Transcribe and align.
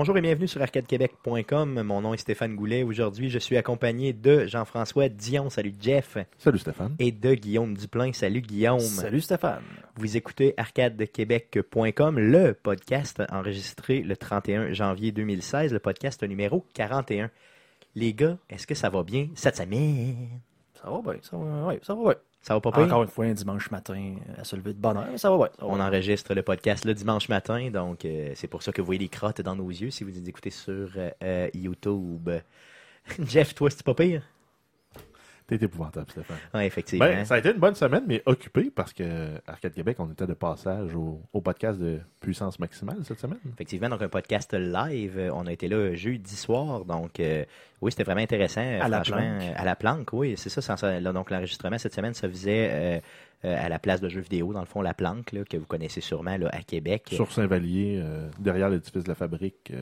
Bonjour 0.00 0.16
et 0.16 0.22
bienvenue 0.22 0.48
sur 0.48 0.62
arcadequebec.com. 0.62 1.82
Mon 1.82 2.00
nom 2.00 2.14
est 2.14 2.16
Stéphane 2.16 2.56
Goulet. 2.56 2.84
Aujourd'hui, 2.84 3.28
je 3.28 3.38
suis 3.38 3.58
accompagné 3.58 4.14
de 4.14 4.46
Jean-François 4.46 5.10
Dion. 5.10 5.50
Salut 5.50 5.74
Jeff. 5.78 6.16
Salut 6.38 6.58
Stéphane. 6.58 6.96
Et 6.98 7.12
de 7.12 7.34
Guillaume 7.34 7.76
Duplain. 7.76 8.10
Salut 8.14 8.40
Guillaume. 8.40 8.80
Salut 8.80 9.20
Stéphane. 9.20 9.60
Vous 9.96 10.16
écoutez 10.16 10.54
arcadequebec.com, 10.56 12.18
le 12.18 12.54
podcast 12.54 13.22
enregistré 13.30 14.00
le 14.00 14.16
31 14.16 14.72
janvier 14.72 15.12
2016, 15.12 15.74
le 15.74 15.80
podcast 15.80 16.22
numéro 16.22 16.64
41. 16.72 17.30
Les 17.94 18.14
gars, 18.14 18.38
est-ce 18.48 18.66
que 18.66 18.74
ça 18.74 18.88
va 18.88 19.02
bien 19.02 19.28
cette 19.34 19.58
semaine? 19.58 20.40
Ça 20.82 20.88
va 20.88 21.02
bien, 21.02 21.20
ça 21.20 21.36
va, 21.36 21.66
ouais, 21.66 21.78
ça 21.82 21.94
va 21.94 22.02
bien. 22.04 22.14
Ça 22.42 22.54
va 22.54 22.60
pas 22.60 22.72
pire? 22.72 22.84
Encore 22.84 23.02
une 23.02 23.08
fois, 23.08 23.26
un 23.26 23.32
dimanche 23.32 23.70
matin, 23.70 24.16
à 24.38 24.44
se 24.44 24.56
lever 24.56 24.72
de 24.72 24.78
bonne 24.78 24.96
heure, 24.96 25.06
ça 25.16 25.30
va 25.30 25.50
ça 25.50 25.56
va 25.66 25.68
On 25.68 25.78
enregistre 25.78 26.34
le 26.34 26.42
podcast 26.42 26.86
le 26.86 26.94
dimanche 26.94 27.28
matin, 27.28 27.70
donc 27.70 28.04
euh, 28.04 28.32
c'est 28.34 28.48
pour 28.48 28.62
ça 28.62 28.72
que 28.72 28.80
vous 28.80 28.86
voyez 28.86 29.00
les 29.00 29.08
crottes 29.08 29.42
dans 29.42 29.54
nos 29.54 29.68
yeux 29.68 29.90
si 29.90 30.04
vous 30.04 30.28
écoutez 30.28 30.50
sur 30.50 30.88
euh, 30.96 31.10
euh, 31.22 31.50
YouTube. 31.52 32.30
Jeff, 33.26 33.54
toi, 33.54 33.68
c'est 33.70 33.82
pas 33.82 33.94
pire? 33.94 34.22
T'es 35.58 35.64
épouvantable, 35.64 36.10
Stéphane. 36.10 36.36
Oui, 36.54 36.62
effectivement. 36.62 37.04
Ben, 37.06 37.24
ça 37.24 37.34
a 37.34 37.38
été 37.38 37.50
une 37.50 37.58
bonne 37.58 37.74
semaine, 37.74 38.04
mais 38.06 38.22
occupé 38.26 38.70
parce 38.74 38.92
que 38.92 39.04
Arcade 39.46 39.72
Québec, 39.74 39.96
on 39.98 40.10
était 40.10 40.26
de 40.26 40.32
passage 40.34 40.94
au, 40.94 41.20
au 41.32 41.40
podcast 41.40 41.78
de 41.78 41.98
puissance 42.20 42.58
maximale 42.58 42.98
cette 43.04 43.18
semaine. 43.20 43.38
Effectivement, 43.54 43.88
donc 43.88 44.00
un 44.02 44.08
podcast 44.08 44.54
live. 44.54 45.30
On 45.34 45.46
a 45.46 45.52
été 45.52 45.68
là 45.68 45.94
jeudi 45.94 46.36
soir, 46.36 46.84
donc 46.84 47.18
euh, 47.20 47.44
oui, 47.80 47.90
c'était 47.90 48.04
vraiment 48.04 48.20
intéressant. 48.20 48.60
À 48.60 48.88
la 48.88 49.00
planque. 49.00 49.20
euh, 49.20 49.52
À 49.56 49.64
la 49.64 49.76
planque, 49.76 50.12
oui, 50.12 50.34
c'est 50.36 50.50
ça. 50.50 50.60
sans- 50.62 50.76
ça- 50.76 51.00
là, 51.00 51.12
donc 51.12 51.30
l'enregistrement 51.30 51.78
cette 51.78 51.94
semaine 51.94 52.14
se 52.14 52.28
faisait 52.28 52.68
euh, 52.70 53.00
euh, 53.44 53.56
à 53.66 53.68
la 53.68 53.78
place 53.78 54.00
de 54.00 54.08
jeux 54.08 54.20
vidéo, 54.20 54.52
dans 54.52 54.60
le 54.60 54.66
fond, 54.66 54.82
la 54.82 54.94
planque, 54.94 55.32
là, 55.32 55.44
que 55.44 55.56
vous 55.56 55.66
connaissez 55.66 56.00
sûrement 56.00 56.36
là, 56.36 56.48
à 56.52 56.62
Québec. 56.62 57.08
Sur 57.12 57.32
Saint-Vallier, 57.32 58.02
derrière 58.38 58.68
l'édifice 58.68 59.02
de 59.04 59.08
la 59.08 59.14
fabrique 59.14 59.72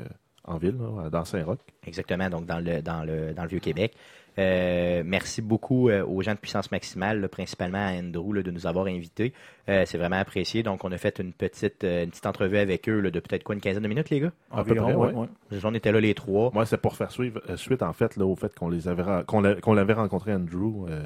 en 0.45 0.57
ville, 0.57 0.77
là, 0.79 1.11
dans 1.11 1.25
Saint-Roch. 1.27 1.59
Exactement, 1.87 2.31
donc 2.31 2.47
dans 2.47 2.59
le, 2.61 2.81
dans 2.81 3.05
le, 3.05 3.35
dans 3.35 3.43
le 3.43 3.49
Vieux-Québec. 3.49 3.95
Euh, 4.39 5.03
merci 5.05 5.43
beaucoup 5.43 5.89
euh, 5.89 6.05
aux 6.07 6.23
gens 6.23 6.33
de 6.35 6.39
Puissance 6.39 6.71
Maximale, 6.71 7.21
là, 7.21 7.29
principalement 7.29 7.79
à 7.79 7.91
Andrew, 7.93 8.33
là, 8.35 8.43
de 8.43 8.51
nous 8.51 8.67
avoir 8.67 8.87
invités. 8.87 9.33
Euh, 9.69 9.85
c'est 9.87 9.99
vraiment 9.99 10.17
apprécié. 10.17 10.63
Donc, 10.63 10.85
on 10.85 10.93
a 10.93 10.99
fait 10.99 11.19
une 11.19 11.33
petite, 11.33 11.83
euh, 11.85 12.05
une 12.05 12.11
petite 12.11 12.27
entrevue 12.27 12.59
avec 12.59 12.89
eux 12.89 13.01
là, 13.01 13.11
de 13.11 13.19
peut-être 13.21 13.43
quoi, 13.43 13.55
une 13.57 13.61
quinzaine 13.61 13.83
de 13.83 13.89
minutes, 13.89 14.11
les 14.11 14.21
gars? 14.21 14.33
Environ, 14.53 14.85
près, 14.85 15.13
ouais. 15.13 15.27
On 15.65 15.75
était 15.75 15.91
là 15.93 16.01
les 16.01 16.15
trois. 16.15 16.51
Moi, 16.55 16.67
c'est 16.67 16.79
pour 16.79 16.95
faire 16.95 17.11
suivre, 17.11 17.41
euh, 17.51 17.57
suite, 17.57 17.83
en 17.83 17.93
fait, 17.93 18.17
là, 18.17 18.25
au 18.27 18.37
fait 18.37 18.55
qu'on 18.55 18.69
les 18.69 18.87
avait 18.87 19.03
ra- 19.03 19.25
qu'on 19.25 19.41
l'a- 19.41 19.57
qu'on 19.61 19.73
l'avait 19.75 19.95
rencontré 19.95 20.33
Andrew 20.33 20.87
euh, 20.89 21.03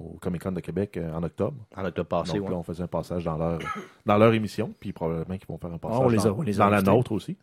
au 0.00 0.16
Comic 0.20 0.42
Con 0.42 0.52
de 0.52 0.60
Québec 0.60 0.96
euh, 0.96 1.12
en 1.12 1.22
octobre. 1.22 1.56
En 1.76 1.84
octobre 1.84 2.08
passé, 2.08 2.38
Donc 2.38 2.46
ouais. 2.48 2.50
là, 2.54 2.56
on 2.58 2.62
faisait 2.64 2.82
un 2.82 2.88
passage 2.88 3.24
dans 3.24 3.36
leur, 3.36 3.58
dans 4.04 4.16
leur 4.18 4.32
émission, 4.34 4.74
puis 4.80 4.92
probablement 4.92 5.36
qu'ils 5.38 5.48
vont 5.48 5.58
faire 5.58 5.72
un 5.72 5.78
passage 5.78 6.00
on 6.00 6.08
les 6.08 6.26
a- 6.26 6.30
dans, 6.30 6.38
on 6.38 6.42
les 6.42 6.60
a 6.60 6.64
dans 6.64 6.70
la 6.70 6.82
nôtre 6.82 7.12
aussi. 7.12 7.36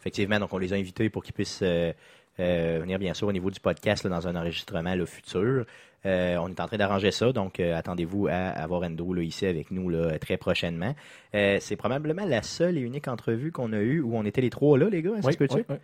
Effectivement, 0.00 0.38
donc 0.38 0.52
on 0.52 0.58
les 0.58 0.72
a 0.72 0.76
invités 0.76 1.10
pour 1.10 1.22
qu'ils 1.22 1.34
puissent 1.34 1.60
euh, 1.62 1.92
euh, 2.38 2.78
venir 2.80 2.98
bien 2.98 3.14
sûr 3.14 3.28
au 3.28 3.32
niveau 3.32 3.50
du 3.50 3.60
podcast 3.60 4.04
là, 4.04 4.10
dans 4.10 4.28
un 4.28 4.36
enregistrement 4.36 4.94
là, 4.94 5.06
futur. 5.06 5.64
Euh, 6.06 6.36
on 6.38 6.48
est 6.48 6.60
en 6.60 6.66
train 6.66 6.78
d'arranger 6.78 7.10
ça, 7.10 7.32
donc 7.32 7.60
euh, 7.60 7.76
attendez-vous 7.76 8.28
à 8.28 8.32
avoir 8.32 8.82
Endo 8.84 9.12
là, 9.12 9.22
ici 9.22 9.44
avec 9.44 9.70
nous 9.70 9.90
là, 9.90 10.18
très 10.18 10.36
prochainement. 10.38 10.94
C'est 11.32 11.76
probablement 11.76 12.24
la 12.24 12.42
seule 12.42 12.78
et 12.78 12.80
unique 12.80 13.08
entrevue 13.08 13.52
qu'on 13.52 13.72
a 13.72 13.80
eue 13.80 14.00
où 14.00 14.16
on 14.16 14.24
était 14.24 14.40
les 14.40 14.50
trois 14.50 14.78
là, 14.78 14.88
les 14.88 15.02
gars. 15.02 15.16
Est-ce 15.18 15.26
Oui, 15.26 15.36
que 15.36 15.44
tu 15.44 15.56
oui, 15.56 15.64
oui. 15.68 15.76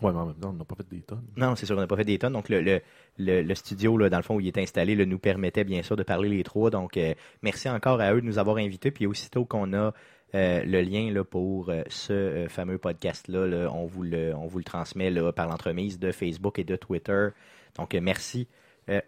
Ouais, 0.00 0.10
mais 0.10 0.18
en 0.20 0.26
même 0.26 0.34
temps, 0.36 0.48
on 0.48 0.54
n'a 0.54 0.64
pas 0.64 0.74
fait 0.74 0.88
des 0.90 1.02
tonnes. 1.02 1.22
Non, 1.36 1.54
c'est 1.54 1.66
sûr, 1.66 1.76
on 1.76 1.80
n'a 1.80 1.86
pas 1.86 1.96
fait 1.98 2.04
des 2.04 2.18
tonnes. 2.18 2.32
Donc, 2.32 2.48
le, 2.48 2.62
le, 2.62 2.80
le, 3.18 3.42
le 3.42 3.54
studio, 3.54 3.98
là, 3.98 4.08
dans 4.08 4.16
le 4.16 4.22
fond, 4.22 4.36
où 4.36 4.40
il 4.40 4.46
est 4.46 4.56
installé, 4.56 4.96
là, 4.96 5.04
nous 5.04 5.18
permettait 5.18 5.64
bien 5.64 5.82
sûr 5.82 5.96
de 5.96 6.02
parler 6.02 6.30
les 6.30 6.42
trois. 6.44 6.70
Donc, 6.70 6.96
euh, 6.96 7.12
merci 7.42 7.68
encore 7.68 8.00
à 8.00 8.14
eux 8.14 8.22
de 8.22 8.26
nous 8.26 8.38
avoir 8.38 8.56
invités. 8.56 8.90
Puis, 8.90 9.04
aussitôt 9.06 9.44
qu'on 9.44 9.74
a 9.74 9.92
euh, 10.34 10.62
le 10.64 10.80
lien 10.80 11.10
là, 11.12 11.24
pour 11.24 11.68
euh, 11.68 11.82
ce 11.88 12.12
euh, 12.12 12.48
fameux 12.48 12.78
podcast-là, 12.78 13.46
là, 13.46 13.70
on, 13.72 13.86
vous 13.86 14.02
le, 14.02 14.34
on 14.34 14.46
vous 14.46 14.58
le 14.58 14.64
transmet 14.64 15.10
là, 15.10 15.30
par 15.32 15.46
l'entremise 15.48 15.98
de 15.98 16.10
Facebook 16.10 16.58
et 16.58 16.64
de 16.64 16.76
Twitter. 16.76 17.28
Donc, 17.76 17.94
merci 17.94 18.48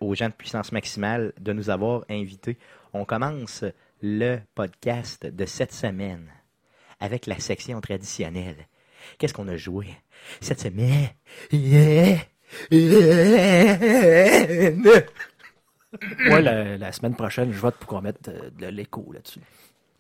aux 0.01 0.15
gens 0.15 0.29
de 0.29 0.33
Puissance 0.33 0.71
Maximale 0.71 1.33
de 1.41 1.53
nous 1.53 1.69
avoir 1.69 2.05
invités. 2.09 2.57
On 2.93 3.05
commence 3.05 3.65
le 4.01 4.39
podcast 4.55 5.27
de 5.27 5.45
cette 5.47 5.73
semaine 5.73 6.31
avec 7.01 7.27
la 7.27 7.41
section 7.41 7.81
traditionnelle. 7.81 8.69
Qu'est-ce 9.19 9.35
qu'on 9.35 9.49
a 9.49 9.56
joué 9.56 9.89
cette 10.41 10.61
semaine? 10.61 11.09
Yeah. 11.53 12.19
La, 16.29 16.77
la 16.79 16.93
semaine 16.93 17.17
prochaine, 17.17 17.53
je 17.53 17.59
vote 17.59 17.75
pour 17.77 17.89
qu'on 17.89 18.01
mette 18.01 18.31
de 18.56 18.67
l'écho 18.67 19.11
là-dessus. 19.12 19.41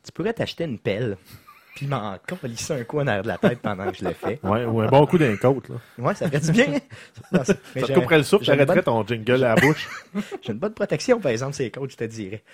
Tu 0.04 0.12
pourrais 0.12 0.32
t'acheter 0.34 0.64
une 0.64 0.78
pelle, 0.78 1.16
puis 1.74 1.86
m'en 1.86 2.16
colisser 2.40 2.72
un 2.80 2.84
coup 2.84 3.00
en 3.00 3.06
arrière 3.08 3.22
de 3.24 3.28
la 3.28 3.38
tête 3.38 3.58
pendant 3.60 3.90
que 3.90 3.96
je 3.96 4.04
le 4.04 4.12
fais. 4.12 4.38
Ouais, 4.44 4.64
ou 4.64 4.80
un 4.80 4.86
bon 4.86 5.06
coup 5.06 5.18
d'un 5.18 5.36
côte, 5.36 5.68
là. 5.68 5.74
Ouais, 5.98 6.14
ça 6.14 6.28
ferait 6.28 6.38
du 6.40 6.52
bien. 6.52 6.66
Mais 7.32 7.44
Ça 7.44 7.54
j'ai 7.74 7.82
te 7.82 7.92
couperait 7.94 8.18
le 8.18 8.22
souffle, 8.22 8.44
j'arrêterais 8.44 8.82
bonne- 8.82 8.84
ton 8.84 9.06
jingle 9.06 9.42
à 9.44 9.54
la 9.54 9.60
bouche. 9.60 9.88
J'ai 10.42 10.52
une 10.52 10.58
bonne 10.58 10.74
protection, 10.74 11.18
par 11.18 11.32
exemple, 11.32 11.54
c'est 11.54 11.70
coach, 11.72 11.92
je 11.92 11.96
te 11.96 12.04
dirais. 12.04 12.44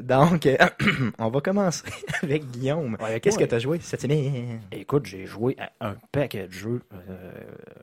Donc, 0.00 0.46
euh, 0.46 0.56
on 1.18 1.28
va 1.28 1.40
commencer 1.40 1.82
avec 2.22 2.48
Guillaume. 2.50 2.96
Ouais, 3.00 3.18
Qu'est-ce 3.18 3.36
ouais. 3.38 3.44
que 3.44 3.48
tu 3.48 3.54
as 3.56 3.58
joué 3.58 3.80
cette 3.80 4.02
semaine? 4.02 4.60
Écoute, 4.70 5.06
j'ai 5.06 5.26
joué 5.26 5.56
à 5.80 5.88
un 5.88 5.96
paquet 6.12 6.46
de 6.46 6.52
jeux. 6.52 6.80
euh, 7.10 7.32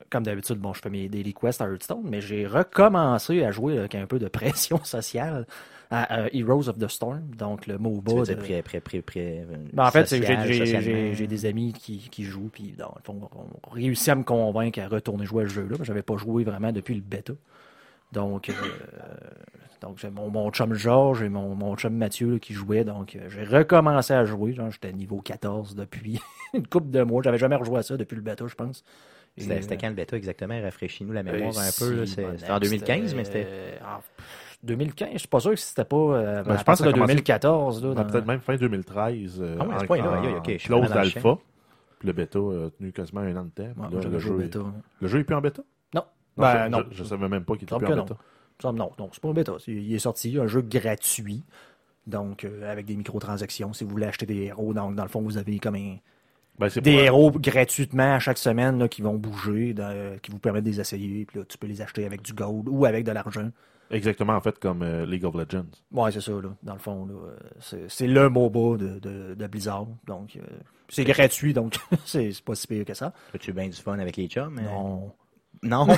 comme 0.09 0.23
d'habitude, 0.23 0.59
bon, 0.59 0.73
je 0.73 0.79
fais 0.81 0.89
mes 0.89 1.09
daily 1.09 1.33
quests 1.33 1.59
à 1.61 1.65
Hearthstone, 1.65 2.03
mais 2.05 2.21
j'ai 2.21 2.47
recommencé 2.47 3.43
à 3.43 3.51
jouer 3.51 3.77
avec 3.79 3.95
un 3.95 4.05
peu 4.05 4.19
de 4.19 4.27
pression 4.29 4.81
sociale 4.85 5.45
à 5.91 6.19
euh, 6.19 6.29
Heroes 6.33 6.67
of 6.69 6.77
the 6.77 6.87
Storm, 6.87 7.21
donc 7.37 7.67
le 7.67 7.77
MOBA. 7.77 8.23
Tu 8.25 8.33
de- 8.33 8.39
pré, 8.39 8.61
pré, 8.61 8.79
pré, 8.79 9.01
pré, 9.01 9.45
Ben, 9.73 9.85
en 9.85 9.91
fait, 9.91 10.07
j'ai- 10.07 11.27
des 11.27 11.45
amis 11.45 11.73
qui, 11.73 12.09
qui 12.09 12.23
jouent, 12.23 12.49
puis 12.51 12.73
dans 12.77 12.93
le 12.95 13.01
fond, 13.03 13.29
on 13.35 13.69
réussit 13.69 14.09
à 14.09 14.15
me 14.15 14.23
convaincre 14.23 14.79
à 14.79 14.87
retourner 14.87 15.25
jouer 15.25 15.43
à 15.43 15.47
ce 15.47 15.53
jeu-là. 15.53 15.77
J'avais 15.81 16.01
pas 16.01 16.17
joué 16.17 16.43
vraiment 16.43 16.71
depuis 16.71 16.95
le 16.95 17.01
bêta. 17.01 17.33
Donc, 18.11 18.49
euh, 18.49 18.53
donc 19.81 19.97
j'ai 19.99 20.09
mon, 20.09 20.29
mon 20.29 20.49
chum 20.51 20.73
Georges 20.73 21.21
et 21.21 21.29
mon, 21.29 21.55
mon 21.55 21.75
chum 21.75 21.93
Mathieu 21.93 22.33
là, 22.33 22.39
qui 22.39 22.53
jouaient. 22.53 22.83
Donc, 22.85 23.15
euh, 23.15 23.29
j'ai 23.29 23.43
recommencé 23.43 24.13
à 24.13 24.25
jouer. 24.25 24.55
J'étais 24.69 24.93
niveau 24.93 25.19
14 25.21 25.75
depuis 25.75 26.21
une 26.53 26.67
couple 26.67 26.91
de 26.91 27.01
mois. 27.03 27.21
J'avais 27.23 27.37
jamais 27.37 27.55
rejoué 27.55 27.79
à 27.79 27.83
ça 27.83 27.97
depuis 27.97 28.15
le 28.15 28.21
bêta, 28.21 28.45
je 28.47 28.55
pense. 28.55 28.83
C'était 29.37 29.61
euh, 29.73 29.77
quand 29.79 29.89
le 29.89 29.95
bêta 29.95 30.15
exactement? 30.15 30.61
Rafraîchis-nous 30.61 31.11
la 31.11 31.23
mémoire 31.23 31.57
un 31.59 31.67
euh, 31.67 31.71
peu. 31.77 32.05
C'était 32.05 32.49
en 32.49 32.59
2015, 32.59 33.15
mais 33.15 33.25
c'était... 33.25 33.45
euh, 33.47 33.77
2015, 34.65 35.09
je 35.13 35.17
suis 35.19 35.27
pas 35.27 35.39
sûr 35.39 35.51
que 35.51 35.59
c'était 35.59 35.85
pas 35.85 35.95
euh, 35.95 36.43
Ben, 36.43 36.51
à 36.53 36.57
je 36.57 36.63
pense 36.63 36.77
que 36.79 36.83
ça 36.83 36.89
a 36.89 36.91
de 36.91 36.93
commencé- 36.93 37.13
2014. 37.13 37.83
Là, 37.85 37.93
Ben, 37.93 38.03
Peut-être 38.05 38.25
même 38.27 38.39
fin 38.41 38.55
2013. 38.55 39.39
euh, 39.41 39.55
Ah 39.59 39.65
ouais, 39.67 39.75
en- 39.75 39.85
point-là, 39.85 40.19
en 40.21 40.43
je 40.45 40.65
close 40.65 40.89
d'alpha. 40.89 41.37
Puis 41.99 42.07
le 42.07 42.13
bêta 42.13 42.39
a 42.39 42.69
tenu 42.77 42.91
quasiment 42.91 43.21
un 43.21 43.35
an 43.37 43.45
de 43.45 43.49
temps. 43.49 43.63
Ouais, 43.63 43.89
là, 43.91 44.01
j'avais 44.01 44.09
le, 44.09 44.19
jeu, 44.19 44.33
bêta. 44.35 44.59
le 45.01 45.07
jeu 45.07 45.19
est 45.19 45.23
plus 45.23 45.35
en 45.35 45.41
bêta? 45.41 45.61
Non. 45.93 46.01
Non, 46.37 46.43
Ben, 46.43 46.65
je, 46.65 46.69
non. 46.69 46.83
Je, 46.91 46.97
je 46.97 47.03
savais 47.05 47.29
même 47.29 47.43
pas 47.45 47.53
qu'il 47.53 47.63
était 47.63 47.75
plus 47.77 47.85
en 47.85 47.89
que 47.89 47.93
bêta. 48.01 48.15
Non, 48.63 48.73
non, 48.99 49.09
c'est 49.11 49.21
pas 49.21 49.29
un 49.29 49.33
bêta. 49.33 49.53
Il 49.67 49.93
est 49.93 49.99
sorti, 49.99 50.37
un 50.39 50.47
jeu 50.47 50.61
gratuit. 50.61 51.43
Donc, 52.07 52.43
euh, 52.43 52.71
avec 52.71 52.85
des 52.85 52.95
microtransactions. 52.95 53.73
Si 53.73 53.83
vous 53.83 53.89
voulez 53.89 54.05
acheter 54.05 54.25
des 54.27 54.43
héros, 54.43 54.73
donc, 54.73 54.95
dans 54.95 55.03
le 55.03 55.09
fond, 55.09 55.21
vous 55.21 55.37
avez 55.37 55.57
comme 55.59 55.75
un- 55.75 55.97
Ben, 56.59 56.69
des 56.69 56.91
héros 56.91 57.31
gratuitement 57.31 58.13
à 58.15 58.19
chaque 58.19 58.37
semaine 58.37 58.77
là, 58.79 58.87
qui 58.87 59.01
vont 59.01 59.15
bouger, 59.15 59.73
dans- 59.73 59.89
euh, 59.91 60.17
qui 60.21 60.31
vous 60.31 60.37
permettent 60.39 60.63
de 60.65 60.69
les 60.69 60.79
essayer. 60.79 61.25
Puis 61.25 61.39
là, 61.39 61.45
tu 61.49 61.57
peux 61.57 61.67
les 61.67 61.81
acheter 61.81 62.05
avec 62.05 62.21
du 62.21 62.33
gold 62.33 62.69
ou 62.69 62.85
avec 62.85 63.03
de 63.05 63.11
l'argent. 63.11 63.49
Exactement, 63.91 64.33
en 64.33 64.41
fait, 64.41 64.57
comme 64.59 64.81
euh, 64.81 65.05
League 65.05 65.23
of 65.25 65.35
Legends. 65.35 65.65
Ouais, 65.91 66.11
c'est 66.11 66.21
ça, 66.21 66.31
là. 66.31 66.49
Dans 66.63 66.73
le 66.73 66.79
fond, 66.79 67.05
là, 67.05 67.13
euh, 67.13 67.35
c'est, 67.59 67.83
c'est 67.89 68.07
le 68.07 68.29
MOBA 68.29 68.77
de, 68.77 68.99
de, 68.99 69.35
de 69.35 69.47
Blizzard. 69.47 69.85
Donc, 70.07 70.35
euh, 70.37 70.41
c'est 70.89 71.03
gratuit, 71.03 71.53
donc 71.53 71.75
c'est, 72.05 72.31
c'est 72.31 72.43
pas 72.43 72.55
si 72.55 72.65
pire 72.67 72.83
que 72.85 72.93
ça. 72.93 73.13
As-tu 73.33 73.53
bien 73.53 73.67
du 73.67 73.73
fun 73.75 73.99
avec 73.99 74.17
les 74.17 74.27
chums? 74.27 74.57
euh? 74.59 74.63
Non. 74.63 75.11
Non? 75.63 75.87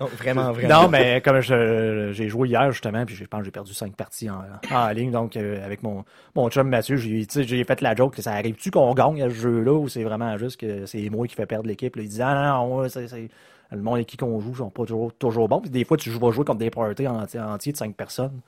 Non, 0.00 0.06
vraiment, 0.06 0.52
vraiment. 0.52 0.82
Non, 0.82 0.88
mais 0.88 1.20
comme 1.22 1.40
je- 1.40 2.10
j'ai 2.12 2.28
joué 2.28 2.48
hier, 2.48 2.70
justement, 2.72 3.04
puis 3.06 3.14
je 3.14 3.24
pense 3.24 3.40
que 3.40 3.44
j'ai 3.46 3.50
perdu 3.50 3.72
cinq 3.72 3.94
parties 3.96 4.28
en, 4.30 4.42
en 4.70 4.88
ligne. 4.90 5.10
Donc, 5.10 5.36
euh, 5.36 5.64
avec 5.64 5.82
mon, 5.82 6.04
mon 6.34 6.48
chum 6.50 6.68
Mathieu, 6.68 6.96
j'ai 6.96 7.64
fait 7.64 7.80
la 7.80 7.94
joke 7.94 8.16
que 8.16 8.22
ça 8.22 8.32
arrive-tu 8.32 8.70
qu'on 8.70 8.92
gagne 8.94 9.22
à 9.22 9.30
ce 9.30 9.34
jeu-là 9.34 9.72
ou 9.72 9.88
c'est 9.88 10.04
vraiment 10.04 10.36
juste 10.36 10.60
que 10.60 10.86
c'est 10.86 11.08
moi 11.10 11.26
qui 11.26 11.34
fais 11.34 11.46
perdre 11.46 11.68
l'équipe? 11.68 11.96
là? 11.96 12.02
Il 12.02 12.08
disait, 12.08 12.22
ah 12.24 12.34
non, 12.34 12.68
non, 12.68 12.76
ouais, 12.80 12.88
c'est- 12.88 13.08
c'est- 13.08 13.30
le 13.72 13.82
monde 13.82 13.94
avec 13.96 14.06
qui 14.08 14.16
qu'on 14.16 14.40
joue 14.40 14.54
sont 14.54 14.70
pas 14.70 14.82
toujours, 14.84 15.12
toujours 15.14 15.48
bons. 15.48 15.60
Puis 15.60 15.70
des 15.70 15.84
fois, 15.84 15.96
tu 15.96 16.10
joues- 16.10 16.18
vas 16.20 16.30
jouer 16.32 16.44
contre 16.44 16.58
des 16.58 16.70
parties 16.70 17.06
entiers, 17.06 17.40
entiers 17.40 17.72
de 17.72 17.76
cinq 17.76 17.94
personnes. 17.94 18.40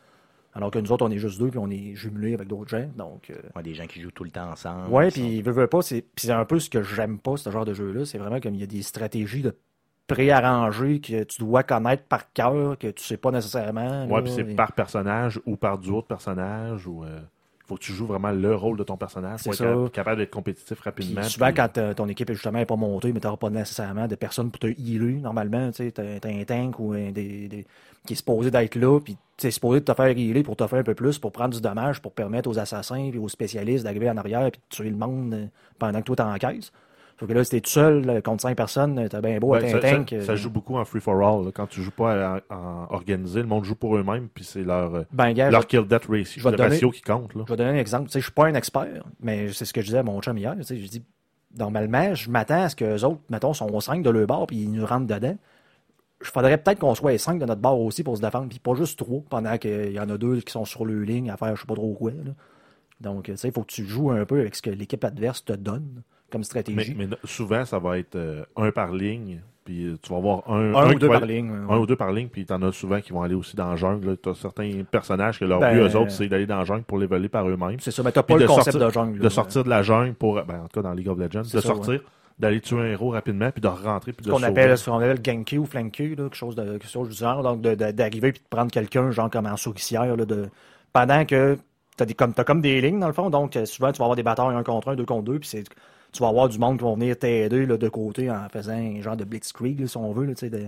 Alors 0.54 0.70
que 0.70 0.78
nous 0.78 0.92
autres, 0.92 1.06
on 1.06 1.10
est 1.10 1.18
juste 1.18 1.38
deux, 1.40 1.48
puis 1.48 1.58
on 1.58 1.70
est 1.70 1.94
jumelés 1.94 2.34
avec 2.34 2.46
d'autres 2.48 2.68
gens. 2.68 2.86
Donc, 2.96 3.30
euh, 3.30 3.34
Ouais, 3.56 3.62
des 3.62 3.72
gens 3.72 3.86
qui 3.86 4.00
jouent 4.02 4.10
tout 4.10 4.24
le 4.24 4.30
temps 4.30 4.50
ensemble. 4.50 4.90
Ouais, 4.92 5.10
puis 5.10 5.40
veut, 5.40 5.52
veut 5.52 5.66
pas, 5.66 5.80
c'est 5.80 6.02
puis 6.02 6.26
c'est 6.26 6.32
un 6.32 6.44
peu 6.44 6.58
ce 6.60 6.68
que 6.68 6.82
j'aime 6.82 7.18
pas, 7.18 7.36
ce 7.38 7.50
genre 7.50 7.64
de 7.64 7.72
jeu-là. 7.72 8.04
C'est 8.04 8.18
vraiment 8.18 8.38
comme 8.40 8.54
il 8.54 8.60
y 8.60 8.64
a 8.64 8.66
des 8.66 8.82
stratégies 8.82 9.40
de 9.42 9.56
préarrangées 10.06 11.00
que 11.00 11.22
tu 11.24 11.40
dois 11.40 11.62
connaître 11.62 12.02
par 12.04 12.32
cœur, 12.32 12.76
que 12.78 12.88
tu 12.88 13.02
sais 13.02 13.16
pas 13.16 13.30
nécessairement. 13.30 14.04
Ouais, 14.06 14.16
là, 14.16 14.22
puis 14.22 14.32
c'est 14.32 14.42
et- 14.50 14.54
par 14.54 14.72
personnage 14.72 15.40
ou 15.46 15.56
par 15.56 15.78
duo 15.78 16.02
de 16.02 16.06
personnages 16.06 16.86
ou. 16.86 17.04
euh, 17.04 17.20
faut 17.72 17.78
que 17.78 17.84
tu 17.84 17.92
joues 17.92 18.06
vraiment 18.06 18.30
le 18.30 18.54
rôle 18.54 18.76
de 18.76 18.82
ton 18.84 18.96
personnage 18.96 19.42
pour 19.42 19.54
être 19.84 19.92
capable 19.92 20.18
d'être 20.18 20.30
compétitif 20.30 20.74
Puis 20.76 20.84
rapidement. 20.84 21.22
souvent, 21.22 21.46
puis- 21.46 21.54
quand 21.54 21.78
euh, 21.78 21.94
ton 21.94 22.08
équipe 22.08 22.28
est 22.30 22.34
justement 22.34 22.64
pas 22.64 22.76
montée, 22.76 23.12
mais 23.12 23.20
tu 23.20 23.26
n'auras 23.26 23.38
pas 23.38 23.50
nécessairement 23.50 24.06
de 24.06 24.14
personnes 24.14 24.50
pour 24.50 24.58
te 24.60 24.66
healer, 24.66 25.14
normalement, 25.20 25.70
tu 25.72 25.90
t'as 25.92 26.02
un 26.28 26.44
tank 26.44 26.78
ou 26.78 26.92
un 26.92 27.10
des, 27.12 27.48
des- 27.48 27.66
qui 28.06 28.12
est 28.12 28.16
supposé 28.16 28.50
d'être 28.50 28.74
là, 28.76 29.00
puis 29.00 29.16
tu 29.36 29.46
es 29.46 29.50
supposé 29.50 29.80
de 29.80 29.84
te 29.84 29.94
faire 29.94 30.08
healer 30.08 30.42
pour 30.42 30.56
te 30.56 30.66
faire 30.66 30.80
un 30.80 30.82
peu 30.84 30.94
plus, 30.94 31.18
pour 31.18 31.32
prendre 31.32 31.54
du 31.54 31.60
dommage, 31.60 32.00
pour 32.02 32.12
permettre 32.12 32.50
aux 32.50 32.58
assassins 32.58 32.96
et 33.12 33.16
aux 33.18 33.28
spécialistes 33.28 33.84
d'arriver 33.84 34.10
en 34.10 34.16
arrière 34.16 34.46
et 34.46 34.50
de 34.50 34.56
tuer 34.68 34.90
le 34.90 34.96
monde 34.96 35.34
euh, 35.34 35.46
pendant 35.78 36.00
que 36.00 36.04
toi 36.06 36.16
t'es 36.16 36.22
en 36.22 36.36
caisse. 36.36 36.72
Sauf 37.22 37.28
que 37.28 37.34
là, 37.34 37.44
si 37.44 37.50
t'es 37.50 37.60
tout 37.60 37.70
seul 37.70 38.20
contre 38.22 38.42
cinq 38.42 38.56
personnes, 38.56 39.08
t'as 39.08 39.20
bien 39.20 39.38
beau 39.38 39.54
être 39.54 39.76
un 39.76 39.78
tank. 39.78 40.12
euh, 40.12 40.22
ça 40.24 40.34
joue 40.34 40.50
beaucoup 40.50 40.76
en 40.76 40.84
free-for-all. 40.84 41.52
Quand 41.52 41.68
tu 41.68 41.80
joues 41.80 41.92
pas 41.92 42.40
en, 42.50 42.54
en 42.56 42.86
organisé, 42.90 43.40
le 43.42 43.46
monde 43.46 43.64
joue 43.64 43.76
pour 43.76 43.96
eux-mêmes, 43.96 44.28
puis 44.28 44.42
c'est 44.42 44.64
leur, 44.64 44.92
euh, 44.94 45.02
Ben, 45.12 45.32
gars, 45.32 45.48
leur 45.50 45.66
kill-death 45.68 46.06
ratio, 46.08 46.50
le 46.50 46.56
donner- 46.56 46.70
ratio 46.70 46.90
qui 46.90 47.00
compte. 47.02 47.32
Là. 47.36 47.44
Je 47.46 47.52
vais 47.52 47.56
donner 47.56 47.70
un 47.70 47.80
exemple. 47.80 48.10
Je 48.12 48.18
suis 48.18 48.32
pas 48.32 48.46
un 48.46 48.54
expert, 48.54 49.04
mais 49.20 49.52
c'est 49.52 49.64
ce 49.64 49.72
que 49.72 49.80
je 49.82 49.86
disais 49.86 49.98
à 49.98 50.02
mon 50.02 50.20
chum 50.20 50.36
hier. 50.36 50.56
Je 50.60 50.74
dis, 50.74 51.04
normalement, 51.56 52.12
je 52.14 52.28
m'attends 52.28 52.62
à 52.64 52.68
ce 52.68 52.74
que 52.74 52.84
les 52.84 53.04
autres, 53.04 53.20
mettons, 53.30 53.54
sont 53.54 53.78
5 53.78 54.02
de 54.02 54.10
leur 54.10 54.26
bord 54.26 54.46
puis 54.48 54.56
ils 54.56 54.72
nous 54.72 54.84
rentrent 54.84 55.06
dedans. 55.06 55.36
Je 56.22 56.30
faudrait 56.30 56.56
peut-être 56.58 56.78
qu'on 56.80 56.94
soit 56.94 57.18
5 57.18 57.38
de 57.38 57.46
notre 57.46 57.60
bord 57.60 57.80
aussi 57.80 58.02
pour 58.02 58.16
se 58.16 58.22
défendre, 58.22 58.48
puis 58.48 58.58
pas 58.58 58.74
juste 58.74 58.98
3 58.98 59.22
pendant 59.30 59.58
qu'il 59.58 59.92
y 59.92 60.00
en 60.00 60.08
a 60.10 60.16
deux 60.18 60.40
qui 60.40 60.52
sont 60.52 60.64
sur 60.64 60.84
le 60.84 61.02
ligne 61.02 61.30
à 61.30 61.36
faire 61.36 61.54
je 61.56 61.60
sais 61.60 61.66
pas 61.66 61.74
trop 61.74 61.92
quoi. 61.94 62.10
là. 62.10 62.32
Donc, 63.00 63.24
tu 63.24 63.36
sais, 63.36 63.48
il 63.48 63.52
faut 63.54 63.62
que 63.62 63.72
tu 63.72 63.84
joues 63.84 64.10
un 64.10 64.24
peu 64.24 64.40
avec 64.40 64.54
ce 64.54 64.62
que 64.62 64.70
l'équipe 64.70 65.02
adverse 65.04 65.44
te 65.44 65.52
donne 65.52 66.02
comme 66.32 66.44
stratégie. 66.44 66.94
mais 66.96 67.06
souvent, 67.24 67.64
ça 67.64 67.78
va 67.78 67.98
être 67.98 68.16
euh, 68.16 68.44
un 68.56 68.72
par 68.72 68.92
ligne, 68.92 69.40
puis 69.64 69.96
tu 70.02 70.10
vas 70.10 70.18
avoir 70.18 70.50
un, 70.50 70.74
un 70.74 70.86
un 70.86 70.94
ou 70.94 70.98
deux 70.98 71.06
va 71.06 71.20
par 71.20 71.26
ligne. 71.26 71.50
Un 71.50 71.66
ouais. 71.66 71.76
ou 71.78 71.86
deux 71.86 71.94
par 71.94 72.10
ligne, 72.12 72.28
puis 72.28 72.44
t'en 72.44 72.60
as 72.62 72.72
souvent 72.72 73.00
qui 73.00 73.12
vont 73.12 73.22
aller 73.22 73.34
aussi 73.36 73.54
dans 73.54 73.70
la 73.70 73.76
jungle. 73.76 74.16
Tu 74.20 74.28
as 74.28 74.34
certains 74.34 74.82
personnages 74.90 75.38
que 75.38 75.44
leur 75.44 75.60
Ben, 75.60 75.74
but, 75.74 75.92
eux 75.92 75.96
autres, 75.96 76.10
c'est 76.10 76.26
d'aller 76.26 76.46
dans 76.46 76.58
la 76.58 76.64
jungle 76.64 76.82
pour 76.82 76.98
les 76.98 77.06
voler 77.06 77.28
par 77.28 77.48
eux-mêmes. 77.48 77.78
C'est 77.78 77.92
ça, 77.92 78.02
mais 78.02 78.10
t'as 78.10 78.24
pas 78.24 78.36
le 78.36 78.46
concept 78.46 78.72
sortir- 78.72 78.88
de 78.88 78.92
jungle. 78.92 79.18
De 79.20 79.28
sortir 79.28 79.64
de 79.64 79.68
la 79.70 79.82
jungle 79.82 80.14
pour, 80.14 80.42
ben, 80.42 80.60
en 80.64 80.68
tout 80.68 80.80
cas 80.80 80.82
dans 80.82 80.94
League 80.94 81.08
of 81.08 81.18
Legends, 81.18 81.42
de 81.42 81.46
ça, 81.46 81.60
sortir, 81.60 82.00
d'aller 82.38 82.60
tuer 82.60 82.80
un 82.80 82.86
héros 82.86 83.10
rapidement, 83.10 83.50
puis 83.52 83.60
de 83.60 83.68
rentrer, 83.68 84.12
puis 84.12 84.24
de 84.26 84.30
ce 84.30 84.34
qu'on 84.34 84.42
appelle, 84.42 84.76
ce 84.76 84.90
qu'on 84.90 84.96
appelle 84.96 85.16
le 85.16 85.22
ganky 85.22 85.58
ou 85.58 85.66
flanky, 85.66 86.10
là, 86.10 86.24
quelque 86.24 86.34
chose 86.34 86.56
de 86.56 86.64
quelque 86.78 86.88
chose 86.88 87.08
du 87.08 87.14
genre, 87.14 87.42
donc 87.42 87.60
d'arriver 87.60 88.32
puis 88.32 88.42
de 88.42 88.48
prendre 88.48 88.70
quelqu'un, 88.70 89.10
genre 89.10 89.30
comme 89.30 89.46
en 89.46 89.56
souricière, 89.56 90.16
là, 90.16 90.24
de, 90.24 90.48
pendant 90.92 91.24
que 91.24 91.56
t'as 91.96 92.04
des 92.04 92.14
comme 92.14 92.32
t'as 92.34 92.44
comme 92.44 92.60
des 92.60 92.80
lignes 92.80 92.98
dans 92.98 93.06
le 93.06 93.12
fond, 93.12 93.30
donc 93.30 93.54
euh, 93.54 93.64
souvent 93.66 93.92
tu 93.92 93.98
vas 93.98 94.06
avoir 94.06 94.16
des 94.16 94.22
batailles 94.22 94.56
un 94.56 94.62
contre 94.62 94.88
un, 94.88 94.96
deux 94.96 95.04
contre 95.04 95.24
deux, 95.24 95.38
puis 95.38 95.48
c'est 95.48 95.64
tu 96.12 96.22
vas 96.22 96.28
avoir 96.28 96.48
du 96.48 96.58
monde 96.58 96.78
qui 96.78 96.84
va 96.84 96.92
venir 96.94 97.18
t'aider 97.18 97.66
là, 97.66 97.76
de 97.76 97.88
côté 97.88 98.30
en 98.30 98.48
faisant 98.50 98.72
un 98.74 99.00
genre 99.00 99.16
de 99.16 99.24
blitzkrieg, 99.24 99.80
là, 99.80 99.86
si 99.86 99.96
on 99.96 100.12
veut, 100.12 100.26
là, 100.26 100.34
tu 100.34 100.40
sais, 100.40 100.50
de- 100.50 100.66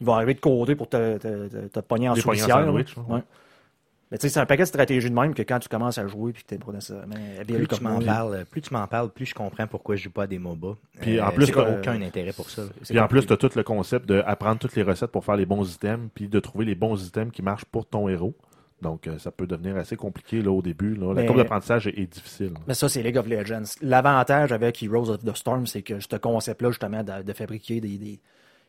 ils 0.00 0.06
vont 0.06 0.12
arriver 0.14 0.34
de 0.34 0.40
côté 0.40 0.74
pour 0.76 0.88
te, 0.88 1.16
te, 1.18 1.48
te, 1.48 1.66
te 1.68 1.80
pogner 1.80 2.08
en 2.10 2.14
Des 2.14 2.20
souricière. 2.20 2.72
Ouais. 3.08 3.22
Mais 4.12 4.18
tu 4.18 4.22
sais, 4.22 4.34
c'est 4.34 4.38
un 4.40 4.46
paquet 4.46 4.62
de 4.62 4.68
stratégies 4.68 5.10
de 5.10 5.14
même 5.14 5.34
que 5.34 5.42
quand 5.42 5.58
tu 5.58 5.68
commences 5.68 5.98
à 5.98 6.06
jouer 6.06 6.32
puis 6.32 6.44
que 6.44 6.48
t'es 6.48 6.58
pas 6.58 6.70
nécessairement 6.70 7.16
habile 7.40 7.56
Plus 7.56 7.66
tu 7.78 7.82
m'en 7.82 7.98
parles, 8.00 8.44
plus 8.48 8.60
tu 8.62 8.72
m'en 8.72 8.86
parles, 8.86 9.10
plus 9.10 9.26
je 9.26 9.34
comprends 9.34 9.66
pourquoi 9.66 9.96
je 9.96 10.04
joue 10.04 10.10
pas 10.10 10.24
à 10.24 10.26
des 10.28 10.38
MOBA. 10.38 10.76
Puis 11.00 11.18
Euh, 11.18 11.24
en 11.26 11.30
plus, 11.32 11.50
euh, 11.56 11.78
aucun 11.80 12.00
intérêt 12.00 12.32
pour 12.32 12.48
ça. 12.48 12.62
Puis 12.88 13.00
en 13.00 13.08
plus, 13.08 13.22
compliqué. 13.22 13.26
tu 13.26 13.32
as 13.32 13.48
tout 13.48 13.56
le 13.58 13.64
concept 13.64 14.06
d'apprendre 14.06 14.60
toutes 14.60 14.76
les 14.76 14.84
recettes 14.84 15.10
pour 15.10 15.24
faire 15.24 15.34
les 15.36 15.46
bons 15.46 15.68
items, 15.74 16.08
puis 16.14 16.28
de 16.28 16.38
trouver 16.38 16.64
les 16.66 16.76
bons 16.76 17.04
items 17.04 17.32
qui 17.32 17.42
marchent 17.42 17.64
pour 17.64 17.84
ton 17.84 18.08
héros. 18.08 18.34
Donc, 18.82 19.06
euh, 19.06 19.18
ça 19.18 19.30
peut 19.30 19.46
devenir 19.46 19.76
assez 19.76 19.96
compliqué 19.96 20.42
là, 20.42 20.50
au 20.52 20.60
début. 20.60 20.94
Là. 20.94 21.08
La 21.14 21.22
Mais- 21.22 21.26
courbe 21.26 21.38
d'apprentissage 21.38 21.86
est, 21.86 21.98
est 21.98 22.12
difficile. 22.12 22.52
Mais 22.68 22.74
ça, 22.74 22.88
c'est 22.88 23.02
League 23.02 23.16
of 23.16 23.26
Legends. 23.26 23.62
L'avantage 23.80 24.52
avec 24.52 24.82
Heroes 24.82 25.08
of 25.10 25.24
the 25.24 25.34
Storm, 25.34 25.66
c'est 25.66 25.82
que 25.82 25.98
ce 26.00 26.16
concept-là, 26.16 26.70
justement, 26.70 27.02
de, 27.02 27.22
de 27.22 27.32
fabriquer 27.32 27.80
des, 27.80 27.96
des, 27.96 28.20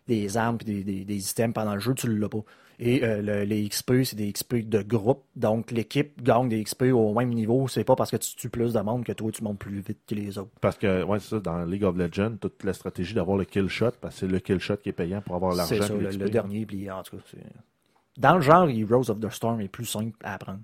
des 0.07 0.37
armes 0.37 0.57
et 0.61 0.65
des, 0.65 0.83
des, 0.83 1.03
des 1.05 1.29
items 1.31 1.53
pendant 1.53 1.73
le 1.73 1.81
jeu, 1.81 1.93
tu 1.93 2.07
l'as 2.17 2.29
pas. 2.29 2.43
Et 2.79 3.03
euh, 3.03 3.21
le- 3.23 3.43
les 3.43 3.67
XP, 3.67 4.03
c'est 4.03 4.15
des 4.15 4.31
XP 4.31 4.57
de 4.69 4.81
groupe. 4.83 5.23
Donc, 5.35 5.71
l'équipe 5.71 6.21
gagne 6.21 6.47
des 6.47 6.63
XP 6.63 6.83
au 6.93 7.11
même 7.13 7.29
niveau. 7.33 7.67
C'est 7.67 7.83
pas 7.83 7.95
parce 7.95 8.11
que 8.11 8.17
tu 8.17 8.35
tues 8.35 8.49
plus 8.49 8.71
de 8.73 8.79
monde 8.79 9.03
que 9.03 9.11
toi, 9.13 9.31
tu 9.31 9.43
montes 9.43 9.57
plus 9.59 9.79
vite 9.79 9.97
que 10.07 10.13
les 10.15 10.37
autres. 10.37 10.51
Parce 10.61 10.77
que, 10.77 11.03
ouais, 11.03 11.19
c'est 11.19 11.29
ça, 11.31 11.39
dans 11.39 11.65
League 11.65 11.83
of 11.83 11.97
Legends, 11.97 12.35
toute 12.39 12.63
la 12.63 12.73
stratégie 12.73 13.13
d'avoir 13.15 13.35
le 13.35 13.45
kill 13.45 13.67
shot, 13.67 13.91
parce 13.99 14.13
que 14.13 14.19
c'est 14.21 14.27
le 14.27 14.39
kill 14.39 14.59
shot 14.59 14.77
qui 14.77 14.89
est 14.89 14.93
payant 14.93 15.21
pour 15.21 15.35
avoir 15.35 15.55
l'argent. 15.55 15.75
C'est 15.75 15.81
ça, 15.87 15.93
le, 15.93 16.09
le 16.11 16.29
dernier. 16.29 16.65
Puis, 16.67 16.89
en 16.89 17.01
tout 17.03 17.17
cas, 17.17 17.23
c'est- 17.31 17.39
dans 18.17 18.35
le 18.35 18.41
genre, 18.41 18.67
Heroes 18.69 19.09
of 19.09 19.19
the 19.19 19.29
Storm 19.29 19.61
est 19.61 19.67
plus 19.67 19.85
simple 19.85 20.17
à 20.23 20.33
apprendre. 20.33 20.59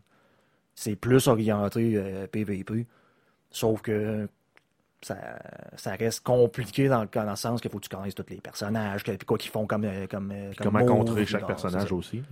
C'est 0.76 0.96
plus 0.96 1.28
orienté 1.28 1.94
euh, 1.96 2.26
PVP. 2.28 2.88
Sauf 3.52 3.82
que 3.82 4.28
ça, 5.02 5.18
ça 5.76 5.92
reste 5.92 6.22
compliqué 6.24 6.88
dans, 6.88 7.02
le- 7.04 7.10
dans 7.14 7.30
le 7.30 7.36
sens 7.36 7.62
qu'il 7.62 7.70
faut 7.70 7.78
que 7.80 7.88
tu 7.88 7.96
connaisses 7.96 8.16
tous 8.16 8.26
les 8.30 8.42
personnages, 8.42 9.04
que, 9.04 9.12
quoi 9.24 9.38
qu'ils 9.38 9.52
font 9.52 9.68
comme, 9.68 9.84
euh, 9.86 10.08
comme, 10.08 10.32
euh, 10.32 10.52
comme 10.58 10.66
Comment 10.74 10.80
move, 10.80 10.88
contrer 10.90 11.26
chaque 11.26 11.46
personnage 11.48 11.92
aussi. 11.92 12.24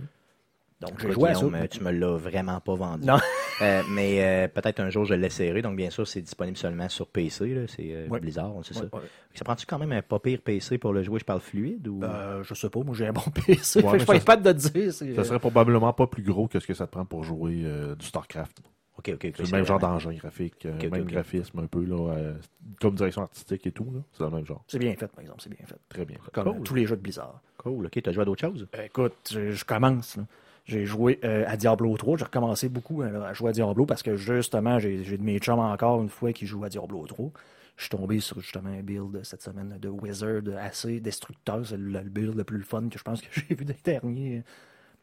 Donc, 0.80 1.00
j'ai 1.00 1.12
joué 1.12 1.30
à 1.30 1.34
ça. 1.34 1.44
Euh, 1.44 1.66
tu 1.68 1.80
me 1.84 1.92
l'as 1.92 2.16
vraiment 2.16 2.58
pas 2.60 2.74
vendu. 2.74 3.06
Non. 3.06 3.18
Euh, 3.60 3.82
mais 3.86 4.22
euh, 4.24 4.48
peut-être 4.48 4.80
un 4.80 4.90
jour 4.90 5.04
je 5.04 5.14
l'essaierai. 5.14 5.62
Donc 5.62 5.76
bien 5.76 5.90
sûr, 5.90 6.06
c'est 6.06 6.20
disponible 6.22 6.56
seulement 6.56 6.88
sur 6.88 7.06
PC. 7.06 7.54
là. 7.54 7.66
C'est 7.68 7.92
euh, 7.92 8.08
Ouais. 8.08 8.18
Blizzard, 8.20 8.52
c'est 8.62 8.74
ça. 8.74 8.80
Ouais, 8.84 8.88
ouais. 8.92 9.00
Ça 9.34 9.44
prend-tu 9.44 9.66
quand 9.66 9.78
même 9.78 9.92
un 9.92 10.02
pas 10.02 10.18
pire 10.18 10.40
PC 10.42 10.78
pour 10.78 10.92
le 10.92 11.02
jouer? 11.02 11.20
Je 11.20 11.24
parle 11.24 11.40
fluide 11.40 11.86
ou? 11.88 12.02
Euh, 12.02 12.42
je 12.42 12.54
sais 12.54 12.70
pas, 12.70 12.80
moi 12.80 12.94
j'ai 12.94 13.06
un 13.06 13.12
bon 13.12 13.20
PC. 13.46 13.80
Ouais, 13.82 13.98
je 13.98 14.04
suis 14.04 14.20
pas 14.20 14.34
ça- 14.34 14.36
de 14.36 14.52
te 14.52 14.68
dire. 14.68 14.92
Ça 14.92 15.24
serait 15.24 15.38
probablement 15.38 15.92
pas 15.92 16.06
plus 16.06 16.22
gros 16.22 16.48
que 16.48 16.58
ce 16.58 16.66
que 16.66 16.74
ça 16.74 16.86
te 16.86 16.92
prend 16.92 17.04
pour 17.04 17.22
jouer 17.24 17.62
euh, 17.64 17.94
du 17.94 18.06
StarCraft. 18.06 18.60
Ok, 18.98 19.08
ok, 19.14 19.24
ok. 19.24 19.32
C'est 19.36 19.42
le 19.44 19.48
même 19.52 19.64
genre 19.64 19.78
d'engin 19.78 20.12
graphique, 20.12 20.66
euh, 20.66 20.76
Ok, 20.76 20.84
ok, 20.84 20.90
même 20.92 21.04
graphisme 21.06 21.58
un 21.60 21.66
peu, 21.66 21.82
là, 21.84 22.12
euh, 22.14 22.34
comme 22.80 22.94
direction 22.94 23.22
artistique 23.22 23.66
et 23.66 23.72
tout. 23.72 23.84
là. 23.94 24.00
C'est 24.12 24.22
le 24.24 24.30
même 24.30 24.44
genre. 24.44 24.62
C'est 24.68 24.78
bien 24.78 24.94
fait, 24.94 25.06
par 25.08 25.20
exemple, 25.20 25.40
c'est 25.42 25.48
bien 25.48 25.64
fait. 25.66 25.76
Très 25.88 26.04
bien. 26.04 26.18
Comme 26.32 26.44
Cool. 26.44 26.56
euh, 26.56 26.62
tous 26.62 26.74
les 26.74 26.86
jeux 26.86 26.96
de 26.96 27.00
Blizzard. 27.00 27.40
Cool. 27.56 27.86
Ok, 27.86 28.00
t'as 28.02 28.12
joué 28.12 28.22
à 28.22 28.24
d'autres 28.26 28.42
choses? 28.42 28.68
Écoute, 28.84 29.14
je, 29.32 29.50
je 29.52 29.64
commence. 29.64 30.16
là. 30.18 30.24
J'ai 30.64 30.84
joué 30.86 31.18
euh, 31.24 31.44
à 31.46 31.56
Diablo 31.56 31.96
3. 31.96 32.18
J'ai 32.18 32.24
recommencé 32.24 32.68
beaucoup 32.68 33.02
euh, 33.02 33.22
à 33.22 33.32
jouer 33.32 33.50
à 33.50 33.52
Diablo 33.52 33.84
parce 33.84 34.02
que 34.02 34.16
justement, 34.16 34.78
j'ai 34.78 34.98
de 34.98 35.22
mes 35.22 35.38
chums 35.38 35.58
encore 35.58 36.00
une 36.00 36.08
fois 36.08 36.32
qui 36.32 36.46
jouent 36.46 36.64
à 36.64 36.68
Diablo 36.68 37.04
3. 37.06 37.30
Je 37.76 37.82
suis 37.84 37.90
tombé 37.90 38.20
sur 38.20 38.40
justement 38.40 38.70
un 38.70 38.82
build 38.82 39.24
cette 39.24 39.42
semaine 39.42 39.76
de 39.80 39.88
Wizard 39.88 40.42
assez 40.58 41.00
destructeur. 41.00 41.66
C'est 41.66 41.78
le, 41.78 42.00
build 42.00 42.36
le 42.36 42.44
plus 42.44 42.62
fun 42.62 42.88
que 42.88 42.98
je 42.98 43.02
pense 43.02 43.20
que 43.20 43.28
j'ai 43.32 43.54
vu 43.54 43.64
des 43.64 43.76
derniers, 43.84 44.44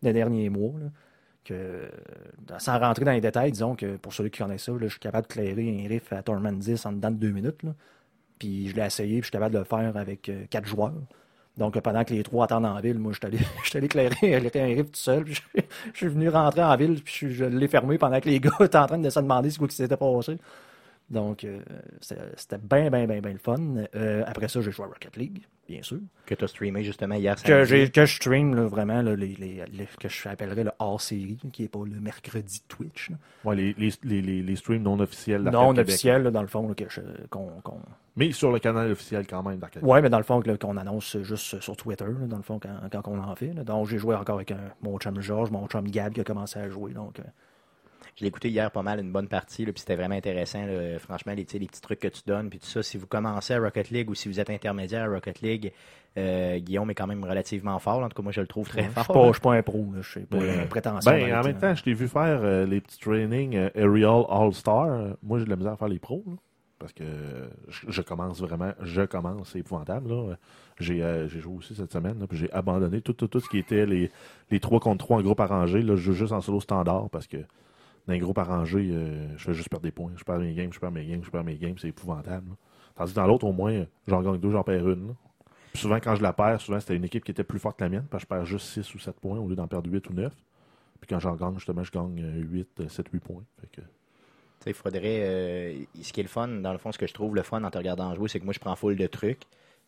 des 0.01 0.13
derniers 0.13 0.49
mois. 0.49 0.73
Que, 1.43 1.89
sans 2.59 2.77
rentrer 2.77 3.05
dans 3.05 3.11
les 3.11 3.21
détails, 3.21 3.51
disons 3.51 3.75
que 3.75 3.97
pour 3.97 4.13
ceux 4.13 4.29
qui 4.29 4.39
connaissent 4.39 4.65
ça, 4.65 4.73
je 4.79 4.87
suis 4.87 4.99
capable 4.99 5.27
de 5.27 5.33
clairer 5.33 5.83
un 5.83 5.87
riff 5.87 6.13
à 6.13 6.21
Torment 6.21 6.51
10 6.51 6.85
en 6.85 6.91
dedans 6.93 7.11
de 7.11 7.15
deux 7.15 7.31
minutes. 7.31 7.61
Puis 8.37 8.69
je 8.69 8.75
l'ai 8.75 8.85
essayé, 8.85 9.13
puis 9.15 9.21
je 9.21 9.25
suis 9.25 9.31
capable 9.31 9.53
de 9.55 9.59
le 9.59 9.65
faire 9.65 9.97
avec 9.97 10.29
euh, 10.29 10.45
quatre 10.49 10.67
joueurs. 10.67 10.93
Donc, 11.59 11.77
pendant 11.81 12.05
que 12.05 12.13
les 12.13 12.23
trois 12.23 12.45
attendent 12.45 12.65
en 12.65 12.79
ville, 12.79 12.97
moi, 12.97 13.11
je 13.11 13.17
suis 13.17 13.27
allé, 13.27 13.37
allé 13.75 13.85
éclairer 13.85 14.35
un 14.61 14.65
riff 14.75 14.91
tout 14.91 14.99
seul. 14.99 15.25
puis 15.25 15.41
Je, 15.93 15.97
suis 15.97 16.07
venu 16.07 16.29
rentrer 16.29 16.63
en 16.63 16.75
ville, 16.77 17.03
puis 17.03 17.33
je, 17.33 17.43
l'ai 17.43 17.67
fermé 17.67 17.97
pendant 17.97 18.19
que 18.21 18.29
les 18.29 18.39
gars 18.39 18.51
étaient 18.61 18.77
en 18.77 18.87
train 18.87 18.97
de 18.97 19.09
se 19.09 19.19
demander 19.19 19.49
ce 19.49 19.59
qui 19.59 19.75
s'était 19.75 19.97
passé. 19.97 20.37
Donc, 21.09 21.43
euh, 21.43 21.59
c'était 21.99 22.21
c'était 22.37 22.57
bien, 22.59 22.89
bien, 22.89 23.05
bien, 23.05 23.19
bien 23.19 23.33
le 23.33 23.39
fun. 23.39 23.57
Euh, 23.93 24.23
après 24.25 24.47
ça, 24.47 24.61
j'ai 24.61 24.71
joué 24.71 24.85
à 24.85 24.87
Rocket 24.87 25.17
League, 25.17 25.41
bien 25.69 25.81
sûr. 25.83 25.99
Que 26.25 26.35
t'as 26.35 26.47
streamé 26.47 26.83
justement 26.83 27.15
hier 27.15 27.35
Que, 27.41 27.63
j'ai- 27.63 27.89
que 27.89 28.05
je 28.05 28.15
stream 28.15 28.55
là, 28.55 28.63
vraiment 28.67 29.01
là, 29.01 29.15
les, 29.15 29.35
les, 29.35 29.63
les- 29.71 29.87
que 29.99 30.09
je 30.09 30.27
appellerais 30.27 30.63
le 30.63 30.71
hors-série, 30.79 31.37
qui 31.53 31.61
n'est 31.61 31.67
pas 31.67 31.79
le 31.85 31.99
mercredi 32.01 32.61
Twitch. 32.67 33.11
Ouais, 33.45 33.55
les, 33.55 33.73
les, 33.77 33.91
les, 34.03 34.21
les- 34.21 34.41
les 34.41 34.55
streams 34.55 34.81
non 34.83 34.99
officiels 34.99 35.43
Non 35.43 35.69
Québec. 35.73 35.87
officiel, 35.89 36.23
là, 36.23 36.31
dans 36.31 36.41
le 36.41 36.47
fond, 36.47 36.67
là, 36.67 36.73
que 36.75 36.85
je- 36.89 37.01
qu'on 37.29 37.47
qu'on- 37.63 37.79
Mais 38.15 38.31
sur 38.31 38.51
le 38.51 38.59
canal 38.59 38.91
officiel 38.91 39.25
quand 39.27 39.43
même 39.43 39.59
d'Arcade 39.59 39.83
Ouais, 39.83 40.01
mais 40.01 40.09
dans 40.09 40.17
le 40.17 40.23
fond, 40.23 40.41
qu'on 40.59 40.75
annonce 40.77 41.17
juste 41.21 41.59
sur 41.61 41.77
Twitter, 41.77 42.03
là, 42.05 42.27
dans 42.27 42.37
le 42.37 42.43
fond, 42.43 42.59
quand, 42.59 42.75
quand 42.91 43.07
on 43.07 43.19
en 43.19 43.35
fait. 43.35 43.53
là. 43.53 43.63
Donc, 43.63 43.87
j'ai 43.87 43.97
joué 43.97 44.15
encore 44.15 44.35
avec 44.35 44.51
un- 44.51 44.57
mon 44.81 44.97
chum 44.97 45.21
Georges, 45.21 45.51
mon 45.51 45.67
chum 45.67 45.87
Gab 45.89 46.11
qui 46.13 46.19
a 46.21 46.23
commencé 46.23 46.59
à 46.59 46.67
jouer. 46.69 46.91
Donc, 46.93 47.19
euh, 47.19 47.23
Je 48.19 48.25
l'ai 48.25 48.27
écouté 48.27 48.49
hier 48.49 48.69
pas 48.69 48.81
mal, 48.81 48.99
une 48.99 49.13
bonne 49.13 49.29
partie, 49.29 49.63
là, 49.65 49.71
puis 49.71 49.79
c'était 49.79 49.95
vraiment 49.95 50.15
intéressant. 50.15 50.65
là. 50.65 50.99
Franchement, 50.99 51.31
les, 51.31 51.47
les 51.53 51.67
petits 51.67 51.79
trucs 51.79 51.99
que 52.01 52.09
tu 52.09 52.19
donnes, 52.27 52.49
puis 52.49 52.59
tout 52.59 52.65
ça. 52.67 52.83
Si 52.83 52.97
vous 52.97 53.07
commencez 53.07 53.53
à 53.53 53.59
Rocket 53.59 53.91
League 53.91 54.09
ou 54.09 54.13
si 54.13 54.27
vous 54.27 54.41
êtes 54.41 54.49
intermédiaire 54.49 55.03
à 55.03 55.07
Rocket 55.07 55.39
League, 55.39 55.71
euh, 56.17 56.59
Guillaume 56.59 56.89
est 56.91 56.95
quand 56.95 57.07
même 57.07 57.23
relativement 57.23 57.79
fort. 57.79 58.01
là. 58.01 58.07
En 58.07 58.09
tout 58.09 58.17
cas, 58.17 58.23
moi, 58.23 58.33
je 58.33 58.41
le 58.41 58.47
trouve 58.47 58.67
très 58.67 58.83
fort. 58.89 59.05
je 59.13 59.27
là. 59.27 59.31
suis 59.33 59.41
pas 59.41 59.53
un 59.53 59.61
pro, 59.63 59.85
je 60.01 60.09
suis 60.09 60.25
pas 60.25 60.37
un 60.37 60.65
prétentieux. 60.67 61.09
Ben, 61.09 61.33
en 61.39 61.43
même 61.43 61.57
temps, 61.57 61.73
je 61.73 61.81
t'ai 61.83 61.93
vu 61.93 62.09
faire 62.09 62.41
euh, 62.43 62.65
les 62.65 62.81
petits 62.81 62.99
trainings 62.99 63.55
euh, 63.55 63.69
Aerial 63.73 64.23
All-Star. 64.29 64.85
Euh, 64.87 65.13
Moi, 65.23 65.39
j'ai 65.39 65.45
de 65.45 65.49
la 65.49 65.55
misère 65.55 65.71
à 65.71 65.77
faire 65.77 65.87
les 65.87 65.99
pros. 65.99 66.21
là, 66.27 66.33
parce 66.77 66.91
que 66.91 67.03
euh, 67.05 67.47
je, 67.69 67.85
je 67.89 68.01
commence 68.01 68.41
vraiment. 68.41 68.73
Je 68.81 69.03
commence. 69.03 69.51
C'est 69.51 69.59
épouvantable. 69.59 70.09
là. 70.09 70.35
J'ai 70.77 71.01
euh, 71.03 71.29
j'ai 71.29 71.39
joué 71.39 71.55
aussi 71.55 71.73
cette 71.73 71.93
semaine. 71.93 72.19
là, 72.19 72.27
puis 72.27 72.37
j'ai 72.37 72.51
abandonné 72.51 72.99
tout, 73.01 73.13
tout, 73.13 73.27
tout 73.29 73.39
ce 73.39 73.47
qui 73.47 73.59
était 73.59 73.85
les, 73.85 74.11
les 74.51 74.59
3 74.59 74.79
contre 74.81 75.05
3 75.05 75.19
en 75.19 75.21
groupe 75.21 75.39
arrangé. 75.39 75.81
Là, 75.81 75.95
je 75.95 76.01
joue 76.01 76.13
juste 76.13 76.33
en 76.33 76.41
solo 76.41 76.59
standard 76.59 77.09
parce 77.09 77.27
que 77.27 77.37
dans 78.09 78.13
les 78.13 78.19
groupes 78.19 78.39
arrangés, 78.39 78.89
euh, 78.91 79.37
je 79.37 79.43
fais 79.43 79.53
juste 79.53 79.69
perdre 79.69 79.83
des 79.83 79.91
points. 79.91 80.11
Je 80.15 80.23
perds 80.23 80.39
mes 80.39 80.53
games, 80.55 80.73
je 80.73 80.79
perds 80.79 80.91
mes 80.91 81.05
games, 81.05 81.23
je 81.23 81.29
perds 81.29 81.43
mes 81.43 81.57
games. 81.57 81.75
C'est 81.77 81.89
épouvantable. 81.89 82.49
Tandis 82.95 83.11
que 83.11 83.15
dans 83.15 83.27
l'autre, 83.27 83.45
au 83.45 83.53
moins, 83.53 83.85
j'en 84.07 84.21
gagne 84.23 84.39
deux, 84.39 84.49
j'en 84.49 84.63
perds 84.63 84.89
une. 84.89 85.13
Puis 85.71 85.81
souvent, 85.83 85.97
quand 85.97 86.15
je 86.15 86.23
la 86.23 86.33
perds, 86.33 86.59
souvent, 86.59 86.79
c'était 86.79 86.95
une 86.95 87.03
équipe 87.03 87.23
qui 87.23 87.29
était 87.29 87.43
plus 87.43 87.59
forte 87.59 87.77
que 87.77 87.83
la 87.83 87.89
mienne, 87.89 88.07
parce 88.09 88.23
que 88.23 88.25
je 88.25 88.35
perds 88.35 88.45
juste 88.45 88.65
6 88.65 88.95
ou 88.95 88.99
7 88.99 89.19
points 89.19 89.37
au 89.37 89.47
lieu 89.47 89.55
d'en 89.55 89.67
perdre 89.67 89.91
8 89.91 90.09
ou 90.09 90.13
9. 90.13 90.33
Puis 90.99 91.07
quand 91.07 91.19
j'en 91.19 91.35
gagne, 91.35 91.53
justement, 91.53 91.83
je 91.83 91.91
gagne 91.91 92.19
euh, 92.19 92.41
8, 92.41 92.89
7, 92.89 93.07
8 93.13 93.19
points. 93.19 93.43
Fait 93.61 93.67
que, 93.71 93.81
il 94.65 94.73
faudrait. 94.73 95.01
euh, 95.05 95.83
ce 96.01 96.11
qui 96.11 96.19
est 96.19 96.23
le 96.23 96.29
fun, 96.29 96.47
dans 96.47 96.71
le 96.71 96.79
fond, 96.79 96.91
ce 96.91 96.97
que 96.97 97.05
je 97.05 97.13
trouve 97.13 97.35
le 97.35 97.43
fun 97.43 97.63
en 97.63 97.69
te 97.69 97.77
regardant 97.77 98.13
jouer, 98.15 98.27
c'est 98.27 98.39
que 98.39 98.45
moi, 98.45 98.53
je 98.53 98.59
prends 98.59 98.75
full 98.75 98.95
de 98.95 99.05
trucs. 99.05 99.43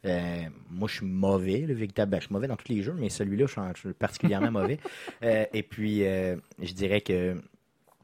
Euh, 0.05 0.43
moi, 0.69 0.87
je 0.87 0.97
suis 0.97 1.05
mauvais, 1.07 1.61
le 1.61 1.73
véritable. 1.73 2.11
ben, 2.11 2.19
je 2.19 2.27
suis 2.27 2.33
mauvais 2.33 2.47
dans 2.47 2.55
tous 2.55 2.71
les 2.71 2.83
jeux, 2.83 2.95
mais 2.97 3.09
celui-là, 3.09 3.47
je 3.47 3.79
suis, 3.79 3.93
particulièrement 3.93 4.51
mauvais. 4.61 4.79
Et 5.21 5.63
puis, 5.63 6.01
je 6.03 6.73
dirais 6.73 7.01
que, 7.01 7.35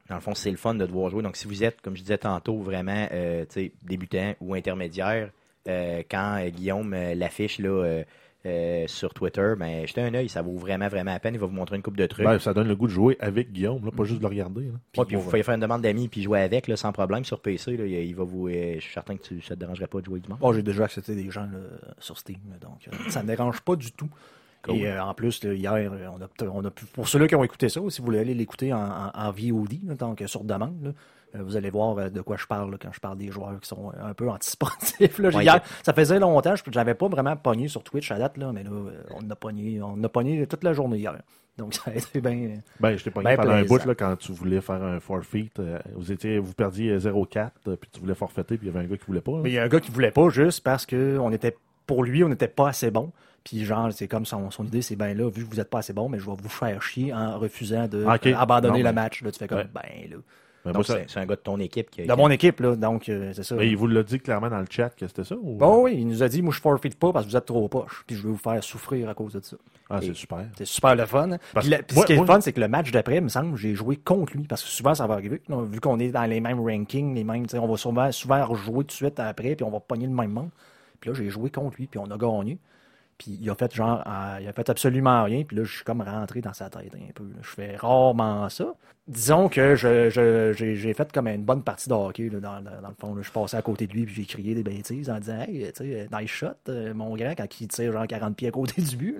dans 0.09 0.15
le 0.15 0.21
fond, 0.21 0.33
c'est 0.35 0.51
le 0.51 0.57
fun 0.57 0.73
de 0.75 0.85
devoir 0.85 1.09
jouer. 1.09 1.23
Donc, 1.23 1.35
si 1.35 1.47
vous 1.47 1.63
êtes, 1.63 1.81
comme 1.81 1.95
je 1.95 2.01
disais 2.01 2.17
tantôt, 2.17 2.59
vraiment 2.59 3.07
euh, 3.11 3.45
tu 3.45 3.61
sais, 3.65 3.71
débutant 3.83 4.33
ou 4.41 4.53
intermédiaire, 4.53 5.31
euh, 5.67 6.01
quand 6.09 6.37
euh, 6.39 6.49
Guillaume 6.49 6.93
euh, 6.93 7.13
l'affiche 7.15 7.59
là, 7.59 7.69
euh, 7.69 8.03
euh, 8.45 8.85
sur 8.87 9.13
Twitter, 9.13 9.53
ben, 9.59 9.85
jetez 9.85 9.99
un 9.99 10.13
œil, 10.13 10.29
ça 10.29 10.41
vaut 10.41 10.55
vraiment, 10.55 10.87
vraiment 10.87 11.11
la 11.11 11.19
peine. 11.19 11.33
Il 11.33 11.39
va 11.39 11.47
vous 11.47 11.53
montrer 11.55 11.75
une 11.75 11.81
coupe 11.81 11.97
de 11.97 12.05
trucs. 12.05 12.25
Ben, 12.25 12.39
ça 12.39 12.53
donne 12.53 12.69
le 12.69 12.75
goût 12.77 12.87
de 12.87 12.91
jouer 12.93 13.17
avec 13.19 13.51
Guillaume, 13.51 13.83
là, 13.83 13.91
pas 13.91 14.05
juste 14.05 14.19
de 14.19 14.21
le 14.23 14.29
regarder. 14.29 14.61
là. 14.67 14.71
Ouais, 14.97 15.05
puis 15.05 15.15
vous 15.17 15.23
pouvez 15.23 15.43
faire 15.43 15.55
une 15.55 15.59
demande 15.59 15.81
d'amis 15.81 16.07
puis 16.07 16.23
jouer 16.23 16.39
avec 16.39 16.67
là, 16.69 16.77
sans 16.77 16.93
problème 16.93 17.25
sur 17.25 17.41
PC. 17.41 17.75
Là, 17.75 17.85
il, 17.85 17.91
il 17.93 18.15
va 18.15 18.23
vous, 18.23 18.47
euh, 18.47 18.75
je 18.75 18.79
suis 18.79 18.93
certain 18.93 19.17
que 19.17 19.23
tu, 19.23 19.41
ça 19.41 19.55
te 19.55 19.59
dérangerait 19.59 19.87
pas 19.87 19.99
de 19.99 20.05
jouer 20.05 20.21
du 20.21 20.29
monde. 20.29 20.39
Bon, 20.39 20.53
j'ai 20.53 20.63
déjà 20.63 20.85
accepté 20.85 21.15
des 21.15 21.29
gens 21.29 21.41
là, 21.51 21.59
sur 21.99 22.17
Steam, 22.17 22.37
donc 22.61 22.87
euh, 22.87 23.09
ça 23.09 23.19
ne 23.19 23.23
me 23.25 23.35
dérange 23.35 23.59
pas 23.59 23.75
du 23.75 23.91
tout. 23.91 24.09
Cool. 24.63 24.75
Et 24.75 24.87
euh, 24.87 25.03
en 25.03 25.13
plus, 25.13 25.43
là, 25.43 25.53
hier, 25.53 25.73
euh, 25.75 26.07
on 26.11 26.21
a, 26.21 26.49
on 26.49 26.65
a 26.65 26.71
pour 26.93 27.07
ceux-là 27.07 27.27
qui 27.27 27.35
ont 27.35 27.43
écouté 27.43 27.69
ça, 27.69 27.79
si 27.89 27.99
vous 27.99 28.05
voulez 28.05 28.19
aller 28.19 28.33
l'écouter 28.33 28.73
en, 28.73 28.79
en, 28.79 29.11
en 29.13 29.31
VOD, 29.31 29.79
là, 29.87 29.95
donc 29.95 30.21
euh, 30.21 30.27
sur 30.27 30.43
demande, 30.43 30.75
là, 31.33 31.41
vous 31.43 31.55
allez 31.57 31.69
voir 31.69 32.09
de 32.09 32.21
quoi 32.21 32.37
je 32.37 32.45
parle 32.47 32.71
là, 32.71 32.77
quand 32.81 32.91
je 32.91 32.99
parle 32.99 33.17
des 33.17 33.29
joueurs 33.31 33.59
qui 33.59 33.67
sont 33.67 33.91
un 34.01 34.13
peu 34.13 34.29
antisportifs. 34.29 35.19
Là. 35.19 35.29
J'ai- 35.29 35.37
Ouais, 35.37 35.43
hier, 35.43 35.61
ça 35.83 35.93
faisait 35.93 36.19
longtemps, 36.19 36.55
je 36.55 36.63
n'avais 36.77 36.95
pas 36.95 37.07
vraiment 37.07 37.35
pogné 37.35 37.67
sur 37.67 37.83
Twitch 37.83 38.11
à 38.11 38.17
date, 38.17 38.37
là, 38.37 38.51
mais 38.53 38.63
là, 38.63 38.71
on 39.13 39.29
a 39.29 39.35
pogné, 39.35 39.79
on 39.81 40.01
a 40.03 40.09
pogné 40.09 40.47
toute 40.47 40.63
la 40.63 40.73
journée 40.73 40.97
hier. 40.97 41.15
Donc 41.57 41.73
ça 41.75 41.91
a 41.91 41.95
été 41.95 42.21
bien. 42.21 42.59
Ben, 42.79 42.95
je 42.97 43.03
t'ai 43.03 43.11
pogné 43.11 43.25
pendant 43.35 43.51
un 43.51 43.63
bout 43.67 43.85
là, 43.85 43.95
quand 43.95 44.15
tu 44.15 44.31
voulais 44.31 44.61
faire 44.61 44.81
un 44.81 44.99
forfeit. 44.99 45.49
vous, 45.95 46.11
étiez, 46.11 46.39
vous 46.39 46.53
perdiez 46.53 46.97
0-4, 46.97 47.49
euh, 47.67 47.75
puis 47.75 47.89
tu 47.91 47.99
voulais 47.99 48.15
forfaiter, 48.15 48.57
puis 48.57 48.67
il 48.67 48.73
y 48.73 48.75
avait 48.75 48.85
un 48.85 48.89
gars 48.89 48.97
qui 48.97 49.05
voulait 49.05 49.21
pas. 49.21 49.31
là. 49.33 49.39
Mais 49.43 49.49
il 49.49 49.53
y 49.53 49.59
a 49.59 49.63
un 49.63 49.67
gars 49.67 49.79
qui 49.79 49.91
voulait 49.91 50.11
pas 50.11 50.29
juste 50.29 50.63
parce 50.63 50.85
que 50.85 51.17
on 51.19 51.31
était, 51.31 51.55
pour 51.85 52.03
lui, 52.03 52.23
on 52.23 52.29
n'était 52.29 52.47
pas 52.47 52.69
assez 52.69 52.89
bon. 52.91 53.11
Puis 53.43 53.63
genre, 53.63 53.91
c'est 53.93 54.07
comme 54.07 54.25
son, 54.25 54.51
son 54.51 54.65
idée, 54.65 54.81
c'est 54.81 54.95
ben 54.97 55.17
là, 55.17 55.29
vu 55.29 55.45
que 55.45 55.49
vous 55.49 55.55
n'êtes 55.57 55.69
pas 55.69 55.79
assez 55.79 55.93
bon, 55.93 56.09
mais 56.09 56.19
je 56.19 56.25
vais 56.25 56.35
vous 56.37 56.49
faire 56.49 56.81
chier 56.81 57.13
en 57.13 57.39
refusant 57.39 57.87
de 57.87 57.99
euh, 58.05 58.35
abandonner 58.35 58.83
Non, 58.83 58.89
le 58.89 58.93
match. 58.95 59.21
Là, 59.21 59.31
tu 59.31 59.39
fais 59.39 59.47
comme, 59.47 59.59
Ouais. 59.59 59.67
ben 59.73 60.11
là. 60.11 60.17
C'est 60.83 61.17
un 61.17 61.25
gars 61.25 61.35
de 61.37 61.41
ton 61.41 61.57
équipe 61.61 61.89
qui 61.89 62.01
a. 62.01 62.05
De 62.07 62.13
mon 62.13 62.29
équipe, 62.29 62.59
là, 62.59 62.75
donc 62.75 63.07
euh, 63.07 63.31
c'est 63.33 63.43
ça. 63.43 63.55
Mais 63.55 63.69
il 63.69 63.77
vous 63.77 63.87
l'a 63.87 64.03
dit 64.03 64.19
clairement 64.19 64.49
dans 64.49 64.59
le 64.59 64.65
chat 64.69 64.89
que 64.89 65.07
c'était 65.07 65.23
ça? 65.23 65.35
Ou... 65.41 65.55
Bon, 65.55 65.83
oui, 65.83 65.95
il 65.99 66.05
nous 66.05 66.23
a 66.23 66.27
dit, 66.27 66.41
moi, 66.41 66.53
je 66.53 66.59
forfeit 66.59 66.89
pas 66.89 67.13
parce 67.13 67.25
que 67.25 67.31
vous 67.31 67.37
êtes 67.37 67.45
trop 67.45 67.69
poche. 67.69 68.03
Puis 68.05 68.17
je 68.17 68.23
vais 68.23 68.29
vous 68.33 68.37
faire 68.37 68.61
souffrir 68.61 69.07
à 69.07 69.13
cause 69.13 69.31
de 69.31 69.39
ça. 69.41 69.55
Ah, 69.89 69.99
c'est 70.01 70.07
Et- 70.09 70.13
super. 70.13 70.45
C'est 70.57 70.65
super 70.65 70.93
le 70.97 71.05
fun. 71.05 71.29
Parce 71.53 71.65
Puis, 71.67 71.69
la- 71.69 71.77
ce 72.01 72.05
qui 72.05 72.11
est 72.11 72.17
le 72.17 72.25
fun, 72.25 72.41
c'est 72.41 72.51
que 72.51 72.59
le 72.59 72.67
match 72.67 72.91
d'après, 72.91 73.15
il 73.15 73.21
me 73.23 73.29
semble, 73.29 73.55
j'ai 73.55 73.75
joué 73.75 73.95
contre 73.95 74.35
lui. 74.35 74.43
Parce 74.43 74.61
que 74.61 74.67
souvent, 74.69 74.93
ça 74.93 75.07
va 75.07 75.13
arriver. 75.13 75.41
vu 75.47 75.79
qu'on 75.79 75.99
est 75.99 76.09
dans 76.09 76.25
les 76.25 76.41
mêmes 76.41 76.59
rankings, 76.59 77.15
les 77.15 77.23
mêmes, 77.23 77.45
on 77.53 77.67
va 77.67 77.77
souvent, 77.77 78.11
souvent 78.11 78.45
rejouer 78.45 78.79
tout 78.83 78.87
de 78.87 78.91
suite 78.91 79.19
après, 79.21 79.55
puis 79.55 79.63
on 79.63 79.71
va 79.71 79.79
pogner 79.79 80.07
le 80.07 80.11
même 80.13 80.31
monde. 80.31 80.49
Puis 80.99 81.11
là, 81.11 81.15
j'ai 81.15 81.29
joué 81.29 81.49
contre 81.49 81.77
lui, 81.77 81.87
puis 81.87 81.97
on 81.97 82.11
a 82.11 82.17
gagné. 82.17 82.57
Puis 83.17 83.37
il 83.41 83.49
a 83.49 83.55
fait 83.55 83.73
genre, 83.73 84.03
euh, 84.05 84.37
il 84.41 84.47
a 84.47 84.53
fait 84.53 84.69
absolument 84.69 85.23
rien. 85.23 85.43
Puis 85.43 85.57
là, 85.57 85.63
je 85.63 85.75
suis 85.75 85.83
comme 85.83 86.01
rentré 86.01 86.41
dans 86.41 86.53
sa 86.53 86.69
tête 86.69 86.93
un 86.95 87.11
peu. 87.13 87.25
Je 87.41 87.47
fais 87.49 87.75
rarement 87.75 88.47
ça. 88.49 88.73
Disons 89.07 89.47
que 89.47 89.75
je, 89.75 90.53
j'ai, 90.57 90.93
fait 90.93 91.11
comme 91.11 91.27
une 91.27 91.43
bonne 91.43 91.63
partie 91.63 91.87
de 91.87 91.93
hockey 91.93 92.29
dans, 92.29 92.39
dans- 92.39 92.59
le 92.61 92.95
fond. 92.99 93.15
là. 93.15 93.21
Je 93.21 93.31
passais 93.31 93.55
à 93.57 93.61
côté 93.61 93.87
de 93.87 93.93
lui 93.93 94.05
puis 94.05 94.15
j'ai 94.15 94.25
crié 94.25 94.53
des 94.53 94.63
bêtises 94.63 95.09
en 95.09 95.17
disant 95.19 95.39
Hey, 95.39 95.71
tu 95.73 95.83
sais, 95.85 96.09
nice 96.11 96.29
shot, 96.29 96.47
euh, 96.69 96.93
mon 96.93 97.15
grand, 97.15 97.33
quand 97.35 97.61
il 97.61 97.67
tire 97.69 97.93
genre 97.93 98.05
40 98.05 98.35
pieds 98.35 98.49
à 98.49 98.51
côté 98.51 98.81
du 98.81 98.95
but. 98.97 99.17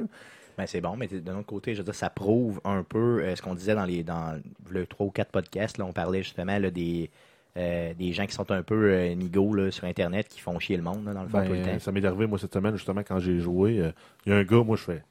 Ben, 0.57 0.65
c'est 0.65 0.81
bon, 0.81 0.95
mais 0.97 1.07
d'un 1.07 1.37
autre 1.37 1.45
côté, 1.45 1.73
je 1.73 1.79
veux 1.79 1.83
dire, 1.85 1.95
ça 1.95 2.09
prouve 2.09 2.59
un 2.65 2.83
peu 2.83 3.21
euh, 3.21 3.35
ce 3.35 3.41
qu'on 3.41 3.53
disait 3.55 3.75
dans 3.75 3.85
les 3.85 4.03
dans 4.03 4.41
le 4.69 4.85
trois 4.87 5.07
ou 5.07 5.11
quatre 5.11 5.31
podcasts. 5.31 5.77
Là, 5.77 5.85
on 5.85 5.93
parlait 5.93 6.23
justement 6.23 6.59
des, 6.59 7.09
euh, 7.57 7.93
des 7.95 8.13
gens 8.13 8.25
qui 8.25 8.33
sont 8.33 8.49
un 8.51 8.61
peu 8.61 8.91
euh, 8.93 9.13
nigauds 9.15 9.53
là, 9.55 9.71
sur 9.71 9.85
Internet, 9.85 10.27
qui 10.27 10.39
font 10.39 10.57
chier 10.59 10.77
le 10.77 10.83
monde 10.83 11.05
là, 11.05 11.13
dans 11.13 11.23
le 11.23 11.29
fond 11.29 11.43
tout 11.43 11.51
le 11.51 11.57
Ben, 11.63 11.73
temps. 11.73 11.79
ça 11.79 11.91
m'est 11.91 12.05
arrivé, 12.05 12.27
moi, 12.27 12.37
cette 12.37 12.53
semaine, 12.53 12.75
justement, 12.75 13.01
quand 13.01 13.19
j'ai 13.19 13.39
joué. 13.39 13.79
euh, 13.79 13.91
Il 14.25 14.31
y 14.31 14.35
a 14.35 14.37
un 14.37 14.43
gars, 14.43 14.63
moi, 14.63 14.75
je 14.77 14.83
fais. 14.83 15.03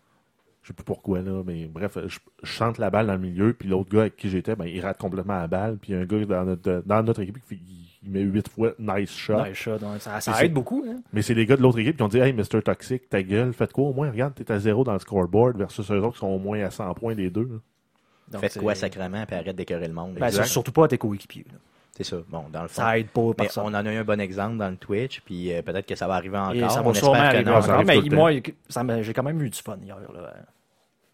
Je 0.63 0.69
sais 0.69 0.75
plus 0.75 0.85
pourquoi, 0.85 1.21
là, 1.23 1.43
mais 1.47 1.67
bref, 1.67 1.97
je, 2.07 2.19
je 2.43 2.49
chante 2.49 2.79
la 2.79 2.91
balle 2.91 3.07
dans 3.07 3.13
le 3.13 3.19
milieu, 3.21 3.53
puis 3.53 3.69
l'autre 3.69 3.89
gars 3.91 4.01
avec 4.03 4.17
qui 4.17 4.29
j'étais, 4.29 4.57
ben, 4.57 4.65
il 4.67 4.81
rate 4.81 4.99
complètement 4.99 5.37
la 5.37 5.47
balle, 5.47 5.77
puis 5.77 5.93
il 5.93 5.97
y 5.97 5.99
a 5.99 6.03
un 6.03 6.07
gars 6.07 6.25
dans 6.25 6.45
notre, 6.45 6.83
dans 6.85 7.03
notre 7.05 7.21
équipe 7.23 7.39
qui 7.49 7.59
il 8.03 8.11
met 8.13 8.21
huit 8.21 8.49
fois 8.49 8.73
nice 8.79 9.11
shot. 9.17 9.45
Nice 9.45 9.55
shot, 9.57 9.79
ouais, 9.79 9.99
ça, 9.99 10.45
aide 10.45 10.53
beaucoup. 10.53 10.85
Hein? 10.89 10.97
Mais 11.13 11.23
c'est 11.23 11.35
les 11.35 11.47
gars 11.47 11.57
de 11.57 11.63
l'autre 11.63 11.79
équipe 11.81 11.97
qui 11.97 12.03
ont 12.03 12.09
dit 12.09 12.19
Hey, 12.19 12.33
Mr. 12.33 12.63
Toxic, 12.65 13.09
ta 13.09 13.23
gueule, 13.23 13.53
faites 13.53 13.73
quoi 13.73 13.85
au 13.87 13.93
moins 13.93 14.11
Regarde, 14.11 14.35
t'es 14.35 14.51
à 14.53 14.59
zéro 14.61 14.85
dans 14.85 14.93
le 14.93 14.99
scoreboard 15.01 15.57
versus 15.57 15.89
eux 15.91 15.99
autres 16.01 16.13
qui 16.15 16.19
sont 16.21 16.27
au 16.29 16.39
moins 16.39 16.61
à 16.63 16.71
100 16.71 16.95
points 16.95 17.15
les 17.15 17.31
deux. 17.31 17.61
Donc, 18.29 18.41
Faites 18.41 18.59
quoi 18.59 18.75
sacrément, 18.75 19.25
puis 19.27 19.37
arrête 19.37 19.55
d'écœurer 19.57 19.87
le 19.89 19.95
monde. 19.95 20.15
Ben, 20.15 20.31
surtout 20.31 20.73
pas 20.73 20.85
à 20.85 20.89
tes 20.89 20.99
coéquipiers. 20.99 21.47
C'est 21.97 22.05
ça. 22.05 22.17
Bon, 22.29 22.45
dans 22.53 22.63
le 22.63 22.69
fond. 22.69 22.83
Ça 22.83 22.99
aide 22.99 23.09
pas 23.09 23.23
Mais 23.29 23.35
personne. 23.35 23.65
on 23.65 23.69
en 23.69 23.87
a 23.87 23.93
eu 23.93 23.97
un 23.97 24.05
bon 24.05 24.21
exemple 24.21 24.59
dans 24.59 24.69
le 24.71 24.77
Twitch, 24.77 25.21
puis 25.23 25.53
euh, 25.53 25.63
peut-être 25.63 25.87
que 25.87 25.95
ça 25.95 26.07
va 26.07 26.15
arriver 26.15 26.39
encore. 26.39 26.55
Et 26.55 26.69
ça 26.69 26.83
on 26.83 26.89
va 26.91 26.95
sûrement 26.95 27.15
espère 27.15 27.31
que 27.31 27.37
arriver 27.37 27.51
non. 27.51 27.57
encore. 27.57 27.85
Mais 27.85 28.01
moi, 28.11 29.03
j'ai 29.03 29.13
quand 29.15 29.23
même 29.23 29.41
eu 29.43 29.51
du 29.51 29.59
fun 29.59 29.79
hier. 29.83 29.97
Là. 30.13 30.35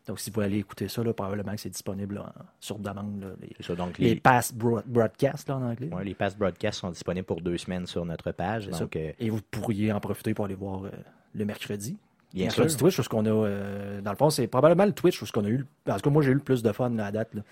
Donc, 0.09 0.19
si 0.19 0.31
vous 0.33 0.41
allez 0.41 0.59
écouter 0.59 0.89
ça, 0.89 1.05
là, 1.05 1.13
probablement 1.13 1.53
que 1.55 1.61
c'est 1.61 1.71
disponible 1.71 2.17
là, 2.17 2.33
sur 2.59 2.77
demande. 2.81 3.21
là, 3.23 3.29
les, 3.41 3.55
ça, 3.65 3.77
donc 3.77 3.99
les 3.99 4.15
les, 4.15 4.17
past 4.17 4.53
broad- 4.57 4.83
broadcasts 4.85 5.49
là, 5.49 5.57
en 5.59 5.63
anglais. 5.63 5.89
ouais, 5.93 6.03
les 6.05 6.15
past 6.15 6.37
broadcasts 6.37 6.81
sont 6.81 6.91
disponibles 6.91 7.25
pour 7.27 7.41
deux 7.41 7.57
semaines 7.57 7.87
sur 7.87 8.05
notre 8.05 8.33
page. 8.33 8.65
C'est 8.65 8.81
Donc, 8.81 8.95
ça. 8.95 8.99
euh, 8.99 9.13
Et 9.21 9.31
vous 9.31 9.41
pourriez 9.53 9.93
en 9.93 10.01
profiter 10.01 10.35
pour 10.35 10.47
aller 10.47 10.57
voir 10.57 10.83
euh, 10.87 10.91
le 11.35 11.45
mercredi. 11.45 11.97
bien 12.35 12.47
mercredi 12.47 12.71
sûr. 12.71 12.79
Twitch, 12.81 13.07
qu'on 13.07 13.25
a, 13.27 13.29
euh, 13.31 14.01
dans 14.01 14.11
le 14.11 14.17
fond, 14.17 14.29
c'est 14.29 14.49
probablement 14.49 14.87
le 14.87 14.93
Twitch 14.93 15.23
où 15.23 15.27
ce 15.27 15.31
qu'on 15.31 15.45
a 15.45 15.49
eu. 15.49 15.59
le- 15.59 15.67
Parce 15.85 16.03
que 16.03 16.09
moi, 16.09 16.21
j'ai 16.23 16.33
eu 16.33 16.35
le 16.35 16.41
plus 16.41 16.65
de 16.65 16.73
fun 16.73 16.91
là, 16.91 17.07
à 17.07 17.13
date. 17.13 17.33
là. 17.35 17.43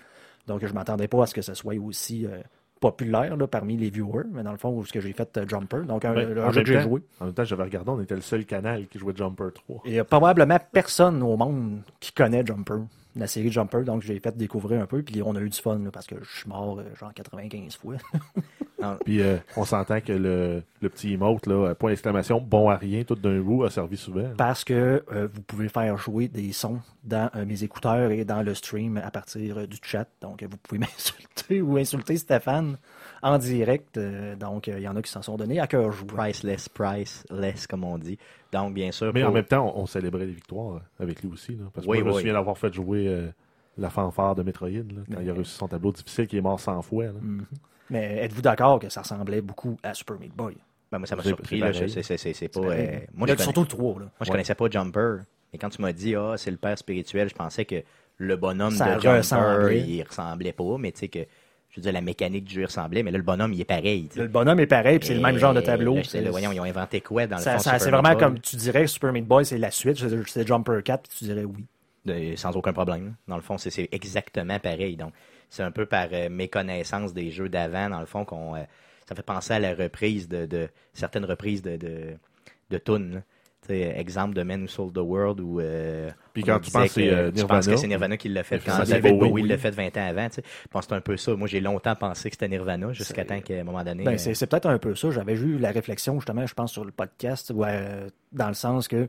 Donc, 0.47 0.65
je 0.65 0.73
m'attendais 0.73 1.07
pas 1.07 1.23
à 1.23 1.27
ce 1.27 1.33
que 1.33 1.41
ce 1.41 1.53
soit 1.53 1.75
aussi 1.75 2.25
euh, 2.25 2.41
populaire 2.81 3.37
là, 3.37 3.47
parmi 3.47 3.77
les 3.77 3.89
viewers. 3.89 4.25
Mais 4.33 4.43
dans 4.43 4.51
le 4.51 4.57
fond, 4.57 4.83
ce 4.83 4.91
que 4.91 4.99
j'ai 4.99 5.13
fait 5.13 5.37
euh, 5.37 5.47
Jumper. 5.47 5.85
Donc, 5.85 6.03
un, 6.03 6.13
Ben, 6.13 6.37
un 6.37 6.51
jeu 6.51 6.63
que 6.63 6.73
j'ai 6.73 6.81
joué. 6.81 7.01
En 7.21 7.25
même 7.25 7.33
temps, 7.33 7.45
j'avais 7.45 7.63
regardé, 7.63 7.89
on 7.91 8.01
était 8.01 8.15
le 8.15 8.21
seul 8.21 8.45
canal 8.45 8.87
qui 8.87 8.99
jouait 8.99 9.13
Jumper 9.15 9.53
3. 9.53 9.83
Il 9.85 9.93
y 9.93 9.99
a 9.99 10.03
probablement 10.03 10.57
personne 10.73 11.23
au 11.23 11.37
monde 11.37 11.81
qui 12.01 12.11
connaît 12.11 12.45
Jumper, 12.45 12.79
la 13.15 13.27
série 13.27 13.51
Jumper, 13.51 13.83
donc 13.83 14.01
j'ai 14.01 14.19
fait 14.19 14.35
découvrir 14.35 14.81
un 14.81 14.85
peu, 14.85 15.01
puis 15.03 15.21
on 15.21 15.35
a 15.35 15.39
eu 15.41 15.49
du 15.49 15.59
fun, 15.59 15.79
là, 15.79 15.91
parce 15.91 16.07
que 16.07 16.15
je 16.21 16.39
suis 16.39 16.49
mort 16.49 16.79
euh, 16.79 16.83
genre 16.99 17.13
95 17.13 17.75
fois. 17.77 17.95
Puis 19.05 19.21
euh, 19.21 19.37
on 19.55 19.63
s'entend 19.63 20.01
que 20.01 20.11
le, 20.11 20.63
le 20.81 20.89
petit 20.89 21.13
emote, 21.13 21.45
là, 21.45 21.75
point 21.75 21.91
d'exclamation, 21.91 22.41
bon 22.41 22.69
à 22.69 22.75
rien, 22.77 23.03
tout 23.03 23.13
d'un 23.13 23.39
bout, 23.39 23.63
a 23.63 23.69
servi 23.69 23.95
souvent. 23.95 24.21
là. 24.23 24.29
parce 24.37 24.63
que 24.63 25.03
euh, 25.11 25.27
vous 25.31 25.41
pouvez 25.43 25.69
faire 25.69 25.97
jouer 25.97 26.27
des 26.27 26.51
sons 26.51 26.79
dans 27.03 27.29
euh, 27.35 27.45
mes 27.45 27.63
écouteurs 27.63 28.11
et 28.11 28.25
dans 28.25 28.41
le 28.41 28.53
stream 28.53 28.97
à 28.97 29.11
partir 29.11 29.59
euh, 29.59 29.67
du 29.67 29.77
chat. 29.81 30.07
Donc 30.21 30.41
euh, 30.43 30.47
vous 30.49 30.57
pouvez 30.57 30.79
m'insulter 30.79 31.61
ou 31.61 31.77
insulter 31.77 32.17
Stéphane 32.17 32.77
en 33.21 33.37
direct. 33.37 33.97
euh, 33.97 34.35
donc 34.35 34.67
euh, 34.67 34.77
il 34.77 34.83
y 34.83 34.87
en 34.87 34.95
a 34.95 35.01
qui 35.01 35.11
s'en 35.11 35.21
sont 35.21 35.37
donnés 35.37 35.59
à 35.59 35.67
cœur 35.67 35.91
joie. 35.91 36.07
Priceless, 36.07 36.67
priceless, 36.69 37.67
comme 37.67 37.83
on 37.83 37.97
dit. 37.97 38.17
Donc, 38.51 38.73
bien 38.73 38.91
sûr. 38.91 39.11
Mais 39.13 39.23
en 39.23 39.31
même 39.31 39.45
temps, 39.45 39.73
on, 39.75 39.81
on 39.81 39.85
célébrait 39.85 40.25
les 40.25 40.33
victoires 40.33 40.75
euh, 40.77 41.03
avec 41.03 41.21
lui 41.23 41.29
aussi. 41.31 41.53
Là, 41.55 41.65
parce 41.73 41.85
que 41.85 41.91
Oui, 41.91 41.99
moi, 42.01 42.11
je 42.11 42.15
me 42.15 42.19
souviens 42.19 42.33
d'avoir 42.33 42.57
fait 42.57 42.73
jouer 42.73 43.07
euh, 43.07 43.27
la 43.77 43.89
fanfare 43.89 44.35
de 44.35 44.43
Metroid, 44.43 44.69
là, 44.69 44.81
quand 45.09 45.17
Mais- 45.17 45.23
il 45.25 45.29
a 45.29 45.33
réussi 45.33 45.55
son 45.55 45.67
tableau 45.67 45.91
difficile, 45.91 46.27
qui 46.27 46.37
est 46.37 46.41
mort 46.41 46.59
100 46.59 46.81
fois. 46.81 47.05
là. 47.05 47.11
Mhm. 47.21 47.45
Mais 47.89 48.17
êtes-vous 48.23 48.41
d'accord 48.41 48.79
que 48.79 48.89
ça 48.89 49.01
ressemblait 49.01 49.41
beaucoup 49.41 49.77
à 49.83 49.93
Super 49.93 50.17
Meat 50.19 50.33
Boy? 50.35 50.55
Ben, 50.91 50.97
moi, 50.99 51.07
ça 51.07 51.15
m'a 51.15 51.23
surpris. 51.23 51.61
c'est 52.17 52.47
pas. 52.49 52.59
Euh, 52.61 52.99
moi, 53.13 53.27
je 53.29 53.35
surtout 53.41 53.61
le 53.61 53.67
3. 53.67 53.93
Là. 53.93 53.99
Moi, 53.99 54.09
je 54.19 54.25
Ouais. 54.25 54.31
connaissais 54.31 54.55
pas 54.55 54.69
Jumper. 54.69 55.17
Et 55.53 55.57
quand 55.57 55.69
tu 55.69 55.81
m'as 55.81 55.91
dit, 55.93 56.15
ah, 56.15 56.35
c'est 56.37 56.51
le 56.51 56.57
père 56.57 56.77
spirituel, 56.77 57.27
je 57.29 57.35
pensais 57.35 57.65
que 57.65 57.83
le 58.17 58.35
bonhomme 58.37 58.71
Ça 58.71 58.87
de 58.95 59.01
Jumper, 59.01 59.17
ressemblait. 59.17 59.81
il 59.81 60.03
ressemblait 60.03 60.53
pas. 60.53 60.77
Mais 60.79 60.91
tu 60.93 60.99
sais 60.99 61.07
que, 61.09 61.19
je 61.71 61.77
veux 61.79 61.81
dire, 61.83 61.91
la 61.93 62.01
mécanique 62.01 62.43
du 62.45 62.55
jeu 62.55 62.65
ressemblait. 62.65 63.01
Mais 63.03 63.11
là, 63.11 63.17
le 63.17 63.23
bonhomme, 63.23 63.53
il 63.53 63.61
est 63.61 63.65
pareil. 63.65 64.09
Le 64.15 64.27
bonhomme 64.27 64.59
est 64.59 64.67
pareil, 64.67 64.99
puis 64.99 65.07
c'est 65.07 65.15
le 65.15 65.21
même 65.21 65.37
genre 65.37 65.53
de 65.53 65.61
tableau. 65.61 65.95
là, 65.95 66.01
là, 66.01 66.07
C'est- 66.07 66.21
voyons, 66.29 66.51
ils 66.51 66.59
ont 66.59 66.63
inventé 66.65 67.01
quoi 67.01 67.27
dans 67.27 67.37
le 67.37 67.41
Ça, 67.41 67.53
fond 67.53 67.59
ça- 67.59 67.79
c'est 67.79 67.89
vraiment 67.89 68.09
Boy? 68.13 68.17
comme 68.17 68.39
tu 68.39 68.55
dirais 68.57 68.85
Super 68.87 69.13
Meat 69.13 69.25
Boy, 69.25 69.45
c'est 69.45 69.57
la 69.57 69.71
suite, 69.71 69.97
c'est 70.27 70.45
Jumper 70.47 70.81
4, 70.83 71.07
puis 71.09 71.17
tu 71.19 71.23
dirais 71.25 71.43
oui. 71.45 71.65
De- 72.03 72.35
sans 72.35 72.55
aucun 72.57 72.73
problème. 72.73 73.13
Dans 73.27 73.35
le 73.35 73.41
fond, 73.43 73.57
c'est 73.59 73.69
c'est 73.69 73.87
exactement 73.91 74.57
pareil. 74.59 74.97
Donc, 74.97 75.13
c'est 75.49 75.61
un 75.63 75.69
peu 75.71 75.85
par 75.85 76.07
euh, 76.11 76.29
méconnaissance 76.29 77.13
des 77.13 77.29
jeux 77.31 77.47
d'avant, 77.47 77.89
dans 77.89 77.99
le 77.99 78.05
fond, 78.07 78.25
qu'on 78.25 78.55
euh, 78.55 78.63
ça 79.07 79.13
fait 79.15 79.21
penser 79.21 79.53
à 79.53 79.59
la 79.59 79.73
reprise 79.75 80.27
de, 80.27 80.45
de 80.47 80.67
certaines 80.93 81.25
reprises 81.25 81.61
de, 81.61 81.77
de, 81.77 82.13
de 82.71 82.77
tunes. 82.79 83.21
Exemple 83.69 84.33
de 84.35 84.43
Men 84.43 84.63
Who 84.63 84.67
Sold 84.67 84.93
the 84.93 84.97
World 84.99 85.39
ou 85.39 85.59
euh, 85.59 86.09
Puis 86.33 86.43
quand 86.43 86.55
tu 86.59 86.65
disait 86.65 86.79
penses 86.79 86.87
que 86.87 86.93
c'est 86.93 87.07
que- 87.07 87.13
euh, 87.13 87.31
tu 87.31 87.31
penses 87.31 87.37
Nirvana, 87.41 87.61
que 87.73 87.75
c'est 87.77 87.87
Nirvana 87.87 88.17
qui 88.17 88.29
l'a 88.29 88.43
fait 88.43 88.59
quand 88.59 88.77
David 88.83 89.17
Bowie. 89.17 89.29
Bowie 89.29 89.47
l'a 89.47 89.57
fait 89.57 89.71
20 89.71 89.97
ans 89.97 90.07
avant. 90.07 90.27
Je 90.33 90.41
pense 90.69 90.85
que 90.85 90.89
c'est 90.89 90.95
un 90.95 91.01
peu 91.01 91.17
ça. 91.17 91.35
Moi, 91.35 91.47
j'ai 91.47 91.59
longtemps 91.61 91.95
pensé 91.95 92.29
que 92.29 92.35
c'était 92.35 92.49
Nirvana 92.49 92.91
jusqu'à 92.93 93.23
temps 93.25 93.39
qu'à 93.39 93.55
un 93.59 93.63
moment 93.63 93.83
donné. 93.83 94.03
Ben, 94.03 94.13
euh, 94.13 94.17
c'est 94.17 94.33
c'est 94.33 94.47
peut-être 94.47 94.67
un 94.67 94.77
peu 94.77 94.95
ça. 94.95 95.11
J'avais 95.11 95.33
eu 95.33 95.57
la 95.57 95.71
réflexion, 95.71 96.15
justement, 96.19 96.45
je 96.45 96.53
pense, 96.53 96.71
sur 96.71 96.83
le 96.85 96.91
podcast, 96.91 97.51
ou 97.55 97.63
euh, 97.63 98.09
dans 98.31 98.47
le 98.47 98.53
sens 98.55 98.87
que, 98.87 99.07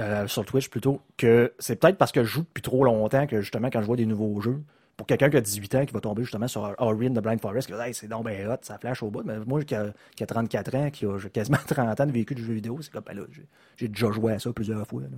euh, 0.00 0.26
sur 0.26 0.44
Twitch 0.44 0.68
plutôt, 0.68 1.00
que 1.16 1.52
c'est 1.58 1.76
peut-être 1.76 1.96
parce 1.98 2.12
que 2.12 2.24
je 2.24 2.28
joue 2.30 2.42
depuis 2.42 2.62
trop 2.62 2.84
longtemps 2.84 3.26
que, 3.26 3.40
justement, 3.40 3.68
quand 3.70 3.80
je 3.82 3.86
vois 3.86 3.96
des 3.96 4.06
nouveaux 4.06 4.40
jeux, 4.40 4.62
pour 4.96 5.06
quelqu'un 5.06 5.28
qui 5.28 5.36
a 5.36 5.40
18 5.40 5.74
ans, 5.74 5.84
qui 5.84 5.92
va 5.92 6.00
tomber 6.00 6.22
justement 6.22 6.48
sur 6.48 6.74
Ori 6.78 7.10
the 7.12 7.20
Blind 7.20 7.40
Forest, 7.40 7.66
qui 7.66 7.72
va 7.72 7.78
dire, 7.78 7.86
hey, 7.88 7.94
c'est 7.94 8.08
donc 8.08 8.24
ben 8.24 8.48
hot, 8.48 8.56
ça 8.62 8.78
flash 8.78 9.02
au 9.02 9.10
bout. 9.10 9.22
Mais 9.24 9.38
moi, 9.46 9.62
qui 9.62 9.74
a, 9.74 9.92
qui 10.14 10.22
a 10.22 10.26
34 10.26 10.74
ans, 10.74 10.90
qui 10.90 11.04
a 11.04 11.18
quasiment 11.32 11.58
30 11.66 12.00
ans 12.00 12.06
de 12.06 12.12
vécu 12.12 12.34
de 12.34 12.40
jeux 12.40 12.54
vidéo, 12.54 12.78
c'est 12.80 12.90
comme, 12.92 13.02
ben 13.06 13.14
là, 13.16 13.22
j'ai- 13.76 13.88
déjà 13.88 14.10
joué 14.10 14.32
à 14.32 14.38
ça 14.38 14.52
plusieurs 14.52 14.86
fois. 14.86 15.02
là. 15.02 15.08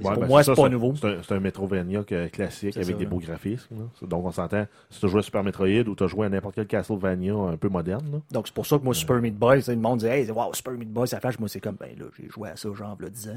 Ouais, 0.00 0.10
pour 0.12 0.22
ben, 0.22 0.26
moi, 0.26 0.42
c'est 0.42 0.54
pas 0.56 0.68
nouveau. 0.68 0.92
C'est 0.96 1.32
un, 1.32 1.36
un 1.36 1.40
Metrovania 1.40 2.02
que- 2.02 2.26
classique 2.26 2.76
avec 2.76 2.88
ça, 2.88 2.92
des 2.94 3.04
là. 3.04 3.10
beaux 3.10 3.18
graphismes. 3.20 3.76
là. 3.78 4.06
Donc 4.08 4.24
on 4.26 4.32
s'entend, 4.32 4.66
si 4.90 4.98
tu 5.00 5.08
joué 5.08 5.20
à 5.20 5.22
Super 5.22 5.44
Metroid 5.44 5.68
ou 5.88 5.94
tu 5.94 6.02
as 6.02 6.06
joué 6.08 6.26
à 6.26 6.28
n'importe 6.28 6.56
quel 6.56 6.66
Castlevania 6.66 7.32
un 7.34 7.56
peu 7.56 7.68
moderne, 7.68 8.04
là, 8.12 8.18
Donc, 8.32 8.48
c'est 8.48 8.54
pour 8.54 8.66
ça 8.66 8.76
que 8.78 8.82
moi, 8.82 8.92
Super 8.94 9.20
Meat 9.20 9.36
Boy, 9.36 9.62
le 9.68 9.76
monde 9.76 10.00
dit, 10.00 10.06
hey, 10.06 10.28
wow, 10.32 10.52
Super 10.52 10.72
Meat 10.74 10.92
Boy, 10.92 11.06
ça 11.06 11.20
flash. 11.20 11.38
Moi, 11.38 11.48
c'est 11.48 11.60
comme, 11.60 11.76
ben 11.76 11.90
là, 11.96 12.06
j'ai 12.18 12.28
joué 12.28 12.48
à 12.50 12.56
ça, 12.56 12.68
genre, 12.72 12.96
il 13.00 13.08
10 13.10 13.28
ans. 13.28 13.32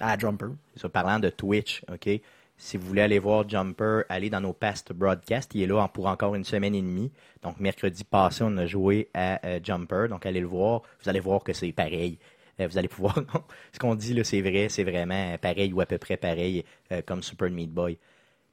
là. 0.00 0.12
À 0.12 0.16
Jumper. 0.16 0.46
Ça, 0.76 0.88
parlant 0.88 1.18
de 1.18 1.28
Twitch, 1.28 1.82
OK? 1.92 2.20
Si 2.58 2.76
vous 2.76 2.86
voulez 2.86 3.02
aller 3.02 3.18
voir 3.20 3.48
Jumper, 3.48 4.02
allez 4.08 4.30
dans 4.30 4.40
nos 4.40 4.52
past 4.52 4.92
broadcasts. 4.92 5.54
Il 5.54 5.62
est 5.62 5.66
là 5.66 5.88
pour 5.88 6.06
encore 6.06 6.34
une 6.34 6.44
semaine 6.44 6.74
et 6.74 6.82
demie. 6.82 7.12
Donc, 7.42 7.60
mercredi 7.60 8.04
passé, 8.04 8.42
on 8.44 8.56
a 8.58 8.66
joué 8.66 9.08
à 9.14 9.40
euh, 9.46 9.60
Jumper. 9.62 10.08
Donc, 10.10 10.26
allez 10.26 10.40
le 10.40 10.46
voir. 10.46 10.82
Vous 11.02 11.08
allez 11.08 11.20
voir 11.20 11.44
que 11.44 11.52
c'est 11.52 11.72
pareil. 11.72 12.18
euh, 12.60 12.66
vous 12.66 12.76
allez 12.76 12.88
pouvoir. 12.88 13.14
ce 13.72 13.78
qu'on 13.78 13.94
dit 13.94 14.12
là, 14.12 14.24
c'est 14.24 14.42
vrai, 14.42 14.68
c'est 14.68 14.84
vraiment 14.84 15.38
pareil 15.38 15.72
ou 15.72 15.80
à 15.80 15.86
peu 15.86 15.98
près 15.98 16.16
pareil 16.16 16.64
euh, 16.92 17.00
comme 17.06 17.22
Super 17.22 17.48
Meat 17.48 17.72
Boy. 17.72 17.96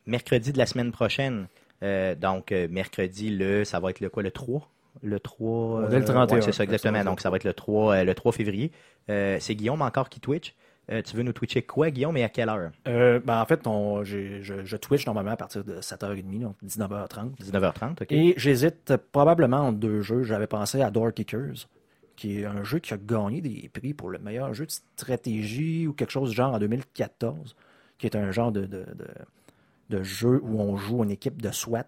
Mercredi 0.05 0.53
de 0.53 0.59
la 0.59 0.67
semaine 0.67 0.91
prochaine, 0.91 1.47
donc 1.81 2.51
mercredi, 2.51 3.31
le, 3.31 3.63
ça 3.63 3.79
va 3.79 3.89
être 3.89 4.01
le 4.01 4.09
quoi, 4.09 4.21
le 4.21 4.29
3 4.29 4.69
le 5.01 5.19
3. 5.19 5.49
On 5.49 5.89
est 5.89 5.99
le 5.99 6.05
31. 6.05 6.35
ouais, 6.35 6.41
c'est 6.41 6.51
ça, 6.51 6.63
exactement. 6.63 7.03
Donc, 7.03 7.21
ça 7.21 7.29
va 7.29 7.37
être 7.37 7.43
le 7.43 7.53
3, 7.53 7.95
euh, 7.95 8.03
le 8.03 8.13
3 8.13 8.31
février. 8.31 8.71
Euh, 9.09 9.37
c'est 9.39 9.55
Guillaume 9.55 9.81
encore 9.81 10.09
qui 10.09 10.19
Twitch. 10.19 10.55
Euh, 10.91 11.01
tu 11.01 11.15
veux 11.15 11.23
nous 11.23 11.33
twitcher 11.33 11.63
quoi, 11.63 11.89
Guillaume, 11.89 12.15
et 12.17 12.23
à 12.23 12.29
quelle 12.29 12.49
heure? 12.49 12.71
Euh, 12.87 13.19
ben, 13.19 13.41
en 13.41 13.45
fait, 13.45 13.65
on, 13.65 14.03
je, 14.03 14.41
je 14.41 14.77
Twitch 14.77 15.05
normalement 15.05 15.31
à 15.31 15.37
partir 15.37 15.63
de 15.63 15.79
7h30, 15.81 16.41
donc 16.41 16.55
19h30. 16.63 17.35
19h30, 17.41 18.03
OK. 18.03 18.11
Et 18.11 18.33
j'hésite 18.37 18.95
probablement 19.11 19.61
entre 19.61 19.79
deux 19.79 20.01
jeux. 20.01 20.23
J'avais 20.23 20.47
pensé 20.47 20.81
à 20.81 20.91
Door 20.91 21.13
Kickers, 21.13 21.67
qui 22.15 22.41
est 22.41 22.45
un 22.45 22.63
jeu 22.63 22.79
qui 22.79 22.93
a 22.93 22.97
gagné 22.97 23.41
des 23.41 23.69
prix 23.73 23.93
pour 23.93 24.09
le 24.09 24.19
meilleur 24.19 24.53
jeu 24.53 24.65
de 24.67 24.71
stratégie 24.71 25.87
ou 25.87 25.93
quelque 25.93 26.11
chose 26.11 26.29
du 26.29 26.35
genre 26.35 26.53
en 26.53 26.59
2014, 26.59 27.55
qui 27.97 28.05
est 28.05 28.15
un 28.15 28.31
genre 28.31 28.51
de, 28.51 28.61
de, 28.65 28.85
de, 28.93 29.07
de 29.89 30.03
jeu 30.03 30.39
où 30.43 30.59
on 30.61 30.77
joue 30.77 31.03
une 31.03 31.11
équipe 31.11 31.41
de 31.41 31.51
SWAT. 31.51 31.85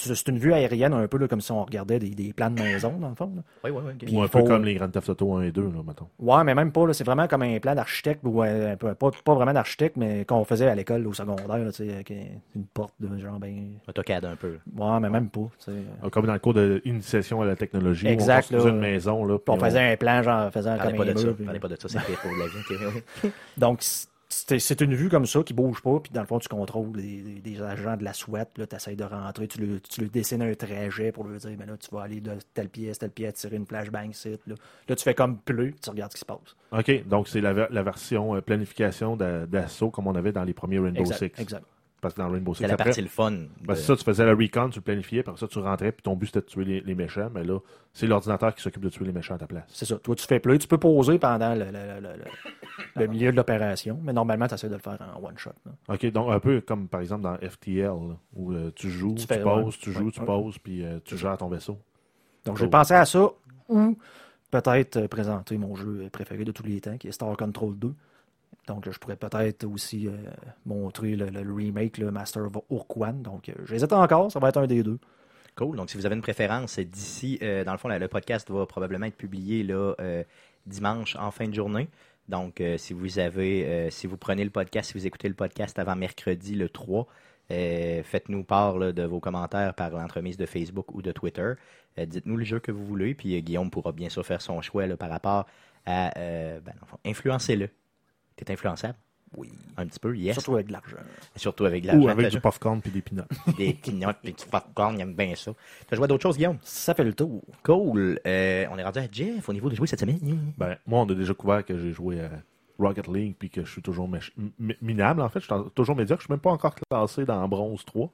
C'est 0.00 0.28
une 0.28 0.38
vue 0.38 0.52
aérienne 0.52 0.92
un 0.94 1.06
peu 1.08 1.18
là, 1.18 1.28
comme 1.28 1.40
si 1.40 1.52
on 1.52 1.64
regardait 1.64 1.98
des, 1.98 2.10
des 2.10 2.32
plans 2.32 2.50
de 2.50 2.60
maison, 2.60 2.92
dans 2.98 3.08
le 3.10 3.14
fond. 3.14 3.32
là. 3.36 3.42
Oui, 3.64 3.70
oui, 3.70 3.92
oui. 4.02 4.16
Ou 4.16 4.22
un 4.22 4.28
peu 4.28 4.42
comme 4.42 4.64
les 4.64 4.74
Grand 4.74 4.88
Theft 4.88 5.10
Auto 5.10 5.34
1 5.34 5.42
et 5.42 5.52
2, 5.52 5.62
là, 5.62 5.68
mettons. 5.86 6.08
Ouais, 6.18 6.42
mais 6.44 6.54
même 6.54 6.72
pas. 6.72 6.86
là, 6.86 6.92
C'est 6.92 7.04
vraiment 7.04 7.26
comme 7.28 7.42
un 7.42 7.58
plan 7.60 7.74
d'architecte, 7.74 8.20
ou 8.24 8.42
euh, 8.42 8.76
pas, 8.76 8.94
pas, 8.94 9.10
pas 9.24 9.34
vraiment 9.34 9.52
d'architecte, 9.52 9.96
mais 9.96 10.24
qu'on 10.24 10.44
faisait 10.44 10.66
à 10.68 10.74
l'école 10.74 11.06
au 11.06 11.12
secondaire, 11.12 11.46
là, 11.58 11.70
tu 11.72 11.86
sais, 11.86 11.92
avec 11.92 12.10
une 12.10 12.64
porte 12.72 12.94
de 13.00 13.18
genre 13.18 13.38
ben. 13.38 13.72
AutoCAD 13.88 14.24
un 14.24 14.36
peu. 14.36 14.58
Ouais, 14.76 15.00
mais 15.00 15.10
même 15.10 15.28
pas. 15.28 15.48
Ah, 16.02 16.10
Comme 16.10 16.26
dans 16.26 16.32
le 16.32 16.38
cours 16.38 16.54
d'initiation 16.54 17.42
à 17.42 17.46
la 17.46 17.56
technologie, 17.56 18.06
où 18.06 18.10
Exact, 18.10 18.52
on 18.52 18.68
une 18.68 18.78
maison. 18.80 19.24
Là, 19.24 19.38
on 19.48 19.58
faisait 19.58 19.92
un 19.92 19.96
plan, 19.96 20.22
genre, 20.22 20.50
faisant 20.52 20.76
Parlez 20.76 20.96
comme 20.96 21.04
pas 21.06 21.10
un 21.10 21.14
de 21.14 21.18
ça. 21.18 21.28
puis- 21.32 21.44
Parlez 21.44 21.60
pas 21.60 21.68
de 21.68 21.76
ça, 21.80 21.88
c'est 21.88 22.04
pire 22.06 22.18
pour 22.20 22.30
la 22.32 22.46
vie. 22.46 23.30
Donc, 23.58 23.82
c'est 24.30 24.80
une 24.80 24.94
vue 24.94 25.08
comme 25.08 25.26
ça 25.26 25.42
qui 25.42 25.52
bouge 25.52 25.82
pas, 25.82 25.98
puis 25.98 26.12
dans 26.12 26.20
le 26.20 26.26
fond, 26.26 26.38
tu 26.38 26.48
contrôles 26.48 26.92
des, 26.92 27.60
agents 27.60 27.96
de 27.96 28.04
la 28.04 28.12
SWAT, 28.12 28.46
tu 28.54 28.62
essaies 28.74 28.94
de 28.94 29.04
rentrer, 29.04 29.48
tu 29.48 29.58
lui, 29.58 29.80
tu 29.80 30.02
lui 30.02 30.08
dessines 30.08 30.42
un 30.42 30.54
trajet 30.54 31.10
pour 31.10 31.24
lui 31.24 31.36
dire, 31.38 31.56
mais 31.58 31.66
là, 31.66 31.76
tu 31.76 31.88
vas 31.92 32.02
aller 32.02 32.20
de 32.20 32.32
telle 32.54 32.68
pièce, 32.68 32.98
telle 32.98 33.10
pièce, 33.10 33.34
tirer 33.34 33.56
une 33.56 33.66
flashbang 33.66 34.12
site. 34.12 34.40
Là. 34.46 34.54
là, 34.88 34.96
tu 34.96 35.02
fais 35.02 35.14
comme 35.14 35.38
plus, 35.38 35.74
tu 35.82 35.90
regardes 35.90 36.12
ce 36.12 36.16
qui 36.16 36.20
se 36.20 36.24
passe. 36.24 36.56
OK, 36.72 37.08
donc 37.08 37.28
c'est 37.28 37.40
la, 37.40 37.68
la 37.68 37.82
version 37.82 38.36
euh, 38.36 38.40
planification 38.40 39.16
d'a- 39.16 39.46
d'assaut 39.46 39.90
comme 39.90 40.06
on 40.06 40.14
avait 40.14 40.32
dans 40.32 40.44
les 40.44 40.54
premiers 40.54 40.78
Rainbow 40.78 41.00
Exact, 41.00 41.18
Six. 41.18 41.42
exact. 41.42 41.64
Parce 42.00 42.14
que 42.14 42.20
dans 42.22 42.30
Rainbow 42.30 42.54
Six, 42.54 42.62
C'est 42.62 42.68
la 42.68 42.74
après, 42.74 42.84
partie 42.84 43.02
le 43.02 43.08
fun. 43.08 43.30
ben, 43.30 43.46
de- 43.68 43.74
c'est 43.74 43.82
ça, 43.82 43.96
tu 43.96 44.04
faisais 44.04 44.24
la 44.24 44.32
recon, 44.34 44.70
tu 44.70 44.78
le 44.78 44.82
planifiais, 44.82 45.22
par 45.22 45.38
ça 45.38 45.46
tu 45.46 45.58
rentrais, 45.58 45.92
puis 45.92 46.02
ton 46.02 46.16
but 46.16 46.26
c'était 46.26 46.40
de 46.40 46.46
tuer 46.46 46.64
les, 46.64 46.80
les 46.80 46.94
méchants, 46.94 47.28
mais 47.34 47.44
là, 47.44 47.58
c'est 47.92 48.06
l'ordinateur 48.06 48.54
qui 48.54 48.62
s'occupe 48.62 48.82
de 48.82 48.88
tuer 48.88 49.04
les 49.04 49.12
méchants 49.12 49.34
à 49.34 49.38
ta 49.38 49.46
place. 49.46 49.64
C'est 49.68 49.84
ça. 49.84 49.96
Toi, 49.98 50.14
tu 50.16 50.26
fais 50.26 50.40
plus. 50.40 50.58
Tu 50.58 50.66
peux 50.66 50.78
poser 50.78 51.18
pendant 51.18 51.54
le, 51.54 51.64
le- 51.66 51.70
le- 52.00 52.00
le- 52.16 52.24
le 52.96 53.06
milieu 53.06 53.30
de 53.32 53.36
l'opération, 53.36 53.98
mais 54.02 54.12
normalement, 54.12 54.46
tu 54.48 54.54
essaies 54.54 54.68
de 54.68 54.74
le 54.74 54.80
faire 54.80 54.98
en 55.14 55.22
one 55.22 55.36
shot. 55.36 55.50
là. 55.66 55.72
OK, 55.94 56.06
donc 56.06 56.30
un 56.32 56.40
peu 56.40 56.60
comme 56.62 56.88
par 56.88 57.00
exemple 57.02 57.22
dans 57.22 57.36
FTL, 57.36 57.82
là, 57.84 58.16
où 58.34 58.52
euh, 58.52 58.70
tu 58.74 58.88
joues, 58.90 59.14
Tu 59.14 59.22
tu, 59.22 59.26
fais- 59.26 59.40
poses, 59.42 59.64
ouais. 59.66 59.80
tu 59.80 59.92
joues, 59.92 60.04
Ouais, 60.06 60.10
tu 60.10 60.20
ouais. 60.20 60.26
poses, 60.26 60.58
puis 60.58 60.84
euh, 60.84 60.98
tu 61.04 61.16
gères 61.18 61.36
ton 61.36 61.48
vaisseau. 61.48 61.78
Donc, 62.46 62.56
j'ai 62.56 62.68
pensé 62.68 62.94
à 62.94 63.04
ça 63.04 63.28
ou 63.68 63.98
peut-être 64.50 64.96
euh, 64.96 65.06
présenter 65.08 65.58
mon 65.58 65.74
jeu 65.74 66.08
préféré 66.10 66.44
de 66.44 66.52
tous 66.52 66.62
les 66.64 66.80
temps, 66.80 66.96
qui 66.96 67.08
est 67.08 67.12
Star 67.12 67.36
Control 67.36 67.76
2. 67.78 67.92
Donc, 68.70 68.88
je 68.88 68.98
pourrais 68.98 69.16
peut-être 69.16 69.64
aussi 69.64 70.06
euh, 70.06 70.12
montrer 70.64 71.16
le, 71.16 71.52
remake, 71.52 71.98
le 71.98 72.10
Master 72.10 72.44
of 72.44 72.62
Urquan. 72.70 73.14
Donc, 73.14 73.48
euh, 73.48 73.54
j'hésite 73.66 73.92
encore, 73.92 74.30
ça 74.30 74.38
va 74.38 74.50
être 74.50 74.58
un 74.58 74.66
des 74.66 74.84
deux. 74.84 74.98
Cool. 75.56 75.76
Donc, 75.76 75.90
si 75.90 75.96
vous 75.96 76.06
avez 76.06 76.14
une 76.14 76.22
préférence, 76.22 76.78
d'ici, 76.78 77.38
euh, 77.42 77.64
dans 77.64 77.72
le 77.72 77.78
fond, 77.78 77.88
le 77.88 78.08
podcast 78.08 78.48
va 78.50 78.66
probablement 78.66 79.06
être 79.06 79.16
publié 79.16 79.64
là, 79.64 79.94
dimanche 80.66 81.16
en 81.16 81.30
fin 81.30 81.48
de 81.48 81.54
journée. 81.54 81.88
Donc, 82.28 82.62
si 82.76 82.92
vous 82.92 83.18
avez, 83.18 83.90
si 83.90 84.06
vous 84.06 84.16
prenez 84.16 84.44
le 84.44 84.50
podcast, 84.50 84.92
si 84.92 84.98
vous 84.98 85.04
écoutez 85.04 85.28
le 85.28 85.34
podcast 85.34 85.76
avant 85.80 85.96
mercredi 85.96 86.54
le 86.54 86.68
3, 86.68 87.08
euh, 87.50 88.04
faites-nous 88.04 88.44
part 88.44 88.78
de 88.78 89.02
vos 89.02 89.18
commentaires 89.18 89.74
par 89.74 89.90
l'entremise 89.90 90.36
de 90.36 90.46
Facebook 90.46 90.94
ou 90.94 91.02
de 91.02 91.10
Twitter. 91.10 91.54
Dites-nous 91.98 92.36
le 92.36 92.44
jeu 92.44 92.60
que 92.60 92.70
vous 92.70 92.86
voulez, 92.86 93.14
puis 93.14 93.42
Guillaume 93.42 93.70
pourra 93.70 93.90
bien 93.90 94.08
sûr 94.08 94.24
faire 94.24 94.40
son 94.40 94.62
choix 94.62 94.86
par 94.96 95.10
rapport 95.10 95.46
à, 95.86 96.12
ben, 96.14 96.74
influencez-le. 97.04 97.68
T'es 98.44 98.52
influençable? 98.52 98.94
Oui. 99.36 99.52
Un 99.76 99.86
petit 99.86 100.00
peu, 100.00 100.16
yes. 100.16 100.34
Surtout 100.34 100.54
avec 100.54 100.66
de 100.66 100.72
l'argent. 100.72 100.96
Surtout 101.36 101.64
avec 101.64 101.84
la 101.84 101.94
Ou 101.94 102.08
avec 102.08 102.30
du 102.30 102.40
popcorn 102.40 102.80
puis 102.80 102.90
des 102.90 103.00
peanuts. 103.00 103.22
des 103.56 103.74
quinottes 103.74 104.18
et 104.24 104.32
du 104.32 104.44
popcorn, 104.44 104.96
il 104.96 105.02
aime 105.02 105.14
bien 105.14 105.34
ça. 105.36 105.52
T'as 105.86 105.94
joué 105.94 106.04
à 106.06 106.08
d'autres 106.08 106.22
choses, 106.24 106.36
Guillaume? 106.36 106.58
Ça 106.62 106.94
fait 106.94 107.04
le 107.04 107.12
tour. 107.14 107.42
Cool. 107.62 108.18
Euh, 108.26 108.66
on 108.72 108.78
est 108.78 108.82
rendu 108.82 108.98
à 108.98 109.06
Jeff 109.10 109.48
au 109.48 109.52
niveau 109.52 109.70
de 109.70 109.76
jouer 109.76 109.86
cette 109.86 110.00
semaine. 110.00 110.18
Ben, 110.58 110.76
moi, 110.84 111.00
on 111.02 111.08
a 111.08 111.14
déjà 111.14 111.32
couvert 111.32 111.64
que 111.64 111.78
j'ai 111.78 111.92
joué 111.92 112.20
à 112.20 112.30
Rocket 112.80 113.06
League 113.06 113.36
puis 113.38 113.50
que 113.50 113.64
je 113.64 113.70
suis 113.70 113.82
toujours 113.82 114.08
minable. 114.80 115.22
En 115.22 115.28
fait, 115.28 115.38
je 115.40 115.44
suis 115.46 115.54
toujours 115.76 115.94
médiocre. 115.94 116.22
Je 116.22 116.26
suis 116.26 116.32
même 116.32 116.40
pas 116.40 116.50
encore 116.50 116.74
classé 116.74 117.24
dans 117.24 117.46
bronze 117.46 117.84
3. 117.84 118.10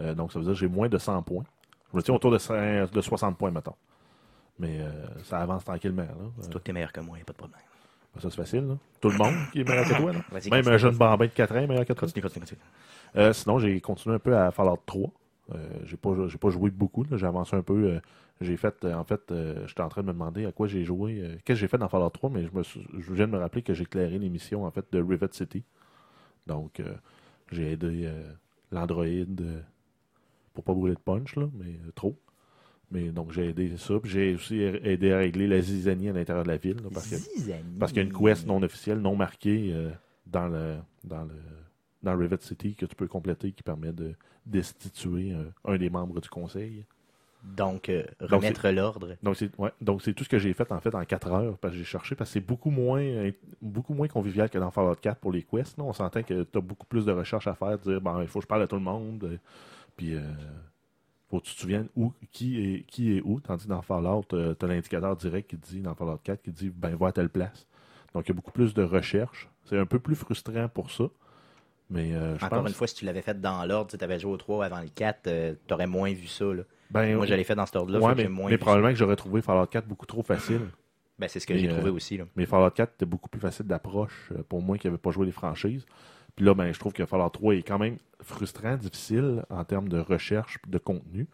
Euh, 0.00 0.14
donc, 0.14 0.32
ça 0.32 0.40
veut 0.40 0.44
dire 0.46 0.54
que 0.54 0.58
j'ai 0.58 0.68
moins 0.68 0.88
de 0.88 0.98
100 0.98 1.22
points. 1.22 1.44
Je 1.92 1.96
me 1.96 2.02
tiens 2.02 2.14
autour 2.14 2.32
de, 2.32 2.38
cin- 2.38 2.90
de 2.90 3.00
60 3.00 3.38
points, 3.38 3.50
mettons. 3.52 3.74
Mais 4.58 4.80
euh, 4.80 4.90
ça 5.22 5.38
avance 5.38 5.64
tranquillement. 5.64 6.02
Là. 6.02 6.14
C'est 6.40 6.50
toi 6.50 6.60
que 6.60 6.66
t'es 6.66 6.72
meilleur 6.72 6.92
que 6.92 7.00
moi, 7.00 7.16
y 7.16 7.20
a 7.20 7.24
pas 7.24 7.32
de 7.32 7.38
problème. 7.38 7.60
Ça, 8.16 8.30
c'est 8.30 8.36
facile. 8.36 8.66
Là. 8.66 8.76
Tout 9.00 9.10
le 9.10 9.16
monde 9.18 9.34
qui 9.52 9.60
est 9.60 9.68
meilleur 9.68 9.84
que 9.86 9.94
toi. 9.96 10.12
Là. 10.12 10.18
Même 10.32 10.40
continue, 10.42 10.74
un 10.74 10.76
jeune 10.78 10.96
bambin 10.96 11.26
de 11.26 11.30
4 11.30 11.52
ans 11.54 11.60
est 11.60 11.66
meilleur 11.66 11.84
que 11.86 11.92
toi. 11.92 12.06
Continue, 12.08 12.22
continue, 12.22 12.40
continue. 12.46 12.60
Euh, 13.16 13.32
sinon, 13.32 13.58
j'ai 13.58 13.80
continué 13.80 14.16
un 14.16 14.18
peu 14.18 14.36
à 14.36 14.50
Fallout 14.50 14.80
3. 14.86 15.10
Euh, 15.54 15.68
j'ai 15.84 15.96
pas, 15.96 16.10
j'ai 16.26 16.38
pas 16.38 16.50
joué 16.50 16.70
beaucoup. 16.70 17.04
J'ai 17.12 17.26
avancé 17.26 17.54
un 17.54 17.62
peu. 17.62 17.74
euh, 17.92 18.00
j'ai 18.40 18.56
fait, 18.56 18.84
euh, 18.84 18.94
en 18.94 19.04
fait, 19.04 19.32
j'étais 19.66 19.82
en 19.82 19.88
train 19.88 20.02
de 20.02 20.06
me 20.08 20.12
demander 20.12 20.46
à 20.46 20.52
quoi 20.52 20.66
j'ai 20.66 20.84
joué. 20.84 21.14
qu'est-ce 21.44 21.44
que 21.44 21.54
j'ai 21.54 21.68
fait 21.68 21.78
dans 21.78 21.88
Fallout 21.88 22.10
3, 22.10 22.30
mais 22.30 22.44
je, 22.44 22.50
me 22.56 22.62
suis- 22.62 22.86
je 22.98 23.12
viens 23.12 23.26
de 23.26 23.32
me 23.32 23.38
rappeler 23.38 23.62
que 23.62 23.72
j'ai 23.74 23.82
éclairé 23.84 24.18
l'émission 24.18 24.64
en 24.64 24.70
fait 24.70 24.84
de 24.92 25.00
Rivet 25.00 25.28
City. 25.32 25.64
Donc, 26.46 26.82
j'ai 27.52 27.72
aidé 27.72 28.10
l'Android 28.72 29.04
pour 30.54 30.64
pas 30.64 30.72
brûler 30.74 30.94
de 30.94 31.00
punch, 31.00 31.36
là, 31.36 31.46
mais 31.54 31.78
trop. 31.94 32.16
Mais 32.90 33.10
donc, 33.10 33.32
j'ai 33.32 33.48
aidé 33.48 33.76
ça. 33.76 33.94
Puis 34.00 34.10
j'ai 34.10 34.34
aussi 34.34 34.60
aidé 34.60 35.12
à 35.12 35.18
régler 35.18 35.46
la 35.46 35.60
zizanie 35.60 36.08
à 36.08 36.12
l'intérieur 36.12 36.44
de 36.44 36.48
la 36.48 36.56
ville. 36.56 36.76
là, 36.76 36.88
parce 36.92 37.08
que 37.08 37.16
parce 37.78 37.92
qu'il 37.92 38.02
y 38.02 38.06
a 38.06 38.08
une 38.08 38.16
quest 38.16 38.46
non 38.46 38.62
officielle, 38.62 38.98
non 38.98 39.14
marquée 39.14 39.72
euh, 39.72 39.90
dans 40.26 40.48
le 40.48 40.76
dans 41.04 41.24
le 41.24 41.34
dans 42.02 42.16
Rivet 42.16 42.38
City 42.40 42.74
que 42.74 42.86
tu 42.86 42.94
peux 42.94 43.08
compléter 43.08 43.52
qui 43.52 43.62
permet 43.62 43.92
de 43.92 44.14
destituer 44.46 45.32
un, 45.32 45.72
un 45.72 45.76
des 45.76 45.90
membres 45.90 46.20
du 46.20 46.28
conseil. 46.28 46.84
Donc, 47.44 47.88
euh, 47.88 48.04
remettre 48.20 48.68
l'ordre. 48.70 49.16
Donc 49.22 49.36
c'est 49.36 49.54
ouais, 49.58 49.70
donc 49.80 50.02
c'est 50.02 50.12
tout 50.12 50.24
ce 50.24 50.28
que 50.28 50.38
j'ai 50.38 50.52
fait 50.52 50.70
en 50.72 50.80
fait 50.80 50.94
en 50.94 51.04
4 51.04 51.32
heures 51.32 51.58
parce 51.58 51.72
que 51.72 51.78
j'ai 51.78 51.84
cherché 51.84 52.14
parce 52.14 52.30
que 52.30 52.34
c'est 52.34 52.44
beaucoup 52.44 52.70
moins 52.70 53.30
beaucoup 53.62 53.94
moins 53.94 54.08
convivial 54.08 54.50
que 54.50 54.58
dans 54.58 54.70
Fallout 54.70 54.96
4 54.96 55.18
pour 55.18 55.32
les 55.32 55.42
quests. 55.42 55.78
On 55.78 55.92
s'entend 55.92 56.22
que 56.22 56.42
tu 56.42 56.58
as 56.58 56.60
beaucoup 56.60 56.86
plus 56.86 57.04
de 57.04 57.12
recherches 57.12 57.46
à 57.46 57.54
faire, 57.54 57.78
dire 57.78 58.00
bon, 58.00 58.20
il 58.20 58.26
faut 58.26 58.40
que 58.40 58.44
je 58.44 58.48
parle 58.48 58.62
à 58.62 58.66
tout 58.66 58.76
le 58.76 58.82
monde 58.82 59.24
euh, 59.24 59.38
puis 59.96 60.16
faut 61.30 61.40
que 61.40 61.46
tu 61.46 61.54
te 61.54 61.60
souviennes 61.60 61.88
où 61.96 62.12
qui 62.32 62.60
est 62.60 62.82
qui 62.84 63.16
est 63.16 63.22
où 63.22 63.40
tandis 63.40 63.64
que 63.64 63.68
dans 63.68 63.82
Fallout 63.82 64.24
tu 64.28 64.36
as 64.36 64.66
l'indicateur 64.66 65.16
direct 65.16 65.50
qui 65.50 65.56
dit 65.56 65.80
dans 65.80 65.94
Fallout 65.94 66.20
4 66.22 66.42
qui 66.42 66.50
dit 66.50 66.70
ben 66.70 66.96
va 66.96 67.08
à 67.08 67.12
telle 67.12 67.28
place. 67.28 67.66
Donc 68.14 68.26
il 68.26 68.28
y 68.28 68.32
a 68.32 68.34
beaucoup 68.34 68.52
plus 68.52 68.74
de 68.74 68.82
recherches. 68.82 69.48
C'est 69.64 69.78
un 69.78 69.86
peu 69.86 69.98
plus 69.98 70.14
frustrant 70.14 70.68
pour 70.68 70.90
ça. 70.90 71.04
Mais 71.90 72.14
euh, 72.14 72.38
je 72.38 72.44
Encore 72.44 72.60
pense 72.60 72.68
une 72.68 72.74
fois, 72.74 72.86
si 72.86 72.94
tu 72.96 73.04
l'avais 73.06 73.22
fait 73.22 73.40
dans 73.40 73.64
l'ordre, 73.64 73.96
tu 73.96 74.04
avais 74.04 74.18
joué 74.18 74.32
au 74.32 74.36
3 74.36 74.66
avant 74.66 74.80
le 74.80 74.88
4, 74.88 75.26
euh, 75.26 75.54
t'aurais 75.66 75.86
moins 75.86 76.12
vu 76.12 76.26
ça. 76.26 76.44
Là. 76.44 76.62
ben, 76.90 77.16
Moi, 77.16 77.24
je 77.24 77.32
l'ai 77.32 77.44
fait 77.44 77.54
dans 77.54 77.64
cet 77.64 77.76
ordre-là, 77.76 77.98
ouais, 77.98 78.14
mais, 78.14 78.28
moins 78.28 78.46
mais 78.46 78.56
vu 78.56 78.58
probablement 78.58 78.90
que 78.90 78.98
j'aurais 78.98 79.16
trouvé 79.16 79.40
Fallout 79.40 79.66
4 79.66 79.86
beaucoup 79.86 80.04
trop 80.04 80.22
facile. 80.22 80.60
Ben, 81.18 81.28
c'est 81.28 81.40
ce 81.40 81.46
que 81.46 81.56
j'ai 81.56 81.68
euh, 81.68 81.74
trouvé 81.74 81.90
aussi. 81.90 82.16
Là. 82.16 82.24
Mais 82.36 82.46
Fallout 82.46 82.70
4 82.70 82.94
était 82.94 83.06
beaucoup 83.06 83.28
plus 83.28 83.40
facile 83.40 83.66
d'approche 83.66 84.30
euh, 84.32 84.42
pour 84.48 84.62
moi 84.62 84.78
qui 84.78 84.86
n'avais 84.86 84.98
pas 84.98 85.10
joué 85.10 85.26
les 85.26 85.32
franchises. 85.32 85.84
Puis 86.38 86.44
là, 86.46 86.54
ben, 86.54 86.70
je 86.72 86.78
trouve 86.78 86.92
que 86.92 87.04
Fallout 87.04 87.30
3 87.30 87.56
est 87.56 87.62
quand 87.64 87.80
même 87.80 87.96
frustrant, 88.22 88.76
difficile 88.76 89.42
en 89.50 89.64
termes 89.64 89.88
de 89.88 89.98
recherche 89.98 90.58
de 90.68 90.78
contenu. 90.78 91.26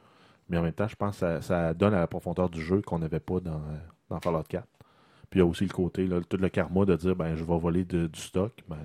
Mais 0.48 0.56
en 0.56 0.62
même 0.62 0.72
temps, 0.72 0.88
je 0.88 0.96
pense 0.96 1.16
que 1.16 1.20
ça, 1.20 1.42
ça 1.42 1.74
donne 1.74 1.92
à 1.92 1.98
la 2.00 2.06
profondeur 2.06 2.48
du 2.48 2.62
jeu 2.62 2.80
qu'on 2.80 3.00
n'avait 3.00 3.20
pas 3.20 3.38
dans, 3.38 3.60
dans 4.08 4.18
Fallout 4.18 4.44
4. 4.48 4.66
Puis 5.28 5.40
il 5.40 5.42
y 5.42 5.42
a 5.42 5.44
aussi 5.46 5.66
le 5.66 5.74
côté, 5.74 6.06
là, 6.06 6.22
tout 6.26 6.38
le 6.38 6.48
karma 6.48 6.86
de 6.86 6.96
dire 6.96 7.14
ben 7.16 7.36
je 7.36 7.44
vais 7.44 7.58
voler 7.58 7.84
de- 7.84 8.06
du 8.06 8.18
stock, 8.18 8.64
ben 8.66 8.78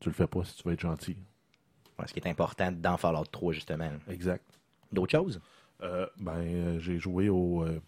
tu 0.00 0.08
le 0.08 0.12
fais 0.16 0.26
pas 0.26 0.42
si 0.42 0.56
tu 0.56 0.66
veux 0.66 0.74
être 0.74 0.80
gentil. 0.80 1.16
Ouais, 2.00 2.08
ce 2.08 2.12
qui 2.12 2.18
est 2.18 2.28
important 2.28 2.72
dans 2.72 2.96
Fallout 2.96 3.26
3, 3.30 3.52
justement. 3.52 3.90
Exact. 4.08 4.42
D'autres 4.90 5.12
choses? 5.12 5.40
Euh, 5.84 6.08
ben 6.18 6.32
euh, 6.34 6.78
j'ai 6.80 6.98
joué 6.98 7.28
au, 7.28 7.62
euh, 7.62 7.78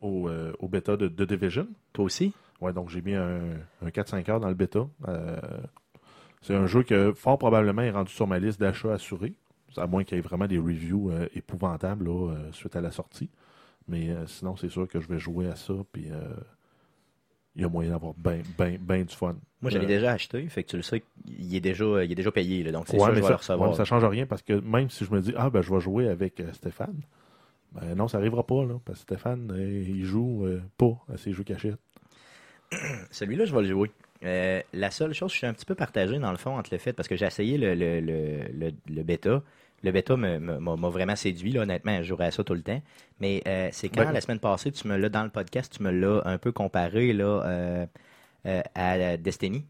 au, 0.00 0.30
au 0.60 0.68
bêta 0.68 0.96
de, 0.96 1.08
de 1.08 1.24
Division. 1.24 1.66
Toi 1.92 2.04
aussi? 2.04 2.32
Ouais, 2.60 2.72
donc 2.72 2.90
j'ai 2.90 3.02
mis 3.02 3.14
un, 3.14 3.40
un 3.82 3.88
4-5 3.88 4.30
heures 4.30 4.38
dans 4.40 4.48
le 4.50 4.54
bêta. 4.54 4.86
C'est 6.42 6.54
un 6.54 6.66
jeu 6.66 6.82
que 6.82 7.12
fort 7.12 7.38
probablement 7.38 7.82
est 7.82 7.90
rendu 7.90 8.12
sur 8.12 8.26
ma 8.26 8.38
liste 8.38 8.60
d'achats 8.60 8.92
assurés. 8.92 9.34
À 9.76 9.86
moins 9.86 10.02
qu'il 10.02 10.16
y 10.16 10.18
ait 10.18 10.22
vraiment 10.22 10.46
des 10.46 10.58
reviews 10.58 11.10
euh, 11.10 11.28
épouvantables 11.34 12.06
là, 12.06 12.32
euh, 12.32 12.52
suite 12.52 12.74
à 12.74 12.80
la 12.80 12.90
sortie. 12.90 13.28
Mais 13.86 14.10
euh, 14.10 14.26
sinon, 14.26 14.56
c'est 14.56 14.68
sûr 14.68 14.88
que 14.88 15.00
je 15.00 15.08
vais 15.08 15.18
jouer 15.18 15.46
à 15.46 15.56
ça. 15.56 15.74
Puis 15.92 16.08
il 17.54 17.62
y 17.62 17.64
a 17.64 17.68
moyen 17.68 17.90
d'avoir 17.90 18.14
bien 18.14 18.40
ben, 18.56 18.78
ben 18.80 19.04
du 19.04 19.14
fun. 19.14 19.36
Moi, 19.60 19.70
j'avais 19.70 19.86
déjà 19.86 20.12
acheté, 20.12 20.48
fait 20.48 20.62
que 20.62 20.70
tu 20.70 20.76
le 20.76 20.82
sais, 20.82 21.02
il 21.26 21.54
est 21.54 21.60
déjà, 21.60 22.04
il 22.04 22.12
est 22.12 22.14
déjà 22.14 22.30
payé. 22.30 22.62
Là, 22.62 22.70
donc, 22.70 22.86
c'est 22.86 22.96
ouais, 22.96 23.00
sûr 23.00 23.08
que 23.08 23.14
je 23.16 23.20
vais 23.20 23.26
ça, 23.26 23.30
le 23.30 23.36
recevoir. 23.36 23.70
ouais, 23.70 23.76
ça 23.76 23.84
change 23.84 24.04
rien 24.04 24.24
parce 24.24 24.42
que 24.42 24.52
même 24.52 24.88
si 24.88 25.04
je 25.04 25.12
me 25.12 25.20
dis 25.20 25.34
Ah 25.36 25.50
ben 25.50 25.62
je 25.62 25.74
vais 25.74 25.80
jouer 25.80 26.08
avec 26.08 26.40
Stéphane, 26.52 27.00
ben 27.72 27.94
non, 27.96 28.06
ça 28.08 28.18
arrivera 28.18 28.44
pas 28.44 28.64
là. 28.64 28.74
Parce 28.84 29.00
que 29.00 29.14
Stéphane, 29.14 29.52
il 29.58 30.04
joue 30.04 30.46
pas 30.76 30.96
à 31.12 31.16
ses 31.16 31.32
jeux 31.32 31.44
cachés. 31.44 31.74
Celui-là, 33.10 33.44
je 33.44 33.54
vais 33.54 33.62
le 33.62 33.68
jouer. 33.68 33.90
Euh, 34.24 34.60
la 34.72 34.90
seule 34.90 35.12
chose, 35.14 35.30
je 35.32 35.36
suis 35.38 35.46
un 35.46 35.52
petit 35.54 35.64
peu 35.66 35.74
partagé 35.74 36.18
dans 36.18 36.30
le 36.32 36.36
fond 36.38 36.58
entre 36.58 36.70
le 36.72 36.78
fait, 36.78 36.92
parce 36.92 37.08
que 37.08 37.16
j'ai 37.16 37.26
essayé 37.26 37.56
le, 37.58 37.74
le, 37.74 38.00
le, 38.00 38.42
le, 38.52 38.70
le 38.88 39.02
bêta. 39.02 39.42
Le 39.84 39.92
bêta 39.92 40.16
m'a 40.16 40.38
m'a 40.40 40.88
vraiment 40.88 41.14
séduit, 41.14 41.52
là, 41.52 41.60
honnêtement, 41.62 41.98
je 41.98 42.02
jouerais 42.08 42.26
à 42.26 42.30
ça 42.32 42.42
tout 42.42 42.54
le 42.54 42.62
temps. 42.62 42.82
Mais 43.20 43.42
euh, 43.46 43.68
c'est 43.70 43.88
quand 43.88 44.04
Ouais. 44.06 44.12
la 44.12 44.20
semaine 44.20 44.40
passée, 44.40 44.72
tu 44.72 44.88
me 44.88 44.96
l'as 44.96 45.08
dans 45.08 45.22
le 45.22 45.30
podcast, 45.30 45.72
tu 45.76 45.84
me 45.84 45.92
l'as 45.92 46.22
un 46.24 46.36
peu 46.38 46.50
comparé 46.50 47.12
là, 47.12 47.86
euh, 48.46 48.62
à 48.74 49.16
Destiny. 49.16 49.64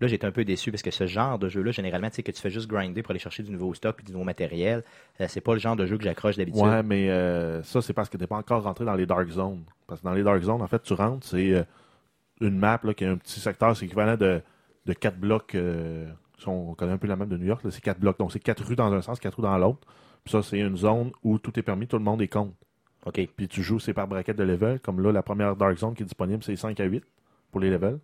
Là, 0.00 0.06
j'étais 0.06 0.28
un 0.28 0.30
peu 0.30 0.44
déçu 0.44 0.70
parce 0.70 0.82
que 0.84 0.92
ce 0.92 1.08
genre 1.08 1.40
de 1.40 1.48
jeu-là, 1.48 1.72
généralement, 1.72 2.08
tu 2.08 2.14
sais, 2.16 2.22
que 2.22 2.30
tu 2.30 2.40
fais 2.40 2.50
juste 2.50 2.68
grinder 2.68 3.02
pour 3.02 3.10
aller 3.10 3.18
chercher 3.18 3.42
du 3.42 3.50
nouveau 3.50 3.74
stock 3.74 3.96
et 4.00 4.04
du 4.04 4.12
nouveau 4.12 4.22
matériel, 4.24 4.84
c'est 5.26 5.40
pas 5.40 5.54
le 5.54 5.58
genre 5.58 5.74
de 5.74 5.86
jeu 5.86 5.98
que 5.98 6.04
j'accroche 6.04 6.36
d'habitude. 6.36 6.62
Ouais, 6.62 6.84
mais 6.84 7.08
ça, 7.64 7.82
c'est 7.82 7.94
parce 7.94 8.08
que 8.08 8.16
t'es 8.16 8.28
pas 8.28 8.36
encore 8.36 8.62
rentré 8.62 8.84
dans 8.84 8.94
les 8.94 9.06
Dark 9.06 9.28
Zones. 9.28 9.64
Parce 9.88 10.00
que 10.00 10.04
dans 10.06 10.14
les 10.14 10.22
Dark 10.22 10.40
Zones, 10.40 10.62
en 10.62 10.68
fait, 10.68 10.80
tu 10.84 10.92
rentres, 10.92 11.26
c'est 11.26 11.52
euh, 11.52 11.64
une 12.40 12.58
map 12.58 12.80
là, 12.84 12.94
qui 12.94 13.04
a 13.04 13.10
un 13.10 13.16
petit 13.16 13.40
secteur, 13.40 13.76
c'est 13.76 13.86
équivalent 13.86 14.16
de, 14.16 14.40
de 14.86 14.92
quatre 14.92 15.18
blocs. 15.18 15.54
euh, 15.54 16.06
si 16.38 16.48
on 16.48 16.74
connaît 16.74 16.92
un 16.92 16.98
peu 16.98 17.06
la 17.06 17.16
map 17.16 17.26
de 17.26 17.36
New 17.36 17.46
York, 17.46 17.62
c'est 17.70 17.80
quatre 17.80 18.00
blocs. 18.00 18.18
Donc, 18.18 18.32
c'est 18.32 18.40
quatre 18.40 18.64
rues 18.64 18.76
dans 18.76 18.92
un 18.92 19.02
sens, 19.02 19.18
quatre 19.18 19.36
rues 19.36 19.42
dans 19.42 19.58
l'autre. 19.58 19.80
Puis 20.24 20.32
ça, 20.32 20.42
c'est 20.42 20.58
une 20.58 20.76
zone 20.76 21.10
où 21.24 21.38
tout 21.38 21.58
est 21.58 21.62
permis, 21.62 21.86
tout 21.86 21.98
le 21.98 22.04
monde 22.04 22.22
est 22.22 22.28
contre. 22.28 22.54
OK. 23.06 23.28
Puis 23.36 23.48
tu 23.48 23.62
joues, 23.62 23.78
c'est 23.78 23.94
par 23.94 24.06
braquette 24.06 24.36
de 24.36 24.44
level. 24.44 24.80
Comme 24.80 25.00
là, 25.00 25.12
la 25.12 25.22
première 25.22 25.56
Dark 25.56 25.76
Zone 25.78 25.94
qui 25.94 26.02
est 26.02 26.06
disponible, 26.06 26.42
c'est 26.42 26.56
5 26.56 26.78
à 26.80 26.84
8 26.84 27.02
pour 27.50 27.60
les 27.60 27.70
levels. 27.70 27.98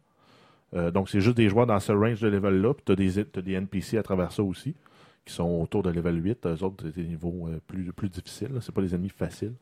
Euh, 0.75 0.91
donc, 0.91 1.09
c'est 1.09 1.21
juste 1.21 1.37
des 1.37 1.49
joueurs 1.49 1.67
dans 1.67 1.79
ce 1.79 1.93
range 1.93 2.21
de 2.21 2.29
level-là. 2.29 2.75
Puis 2.75 2.85
tu 2.85 2.93
as 3.39 3.43
des, 3.43 3.53
NPC 3.53 3.99
à 3.99 4.03
travers 4.03 4.33
ça 4.33 4.43
aussi, 4.43 4.75
qui 5.25 5.33
sont 5.33 5.61
autour 5.63 5.83
de 5.83 5.91
level 5.91 6.25
8. 6.25 6.47
Eux 6.47 6.63
autres, 6.65 6.85
c'est 6.85 6.95
des 6.95 7.05
niveaux 7.05 7.49
euh, 7.49 7.61
plus, 7.67 7.93
plus 7.93 8.09
difficiles. 8.09 8.59
C'est 8.61 8.75
pas 8.75 8.83
des 8.83 8.95
ennemis 8.95 9.11
faciles. 9.11 9.55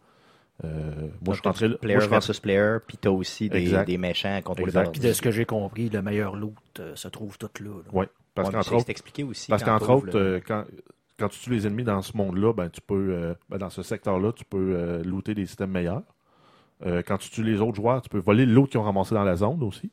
Euh, 0.65 1.09
moi, 1.25 1.35
je 1.35 1.43
Donc, 1.43 1.55
player 1.55 1.69
moi, 1.69 1.79
je 1.81 1.95
rentré- 1.95 2.09
versus 2.09 2.41
player, 2.41 2.77
puis 2.87 2.97
t'as 2.97 3.11
aussi 3.11 3.49
des, 3.49 3.59
Exact. 3.63 3.87
des 3.87 3.99
méchants 3.99 4.37
à 4.37 4.43
contrôler 4.43 4.73
Puis 4.93 5.01
de 5.01 5.13
ce 5.13 5.21
que 5.23 5.31
j'ai 5.31 5.45
compris, 5.45 5.89
le 5.89 6.03
meilleur 6.03 6.37
loot 6.37 6.55
euh, 6.79 6.95
se 6.95 7.09
trouve 7.09 7.37
tout 7.39 7.51
là. 7.61 7.71
là. 7.71 7.75
Ouais, 7.93 8.09
parce 8.35 8.49
Ouais, 8.49 8.55
qu'entre 8.55 8.73
autres, 8.75 8.85
c'est 8.87 8.93
expliqué 8.93 9.25
aussi. 9.25 9.49
Parce 9.51 9.65
quand 9.65 9.73
qu'entre 9.79 9.87
t'ouvres 9.87 10.09
autres, 10.09 10.19
le- 10.19 10.25
euh, 10.37 10.41
quand, 10.47 10.65
quand 11.19 11.29
tu 11.29 11.41
tues 11.41 11.51
les 11.51 11.67
ennemis 11.67 11.83
dans 11.85 12.01
ce 12.03 12.17
monde-là, 12.17 12.53
ben, 12.53 12.69
tu 12.71 12.81
peux, 12.81 12.95
euh, 13.13 13.35
ben, 13.49 13.59
dans 13.59 13.71
ce 13.71 13.83
secteur-là, 13.83 14.33
tu 14.33 14.45
peux 14.45 14.75
euh, 14.77 15.03
looter 15.03 15.35
des 15.35 15.47
systèmes 15.47 15.71
meilleurs. 15.73 16.03
Euh, 16.87 17.03
quand 17.07 17.19
tu 17.19 17.31
tues 17.31 17.43
les 17.45 17.61
autres 17.61 17.77
joueurs, 17.77 18.01
tu 18.03 18.09
peux 18.09 18.19
voler 18.19 18.47
l'autre 18.47 18.71
qu'ils 18.71 18.81
ont 18.81 18.85
ramassé 18.85 19.15
dans 19.15 19.25
la 19.25 19.37
zone 19.37 19.63
aussi. 19.65 19.91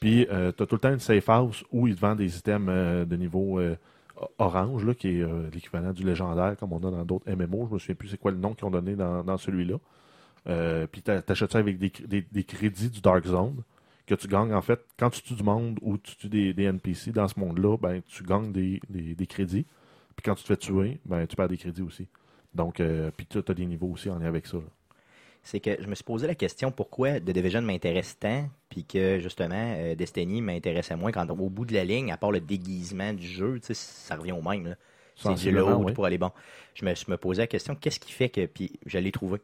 Puis, 0.00 0.26
tu 0.26 0.32
as 0.34 0.52
tout 0.52 0.66
le 0.74 0.78
temps 0.78 0.92
une 0.92 0.98
safe 0.98 1.28
house 1.28 1.62
où 1.70 1.86
ils 1.86 1.94
te 1.94 2.00
vendent 2.00 2.18
des 2.18 2.38
items 2.38 2.68
euh, 2.70 3.04
de 3.04 3.16
niveau 3.16 3.60
euh, 3.60 3.76
orange, 4.38 4.94
qui 4.94 5.08
est 5.08 5.22
euh, 5.22 5.48
l'équivalent 5.52 5.92
du 5.92 6.04
légendaire, 6.04 6.56
comme 6.58 6.72
on 6.72 6.78
a 6.78 6.90
dans 6.90 7.04
d'autres 7.04 7.30
MMO. 7.30 7.66
Je 7.68 7.74
me 7.74 7.78
souviens 7.78 7.94
plus 7.94 8.08
c'est 8.08 8.18
quoi 8.18 8.30
le 8.30 8.38
nom 8.38 8.54
qu'ils 8.54 8.66
ont 8.66 8.70
donné 8.70 8.94
dans, 8.94 9.38
celui-là. 9.38 9.76
Euh, 10.48 10.86
puis, 10.86 11.02
tu 11.02 11.10
achètes 11.10 11.52
ça 11.52 11.58
avec 11.58 11.78
des, 11.78 12.44
crédits 12.44 12.90
du 12.90 13.00
Dark 13.00 13.26
Zone 13.26 13.62
que 14.06 14.14
tu 14.14 14.28
gagnes. 14.28 14.54
En 14.54 14.62
fait, 14.62 14.80
quand 14.98 15.10
tu 15.10 15.22
tues 15.22 15.34
du 15.34 15.42
monde 15.42 15.78
ou 15.82 15.98
tu 15.98 16.16
tues 16.16 16.28
des, 16.28 16.64
NPC 16.64 17.12
dans 17.12 17.28
ce 17.28 17.38
monde-là, 17.38 17.76
ben, 17.76 18.02
tu 18.06 18.22
gagnes 18.22 18.52
des, 18.52 19.26
crédits. 19.28 19.66
Puis 20.16 20.24
quand 20.24 20.34
tu 20.34 20.42
te 20.42 20.48
fais 20.48 20.56
tuer, 20.56 21.00
ben, 21.04 21.26
tu 21.26 21.36
perds 21.36 21.48
des 21.48 21.58
crédits 21.58 21.82
aussi. 21.82 22.06
Donc, 22.54 22.80
euh, 22.80 23.10
puis 23.16 23.26
tu 23.26 23.38
as 23.38 23.54
des 23.54 23.66
niveaux 23.66 23.88
aussi 23.88 24.10
en 24.10 24.18
lien 24.18 24.26
avec 24.26 24.46
ça. 24.46 24.58
C'est 25.42 25.60
que 25.60 25.76
je 25.80 25.86
me 25.86 25.94
suis 25.94 26.04
posé 26.04 26.26
la 26.26 26.34
question 26.34 26.70
pourquoi 26.70 27.20
The 27.20 27.30
Division 27.30 27.62
m'intéresse 27.62 28.18
tant, 28.18 28.48
puis 28.68 28.84
que 28.84 29.18
justement 29.18 29.74
euh, 29.76 29.94
Destiny 29.94 30.42
m'intéressait 30.42 30.96
moins 30.96 31.12
quand 31.12 31.28
au 31.30 31.48
bout 31.48 31.64
de 31.64 31.74
la 31.74 31.84
ligne, 31.84 32.12
à 32.12 32.16
part 32.16 32.30
le 32.30 32.40
déguisement 32.40 33.12
du 33.12 33.26
jeu, 33.26 33.58
ça 33.62 34.16
revient 34.16 34.32
au 34.32 34.42
même. 34.42 34.76
C'est 35.16 35.34
du 35.34 35.50
load 35.50 35.82
oui. 35.84 35.92
pour 35.92 36.06
aller 36.06 36.16
bon. 36.18 36.30
Je 36.74 36.84
me, 36.84 36.94
je 36.94 37.04
me 37.08 37.16
posais 37.18 37.42
la 37.42 37.46
question 37.46 37.74
qu'est-ce 37.74 38.00
qui 38.00 38.12
fait 38.12 38.30
que, 38.30 38.46
puis 38.46 38.72
je 38.86 38.98
l'ai 38.98 39.12
trouvé. 39.12 39.38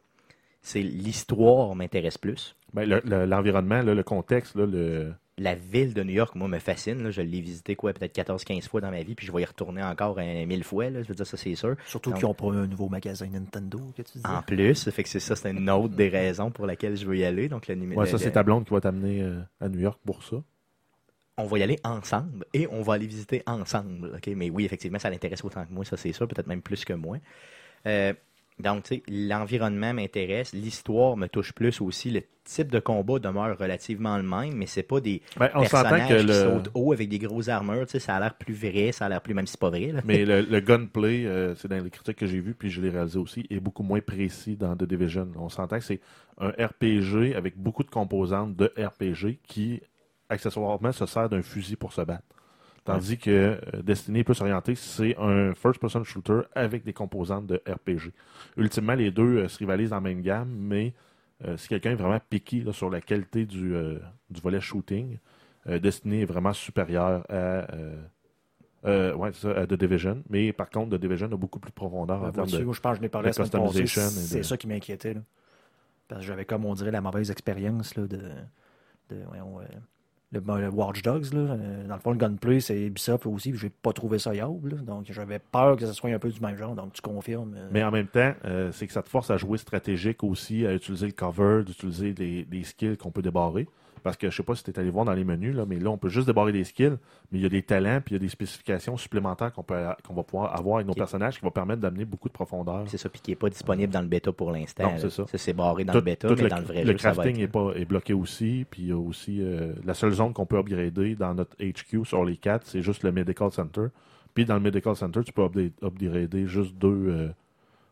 C'est 0.63 0.81
l'histoire 0.81 1.75
m'intéresse 1.75 2.19
plus. 2.19 2.57
Ben, 2.73 2.89
le- 2.89 3.03
le- 3.05 3.27
l'environnement, 3.27 3.83
là, 3.83 3.95
le 3.95 4.03
contexte, 4.03 4.55
là, 4.57 4.67
le... 4.67 5.13
La 5.39 5.55
ville 5.55 5.93
de 5.93 6.03
New 6.03 6.15
York, 6.15 6.35
moi, 6.35 6.49
me 6.49 6.59
fascine. 6.59 7.03
là. 7.03 7.11
Je 7.11 7.21
l'ai 7.21 7.43
visité 7.43 7.77
quoi, 7.77 7.93
peut-être 7.93 8.15
14-15 8.17 8.69
fois 8.69 8.81
dans 8.81 8.91
ma 8.91 9.03
vie, 9.03 9.15
puis 9.15 9.27
je 9.27 9.33
vais 9.33 9.43
y 9.43 9.45
retourner 9.45 9.83
encore 9.83 10.19
un, 10.19 10.47
mille 10.47 10.65
fois. 10.65 10.89
Là. 10.89 11.03
Je 11.03 11.09
veux 11.09 11.15
dire, 11.15 11.27
ça, 11.27 11.37
c'est 11.37 11.55
sûr. 11.55 11.77
Surtout 11.87 12.13
qu'ils 12.13 12.25
n'ont 12.25 12.33
pas 12.33 12.47
un 12.53 12.67
nouveau 12.67 12.89
magasin 12.89 13.27
Nintendo, 13.27 13.79
que 13.95 14.01
tu 14.03 14.17
dis. 14.19 14.25
En 14.27 14.41
plus, 14.41 14.89
fait 14.91 15.03
que 15.03 15.09
c'est 15.11 15.21
ça, 15.21 15.37
c'est 15.37 15.51
une 15.51 15.69
autre 15.69 15.95
des 15.95 16.09
raisons 16.09 16.51
pour 16.51 16.67
laquelle 16.67 16.97
je 16.97 17.05
veux 17.07 17.19
y 17.19 17.25
aller. 17.25 17.49
Donc, 17.51 17.69
le, 17.69 17.75
Ouais, 17.75 18.05
le- 18.05 18.11
ça, 18.11 18.17
c'est 18.19 18.33
ta 18.33 18.43
blonde 18.43 18.65
qui 18.65 18.73
va 18.73 18.81
t'amener 18.81 19.21
euh, 19.23 19.41
à 19.61 19.69
New 19.69 19.81
York 19.81 20.01
pour 20.07 20.23
ça. 20.23 20.37
on 21.37 21.45
va 21.45 21.59
y 21.59 21.63
aller 21.63 21.79
ensemble 21.85 22.47
et 22.55 22.67
on 22.71 22.81
va 22.81 22.95
aller 22.95 23.07
visiter 23.07 23.43
ensemble. 23.47 24.15
ok? 24.17 24.29
Mais 24.35 24.49
oui, 24.49 24.65
effectivement, 24.65 24.99
ça 24.99 25.11
l'intéresse 25.11 25.45
autant 25.45 25.67
que 25.67 25.73
moi, 25.73 25.85
ça 25.85 25.99
c'est 25.99 26.13
sûr, 26.13 26.27
peut-être 26.27 26.47
même 26.47 26.63
plus 26.63 26.83
que 26.87 26.95
moi. 26.95 27.19
Euh, 27.87 28.15
donc, 28.59 28.85
tu 28.85 28.97
sais, 28.97 29.03
l'environnement 29.09 29.93
m'intéresse, 29.93 30.55
l'histoire 30.55 31.17
me 31.17 31.27
touche 31.27 31.53
plus 31.53 31.83
aussi. 31.83 32.11
Le 32.11 32.23
type 32.45 32.73
de 32.73 32.79
combat 32.79 33.19
demeure 33.19 33.59
relativement 33.59 34.17
le 34.17 34.23
même, 34.23 34.55
mais 34.55 34.65
c'est 34.67 34.83
pas 34.83 35.01
des 35.01 35.21
Ben, 35.39 35.51
on 35.55 35.65
s'entend 35.65 35.91
personnages 35.91 36.09
que 36.09 36.21
qui 36.21 36.27
le... 36.27 36.33
sautent 36.33 36.71
haut 36.75 36.93
avec 36.93 37.11
des 37.11 37.19
grosses 37.19 37.49
armures. 37.49 37.85
Tu 37.85 37.93
sais, 37.93 37.99
ça 37.99 38.17
a 38.17 38.21
l'air 38.21 38.35
plus 38.35 38.55
vrai, 38.55 38.93
ça 38.93 39.07
a 39.07 39.09
l'air 39.11 39.21
plus, 39.21 39.35
même 39.35 39.47
si 39.47 39.53
c'est 39.53 39.61
pas 39.61 39.69
vrai. 39.69 39.93
Là. 39.93 40.01
Mais 40.07 40.25
le, 40.25 40.41
le 40.51 40.61
gunplay, 40.61 41.27
euh, 41.27 41.55
c'est 41.57 41.69
dans 41.69 41.83
les 41.83 41.91
critiques 41.91 42.17
que 42.17 42.27
j'ai 42.27 42.41
vues, 42.41 42.55
puis 42.55 42.71
je 42.71 42.81
l'ai 42.81 42.89
réalisé 42.89 43.19
aussi, 43.19 43.47
est 43.51 43.61
beaucoup 43.61 43.83
moins 43.83 44.01
précis 44.01 44.57
dans 44.57 44.75
The 44.75 44.85
Division. 44.85 45.29
On 45.37 45.51
s'entend 45.51 45.79
que 45.79 45.85
c'est 45.85 46.01
un 46.39 46.51
RPG 46.51 47.35
avec 47.37 47.59
beaucoup 47.59 47.85
de 47.85 47.91
composantes 47.91 48.57
de 48.57 48.73
RPG 48.79 49.39
qui, 49.47 49.83
accessoirement, 50.31 50.93
se 50.93 51.05
sert 51.05 51.29
d'un 51.29 51.43
fusil 51.43 51.77
pour 51.77 51.93
se 51.93 52.01
battre. 52.01 52.25
Tandis 52.87 53.19
que 53.19 53.31
euh, 53.31 53.83
Destiny 53.83 54.21
est 54.21 54.25
plus 54.25 54.41
orienté, 54.41 54.75
c'est 54.75 55.17
un 55.19 55.55
first-person 55.55 56.05
shooter 56.05 56.41
avec 56.55 56.85
des 56.85 56.93
composantes 56.93 57.47
de 57.47 57.63
RPG. 57.67 58.13
Ultimement, 58.57 58.95
les 58.95 59.11
deux 59.11 59.39
euh, 59.39 59.49
se 59.49 59.59
rivalisent 59.59 59.91
dans 59.91 59.97
la 59.97 60.01
même 60.03 60.23
gamme, 60.23 60.49
mais 60.51 60.95
euh, 61.45 61.57
si 61.57 61.69
quelqu'un 61.69 61.91
est 61.91 61.97
vraiment 61.97 62.21
piqué 62.31 62.61
là, 62.63 62.73
sur 62.73 62.89
la 62.89 63.01
qualité 63.01 63.45
du, 63.45 63.75
euh, 63.75 63.99
du 64.31 64.41
volet 64.41 64.61
shooting, 64.61 65.19
Destiny 65.67 66.23
est 66.23 66.27
vraiment 66.27 66.53
supérieur 66.53 67.25
à, 67.29 67.67
ouais, 68.85 69.33
ça, 69.33 69.51
à 69.51 69.67
The 69.67 69.75
Division. 69.75 70.23
Mais 70.31 70.53
par 70.53 70.71
contre, 70.71 70.97
The 70.97 71.01
Division 71.01 71.27
a 71.33 71.37
beaucoup 71.37 71.59
plus 71.59 71.71
de 71.71 71.75
profondeur 71.75 72.19
en 72.23 72.27
Ben, 72.27 72.33
termes 72.33 72.47
vois-tu, 72.47 72.61
de. 72.61 72.65
moi, 72.67 72.75
je 72.75 72.81
pense 72.81 72.93
que 72.93 72.97
je 72.99 73.03
n'ai 73.03 73.09
parlé 73.09 73.31
de 73.31 73.37
la 73.39 73.45
semaine 73.45 73.51
passée. 73.67 73.83
customization 73.83 74.21
et 74.21 74.25
C'est 74.27 74.39
de- 74.39 74.43
ça 74.45 74.57
qui 74.57 74.69
m'inquiétait. 74.69 75.17
Parce 76.07 76.21
que 76.21 76.27
j'avais, 76.29 76.45
comme 76.45 76.65
on 76.65 76.75
dirait, 76.75 76.93
la 76.93 77.01
mauvaise 77.01 77.33
expérience 77.33 77.95
de, 77.95 78.07
de 78.07 79.25
voyons, 79.27 79.59
le, 80.33 80.41
ben, 80.41 80.59
le 80.59 80.69
Watch 80.69 81.03
Dogs. 81.03 81.33
Là. 81.33 81.41
Euh, 81.41 81.87
Dans 81.87 81.95
le 81.95 82.01
fond, 82.01 82.11
le 82.11 82.17
gunplay, 82.19 82.61
c'est 82.61 82.79
Ubisoft 82.87 83.27
aussi. 83.27 83.51
puis 83.51 83.59
J'ai 83.61 83.71
pas 83.71 83.93
trouvé 83.93 84.19
ça 84.19 84.35
yable. 84.35 84.85
Donc, 84.85 85.07
j'avais 85.11 85.39
peur 85.39 85.77
que 85.77 85.87
ce 85.87 85.93
soit 85.93 86.11
un 86.11 86.19
peu 86.19 86.29
du 86.31 86.41
même 86.41 86.57
genre. 86.57 86.75
Donc, 86.75 86.93
tu 86.93 87.03
confirmes. 87.03 87.55
euh, 87.57 87.69
Mais 87.71 87.83
en 87.85 87.91
même 87.91 88.09
temps, 88.09 88.33
euh, 88.45 88.71
c'est 88.73 88.87
que 88.87 88.93
ça 88.93 89.03
te 89.03 89.09
force 89.09 89.31
à 89.31 89.37
jouer 89.37 89.59
stratégique 89.59 90.23
aussi, 90.25 90.67
à 90.67 90.75
utiliser 90.75 91.07
le 91.07 91.13
cover, 91.13 91.63
d'utiliser 91.65 92.13
des, 92.13 92.45
des 92.45 92.65
skills 92.65 92.97
qu'on 92.97 93.11
peut 93.11 93.23
débarrer. 93.23 93.67
Parce 94.07 94.17
que 94.17 94.31
je 94.31 94.37
sais 94.37 94.45
pas 94.45 94.55
si 94.55 94.63
tu 94.63 94.71
es 94.71 94.79
allé 94.79 94.89
voir 94.89 95.05
dans 95.05 95.15
les 95.15 95.25
menus, 95.25 95.53
là, 95.53 95.65
mais 95.67 95.81
là, 95.81 95.91
on 95.91 95.99
peut 95.99 96.09
juste 96.09 96.29
débarrer 96.29 96.53
des 96.53 96.63
skills, 96.63 96.97
mais 97.33 97.41
il 97.41 97.43
y 97.43 97.45
a 97.45 97.49
des 97.49 97.63
talents, 97.65 98.01
puis 98.01 98.15
il 98.15 98.19
y 98.19 98.21
a 98.21 98.21
des 98.21 98.29
spécifications 98.29 98.97
supplémentaires 98.97 99.53
qu'on 99.53 99.65
peut 99.65 99.75
qu'on 100.07 100.15
va 100.15 100.23
pouvoir 100.23 100.57
avoir 100.57 100.77
avec 100.77 100.87
nos 100.87 100.95
personnages 100.95 101.39
qui 101.39 101.45
vont 101.45 101.51
permettre 101.51 101.81
d'amener 101.81 102.05
beaucoup 102.05 102.29
de 102.29 102.33
profondeur. 102.33 102.85
C'est 102.87 102.99
ça, 102.99 103.09
puis 103.09 103.21
qui 103.21 103.33
n'est 103.33 103.35
pas 103.37 103.51
disponible 103.51 103.93
dans 103.93 104.01
le 104.03 104.07
bêta 104.07 104.31
pour 104.31 104.53
l'instant. 104.53 104.93
C'est 104.99 105.11
ça. 105.11 105.25
C'est 105.35 105.53
barré 105.55 105.83
dans 105.83 105.93
Tout- 105.93 105.99
le 105.99 106.05
bêta, 106.05 106.29
mais 106.41 106.47
dans 106.49 106.59
le 106.59 106.63
vrai 106.63 106.85
le 106.85 106.93
jeu, 106.93 106.99
ça 106.99 107.09
va 107.09 107.15
crafting 107.25 107.35
être- 107.41 107.43
est, 107.43 107.49
pas, 107.49 107.73
est 107.75 107.85
bloqué 107.85 108.13
aussi. 108.13 108.65
Puis 108.71 108.83
il 108.83 108.89
y 108.91 108.93
a 108.93 108.97
aussi 108.97 109.43
euh, 109.43 109.73
la 109.85 109.95
seule 109.95 110.13
zone 110.13 110.33
qu'on 110.33 110.47
peut 110.47 110.59
upgrader 110.59 111.17
dans 111.17 111.35
notre 111.35 111.57
HQ 111.61 112.05
sur 112.05 112.25
les 112.25 112.37
quatre, 112.37 112.65
c'est 112.65 112.83
juste 112.83 113.03
le 113.03 113.11
Medical 113.11 113.51
Center. 113.51 113.87
Puis 114.35 114.45
dans 114.45 114.55
le 114.55 114.61
Medical 114.61 114.95
Center, 114.95 115.23
tu 115.27 115.33
peux 115.33 115.43
upgrader 115.83 116.47
juste 116.47 116.77
deux, 116.77 117.07
euh, 117.09 117.29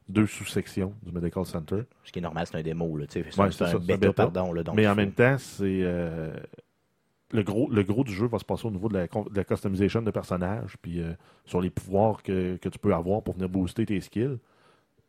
deux 0.08 0.26
sous-sections 0.26 0.92
du 1.02 1.12
Medical 1.12 1.44
Center. 1.46 1.82
Ce 2.04 2.12
qui 2.12 2.18
est 2.18 2.22
normal, 2.22 2.46
c'est 2.46 2.56
un 2.58 2.62
démo. 2.62 2.96
Là, 2.96 3.06
c'est 3.08 3.20
Ouais, 3.38 3.46
un, 3.46 3.50
c'est 3.50 3.58
c'est 3.58 3.64
un 3.64 3.66
ça, 3.66 3.72
c'est 3.72 3.92
un 3.92 3.96
bêta, 3.96 4.12
pardon. 4.12 4.52
Là, 4.52 4.62
donc 4.62 4.76
Mais 4.76 4.86
en 4.86 4.94
même 4.94 5.12
temps, 5.12 5.36
c'est 5.38 5.80
euh, 5.82 6.34
le 7.32 7.42
gros 7.42 7.70
le 7.70 7.82
gros 7.82 8.04
du 8.04 8.12
jeu 8.12 8.26
va 8.26 8.38
se 8.38 8.44
passer 8.44 8.66
au 8.66 8.70
niveau 8.70 8.88
de 8.88 8.94
la, 8.98 9.06
de 9.06 9.36
la 9.36 9.44
customisation 9.44 10.02
de 10.02 10.10
personnages, 10.10 10.76
puis 10.82 11.00
euh, 11.00 11.12
sur 11.44 11.60
les 11.60 11.70
pouvoirs 11.70 12.22
que, 12.22 12.56
que 12.56 12.68
tu 12.68 12.78
peux 12.78 12.94
avoir 12.94 13.22
pour 13.22 13.34
venir 13.34 13.48
booster 13.48 13.86
tes 13.86 14.00
skills. 14.00 14.38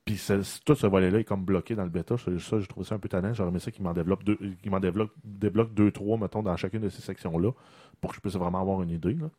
Puis 0.05 0.21
tout 0.63 0.75
ce 0.75 0.86
volet-là 0.86 1.19
est 1.19 1.23
comme 1.23 1.43
bloqué 1.43 1.73
dans 1.73 1.84
le 1.84 1.89
bêta. 1.89 2.15
Ça, 2.17 2.31
ça, 2.39 2.60
j'ai 2.60 2.67
trouvé 2.67 2.86
ça 2.86 2.93
un 2.93 2.99
peu 2.99 3.10
tannant. 3.10 3.34
J'aurais 3.34 3.49
aimé 3.49 3.58
ça 3.60 3.71
qu'il 3.71 3.84
m'en 3.84 3.93
développe 3.93 4.23
deux, 4.23 4.38
qu'il 4.62 4.69
m'en 4.69 4.79
développe, 4.79 5.12
débloque 5.23 5.73
deux, 5.73 5.89
trois, 5.91 6.15
mettons, 6.19 6.43
dans 6.43 6.55
chacune 6.55 6.81
de 6.81 6.89
ces 6.89 7.01
sections-là, 7.01 7.51
pour 8.01 8.12
que 8.12 8.17
je 8.17 8.21
puisse 8.21 8.36
vraiment 8.36 8.62
avoir 8.62 8.84
une 8.84 8.91
idée. 8.91 9.15
là. 9.15 9.29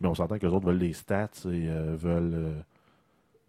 Mais 0.00 0.08
on 0.08 0.14
s'entend 0.16 0.38
que 0.40 0.44
les 0.46 0.52
autres 0.52 0.66
veulent 0.66 0.78
les 0.78 0.92
stats 0.92 1.30
et 1.46 1.68
euh, 1.68 1.94
veulent, 1.96 2.64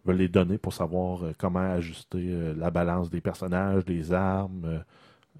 veulent 0.06 0.18
les 0.18 0.28
données 0.28 0.58
pour 0.58 0.74
savoir 0.74 1.24
euh, 1.24 1.34
comment 1.38 1.72
ajuster 1.72 2.26
euh, 2.30 2.54
la 2.58 2.72
balance 2.72 3.10
des 3.10 3.22
personnages, 3.22 3.86
des 3.86 4.14
armes, 4.14 4.84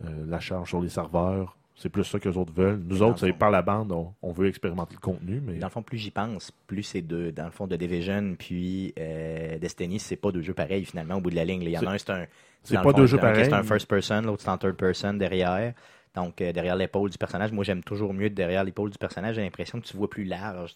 euh, 0.06 0.26
la 0.28 0.40
charge 0.40 0.70
sur 0.70 0.82
les 0.82 0.90
serveurs. 0.90 1.58
C'est 1.76 1.90
plus 1.90 2.04
ça 2.04 2.20
que 2.20 2.30
les 2.30 2.38
autres 2.38 2.54
veulent. 2.54 2.82
Nous 2.86 3.00
Dans 3.00 3.10
autres, 3.10 3.20
c'est 3.20 3.34
par 3.34 3.50
la 3.50 3.62
bande, 3.62 3.92
on, 3.92 4.14
on 4.22 4.32
veut 4.32 4.48
expérimenter 4.48 4.94
le 4.94 5.00
contenu, 5.00 5.42
mais 5.44 5.58
Dans 5.58 5.68
le 5.68 5.72
fond, 5.72 5.82
plus 5.82 5.98
j'y 5.98 6.12
pense, 6.12 6.52
plus 6.68 6.84
c'est 6.84 7.02
deux. 7.02 7.32
Dans 7.32 7.46
le 7.46 7.52
fond, 7.52 7.66
de 7.66 7.76
Division 7.76 8.36
puis 8.38 8.94
euh, 9.00 9.58
Destiny, 9.58 10.00
c'est 10.00 10.16
pas 10.16 10.32
deux 10.32 10.42
jeux 10.42 10.54
pareils 10.54 10.86
finalement 10.86 11.16
au 11.16 11.22
bout 11.22 11.32
de 11.32 11.36
la 11.36 11.46
ligne. 11.46 11.64
Il 11.64 11.70
y 11.70 11.78
en 11.78 11.88
a 11.88 11.94
un, 11.94 11.98
c'est 11.98 12.12
un. 12.12 12.26
c'est 12.64 12.82
pas 12.82 12.94
deux 12.94 13.08
jeux 13.08 13.18
un 13.18 13.22
pareils. 13.22 13.46
C'est 13.46 13.54
un 13.54 13.64
first 13.64 13.88
person, 13.88 14.22
l'autre 14.22 14.44
c'est 14.44 14.50
en 14.50 14.58
third 14.58 14.76
person 14.76 15.16
derrière. 15.16 15.74
Donc, 16.16 16.42
euh, 16.42 16.52
derrière 16.54 16.76
l'épaule 16.76 17.10
du 17.10 17.18
personnage. 17.18 17.52
Moi, 17.52 17.64
j'aime 17.64 17.84
toujours 17.84 18.14
mieux 18.14 18.30
derrière 18.30 18.64
l'épaule 18.64 18.92
du 18.92 18.98
personnage. 18.98 19.36
J'ai 19.36 19.42
l'impression 19.42 19.82
que 19.82 19.86
tu 19.86 19.98
vois 19.98 20.10
plus 20.10 20.26
large 20.26 20.76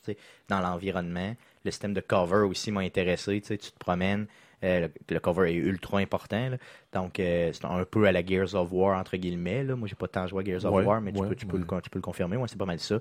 dans 0.50 0.60
l'environnement. 0.60 1.36
Le 1.64 1.72
système 1.72 1.94
de 1.94 2.02
cover 2.02 2.40
aussi 2.48 2.72
m'a 2.72 2.82
intéressé. 2.82 3.40
Tu 3.42 3.58
te 3.58 3.78
promènes. 3.78 4.26
le, 4.64 4.88
le 5.10 5.20
cover 5.20 5.52
est 5.52 5.56
ultra 5.56 6.00
important. 6.00 6.50
là. 6.50 6.58
Donc, 6.94 7.20
euh, 7.20 7.52
c'est 7.54 7.66
un 7.66 7.86
peu 7.86 8.06
à 8.08 8.12
la 8.12 8.26
Gears 8.26 8.56
of 8.56 8.70
War, 8.72 9.00
entre 9.00 9.16
guillemets. 9.18 9.64
Là. 9.64 9.76
Moi, 9.76 9.88
j'ai 9.88 9.96
pas 9.96 10.08
tant 10.08 10.26
joué 10.26 10.42
à 10.42 10.46
Gears 10.46 10.66
of 10.66 10.74
Ouais, 10.74 10.84
War, 10.84 11.02
mais 11.02 11.12
tu, 11.12 11.20
ouais, 11.20 11.28
peux, 11.30 11.36
tu, 11.36 11.46
peux 11.46 11.58
ouais. 11.58 11.66
le, 11.70 11.82
tu 11.82 11.90
peux 11.92 12.00
le 12.00 12.04
confirmer. 12.04 12.38
C'est 12.48 12.58
pas 12.58 12.66
mal 12.66 12.80
ça. 12.80 13.00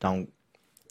Donc, 0.00 0.28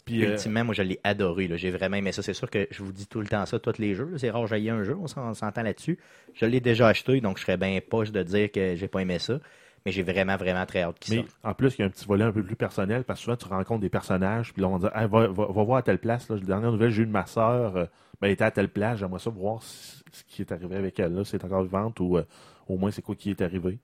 Puis, 0.06 0.26
euh, 0.26 0.32
ultimement, 0.32 0.66
moi, 0.66 0.74
je 0.74 0.82
l'ai 0.82 1.00
adoré. 1.06 1.50
J'ai 1.56 1.72
vraiment 1.72 1.96
aimé 1.98 2.12
ça. 2.12 2.22
C'est 2.22 2.34
sûr 2.34 2.50
que 2.50 2.68
je 2.70 2.84
vous 2.84 2.92
dis 2.92 3.08
tout 3.08 3.22
le 3.22 3.28
temps 3.28 3.46
ça, 3.46 3.60
tous 3.60 3.78
les 3.78 3.96
jeux. 3.96 4.18
C'est 4.18 4.30
rare, 4.30 4.46
j'ai 4.48 4.70
un 4.70 4.84
jeu, 4.84 4.98
on 4.98 5.08
s'entend 5.08 5.62
là-dessus. 5.64 5.98
Je 6.34 6.46
l'ai 6.46 6.60
déjà 6.60 6.90
acheté, 6.90 7.22
donc 7.22 7.38
je 7.38 7.44
serais 7.44 7.56
bien 7.58 7.80
poche 7.88 8.12
de 8.12 8.24
dire 8.24 8.52
que 8.52 8.76
j'ai 8.76 8.88
pas 8.90 9.00
aimé 9.02 9.20
ça. 9.20 9.40
Mais 9.86 9.92
j'ai 9.92 10.04
vraiment, 10.04 10.38
vraiment 10.38 10.66
très 10.66 10.84
hâte 10.84 11.00
qu'il 11.00 11.16
Mais 11.16 11.22
sorte. 11.24 11.36
en 11.44 11.54
plus, 11.56 11.76
il 11.76 11.80
y 11.80 11.84
a 11.84 11.86
un 11.88 11.90
petit 11.90 12.06
volet 12.06 12.24
un 12.24 12.32
peu 12.32 12.44
plus 12.44 12.56
personnel 12.56 13.04
parce 13.04 13.20
que 13.20 13.24
souvent, 13.24 13.36
tu 13.38 13.48
rencontres 13.48 13.82
des 13.82 13.90
personnages, 13.90 14.54
puis 14.54 14.62
là, 14.62 14.68
on 14.68 14.78
dit 14.78 14.86
Hey, 14.94 15.08
va, 15.08 15.28
va- 15.28 15.46
va 15.48 15.64
voir 15.64 15.78
à 15.78 15.82
telle 15.82 15.98
place. 16.00 16.30
Là. 16.30 16.36
La 16.36 16.42
dernière 16.44 16.72
nouvelle, 16.72 16.92
j'ai 16.92 17.02
eu 17.04 17.08
de 17.08 17.12
ma 17.12 17.26
soeur, 17.26 17.74
ben, 17.74 17.88
elle 18.22 18.32
était 18.32 18.44
à 18.44 18.52
telle 18.52 18.70
place. 18.70 19.00
J'aimerais 19.00 19.20
ça 19.20 19.30
voir 19.32 19.64
si- 19.64 20.04
ce 20.12 20.24
qui 20.26 20.42
est 20.44 20.52
arrivé 20.52 20.76
avec 20.76 21.00
elle, 21.00 21.14
là, 21.16 21.24
si 21.24 21.36
elle 21.36 21.42
est 21.42 21.46
encore 21.46 21.64
vivante 21.64 22.00
ou 22.00 22.18
euh, 22.18 22.24
au 22.68 22.78
moins 22.78 22.92
c'est 22.92 23.02
quoi 23.02 23.16
qui 23.16 23.32
est 23.32 23.42
arrivé. 23.42 23.80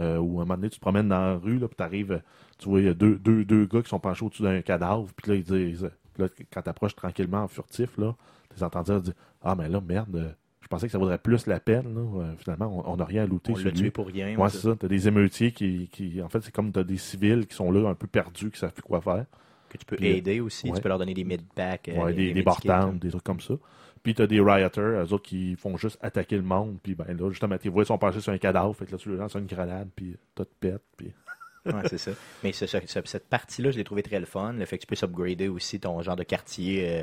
Euh, 0.00 0.18
ou 0.18 0.40
à 0.40 0.42
un 0.42 0.44
moment 0.46 0.56
donné, 0.56 0.70
tu 0.70 0.76
te 0.78 0.80
promènes 0.80 1.08
dans 1.08 1.20
la 1.20 1.36
rue, 1.36 1.58
là, 1.60 1.68
puis 1.68 1.76
tu 1.76 1.82
arrives, 1.84 2.20
tu 2.58 2.68
vois, 2.68 2.80
il 2.80 2.86
y 2.86 2.88
a 2.88 2.94
deux, 2.94 3.14
deux, 3.16 3.44
deux 3.44 3.66
gars 3.66 3.80
qui 3.82 3.88
sont 3.90 4.00
penchés 4.00 4.24
au-dessus 4.24 4.42
d'un 4.42 4.60
cadavre, 4.62 5.06
puis 5.14 5.30
là, 5.30 5.36
ils 5.36 5.44
disent 5.44 5.88
là, 6.18 6.26
quand 6.52 6.62
tu 6.62 6.68
approches 6.68 6.96
tranquillement 6.96 7.44
en 7.44 7.48
furtif, 7.48 7.96
là, 7.98 8.16
tu 8.50 8.56
les 8.56 8.64
entends 8.64 8.82
dire 8.82 9.00
Ah, 9.40 9.54
mais 9.54 9.68
là, 9.68 9.80
merde, 9.80 10.16
euh, 10.16 10.30
je 10.64 10.68
pensais 10.68 10.86
que 10.86 10.92
ça 10.92 10.98
vaudrait 10.98 11.18
plus 11.18 11.46
la 11.46 11.60
peine. 11.60 11.94
Là. 11.94 12.20
Euh, 12.22 12.34
finalement, 12.38 12.82
on- 12.90 12.96
n'a 12.96 13.04
rien 13.04 13.22
à 13.22 13.26
looter. 13.26 13.52
On 13.52 13.58
l'a 13.58 13.70
tué 13.70 13.90
pour 13.90 14.06
rien. 14.06 14.34
Ouais, 14.36 14.48
c'est 14.48 14.58
ça. 14.58 14.74
T'as 14.78 14.88
des 14.88 15.06
émeutiers 15.06 15.52
qui, 15.52 15.88
qui. 15.92 16.20
En 16.22 16.28
fait, 16.28 16.40
c'est 16.42 16.50
comme 16.52 16.72
t'as 16.72 16.82
des 16.84 16.96
civils 16.96 17.46
qui 17.46 17.54
sont 17.54 17.70
là, 17.70 17.88
un 17.88 17.94
peu 17.94 18.06
perdus, 18.06 18.50
qui 18.50 18.58
savent 18.58 18.72
plus 18.72 18.82
quoi 18.82 19.00
faire. 19.00 19.26
Que 19.68 19.76
tu 19.78 19.84
peux 19.84 19.96
Puis, 19.96 20.10
euh, 20.12 20.16
aider 20.16 20.40
aussi. 20.40 20.66
ouais. 20.68 20.76
Tu 20.76 20.82
peux 20.82 20.88
leur 20.88 20.98
donner 20.98 21.14
des 21.14 21.24
mid-packs. 21.24 21.88
euh, 21.90 22.02
Ouais, 22.04 22.12
des, 22.14 22.32
des 22.32 22.42
là. 22.42 22.90
des 22.94 23.10
trucs 23.10 23.22
comme 23.24 23.40
ça. 23.40 23.54
Puis 24.02 24.14
t'as 24.14 24.26
des 24.26 24.40
rioters, 24.40 25.02
eux 25.04 25.12
autres 25.12 25.22
qui 25.22 25.56
font 25.56 25.76
juste 25.76 25.98
attaquer 26.02 26.36
le 26.36 26.42
monde. 26.42 26.78
Puis 26.82 26.94
ben 26.94 27.06
là, 27.08 27.30
justement, 27.30 27.56
tes 27.58 27.68
voix 27.68 27.84
sont 27.84 27.98
penchés 27.98 28.20
sur 28.20 28.32
un 28.32 28.38
cadavre. 28.38 28.74
Fait 28.74 28.86
que 28.86 28.92
là, 28.92 28.98
tu 28.98 29.08
leur 29.10 29.18
lances 29.18 29.34
une 29.34 29.46
grenade, 29.46 29.88
puis 29.94 30.16
tout 30.34 30.46
pète. 30.60 30.82
Puis... 30.96 31.12
Ouais, 31.66 31.72
c'est 31.88 31.96
ça. 31.96 32.10
Mais 32.42 32.52
ce- 32.52 32.66
ce- 32.66 32.76
ce- 32.86 33.00
cette 33.06 33.26
partie-là, 33.26 33.70
je 33.70 33.78
l'ai 33.78 33.84
trouvé 33.84 34.02
très 34.02 34.20
le 34.20 34.26
fun. 34.26 34.52
Le 34.52 34.66
fait 34.66 34.76
que 34.76 34.82
tu 34.82 34.86
puisses 34.86 35.02
upgrader 35.02 35.48
aussi 35.48 35.80
ton 35.80 36.02
genre 36.02 36.14
de 36.16 36.22
quartier. 36.22 36.86
Euh, 37.00 37.02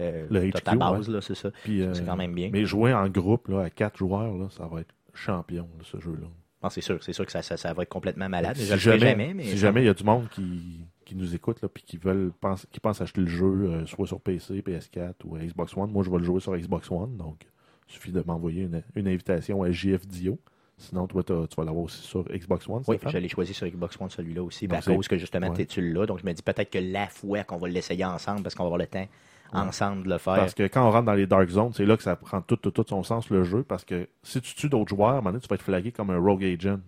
euh, 0.00 0.26
Le 0.30 0.50
HQ, 0.50 0.62
ta 0.64 0.74
base, 0.74 1.08
là, 1.08 1.20
c'est 1.20 1.34
ça. 1.34 1.50
Puis, 1.62 1.82
euh, 1.82 1.94
C'est 1.94 2.04
quand 2.04 2.16
même 2.16 2.34
bien. 2.34 2.50
Mais 2.52 2.64
jouer 2.64 2.92
en 2.94 3.08
groupe, 3.08 3.48
là, 3.48 3.62
à 3.62 3.70
quatre 3.70 3.98
joueurs, 3.98 4.36
là, 4.36 4.48
ça 4.50 4.66
va 4.66 4.80
être 4.80 4.94
champion, 5.14 5.68
là, 5.78 5.84
ce 5.84 6.00
jeu-là. 6.00 6.26
Non, 6.62 6.68
c'est 6.68 6.80
sûr, 6.82 7.02
c'est 7.02 7.12
sûr 7.14 7.24
que 7.24 7.32
ça, 7.32 7.40
ça, 7.42 7.56
ça 7.56 7.72
va 7.72 7.82
être 7.84 7.88
complètement 7.88 8.28
malade. 8.28 8.56
Si 8.56 8.66
je 8.66 8.76
jamais, 8.76 8.98
jamais, 8.98 9.32
mais 9.34 9.44
si 9.44 9.56
jamais 9.56 9.82
il 9.82 9.86
y 9.86 9.88
a 9.88 9.94
du 9.94 10.04
monde 10.04 10.28
qui, 10.30 10.84
qui 11.06 11.14
nous 11.16 11.34
écoute, 11.34 11.62
là, 11.62 11.68
puis 11.68 11.82
qui 11.82 11.96
veulent 11.96 12.32
pense, 12.38 12.66
qui 12.70 12.80
pense 12.80 13.00
acheter 13.00 13.22
le 13.22 13.28
jeu, 13.28 13.46
euh, 13.46 13.86
soit 13.86 14.06
sur 14.06 14.20
PC, 14.20 14.60
PS4 14.60 15.14
ou 15.24 15.38
Xbox 15.38 15.74
One, 15.76 15.90
moi 15.90 16.04
je 16.04 16.10
vais 16.10 16.18
le 16.18 16.24
jouer 16.24 16.40
sur 16.40 16.54
Xbox 16.54 16.90
One, 16.90 17.16
donc 17.16 17.46
il 17.88 17.94
suffit 17.94 18.12
de 18.12 18.22
m'envoyer 18.26 18.64
une, 18.64 18.82
une 18.94 19.08
invitation 19.08 19.62
à 19.62 19.70
JFDio. 19.70 20.38
Sinon, 20.76 21.06
toi, 21.06 21.22
tu 21.22 21.32
vas 21.34 21.64
l'avoir 21.64 21.84
aussi 21.84 22.00
sur 22.02 22.24
Xbox 22.24 22.66
One. 22.68 22.82
Oui, 22.88 22.96
je 23.06 23.18
l'ai 23.18 23.28
choisi 23.28 23.52
sur 23.52 23.66
Xbox 23.66 23.98
One, 24.00 24.08
celui-là 24.10 24.42
aussi, 24.42 24.66
à 24.70 24.80
c'est- 24.80 24.94
cause 24.94 25.08
que 25.08 25.16
justement, 25.18 25.48
ouais. 25.50 25.66
tu 25.66 25.92
l'as. 25.92 26.06
Donc, 26.06 26.20
je 26.20 26.24
me 26.26 26.32
dis 26.32 26.42
peut-être 26.42 26.70
que 26.70 26.78
la 26.78 27.06
fois 27.08 27.42
qu'on 27.44 27.58
va 27.58 27.68
l'essayer 27.68 28.04
ensemble, 28.04 28.42
parce 28.42 28.54
qu'on 28.54 28.62
va 28.64 28.68
avoir 28.68 28.78
le 28.78 28.86
temps 28.86 29.06
ensemble 29.52 30.04
de 30.04 30.10
le 30.10 30.18
faire. 30.18 30.36
Parce 30.36 30.54
que 30.54 30.64
quand 30.64 30.86
on 30.86 30.90
rentre 30.90 31.06
dans 31.06 31.14
les 31.14 31.26
Dark 31.26 31.48
Zones, 31.48 31.72
c'est 31.72 31.86
là 31.86 31.96
que 31.96 32.02
ça 32.02 32.16
prend 32.16 32.40
tout, 32.40 32.56
tout, 32.56 32.70
tout 32.70 32.84
son 32.88 33.02
sens, 33.02 33.30
le 33.30 33.44
jeu, 33.44 33.62
parce 33.62 33.84
que 33.84 34.08
si 34.22 34.40
tu 34.40 34.54
tues 34.54 34.68
d'autres 34.68 34.90
joueurs, 34.90 35.10
à 35.10 35.12
un 35.12 35.16
moment 35.16 35.30
donné, 35.30 35.40
tu 35.40 35.48
vas 35.48 35.54
être 35.54 35.62
flagué 35.62 35.92
comme 35.92 36.10
un 36.10 36.18
Rogue 36.18 36.44
Agent. 36.44 36.80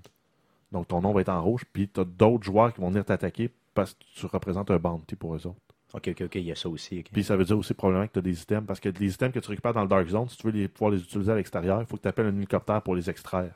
Donc 0.72 0.88
ton 0.88 1.00
nom 1.00 1.12
va 1.12 1.20
être 1.20 1.28
en 1.28 1.42
rouge, 1.42 1.64
puis 1.72 1.88
tu 1.88 2.00
as 2.00 2.04
d'autres 2.04 2.44
joueurs 2.44 2.72
qui 2.72 2.80
vont 2.80 2.88
venir 2.88 3.04
t'attaquer 3.04 3.50
parce 3.74 3.94
que 3.94 3.98
tu 4.14 4.26
représentes 4.26 4.70
un 4.70 4.78
bounty 4.78 5.16
pour 5.16 5.34
eux 5.34 5.46
autres. 5.46 5.60
Ok, 5.94 6.08
ok, 6.08 6.22
ok, 6.22 6.34
il 6.36 6.44
y 6.44 6.52
a 6.52 6.54
ça 6.54 6.70
aussi. 6.70 7.04
Puis 7.12 7.22
ça 7.22 7.36
veut 7.36 7.44
dire 7.44 7.58
aussi 7.58 7.74
probablement 7.74 8.06
que 8.06 8.12
tu 8.12 8.18
as 8.18 8.22
des 8.22 8.40
items, 8.40 8.66
parce 8.66 8.80
que 8.80 8.88
les 8.88 9.12
items 9.12 9.32
que 9.32 9.40
tu 9.40 9.48
récupères 9.50 9.74
dans 9.74 9.82
le 9.82 9.88
Dark 9.88 10.08
Zone, 10.08 10.28
si 10.28 10.38
tu 10.38 10.46
veux 10.46 10.52
les, 10.52 10.68
pouvoir 10.68 10.90
les 10.90 11.02
utiliser 11.02 11.30
à 11.30 11.34
l'extérieur, 11.34 11.80
il 11.80 11.86
faut 11.86 11.96
que 11.96 12.02
tu 12.02 12.08
appelles 12.08 12.26
un 12.26 12.36
hélicoptère 12.36 12.80
pour 12.80 12.94
les 12.94 13.10
extraire. 13.10 13.52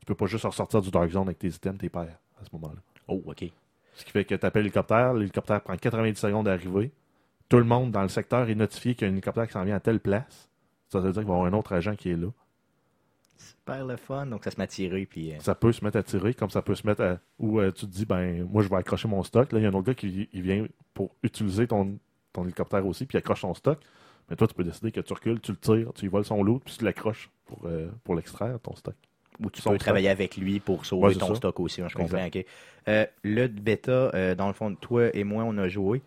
Tu 0.00 0.06
peux 0.06 0.14
pas 0.14 0.26
juste 0.26 0.44
ressortir 0.44 0.80
du 0.80 0.90
Dark 0.90 1.10
Zone 1.10 1.24
avec 1.24 1.38
tes 1.38 1.48
items, 1.48 1.78
tes 1.78 1.90
perds 1.90 2.18
à 2.40 2.44
ce 2.44 2.50
moment-là. 2.54 2.80
Oh, 3.08 3.22
ok. 3.26 3.44
Ce 3.94 4.04
qui 4.04 4.10
fait 4.10 4.24
que 4.24 4.34
tu 4.34 4.46
appelles 4.46 4.62
l'hélicoptère, 4.62 5.12
l'hélicoptère 5.14 5.60
prend 5.60 5.76
90 5.76 6.18
secondes 6.18 6.48
à 6.48 6.52
arriver. 6.52 6.92
Tout 7.48 7.58
le 7.58 7.64
monde 7.64 7.92
dans 7.92 8.02
le 8.02 8.08
secteur 8.08 8.48
est 8.48 8.54
notifié 8.54 8.94
qu'il 8.94 9.06
y 9.06 9.08
a 9.08 9.10
un 9.10 9.14
hélicoptère 9.14 9.46
qui 9.46 9.52
s'en 9.52 9.64
vient 9.64 9.76
à 9.76 9.80
telle 9.80 10.00
place. 10.00 10.50
Ça 10.88 11.00
veut 11.00 11.12
dire 11.12 11.22
qu'il 11.22 11.28
va 11.28 11.34
y 11.34 11.36
avoir 11.38 11.52
un 11.52 11.56
autre 11.56 11.72
agent 11.72 11.94
qui 11.96 12.10
est 12.10 12.16
là. 12.16 12.28
Super 13.38 13.84
le 13.84 13.96
fun. 13.96 14.26
Donc, 14.26 14.44
ça 14.44 14.50
se 14.50 14.56
m'a 14.56 14.66
tiré. 14.66 15.06
Puis, 15.06 15.32
euh, 15.32 15.36
Ça 15.40 15.54
peut 15.54 15.72
se 15.72 15.84
mettre 15.84 15.98
à 15.98 16.02
tirer, 16.02 16.34
comme 16.34 16.50
ça 16.50 16.62
peut 16.62 16.74
se 16.74 16.86
mettre 16.86 17.02
à. 17.02 17.18
Ou 17.38 17.60
euh, 17.60 17.70
tu 17.70 17.86
te 17.86 17.90
dis, 17.90 18.06
ben, 18.06 18.44
moi, 18.50 18.62
je 18.62 18.68
vais 18.68 18.76
accrocher 18.76 19.08
mon 19.08 19.22
stock. 19.22 19.52
Là, 19.52 19.58
il 19.58 19.62
y 19.62 19.66
a 19.66 19.68
un 19.68 19.74
autre 19.74 19.86
gars 19.86 19.94
qui 19.94 20.28
il 20.32 20.42
vient 20.42 20.66
pour 20.94 21.10
utiliser 21.22 21.66
ton, 21.66 21.98
ton 22.32 22.44
hélicoptère 22.44 22.86
aussi, 22.86 23.06
puis 23.06 23.16
il 23.16 23.18
accroche 23.18 23.40
son 23.42 23.54
stock. 23.54 23.78
Mais 24.30 24.36
toi, 24.36 24.48
tu 24.48 24.54
peux 24.54 24.64
décider 24.64 24.90
que 24.90 25.00
tu 25.00 25.12
recules, 25.12 25.40
tu 25.40 25.52
le 25.52 25.58
tires, 25.58 25.92
tu 25.94 26.06
y 26.06 26.08
voles 26.08 26.24
son 26.24 26.42
loot, 26.42 26.62
puis 26.64 26.74
tu 26.78 26.84
l'accroches 26.84 27.30
pour, 27.44 27.60
euh, 27.66 27.88
pour 28.02 28.14
l'extraire, 28.16 28.58
ton 28.60 28.74
stock. 28.74 28.94
Ou 29.40 29.50
tu 29.50 29.60
Son 29.60 29.70
peux 29.70 29.76
stock. 29.76 29.80
travailler 29.84 30.08
avec 30.08 30.36
lui 30.36 30.58
pour 30.58 30.86
sauver 30.86 31.08
Ouais, 31.08 31.14
ton 31.14 31.28
ça. 31.28 31.34
stock 31.36 31.60
aussi. 31.60 31.82
hein, 31.82 31.88
je 31.88 31.94
comprends. 31.94 32.16
Exact. 32.18 32.36
ok. 32.38 32.46
Euh, 32.88 33.06
le 33.22 33.46
bêta, 33.48 34.34
dans 34.34 34.46
le 34.48 34.52
fond, 34.54 34.74
toi 34.74 35.14
et 35.14 35.24
moi, 35.24 35.44
on 35.44 35.56
a 35.58 35.68
joué. 35.68 36.02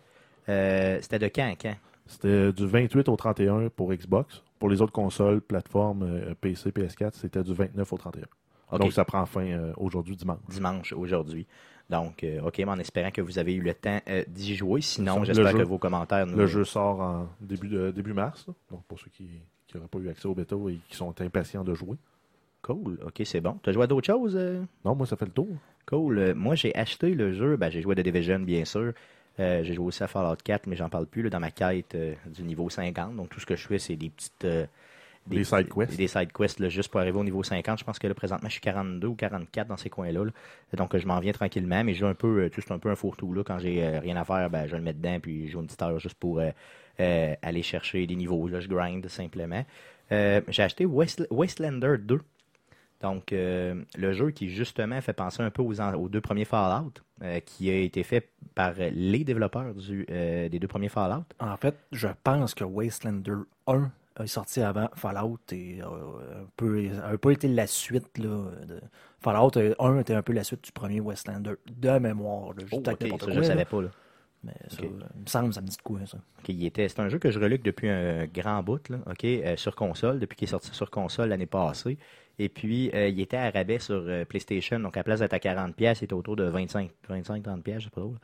Euh, 0.48 0.98
C'était 1.00 1.18
de 1.18 1.28
quand 1.28 1.50
à 1.50 1.54
quand? 1.56 1.76
C'était 2.06 2.52
du 2.52 2.66
28 2.66 3.08
au 3.08 3.16
31 3.16 3.68
pour 3.68 3.92
Xbox. 3.92 4.42
Pour 4.58 4.68
les 4.68 4.82
autres 4.82 4.92
consoles, 4.92 5.40
plateformes, 5.40 6.02
euh, 6.02 6.34
PC, 6.40 6.70
PS4, 6.70 7.12
c'était 7.14 7.42
du 7.42 7.54
29 7.54 7.92
au 7.92 7.96
31. 7.96 8.24
Ok. 8.72 8.80
Donc, 8.80 8.92
ça 8.92 9.04
prend 9.04 9.24
fin 9.26 9.46
euh, 9.46 9.72
aujourd'hui, 9.76 10.16
dimanche. 10.16 10.38
Dimanche, 10.48 10.92
aujourd'hui. 10.92 11.46
Donc, 11.88 12.22
euh, 12.22 12.40
OK, 12.42 12.58
mais 12.58 12.64
en 12.68 12.78
espérant 12.78 13.10
que 13.10 13.20
vous 13.20 13.38
avez 13.38 13.54
eu 13.54 13.60
le 13.60 13.74
temps 13.74 13.98
euh, 14.08 14.22
d'y 14.28 14.54
jouer. 14.54 14.80
Sinon, 14.80 15.24
j'espère 15.24 15.52
que 15.52 15.62
vos 15.62 15.78
commentaires 15.78 16.26
nous. 16.26 16.36
Le 16.36 16.46
jeu 16.46 16.64
sort 16.64 17.00
en 17.00 17.28
début, 17.40 17.68
de, 17.68 17.90
début 17.90 18.12
mars. 18.12 18.46
là. 18.46 18.54
Donc, 18.70 18.84
pour 18.84 18.98
ceux 19.00 19.10
qui 19.10 19.28
n'auraient 19.74 19.88
pas 19.88 19.98
eu 19.98 20.08
accès 20.08 20.26
au 20.26 20.34
bêta 20.34 20.56
et 20.68 20.78
qui 20.88 20.96
sont 20.96 21.20
impatients 21.20 21.64
de 21.64 21.74
jouer. 21.74 21.96
Cool. 22.62 22.98
OK, 23.04 23.22
c'est 23.24 23.40
bon. 23.40 23.58
Tu 23.62 23.70
as 23.70 23.72
joué 23.72 23.84
à 23.84 23.86
d'autres 23.86 24.06
choses? 24.06 24.38
Non, 24.84 24.94
moi, 24.94 25.06
ça 25.06 25.16
fait 25.16 25.24
le 25.24 25.32
tour. 25.32 25.48
Cool. 25.86 26.34
Moi, 26.34 26.54
j'ai 26.54 26.74
acheté 26.76 27.14
le 27.14 27.32
jeu. 27.32 27.56
Ben, 27.56 27.70
j'ai 27.70 27.80
joué 27.80 27.92
à 27.92 27.96
The 27.96 28.04
Division, 28.04 28.38
bien 28.40 28.64
sûr. 28.64 28.92
Euh, 29.38 29.62
j'ai 29.62 29.74
joué 29.74 29.86
aussi 29.86 30.02
à 30.02 30.06
Fallout 30.08 30.36
4, 30.42 30.66
mais 30.66 30.76
j'en 30.76 30.88
parle 30.88 31.06
plus 31.06 31.22
là, 31.22 31.30
dans 31.30 31.40
ma 31.40 31.50
quête 31.50 31.94
euh, 31.94 32.14
du 32.26 32.42
niveau 32.42 32.68
50. 32.68 33.16
Donc, 33.16 33.28
tout 33.30 33.40
ce 33.40 33.46
que 33.46 33.56
je 33.56 33.66
fais, 33.66 33.78
c'est 33.78 33.96
des 33.96 34.10
petites. 34.10 34.44
euh, 34.44 34.66
Des 35.26 35.44
side 35.44 35.68
quests. 35.72 35.96
Des 35.96 36.08
side 36.08 36.32
quests, 36.32 36.60
là, 36.60 36.68
juste 36.68 36.90
pour 36.90 37.00
arriver 37.00 37.18
au 37.18 37.24
niveau 37.24 37.42
50. 37.42 37.78
Je 37.78 37.84
pense 37.84 37.98
que 37.98 38.06
là, 38.06 38.14
présentement, 38.14 38.48
je 38.48 38.52
suis 38.54 38.60
42 38.60 39.06
ou 39.08 39.14
44 39.14 39.68
dans 39.68 39.76
ces 39.76 39.88
coins-là. 39.90 40.24
là. 40.24 40.30
Donc, 40.76 40.96
je 40.96 41.06
m'en 41.06 41.20
viens 41.20 41.32
tranquillement, 41.32 41.84
mais 41.84 41.94
joue 41.94 42.06
un 42.06 42.14
peu, 42.14 42.50
c'est 42.54 42.72
un 42.72 42.78
peu 42.78 42.90
un 42.90 42.96
fourre-tout. 42.96 43.32
Là. 43.32 43.42
Quand 43.44 43.58
j'ai 43.58 43.86
rien 43.98 44.16
à 44.16 44.24
faire, 44.24 44.50
ben, 44.50 44.66
je 44.66 44.76
le 44.76 44.82
mets 44.82 44.92
dedans, 44.94 45.18
puis 45.20 45.46
je 45.46 45.52
joue 45.52 45.60
une 45.60 45.66
petite 45.66 45.82
heure 45.82 45.98
juste 46.00 46.16
pour 46.18 46.40
aller 46.98 47.62
chercher 47.62 48.06
des 48.06 48.16
niveaux. 48.16 48.48
Là, 48.48 48.60
je 48.60 48.68
grind 48.68 49.06
simplement. 49.08 49.64
J'ai 50.10 50.62
acheté 50.62 50.84
Waste- 50.86 51.26
Wastelander 51.30 51.96
2. 51.98 52.20
Donc, 53.00 53.32
euh, 53.32 53.82
le 53.96 54.12
jeu 54.12 54.30
qui 54.30 54.50
justement 54.50 55.00
fait 55.00 55.14
penser 55.14 55.42
un 55.42 55.50
peu 55.50 55.62
aux, 55.62 56.08
deux 56.08 56.20
premiers 56.20 56.44
Fallout, 56.44 56.92
euh, 57.22 57.40
qui 57.40 57.70
a 57.70 57.76
été 57.76 58.02
fait 58.02 58.28
par 58.54 58.74
les 58.76 59.24
développeurs 59.24 59.74
du, 59.74 60.06
euh, 60.10 60.48
des 60.48 60.58
deux 60.58 60.68
premiers 60.68 60.90
Fallout. 60.90 61.24
En 61.38 61.56
fait, 61.56 61.76
je 61.92 62.08
pense 62.22 62.54
que 62.54 62.64
Wastelander 62.64 63.36
1 63.66 63.90
est 64.22 64.26
sorti 64.26 64.60
avant 64.60 64.88
Fallout 64.94 65.38
et 65.52 65.80
euh, 65.82 65.86
un, 66.42 66.46
peu, 66.56 66.88
a 67.02 67.08
un 67.08 67.16
peu 67.16 67.32
été 67.32 67.48
la 67.48 67.66
suite. 67.66 68.18
Là, 68.18 68.50
de 68.66 68.80
Fallout 69.20 69.56
euh, 69.56 69.74
1 69.78 70.00
était 70.00 70.14
un 70.14 70.22
peu 70.22 70.34
la 70.34 70.44
suite 70.44 70.64
du 70.64 70.72
premier 70.72 71.00
Wastelander 71.00 71.54
de 71.70 71.98
mémoire. 71.98 72.50
Là, 72.52 72.64
Oh, 72.70 72.82
ça, 72.84 72.94
quoi, 72.94 73.08
je 73.28 73.38
ne 73.38 73.42
savais 73.42 73.64
pas. 73.64 73.82
Là. 73.82 73.88
Mais 74.42 74.52
ça, 74.68 74.82
il 74.82 74.90
me 74.90 75.26
semble, 75.26 75.52
ça 75.52 75.60
me 75.60 75.66
dit 75.66 75.76
de 75.76 75.82
quoi, 75.82 76.00
ça. 76.06 76.16
Ok, 76.38 76.48
il 76.48 76.64
était, 76.64 76.88
c'est 76.88 77.00
un 77.00 77.08
jeu 77.08 77.18
que 77.18 77.30
je 77.30 77.38
reluque 77.38 77.62
depuis 77.62 77.90
un 77.90 78.26
grand 78.26 78.62
bout, 78.62 78.88
là, 78.88 78.98
euh, 79.24 79.56
sur 79.56 79.76
console, 79.76 80.18
depuis 80.18 80.36
qu'il 80.36 80.48
est 80.48 80.50
sorti 80.50 80.70
sur 80.72 80.90
console 80.90 81.28
l'année 81.28 81.46
passée. 81.46 81.98
Et 82.42 82.48
puis, 82.48 82.90
euh, 82.94 83.08
il 83.08 83.20
était 83.20 83.36
à 83.36 83.50
rabais 83.50 83.78
sur 83.78 84.02
euh, 84.06 84.24
PlayStation, 84.24 84.80
donc 84.80 84.96
à 84.96 85.00
la 85.00 85.04
place 85.04 85.20
d'être 85.20 85.34
à 85.34 85.38
40$, 85.38 85.74
il 85.78 86.04
était 86.04 86.14
autour 86.14 86.36
de 86.36 86.44
25, 86.44 86.90
25-30$, 87.10 87.74
je 87.78 87.84
sais 87.84 87.90
pas 87.90 88.00
trop. 88.00 88.14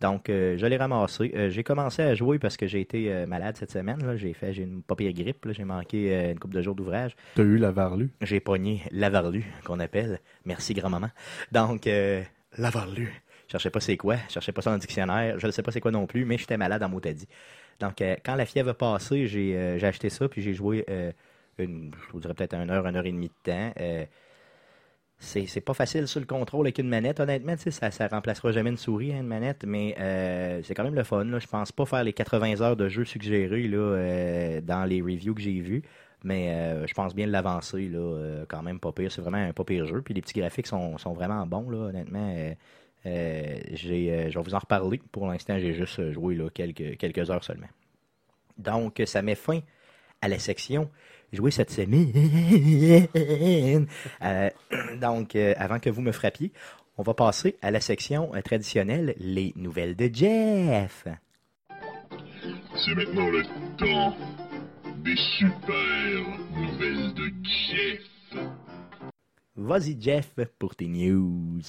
Donc, 0.00 0.28
euh, 0.28 0.56
je 0.56 0.64
l'ai 0.66 0.76
ramassé. 0.76 1.32
Euh, 1.34 1.50
j'ai 1.50 1.64
commencé 1.64 2.00
à 2.02 2.14
jouer 2.14 2.38
parce 2.38 2.56
que 2.56 2.68
j'ai 2.68 2.80
été 2.80 3.12
euh, 3.12 3.26
malade 3.26 3.56
cette 3.56 3.72
semaine. 3.72 4.00
là. 4.06 4.16
J'ai 4.16 4.32
fait, 4.32 4.52
j'ai 4.52 4.62
une 4.62 4.84
pas 4.84 4.94
pire 4.94 5.12
grippe, 5.12 5.44
là. 5.44 5.52
j'ai 5.52 5.64
manqué 5.64 6.30
une 6.30 6.38
couple 6.38 6.54
de 6.54 6.62
jours 6.62 6.76
d'ouvrage. 6.76 7.16
Tu 7.34 7.40
as 7.40 7.44
eu 7.44 7.56
la 7.56 7.72
varlue? 7.72 8.10
J'ai 8.20 8.38
pogné 8.38 8.82
Lavarlu, 8.92 9.44
qu'on 9.64 9.80
appelle. 9.80 10.20
Merci, 10.44 10.72
grand-maman. 10.72 11.08
Donc, 11.50 11.88
euh, 11.88 12.22
Lavarlu. 12.56 13.12
Je 13.48 13.52
cherchais 13.52 13.70
pas 13.70 13.80
c'est 13.80 13.96
quoi. 13.96 14.18
Je 14.28 14.34
cherchais 14.34 14.52
pas 14.52 14.62
ça 14.62 14.70
dans 14.70 14.76
le 14.76 14.80
dictionnaire. 14.80 15.40
Je 15.40 15.48
ne 15.48 15.50
sais 15.50 15.62
pas 15.62 15.72
c'est 15.72 15.80
quoi 15.80 15.90
non 15.90 16.06
plus, 16.06 16.24
mais 16.24 16.38
j'étais 16.38 16.56
malade 16.56 16.84
en 16.84 16.88
mot 16.88 17.00
dit. 17.00 17.28
Donc, 17.80 17.94
quand 18.24 18.36
la 18.36 18.46
fièvre 18.46 18.70
a 18.70 18.74
passé, 18.74 19.26
j'ai 19.26 19.78
j'ai 19.78 19.86
acheté 19.86 20.10
ça, 20.10 20.28
puis 20.28 20.42
j'ai 20.42 20.54
joué 20.54 20.86
une, 21.58 21.92
je 22.06 22.12
vous 22.12 22.20
dirais 22.20 22.34
peut-être 22.34 22.54
une 22.54 22.70
heure, 22.70 22.86
une 22.86 22.96
heure 22.96 23.06
et 23.06 23.12
demie 23.12 23.28
de 23.28 23.50
temps. 23.50 23.72
Euh, 23.80 24.04
c'est 25.24 25.60
pas 25.60 25.74
facile 25.74 26.06
sur 26.06 26.20
le 26.20 26.26
contrôle 26.26 26.66
avec 26.66 26.78
une 26.78 26.88
manette, 26.88 27.20
honnêtement. 27.20 27.54
Ça, 27.56 27.90
ça 27.90 28.08
remplacera 28.08 28.52
jamais 28.52 28.70
une 28.70 28.76
souris, 28.76 29.12
hein, 29.12 29.20
une 29.20 29.26
manette, 29.26 29.64
mais 29.66 29.94
euh, 29.98 30.60
c'est 30.62 30.74
quand 30.74 30.84
même 30.84 30.94
le 30.94 31.04
fun. 31.04 31.24
Là. 31.24 31.38
Je 31.38 31.46
pense 31.46 31.72
pas 31.72 31.86
faire 31.86 32.04
les 32.04 32.12
80 32.12 32.60
heures 32.60 32.76
de 32.76 32.88
jeu 32.88 33.04
suggérés 33.04 33.68
là, 33.68 33.78
euh, 33.78 34.60
dans 34.60 34.84
les 34.84 35.00
reviews 35.00 35.34
que 35.34 35.40
j'ai 35.40 35.60
vus. 35.60 35.82
Mais 36.24 36.50
euh, 36.50 36.86
je 36.86 36.94
pense 36.94 37.14
bien 37.14 37.26
l'avancer, 37.26 37.90
quand 38.48 38.62
même 38.62 38.80
pas 38.80 38.92
pire. 38.92 39.12
C'est 39.12 39.20
vraiment 39.20 39.38
un 39.38 39.52
pas 39.52 39.64
pire 39.64 39.86
jeu. 39.86 40.02
Puis 40.02 40.14
les 40.14 40.22
petits 40.22 40.38
graphiques 40.38 40.66
sont, 40.66 40.96
sont 40.98 41.12
vraiment 41.12 41.46
bons, 41.46 41.68
là, 41.70 41.88
honnêtement. 41.88 42.34
Je 43.04 43.88
vais 43.88 44.30
vous 44.34 44.54
en 44.54 44.58
reparler. 44.58 45.00
Pour 45.12 45.26
l'instant, 45.26 45.58
j'ai 45.58 45.74
juste 45.74 46.12
joué 46.12 46.34
là, 46.34 46.48
quelques, 46.50 46.96
quelques 46.96 47.30
heures 47.30 47.44
seulement. 47.44 47.68
Donc, 48.56 49.02
ça 49.06 49.20
met 49.20 49.34
fin 49.34 49.60
à 50.22 50.28
la 50.28 50.38
section 50.38 50.90
joué 51.34 51.50
cette 51.50 51.70
semaine. 51.70 52.12
Euh, 54.22 54.50
donc, 55.00 55.36
euh, 55.36 55.54
avant 55.56 55.78
que 55.78 55.90
vous 55.90 56.02
me 56.02 56.12
frappiez, 56.12 56.52
on 56.96 57.02
va 57.02 57.14
passer 57.14 57.56
à 57.62 57.70
la 57.70 57.80
section 57.80 58.34
euh, 58.34 58.40
traditionnelle, 58.40 59.14
les 59.18 59.52
nouvelles 59.56 59.96
de 59.96 60.10
Jeff. 60.12 61.06
C'est 62.76 62.94
maintenant 62.94 63.30
le 63.30 63.42
temps 63.76 64.16
des 65.04 65.16
super 65.38 66.38
nouvelles 66.52 67.14
de 67.14 67.32
Jeff. 67.42 68.44
Vas-y, 69.56 69.96
Jeff, 70.00 70.34
pour 70.58 70.74
tes 70.74 70.88
news. 70.88 71.62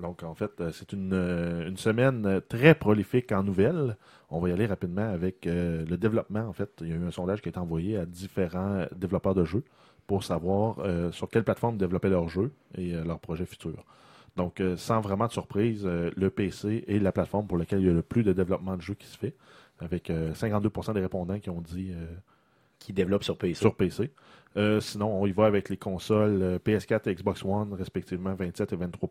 Donc, 0.00 0.22
en 0.22 0.34
fait, 0.34 0.52
euh, 0.60 0.70
c'est 0.72 0.92
une, 0.92 1.12
euh, 1.12 1.68
une 1.68 1.76
semaine 1.76 2.24
euh, 2.26 2.40
très 2.40 2.74
prolifique 2.74 3.32
en 3.32 3.42
nouvelles. 3.42 3.96
On 4.30 4.40
va 4.40 4.48
y 4.48 4.52
aller 4.52 4.66
rapidement 4.66 5.08
avec 5.08 5.46
euh, 5.46 5.84
le 5.86 5.96
développement. 5.96 6.40
En 6.46 6.52
fait, 6.52 6.70
il 6.82 6.88
y 6.88 6.92
a 6.92 6.96
eu 6.96 7.04
un 7.04 7.10
sondage 7.10 7.40
qui 7.42 7.48
a 7.48 7.50
été 7.50 7.58
envoyé 7.58 7.96
à 7.96 8.06
différents 8.06 8.86
développeurs 8.94 9.34
de 9.34 9.44
jeux 9.44 9.64
pour 10.06 10.24
savoir 10.24 10.78
euh, 10.80 11.10
sur 11.12 11.28
quelle 11.28 11.44
plateforme 11.44 11.76
développer 11.76 12.08
leurs 12.08 12.28
jeux 12.28 12.52
et 12.76 12.94
euh, 12.94 13.04
leurs 13.04 13.18
projets 13.18 13.46
futurs. 13.46 13.84
Donc, 14.36 14.62
sans 14.76 15.00
vraiment 15.00 15.26
de 15.26 15.32
surprise, 15.32 15.84
le 15.84 16.30
PC 16.30 16.84
est 16.86 17.00
la 17.00 17.10
plateforme 17.10 17.48
pour 17.48 17.58
laquelle 17.58 17.80
il 17.80 17.86
y 17.86 17.90
a 17.90 17.92
le 17.92 18.02
plus 18.02 18.22
de 18.22 18.32
développement 18.32 18.76
de 18.76 18.80
jeux 18.82 18.94
qui 18.94 19.08
se 19.08 19.18
fait, 19.18 19.34
avec 19.80 20.10
euh, 20.10 20.32
52% 20.32 20.94
des 20.94 21.00
répondants 21.00 21.40
qui 21.40 21.50
ont 21.50 21.60
dit 21.60 21.92
Qui 22.78 22.92
développe 22.92 23.24
sur 23.24 23.36
PC. 23.36 23.54
sur 23.58 23.74
PC. 23.74 24.12
Sinon, 24.80 25.20
on 25.22 25.26
y 25.26 25.32
va 25.32 25.46
avec 25.46 25.68
les 25.68 25.76
consoles 25.76 26.40
euh, 26.40 26.58
PS4 26.64 27.08
et 27.10 27.14
Xbox 27.16 27.44
One, 27.44 27.74
respectivement 27.74 28.34
27 28.34 28.72
et 28.72 28.76
23 28.76 29.08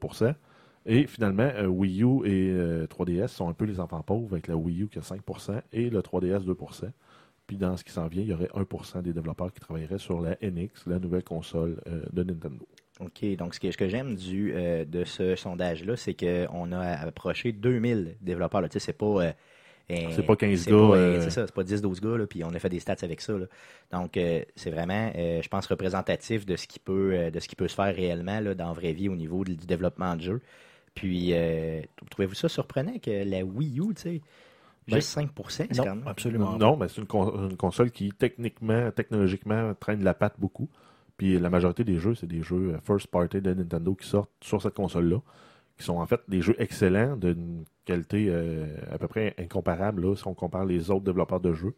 Et 0.87 1.05
finalement, 1.07 1.43
euh, 1.55 1.67
Wii 1.67 2.01
U 2.03 2.25
et 2.25 2.49
euh, 2.51 2.87
3DS 2.87 3.27
sont 3.27 3.49
un 3.49 3.53
peu 3.53 3.65
les 3.65 3.79
enfants 3.79 4.01
pauvres, 4.03 4.33
avec 4.33 4.47
la 4.47 4.55
Wii 4.55 4.83
U 4.83 4.87
qui 4.89 4.99
a 4.99 5.01
5% 5.01 5.61
et 5.73 5.89
le 5.89 6.01
3DS 6.01 6.45
2% 6.45 6.91
Puis 7.45 7.57
dans 7.57 7.77
ce 7.77 7.83
qui 7.83 7.91
s'en 7.91 8.07
vient, 8.07 8.23
il 8.23 8.29
y 8.29 8.33
aurait 8.33 8.49
1% 8.53 9.01
des 9.01 9.13
développeurs 9.13 9.51
qui 9.53 9.59
travailleraient 9.59 9.99
sur 9.99 10.21
la 10.21 10.37
NX, 10.41 10.85
la 10.87 10.99
nouvelle 10.99 11.23
console 11.23 11.81
euh, 11.87 12.03
de 12.13 12.23
Nintendo. 12.23 12.67
OK, 12.99 13.23
donc 13.37 13.53
ce 13.53 13.59
que, 13.59 13.69
ce 13.71 13.77
que 13.77 13.89
j'aime 13.89 14.15
du 14.15 14.53
euh, 14.55 14.85
de 14.85 15.03
ce 15.03 15.35
sondage-là, 15.35 15.95
c'est 15.97 16.15
qu'on 16.15 16.71
a 16.71 16.81
approché 16.81 17.51
2000 17.51 18.17
développeurs. 18.21 18.63
Tu 18.63 18.69
sais, 18.73 18.79
c'est 18.79 18.93
pas... 18.93 19.05
euh, 19.23 19.31
C'est 20.11 20.25
pas 20.25 20.35
15 20.35 20.59
c'est 20.61 20.71
gars, 20.71 20.75
euh, 20.77 21.21
C'est 21.21 21.29
ça, 21.29 21.45
c'est 21.45 21.53
pas 21.55 21.63
10-12 21.63 22.01
gars, 22.01 22.17
là, 22.17 22.27
puis 22.27 22.43
on 22.43 22.49
a 22.53 22.59
fait 22.59 22.69
des 22.69 22.79
stats 22.79 22.95
avec 23.03 23.21
ça. 23.21 23.33
là. 23.37 23.45
Donc, 23.91 24.17
euh, 24.17 24.41
c'est 24.55 24.71
vraiment, 24.71 25.11
euh, 25.15 25.41
je 25.41 25.47
pense, 25.49 25.65
représentatif 25.67 26.45
de 26.45 26.55
ce 26.55 26.67
qui 26.67 26.79
peut, 26.79 27.11
euh, 27.13 27.31
de 27.31 27.39
ce 27.39 27.47
qui 27.47 27.55
peut 27.55 27.67
se 27.67 27.75
faire 27.75 27.95
réellement 27.95 28.39
là, 28.41 28.53
dans 28.55 28.67
la 28.67 28.73
vraie 28.73 28.93
vie 28.93 29.09
au 29.09 29.15
niveau 29.15 29.43
du 29.45 29.55
développement 29.55 30.15
de 30.15 30.21
jeu. 30.21 30.41
Puis, 30.97 31.29
euh, 31.33 31.81
trouvez-vous 32.11 32.33
ça 32.35 32.49
surprenant 32.49 32.97
que 32.99 33.23
la 33.23 33.43
Wii 33.43 33.79
U, 33.79 33.93
tu 33.95 34.01
sais, 34.01 34.21
juste 34.87 35.17
5%, 35.17 35.29
c'est 35.49 35.71
Non, 35.77 35.83
quand 35.83 35.95
même... 35.95 36.07
absolument. 36.07 36.57
Non, 36.57 36.77
mais 36.77 36.87
c'est 36.87 37.01
une, 37.01 37.07
con- 37.07 37.49
une 37.49 37.57
console 37.57 37.91
qui, 37.91 38.11
techniquement, 38.11 38.91
technologiquement, 38.91 39.73
traîne 39.79 40.03
la 40.03 40.13
patte 40.13 40.35
beaucoup. 40.39 40.69
Puis 41.17 41.39
la 41.39 41.49
majorité 41.49 41.83
des 41.83 41.97
jeux, 41.97 42.15
c'est 42.15 42.27
des 42.27 42.41
jeux 42.43 42.73
euh, 42.75 42.79
first 42.85 43.07
party 43.07 43.41
de 43.41 43.53
Nintendo 43.53 43.95
qui 43.95 44.07
sortent 44.07 44.29
sur 44.41 44.61
cette 44.61 44.75
console-là, 44.75 45.17
qui 45.77 45.83
sont 45.83 45.97
en 45.97 46.05
fait 46.05 46.21
des 46.27 46.41
jeux 46.41 46.55
excellents, 46.59 47.15
d'une 47.17 47.63
qualité 47.85 48.27
euh, 48.29 48.65
à 48.91 48.97
peu 48.97 49.07
près 49.07 49.33
incomparable 49.39 50.03
là, 50.07 50.15
si 50.15 50.27
on 50.27 50.33
compare 50.33 50.65
les 50.65 50.89
autres 50.91 51.03
développeurs 51.05 51.39
de 51.39 51.53
jeux. 51.53 51.73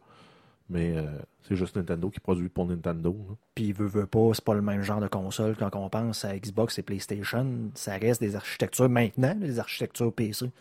Mais 0.70 0.96
euh, 0.98 1.04
c'est 1.42 1.56
juste 1.56 1.76
Nintendo 1.76 2.10
qui 2.10 2.20
produit 2.20 2.48
pour 2.50 2.66
Nintendo. 2.68 3.16
Puis, 3.56 3.72
veut, 3.72 3.88
veut 3.88 4.06
pas, 4.06 4.32
c'est 4.34 4.44
pas 4.44 4.54
le 4.54 4.62
même 4.62 4.84
genre 4.84 5.00
de 5.02 5.08
console 5.08 5.56
quand 5.58 5.76
on 5.76 5.90
pense 5.90 6.24
à 6.26 6.38
Xbox 6.38 6.78
et 6.78 6.84
PlayStation. 6.84 7.48
Ça 7.74 7.94
reste 7.98 8.22
des 8.22 8.36
architectures 8.36 8.88
maintenant, 8.90 9.34
des 9.36 9.58
architectures 9.60 10.14
PC. 10.14 10.52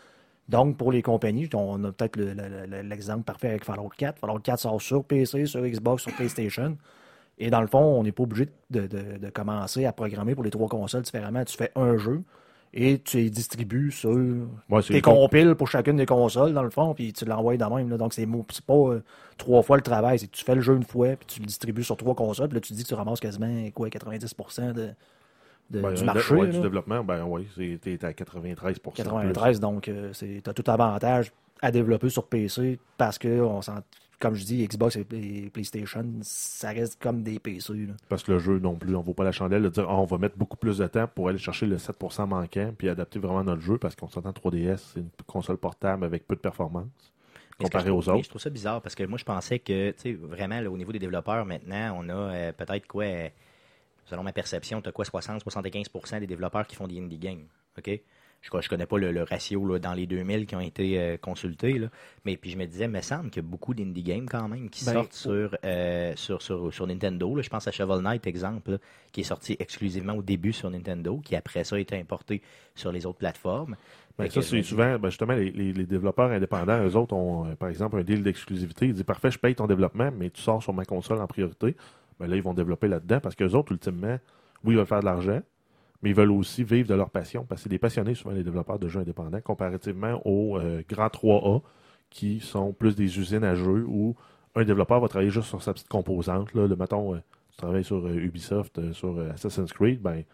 Donc, 0.48 0.78
pour 0.78 0.92
les 0.92 1.02
compagnies, 1.02 1.48
on 1.52 1.84
a 1.84 1.92
peut-être 1.92 2.16
le- 2.16 2.32
le- 2.32 2.66
le- 2.66 2.80
l'exemple 2.80 3.22
parfait 3.24 3.48
avec 3.50 3.64
Fallout 3.66 3.90
4. 3.98 4.18
Fallout 4.18 4.38
4 4.38 4.60
sort 4.60 4.80
sur 4.80 5.04
PC, 5.04 5.44
sur 5.44 5.60
Xbox, 5.60 6.04
sur 6.04 6.14
PlayStation. 6.14 6.78
Et 7.38 7.50
dans 7.50 7.60
le 7.60 7.66
fond, 7.66 7.78
on 7.78 8.02
n'est 8.02 8.12
pas 8.12 8.22
obligé 8.22 8.48
de- 8.70 8.86
de 8.86 9.30
commencer 9.30 9.84
à 9.84 9.92
programmer 9.92 10.34
pour 10.34 10.42
les 10.42 10.50
trois 10.50 10.68
consoles 10.68 11.02
différemment. 11.02 11.44
Tu 11.44 11.56
fais 11.56 11.70
un 11.76 11.98
jeu 11.98 12.22
et 12.74 12.98
tu 12.98 13.16
les 13.16 13.30
distribues 13.30 13.90
sur 13.90 14.10
Ouais, 14.68 14.82
tes 14.82 14.92
les 14.94 15.00
com- 15.00 15.14
compiles 15.14 15.54
pour 15.54 15.68
chacune 15.68 15.96
des 15.96 16.06
consoles, 16.06 16.52
dans 16.52 16.62
le 16.62 16.70
fond, 16.70 16.94
puis 16.94 17.12
tu 17.12 17.24
l'envoies 17.24 17.56
dans 17.56 17.74
même. 17.74 17.88
là. 17.90 17.96
Donc, 17.96 18.12
c'est 18.12 18.26
pas 18.66 18.74
euh, 18.74 19.02
trois 19.36 19.62
fois 19.62 19.76
le 19.76 19.82
travail. 19.82 20.18
C'est 20.18 20.26
que 20.26 20.36
tu 20.36 20.44
fais 20.44 20.54
le 20.54 20.60
jeu 20.60 20.76
une 20.76 20.84
fois, 20.84 21.08
puis 21.16 21.26
tu 21.26 21.40
le 21.40 21.46
distribues 21.46 21.82
sur 21.84 21.96
trois 21.96 22.14
consoles, 22.14 22.48
puis 22.48 22.56
là, 22.56 22.60
tu 22.60 22.72
dis 22.74 22.82
que 22.82 22.88
tu 22.88 22.94
ramasses 22.94 23.20
quasiment 23.20 23.70
quoi, 23.74 23.88
90% 23.88 24.72
de, 24.74 24.88
de- 25.70 25.80
Ben, 25.80 25.92
du 25.94 26.04
marché. 26.04 26.34
ouais, 26.34 26.48
du 26.48 26.60
développement, 26.60 27.02
ben 27.04 27.24
oui, 27.24 27.46
t'es 27.80 28.04
à 28.04 28.12
93 28.12 28.78
plus. 28.78 28.92
93, 28.92 29.60
donc 29.60 29.88
euh, 29.88 30.10
c'est 30.12 30.46
as 30.46 30.52
tout 30.52 30.70
avantage 30.70 31.32
à 31.62 31.70
développer 31.70 32.08
sur 32.10 32.26
PC 32.26 32.78
parce 32.96 33.18
que, 33.18 33.40
on 33.40 33.62
sent, 33.62 33.72
comme 34.18 34.34
je 34.34 34.44
dis, 34.44 34.66
Xbox 34.66 34.96
et, 34.96 35.50
PlayStation, 35.50 36.04
ça 36.22 36.70
reste 36.70 37.00
comme 37.00 37.22
des 37.22 37.38
PC. 37.38 37.72
là. 37.74 37.94
Parce 38.08 38.22
que 38.22 38.32
le 38.32 38.38
jeu 38.38 38.58
non 38.58 38.74
plus, 38.76 38.96
on 38.96 39.00
vaut 39.00 39.14
pas 39.14 39.24
la 39.24 39.32
chandelle 39.32 39.62
de 39.62 39.68
dire 39.68 39.86
Ah, 39.88 39.96
on 39.96 40.04
va 40.04 40.18
mettre 40.18 40.36
beaucoup 40.36 40.56
plus 40.56 40.78
de 40.78 40.86
temps 40.86 41.06
pour 41.06 41.28
aller 41.28 41.38
chercher 41.38 41.66
le 41.66 41.76
7% 41.76 42.26
manquant 42.26 42.72
puis 42.76 42.88
adapter 42.88 43.18
vraiment 43.18 43.44
notre 43.44 43.62
jeu 43.62 43.78
parce 43.78 43.94
qu'on 43.94 44.08
s'entend 44.08 44.30
3DS, 44.30 44.92
c'est 44.94 45.00
une 45.00 45.10
console 45.26 45.56
portable 45.56 46.04
avec 46.04 46.26
peu 46.26 46.34
de 46.34 46.40
performance 46.40 47.12
comparé 47.58 47.90
aux 47.90 48.08
autres. 48.08 48.24
Je 48.24 48.28
trouve 48.28 48.40
ça 48.40 48.50
bizarre 48.50 48.80
parce 48.80 48.94
que 48.94 49.04
moi, 49.04 49.18
je 49.18 49.24
pensais 49.24 49.58
que, 49.58 49.90
tu 49.90 49.98
sais, 49.98 50.12
vraiment, 50.12 50.60
là, 50.60 50.70
au 50.70 50.76
niveau 50.76 50.92
des 50.92 50.98
développeurs, 50.98 51.44
maintenant, 51.44 51.98
on 51.98 52.08
a 52.08 52.12
euh, 52.12 52.52
peut-être 52.52 52.86
quoi, 52.86 53.04
euh, 53.04 53.28
selon 54.06 54.22
ma 54.22 54.32
perception, 54.32 54.80
tu 54.80 54.88
as 54.88 54.92
quoi, 54.92 55.04
60-75% 55.04 56.20
des 56.20 56.26
développeurs 56.26 56.66
qui 56.66 56.76
font 56.76 56.86
des 56.86 56.98
indie 56.98 57.18
games. 57.18 57.46
OK? 57.76 58.00
Je 58.40 58.56
ne 58.56 58.62
connais 58.68 58.86
pas 58.86 58.98
le, 58.98 59.10
le 59.12 59.24
ratio 59.24 59.66
là, 59.66 59.78
dans 59.78 59.92
les 59.92 60.06
2000 60.06 60.46
qui 60.46 60.54
ont 60.56 60.60
été 60.60 60.98
euh, 60.98 61.16
consultés, 61.16 61.78
là. 61.78 61.88
mais 62.24 62.36
puis 62.36 62.50
je 62.50 62.56
me 62.56 62.66
disais, 62.66 62.84
il 62.84 62.90
me 62.90 63.00
semble 63.00 63.30
qu'il 63.30 63.42
y 63.42 63.46
a 63.46 63.48
beaucoup 63.48 63.74
d'indie 63.74 64.02
games 64.02 64.26
quand 64.30 64.48
même 64.48 64.70
qui 64.70 64.84
Ben, 64.84 64.92
sortent 64.92 65.12
sur, 65.12 65.56
euh, 65.64 66.12
sur, 66.16 66.40
sur, 66.40 66.72
sur 66.72 66.86
Nintendo. 66.86 67.34
là. 67.34 67.42
Je 67.42 67.48
pense 67.50 67.66
à 67.68 67.72
Shovel 67.72 68.00
Knight, 68.00 68.26
exemple, 68.26 68.70
là, 68.72 68.78
qui 69.12 69.20
est 69.22 69.24
sorti 69.24 69.56
exclusivement 69.58 70.14
au 70.14 70.22
début 70.22 70.52
sur 70.52 70.70
Nintendo, 70.70 71.18
qui 71.22 71.34
après 71.36 71.64
ça 71.64 71.76
a 71.76 71.78
été 71.80 71.98
importé 71.98 72.40
sur 72.74 72.92
les 72.92 73.06
autres 73.06 73.18
plateformes. 73.18 73.76
Ben, 74.16 74.30
ça, 74.30 74.40
c'est 74.42 74.62
souvent, 74.62 74.98
ben, 74.98 75.10
justement, 75.10 75.34
les, 75.34 75.50
les- 75.50 75.72
les 75.72 75.86
développeurs 75.86 76.30
indépendants, 76.30 76.82
eux 76.84 76.96
autres 76.96 77.14
ont, 77.14 77.46
euh, 77.46 77.54
par 77.56 77.68
exemple, 77.68 77.98
un 77.98 78.02
deal 78.02 78.22
d'exclusivité. 78.22 78.86
Ils 78.86 78.94
disent 78.94 79.02
Parfait, 79.04 79.30
je 79.30 79.38
paye 79.38 79.54
ton 79.54 79.66
développement, 79.66 80.10
mais 80.16 80.30
tu 80.30 80.40
sors 80.40 80.62
sur 80.62 80.72
ma 80.72 80.84
console 80.84 81.20
en 81.20 81.26
priorité. 81.26 81.76
Ben, 82.18 82.26
là, 82.28 82.36
ils 82.36 82.42
vont 82.42 82.54
développer 82.54 82.88
là-dedans 82.88 83.20
parce 83.20 83.34
qu'eux 83.34 83.50
autres, 83.52 83.72
ultimement, 83.72 84.18
oui, 84.64 84.74
ils 84.74 84.76
veulent 84.76 84.86
faire 84.86 85.00
de 85.00 85.04
l'argent, 85.04 85.40
mais 86.02 86.10
ils 86.10 86.16
veulent 86.16 86.30
aussi 86.30 86.64
vivre 86.64 86.88
de 86.88 86.94
leur 86.94 87.10
passion 87.10 87.44
parce 87.44 87.60
que 87.60 87.62
c'est 87.64 87.68
des 87.68 87.78
passionnés, 87.78 88.14
souvent, 88.14 88.34
les 88.34 88.44
développeurs 88.44 88.78
de 88.78 88.88
jeux 88.88 89.00
indépendants, 89.00 89.40
comparativement 89.40 90.20
aux 90.24 90.58
euh, 90.58 90.82
grands 90.88 91.08
3A 91.08 91.62
qui 92.10 92.40
sont 92.40 92.72
plus 92.72 92.94
des 92.94 93.18
usines 93.18 93.44
à 93.44 93.54
jeux 93.54 93.84
où 93.86 94.16
un 94.54 94.64
développeur 94.64 95.00
va 95.00 95.08
travailler 95.08 95.30
juste 95.30 95.48
sur 95.48 95.62
sa 95.62 95.72
petite 95.72 95.88
composante. 95.88 96.54
Là. 96.54 96.66
Le, 96.66 96.76
mettons, 96.76 97.14
euh, 97.14 97.18
tu 97.50 97.58
travailles 97.58 97.84
sur 97.84 98.06
euh, 98.06 98.14
Ubisoft, 98.14 98.78
euh, 98.78 98.92
sur 98.92 99.18
euh, 99.18 99.32
Assassin's 99.32 99.72
Creed, 99.72 100.00
ben, 100.00 100.24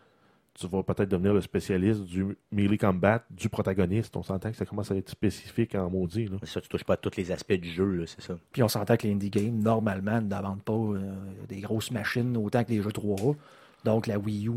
tu 0.55 0.69
vas 0.69 0.83
peut-être 0.85 1.09
devenir 1.09 1.35
le 1.35 1.41
spécialiste 1.41 2.03
du 2.03 2.37
melee 2.53 2.79
combat, 2.79 3.25
du 3.29 3.49
protagoniste. 3.49 4.17
On 4.17 4.23
s'entend 4.23 4.51
que 4.51 4.57
ça 4.57 4.65
commence 4.65 4.91
à 4.91 4.97
être 4.97 5.11
spécifique 5.11 5.75
en 5.75 5.91
maudit. 5.91 6.27
Là. 6.27 6.37
Ça, 6.45 6.61
tu 6.61 6.69
touches 6.69 6.85
pas 6.85 6.95
à 6.95 6.97
tous 6.97 7.17
les 7.17 7.33
aspects 7.33 7.55
du 7.55 7.69
jeu, 7.69 7.97
là, 7.97 8.05
c'est 8.07 8.21
ça. 8.21 8.39
Puis 8.53 8.63
on 8.63 8.69
s'entend 8.69 8.97
que 8.97 9.07
les 9.07 9.13
indie 9.13 9.31
games, 9.31 9.59
normalement, 9.59 10.21
ne 10.21 10.31
vendent 10.31 10.63
pas 10.63 10.73
euh, 10.73 11.13
des 11.49 11.61
grosses 11.61 11.91
machines 11.91 12.37
autant 12.37 12.63
que 12.63 12.71
les 12.71 12.83
jeux 12.83 12.91
3A. 12.91 13.35
Donc 13.85 14.07
la 14.07 14.19
Wii 14.19 14.49
U 14.49 14.53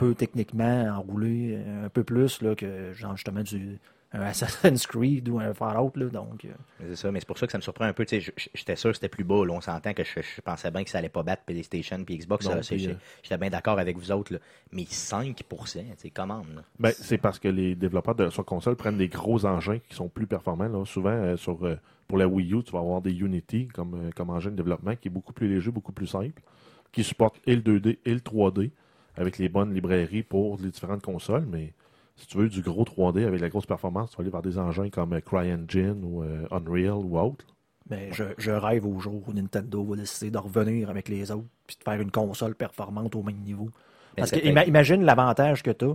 peut 0.00 0.14
techniquement 0.14 0.86
enrouler 0.96 1.56
euh, 1.56 1.86
un 1.86 1.88
peu 1.90 2.04
plus 2.04 2.40
là, 2.40 2.54
que 2.54 2.92
genre 2.94 3.16
justement 3.16 3.42
du 3.42 3.78
un 4.12 4.22
Assassin's 4.22 4.86
Creed 4.86 5.28
ou 5.28 5.38
un 5.38 5.54
Fallout. 5.54 5.92
Là, 5.94 6.06
donc, 6.06 6.44
euh, 6.44 6.48
C'est 6.80 6.96
ça, 6.96 7.12
mais 7.12 7.20
c'est 7.20 7.26
pour 7.26 7.38
ça 7.38 7.46
que 7.46 7.52
ça 7.52 7.58
me 7.58 7.62
surprend 7.62 7.84
un 7.84 7.92
peu. 7.92 8.04
J'étais 8.08 8.76
sûr 8.76 8.90
que 8.90 8.94
c'était 8.94 9.08
plus 9.08 9.24
bas. 9.24 9.44
Là. 9.46 9.52
On 9.52 9.60
s'entend 9.60 9.94
que 9.94 10.02
je, 10.02 10.20
je 10.20 10.40
pensais 10.40 10.70
bien 10.70 10.82
que 10.82 10.90
ça 10.90 10.98
allait 10.98 11.08
pas 11.08 11.22
battre 11.22 11.44
PlayStation 11.44 12.02
puis 12.04 12.18
Xbox. 12.18 12.46
Euh, 12.46 12.60
J'étais 12.62 13.38
bien 13.38 13.50
d'accord 13.50 13.78
avec 13.78 13.96
vous 13.96 14.10
autres. 14.10 14.32
Là. 14.32 14.38
Mais 14.72 14.82
5%, 14.82 15.34
tu 15.36 15.80
sais, 15.96 16.10
comment? 16.10 16.42
Ben, 16.78 16.92
c'est 16.92 17.18
parce 17.18 17.38
que 17.38 17.48
les 17.48 17.74
développeurs 17.74 18.16
de, 18.16 18.30
sur 18.30 18.44
console 18.44 18.76
prennent 18.76 18.98
des 18.98 19.08
gros 19.08 19.44
engins 19.46 19.78
qui 19.88 19.94
sont 19.94 20.08
plus 20.08 20.26
performants. 20.26 20.68
Là. 20.68 20.84
Souvent, 20.84 21.10
euh, 21.10 21.36
sur, 21.36 21.64
euh, 21.64 21.76
pour 22.08 22.18
la 22.18 22.26
Wii 22.26 22.52
U, 22.54 22.64
tu 22.64 22.72
vas 22.72 22.80
avoir 22.80 23.00
des 23.02 23.12
Unity 23.12 23.68
comme, 23.68 23.94
euh, 23.94 24.10
comme 24.16 24.30
engin 24.30 24.50
de 24.50 24.56
développement 24.56 24.96
qui 24.96 25.06
est 25.06 25.12
beaucoup 25.12 25.32
plus 25.32 25.48
léger, 25.48 25.70
beaucoup 25.70 25.92
plus 25.92 26.08
simple, 26.08 26.42
qui 26.90 27.04
supporte 27.04 27.40
et 27.46 27.54
le 27.54 27.62
2D 27.62 27.98
et 28.04 28.12
le 28.12 28.20
3D 28.20 28.72
avec 29.16 29.38
les 29.38 29.48
bonnes 29.48 29.74
librairies 29.74 30.22
pour 30.22 30.58
les 30.58 30.70
différentes 30.70 31.02
consoles. 31.02 31.46
Mais 31.46 31.72
si 32.16 32.26
tu 32.26 32.38
veux 32.38 32.48
du 32.48 32.62
gros 32.62 32.84
3D 32.84 33.26
avec 33.26 33.40
la 33.40 33.48
grosse 33.48 33.66
performance, 33.66 34.10
tu 34.10 34.16
vas 34.16 34.22
aller 34.22 34.30
vers 34.30 34.42
des 34.42 34.58
engins 34.58 34.90
comme 34.90 35.14
euh, 35.14 35.20
CryEngine 35.20 36.04
ou 36.04 36.22
euh, 36.22 36.46
Unreal 36.50 37.04
ou 37.04 37.18
autre. 37.18 37.44
mais 37.88 38.10
je, 38.12 38.24
je 38.38 38.50
rêve 38.50 38.86
au 38.86 38.98
jour 39.00 39.22
où 39.26 39.32
Nintendo 39.32 39.84
va 39.84 39.96
décider 39.96 40.30
de 40.30 40.38
revenir 40.38 40.90
avec 40.90 41.08
les 41.08 41.30
autres 41.30 41.48
puis 41.66 41.76
de 41.78 41.82
faire 41.82 42.00
une 42.00 42.10
console 42.10 42.54
performante 42.54 43.14
au 43.14 43.22
même 43.22 43.38
niveau. 43.38 43.70
Parce 44.16 44.32
que 44.32 44.68
imagine 44.68 45.02
l'avantage 45.04 45.62
que 45.62 45.70
tu 45.70 45.84
as 45.84 45.94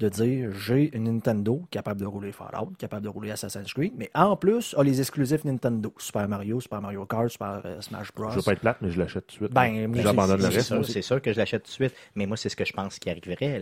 de 0.00 0.08
dire 0.08 0.50
j'ai 0.52 0.94
une 0.96 1.04
Nintendo 1.04 1.62
capable 1.70 2.00
de 2.00 2.06
rouler 2.06 2.32
Fallout, 2.32 2.72
capable 2.78 3.04
de 3.04 3.08
rouler 3.08 3.30
Assassin's 3.30 3.72
Creed, 3.72 3.92
mais 3.96 4.10
en 4.14 4.34
plus 4.34 4.74
a 4.76 4.82
les 4.82 5.00
exclusifs 5.00 5.44
Nintendo. 5.44 5.92
Super 5.98 6.26
Mario, 6.28 6.60
Super 6.60 6.80
Mario 6.80 7.04
Kart, 7.04 7.28
Super 7.28 7.60
euh, 7.64 7.80
Smash 7.80 8.12
Bros. 8.14 8.30
Je 8.30 8.36
veux 8.36 8.42
pas 8.42 8.52
être 8.52 8.60
plate, 8.60 8.78
mais 8.80 8.90
je 8.90 8.98
l'achète 8.98 9.26
tout 9.26 9.34
de 9.34 9.44
suite. 9.44 9.52
Ben, 9.52 9.94
j'abandonne 9.94 10.40
le 10.40 10.46
reste. 10.48 10.68
sûr, 10.68 10.84
c'est 10.84 11.02
sûr 11.02 11.20
que 11.20 11.32
je 11.32 11.38
l'achète 11.38 11.64
tout 11.64 11.68
de 11.68 11.74
suite. 11.74 11.94
Mais 12.14 12.26
moi, 12.26 12.36
c'est 12.36 12.48
ce 12.48 12.56
que 12.56 12.64
je 12.64 12.72
pense 12.72 12.98
qui 12.98 13.10
arriverait. 13.10 13.60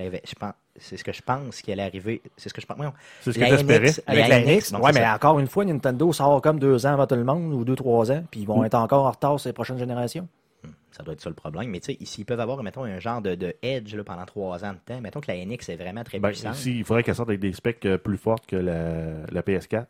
C'est 0.76 0.96
ce 0.96 1.04
que 1.04 1.12
je 1.12 1.22
pense 1.22 1.60
qui 1.60 1.72
allait 1.72 1.82
arriver. 1.82 2.22
C'est 2.36 2.48
ce 2.48 2.54
que 2.54 2.60
je 2.60 2.66
pense. 2.66 2.78
C'est 3.22 3.32
ce 3.32 3.38
que 3.38 3.44
La 3.44 3.48
j'espérais. 3.50 3.92
Avec 4.06 4.28
la 4.28 4.40
NX, 4.40 4.72
ouais, 4.80 4.92
mais 4.92 5.06
encore 5.06 5.38
une 5.40 5.48
fois, 5.48 5.64
Nintendo 5.64 6.12
sort 6.12 6.40
comme 6.40 6.60
deux 6.60 6.86
ans 6.86 6.92
avant 6.92 7.06
tout 7.06 7.16
le 7.16 7.24
monde, 7.24 7.52
ou 7.52 7.64
deux, 7.64 7.74
trois 7.76 8.10
ans, 8.12 8.22
puis 8.30 8.40
ils 8.40 8.46
vont 8.46 8.64
être 8.64 8.74
encore 8.74 9.06
en 9.06 9.10
retard 9.10 9.40
sur 9.40 9.48
les 9.48 9.52
prochaines 9.52 9.78
générations. 9.78 10.28
Ça 10.90 11.02
doit 11.02 11.14
être 11.14 11.20
ça 11.20 11.30
le 11.30 11.34
problème. 11.36 11.70
Mais 11.70 11.80
tu 11.80 11.92
sais, 11.94 11.98
s'ils 12.04 12.24
peuvent 12.24 12.40
avoir, 12.40 12.62
mettons, 12.62 12.84
un 12.84 12.98
genre 12.98 13.22
de, 13.22 13.34
de 13.34 13.54
edge 13.62 13.94
là, 13.94 14.04
pendant 14.04 14.24
trois 14.24 14.64
ans 14.64 14.72
de 14.72 14.78
temps, 14.84 15.00
mettons 15.00 15.20
que 15.20 15.30
la 15.30 15.44
NX 15.44 15.68
est 15.68 15.76
vraiment 15.76 16.02
très 16.04 16.18
Ben, 16.18 16.28
puissante. 16.30 16.56
ici, 16.56 16.78
il 16.78 16.84
faudrait 16.84 17.02
qu'elle 17.02 17.14
sorte 17.14 17.28
avec 17.28 17.40
des 17.40 17.52
specs 17.52 17.84
euh, 17.86 17.98
plus 17.98 18.16
fortes 18.18 18.46
que 18.46 18.56
la, 18.56 19.26
la 19.30 19.42
PS4. 19.42 19.86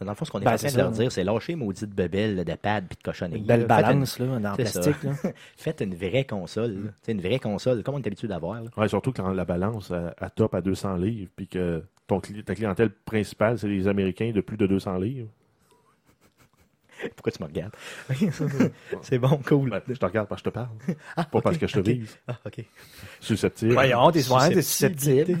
Dans 0.00 0.10
le 0.10 0.14
fond, 0.16 0.24
ce 0.24 0.32
qu'on 0.32 0.40
est 0.40 0.44
Ben, 0.44 0.54
en 0.54 0.56
train 0.56 0.72
de 0.72 0.76
leur 0.76 0.90
dire, 0.90 1.12
c'est 1.12 1.22
lâcher 1.22 1.54
maudite 1.54 1.90
bebelle 1.90 2.34
là, 2.36 2.44
de 2.44 2.54
pad 2.54 2.86
puis 2.88 2.96
de 2.96 3.02
cochonnerie. 3.04 3.38
Une 3.38 3.46
belle 3.46 3.66
là. 3.66 3.76
Faites 3.76 3.86
balance 3.86 4.18
là, 4.18 4.38
dans 4.40 4.50
le 4.56 4.56
c'est 4.56 4.66
ça. 4.66 4.80
plastique. 4.80 5.02
Là. 5.24 5.30
Faites 5.56 5.80
une 5.80 5.94
vraie 5.94 6.24
console. 6.24 6.92
sais, 7.02 7.12
Une 7.12 7.20
vraie 7.20 7.38
console, 7.38 7.82
comme 7.84 7.94
on 7.94 7.98
est 8.00 8.06
habitué 8.06 8.26
d'avoir. 8.26 8.62
là. 8.62 8.70
Ouais, 8.76 8.88
surtout 8.88 9.12
quand 9.12 9.32
la 9.32 9.44
balance 9.44 9.90
à, 9.92 10.12
à 10.18 10.28
top 10.30 10.54
à 10.56 10.60
200 10.60 10.96
livres, 10.96 11.30
puis 11.36 11.46
que 11.46 11.84
ton, 12.08 12.18
cli- 12.18 12.42
ta 12.42 12.54
clientèle 12.56 12.90
principale, 12.90 13.58
c'est 13.60 13.68
les 13.68 13.86
Américains 13.86 14.32
de 14.32 14.40
plus 14.40 14.56
de 14.56 14.66
200 14.66 14.98
livres. 14.98 15.28
Pourquoi 17.16 17.32
tu 17.32 17.42
me 17.42 17.48
regardes? 17.48 17.72
c'est 19.02 19.18
bon, 19.18 19.40
cool. 19.46 19.70
Ben, 19.70 19.82
je 19.88 19.94
te 19.94 20.04
regarde 20.04 20.28
parce 20.28 20.42
que 20.42 20.48
je 20.48 20.50
te 20.50 20.54
parle. 20.54 20.68
Ah, 21.16 21.24
Pas 21.24 21.40
parce 21.40 21.58
que 21.58 21.66
je 21.66 21.74
te 21.74 21.80
ok. 21.80 21.86
vise. 21.86 22.18
Ah, 22.26 22.38
ok. 22.46 22.64
Susceptible. 23.20 23.72
Voyons, 23.72 24.10
t'es 24.10 24.22
t'es 24.22 24.62
susceptible. 24.62 25.38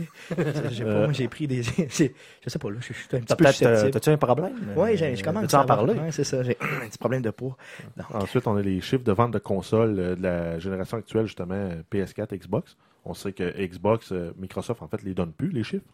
J'ai 0.70 0.84
Euh, 0.84 1.12
j'ai 1.12 1.28
pris 1.28 1.46
des. 1.46 1.62
Je 1.62 2.50
sais 2.50 2.58
pas, 2.58 2.70
là, 2.70 2.76
je, 2.80 2.92
suis 2.92 3.06
un 3.12 3.20
petit 3.20 3.34
peu 3.34 3.46
euh, 3.46 3.52
susceptible. 3.52 3.90
T'as-tu 3.90 4.10
un 4.10 4.16
problème? 4.16 4.52
Oui, 4.76 4.96
je 4.96 5.22
commence 5.22 5.42
Veux-tu 5.42 5.56
en 5.56 5.64
parler? 5.64 5.94
Ouais, 5.94 6.12
c'est 6.12 6.24
ça, 6.24 6.42
j'ai 6.42 6.56
un 6.60 6.88
petit 6.88 6.98
problème 6.98 7.22
de 7.22 7.30
poids. 7.30 7.56
Donc, 7.96 8.06
Ensuite, 8.14 8.46
on 8.46 8.56
a 8.56 8.62
les 8.62 8.80
chiffres 8.80 9.04
de 9.04 9.12
vente 9.12 9.32
de 9.32 9.38
consoles 9.38 9.98
euh, 9.98 10.16
de 10.16 10.22
la 10.22 10.58
génération 10.58 10.98
actuelle, 10.98 11.26
justement, 11.26 11.54
euh, 11.54 11.82
PS4, 11.92 12.36
Xbox. 12.36 12.76
On 13.04 13.14
sait 13.14 13.32
que 13.32 13.44
Xbox, 13.66 14.12
Microsoft, 14.38 14.82
en 14.82 14.88
fait, 14.88 15.02
les 15.02 15.14
donne 15.14 15.32
plus, 15.32 15.50
les 15.50 15.64
chiffres. 15.64 15.84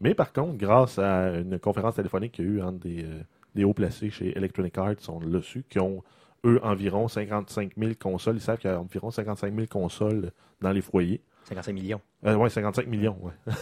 Mais 0.00 0.14
par 0.14 0.32
contre, 0.32 0.56
grâce 0.56 0.98
à 0.98 1.30
une 1.30 1.58
conférence 1.58 1.96
téléphonique 1.96 2.32
qu'il 2.32 2.44
y 2.44 2.48
a 2.48 2.50
eu 2.50 2.62
entre 2.62 2.78
des, 2.78 3.06
des 3.54 3.64
hauts 3.64 3.74
placés 3.74 4.10
chez 4.10 4.36
Electronic 4.36 4.76
Arts, 4.78 5.08
on 5.08 5.20
l'a 5.20 5.42
su, 5.42 5.64
qui 5.68 5.78
ont, 5.78 6.02
eux, 6.44 6.60
environ 6.62 7.08
55 7.08 7.72
000 7.76 7.92
consoles. 8.00 8.36
Ils 8.36 8.40
savent 8.40 8.58
qu'il 8.58 8.70
y 8.70 8.72
a 8.72 8.80
environ 8.80 9.10
55 9.10 9.54
000 9.54 9.66
consoles 9.66 10.32
dans 10.60 10.72
les 10.72 10.82
foyers. 10.82 11.20
55 11.44 11.72
millions. 11.72 12.00
Euh, 12.24 12.36
ouais, 12.36 12.48
55 12.48 12.86
millions, 12.86 13.18
ouais. 13.20 13.32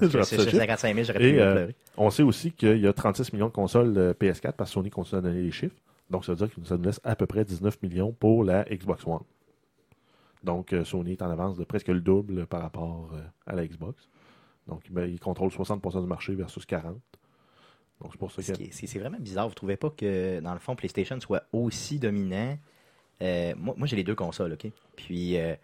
C'est 0.00 0.10
Je 0.10 0.18
rate 0.18 0.26
ce 0.26 0.36
chiffre. 0.36 0.56
55 0.56 0.94
000, 0.94 1.06
j'aurais 1.06 1.18
pu 1.18 1.40
euh. 1.40 1.68
On 1.96 2.10
sait 2.10 2.24
aussi 2.24 2.50
qu'il 2.50 2.78
y 2.78 2.86
a 2.86 2.92
36 2.92 3.32
millions 3.32 3.46
de 3.46 3.52
consoles 3.52 3.94
de 3.94 4.12
PS4 4.20 4.52
parce 4.52 4.70
que 4.70 4.74
Sony 4.74 4.90
continue 4.90 5.18
à 5.18 5.22
donner 5.22 5.42
les 5.42 5.52
chiffres. 5.52 5.76
Donc, 6.10 6.24
ça 6.24 6.32
veut 6.32 6.38
dire 6.38 6.54
que 6.54 6.64
ça 6.64 6.76
nous 6.76 6.84
laisse 6.84 7.00
à 7.04 7.14
peu 7.14 7.26
près 7.26 7.44
19 7.44 7.80
millions 7.82 8.12
pour 8.12 8.42
la 8.42 8.64
Xbox 8.64 9.06
One. 9.06 9.20
Donc, 10.42 10.72
euh, 10.72 10.84
Sony 10.84 11.12
est 11.12 11.22
en 11.22 11.30
avance 11.30 11.56
de 11.56 11.64
presque 11.64 11.88
le 11.88 12.00
double 12.00 12.46
par 12.46 12.62
rapport 12.62 13.10
euh, 13.14 13.20
à 13.46 13.54
la 13.54 13.66
Xbox. 13.66 14.08
Donc, 14.66 14.82
ben, 14.90 15.08
il 15.08 15.18
contrôle 15.20 15.50
60% 15.50 16.00
du 16.00 16.06
marché 16.06 16.34
versus 16.34 16.64
40%. 16.64 16.94
Donc, 18.00 18.12
c'est 18.12 18.18
pour 18.18 18.30
ça 18.30 18.42
que. 18.42 18.98
vraiment 18.98 19.18
bizarre. 19.18 19.48
Vous 19.48 19.54
trouvez 19.54 19.76
pas 19.76 19.90
que, 19.90 20.40
dans 20.40 20.52
le 20.52 20.60
fond, 20.60 20.76
PlayStation 20.76 21.18
soit 21.20 21.44
aussi 21.52 21.98
dominant? 21.98 22.56
Euh, 23.22 23.54
moi, 23.56 23.74
moi 23.76 23.86
j'ai 23.86 23.96
les 23.96 24.04
deux 24.04 24.14
consoles, 24.14 24.52
OK? 24.52 24.70
Puis, 24.96 25.36
euh, 25.36 25.54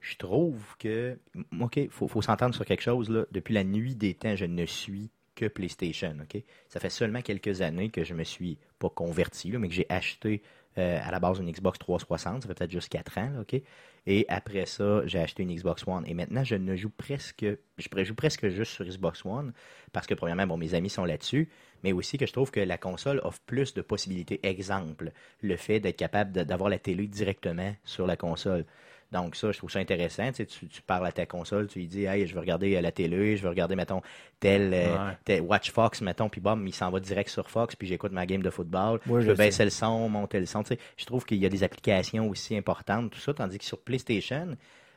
je 0.00 0.16
trouve 0.16 0.62
que... 0.78 1.18
OK, 1.60 1.76
il 1.76 1.90
faut, 1.90 2.08
faut 2.08 2.22
s'entendre 2.22 2.54
sur 2.54 2.64
quelque 2.64 2.82
chose. 2.82 3.10
Là. 3.10 3.26
Depuis 3.30 3.54
la 3.54 3.64
nuit 3.64 3.94
des 3.94 4.14
temps, 4.14 4.34
je 4.34 4.46
ne 4.46 4.64
suis 4.66 5.10
que 5.34 5.46
PlayStation, 5.46 6.16
OK? 6.22 6.42
Ça 6.68 6.80
fait 6.80 6.90
seulement 6.90 7.22
quelques 7.22 7.60
années 7.62 7.90
que 7.90 8.04
je 8.04 8.14
me 8.14 8.24
suis 8.24 8.58
pas 8.78 8.90
converti, 8.90 9.50
là, 9.50 9.58
mais 9.58 9.68
que 9.68 9.74
j'ai 9.74 9.86
acheté 9.88 10.42
euh, 10.78 10.98
à 11.02 11.10
la 11.10 11.20
base 11.20 11.38
une 11.38 11.50
Xbox 11.50 11.78
360. 11.78 12.42
Ça 12.42 12.48
fait 12.48 12.54
peut-être 12.54 12.70
juste 12.70 12.88
4 12.88 13.18
ans, 13.18 13.32
OK? 13.40 13.60
Et 14.06 14.26
après 14.28 14.66
ça, 14.66 15.06
j'ai 15.06 15.20
acheté 15.20 15.42
une 15.42 15.54
Xbox 15.54 15.86
One. 15.86 16.04
Et 16.06 16.14
maintenant, 16.14 16.42
je 16.44 16.56
ne 16.56 16.74
joue 16.74 16.90
presque... 16.90 17.46
Je 17.78 18.04
joue 18.04 18.14
presque 18.14 18.48
juste 18.48 18.72
sur 18.72 18.84
Xbox 18.84 19.24
One 19.24 19.52
parce 19.92 20.06
que, 20.06 20.14
premièrement, 20.14 20.46
bon, 20.46 20.56
mes 20.56 20.74
amis 20.74 20.90
sont 20.90 21.04
là-dessus, 21.04 21.48
mais 21.84 21.92
aussi 21.92 22.18
que 22.18 22.26
je 22.26 22.32
trouve 22.32 22.50
que 22.50 22.60
la 22.60 22.78
console 22.78 23.20
offre 23.22 23.40
plus 23.46 23.74
de 23.74 23.82
possibilités. 23.82 24.40
Exemple, 24.46 25.12
le 25.40 25.56
fait 25.56 25.78
d'être 25.78 25.96
capable 25.96 26.32
d'avoir 26.32 26.70
la 26.70 26.78
télé 26.78 27.06
directement 27.06 27.74
sur 27.84 28.06
la 28.06 28.16
console. 28.16 28.64
Donc 29.12 29.36
ça, 29.36 29.52
je 29.52 29.58
trouve 29.58 29.70
ça 29.70 29.78
intéressant. 29.78 30.26
Tu, 30.30 30.34
sais, 30.36 30.46
tu, 30.46 30.66
tu 30.68 30.82
parles 30.82 31.06
à 31.06 31.12
ta 31.12 31.26
console, 31.26 31.68
tu 31.68 31.78
lui 31.80 31.86
dis, 31.86 32.04
hey, 32.04 32.26
je 32.26 32.32
veux 32.34 32.40
regarder 32.40 32.74
euh, 32.76 32.80
la 32.80 32.90
télé, 32.92 33.36
je 33.36 33.42
veux 33.42 33.50
regarder, 33.50 33.76
mettons, 33.76 34.00
tel, 34.40 34.72
euh, 34.74 34.96
Ouais. 35.08 35.16
tel 35.24 35.42
Watch 35.42 35.70
Fox, 35.70 36.00
mettons, 36.00 36.28
puis 36.30 36.40
bam, 36.40 36.66
il 36.66 36.74
s'en 36.74 36.90
va 36.90 36.98
direct 36.98 37.28
sur 37.28 37.50
Fox, 37.50 37.76
puis 37.76 37.86
j'écoute 37.86 38.10
ma 38.12 38.24
game 38.26 38.42
de 38.42 38.50
football. 38.50 39.00
Moi, 39.06 39.20
je 39.20 39.26
je 39.26 39.30
peux 39.32 39.36
sais. 39.36 39.44
baisser 39.44 39.64
le 39.64 39.70
son, 39.70 40.08
monter 40.08 40.40
le 40.40 40.46
son. 40.46 40.62
Tu 40.62 40.74
sais, 40.74 40.78
je 40.96 41.04
trouve 41.04 41.24
qu'il 41.26 41.38
y 41.38 41.46
a 41.46 41.48
des 41.50 41.62
applications 41.62 42.28
aussi 42.28 42.56
importantes, 42.56 43.10
tout 43.10 43.20
ça, 43.20 43.34
tandis 43.34 43.58
que 43.58 43.64
sur 43.64 43.78
PlayStation, 43.78 44.56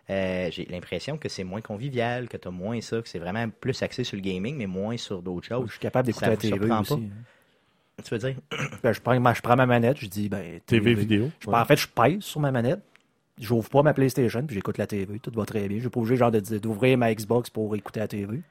euh, 0.10 0.50
j'ai 0.52 0.66
l'impression 0.66 1.18
que 1.18 1.28
c'est 1.30 1.44
moins 1.44 1.62
convivial, 1.62 2.30
que 2.30 2.38
tu 2.38 2.48
as 2.48 2.52
moins 2.52 2.80
ça, 2.80 3.02
que 3.02 3.10
c'est 3.10 3.20
vraiment 3.20 3.50
plus 3.50 3.82
axé 3.84 4.04
sur 4.04 4.16
le 4.16 4.22
gaming, 4.22 4.56
mais 4.56 4.68
moins 4.68 4.96
sur 4.98 5.22
d'autres 5.22 5.44
Je 5.46 5.50
choses. 5.56 5.72
suis 5.72 5.80
capable 5.80 6.06
d'écouter 6.06 6.26
Ça 6.26 6.32
la 6.32 6.40
surprend 6.40 6.82
aussi. 6.82 6.94
pas? 6.94 7.00
hein. 7.02 8.02
Tu 8.04 8.10
veux 8.14 8.18
dire? 8.20 8.36
Ben, 8.84 8.92
je, 8.92 9.00
prends 9.02 9.20
ma, 9.20 9.34
je 9.34 9.42
prends 9.42 9.56
ma 9.56 9.66
manette, 9.66 9.98
je 10.00 10.08
dis, 10.08 10.30
ben, 10.30 10.60
TV 10.66 10.94
vidéo. 10.94 11.32
Je, 11.40 11.50
En 11.50 11.66
fait, 11.66 11.78
je 11.78 11.88
pèse 11.88 12.22
sur 12.22 12.40
ma 12.42 12.52
manette, 12.52 12.82
j'ouvre 13.40 13.70
pas 13.70 13.84
ma 13.84 13.94
PlayStation, 13.94 14.44
puis 14.46 14.56
j'écoute 14.56 14.78
la 14.78 14.88
TV. 14.88 15.20
Tout 15.20 15.32
va 15.36 15.46
très 15.46 15.68
bien. 15.68 15.78
Je 15.78 15.82
suis 15.84 15.90
pas 15.90 16.00
obligé 16.00 16.16
genre, 16.16 16.32
de 16.32 16.40
dire- 16.40 16.62
d'ouvrir 16.62 16.98
ma 16.98 17.14
Xbox 17.14 17.50
pour 17.50 17.76
écouter 17.76 18.00
la 18.00 18.08
TV. 18.08 18.42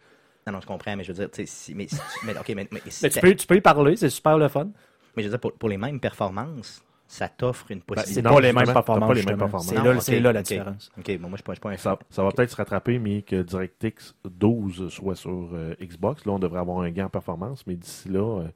Non, 0.46 0.52
non, 0.52 0.60
je 0.60 0.66
comprends, 0.66 0.94
mais 0.96 1.04
je 1.04 1.12
veux 1.12 1.18
dire, 1.18 1.30
tu 1.30 1.46
sais, 1.46 1.46
si, 1.46 1.74
mais, 1.74 1.86
mais, 2.24 2.36
ok, 2.38 2.52
mais, 2.54 2.68
mais 2.70 2.80
si 2.88 3.04
Mais 3.04 3.10
tu 3.10 3.20
peux, 3.20 3.34
tu 3.34 3.46
peux 3.46 3.56
y 3.56 3.60
parler, 3.62 3.96
c'est 3.96 4.10
super 4.10 4.36
le 4.36 4.48
fun. 4.48 4.68
mais 5.16 5.22
je 5.22 5.28
veux 5.28 5.30
dire, 5.32 5.40
pour, 5.40 5.52
pour 5.54 5.68
les 5.70 5.78
mêmes 5.78 5.98
performances, 6.00 6.84
ça 7.06 7.28
t'offre 7.28 7.70
une 7.70 7.78
C'est 7.78 7.84
possibilité. 7.86 8.22
non, 8.22 8.34
pas 8.34 8.40
les 8.40 8.46
mêmes 8.48 8.58
justement, 8.58 8.66
t'as 8.66 8.72
performances. 8.74 9.08
pas 9.08 9.14
les 9.14 9.22
mêmes 9.22 9.38
performances. 9.38 9.68
C'est 9.68 9.74
Non, 9.76 9.84
là, 9.84 10.00
c'est 10.00 10.20
la 10.20 10.42
différence. 10.42 10.90
Ok, 10.98 11.18
bon, 11.18 11.28
moi, 11.28 11.30
je 11.32 11.36
suis 11.36 11.42
pas, 11.44 11.52
je 11.52 11.56
suis 11.56 11.60
pas 11.62 11.70
un 11.70 11.76
Ça, 11.78 11.90
fan. 11.96 12.06
ça 12.10 12.22
va 12.22 12.30
peut-être 12.32 12.50
se 12.50 12.56
rattraper, 12.56 12.98
mais 12.98 13.22
que 13.22 13.40
DirectX 13.42 14.14
12 14.26 14.88
soit 14.90 15.14
sur 15.14 15.48
euh, 15.54 15.74
Xbox. 15.82 16.26
Là, 16.26 16.32
on 16.32 16.38
devrait 16.38 16.60
avoir 16.60 16.80
un 16.80 16.90
gain 16.90 17.06
en 17.06 17.10
performance, 17.10 17.66
mais 17.66 17.76
d'ici 17.76 18.08
là, 18.10 18.40
euh, 18.42 18.48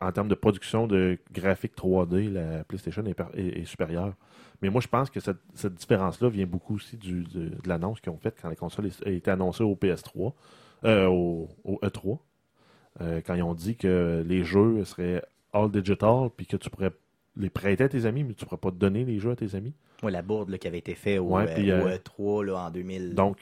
en 0.00 0.12
termes 0.12 0.28
de 0.28 0.34
production 0.34 0.86
de 0.86 1.18
graphiques 1.32 1.76
3D, 1.76 2.30
la 2.30 2.64
PlayStation 2.64 3.04
est, 3.34 3.64
supérieure. 3.64 4.14
Mais 4.62 4.70
moi, 4.70 4.80
je 4.80 4.88
pense 4.88 5.10
que 5.10 5.20
cette, 5.20 5.74
différence-là 5.74 6.28
vient 6.28 6.46
beaucoup 6.46 6.76
aussi 6.76 6.96
du, 6.96 7.24
de, 7.24 7.52
l'annonce 7.66 8.00
qu'ils 8.00 8.12
ont 8.12 8.18
faite 8.18 8.36
quand 8.40 8.48
la 8.48 8.56
console 8.56 8.90
a 9.04 9.10
été 9.10 9.30
annoncée 9.30 9.64
au 9.64 9.74
PS3, 9.74 10.32
euh, 10.84 11.06
au, 11.06 11.48
au 11.64 11.78
E3, 11.82 12.18
euh, 13.00 13.20
quand 13.24 13.34
ils 13.34 13.42
ont 13.42 13.54
dit 13.54 13.76
que 13.76 14.24
les 14.26 14.44
jeux 14.44 14.84
seraient 14.84 15.22
all 15.52 15.70
digital, 15.70 16.30
puis 16.36 16.46
que 16.46 16.56
tu 16.56 16.70
pourrais 16.70 16.92
les 17.38 17.50
prêter 17.50 17.84
à 17.84 17.88
tes 17.88 18.04
amis, 18.04 18.24
mais 18.24 18.34
tu 18.34 18.44
ne 18.44 18.48
pourrais 18.48 18.60
pas 18.60 18.70
donner 18.70 19.04
les 19.04 19.18
jeux 19.20 19.30
à 19.30 19.36
tes 19.36 19.54
amis. 19.54 19.72
Moi, 20.02 20.10
la 20.12 20.22
bourde 20.22 20.50
là, 20.50 20.58
qui 20.58 20.68
avait 20.68 20.78
été 20.78 20.94
faite 20.94 21.18
au, 21.20 21.34
Ouais, 21.36 21.44
euh, 21.48 21.54
puis, 21.54 21.72
au 21.72 21.76
euh, 21.76 21.96
E3 21.96 22.44
là, 22.46 22.56
en 22.66 22.70
2013. 22.70 23.14
Donc, 23.14 23.38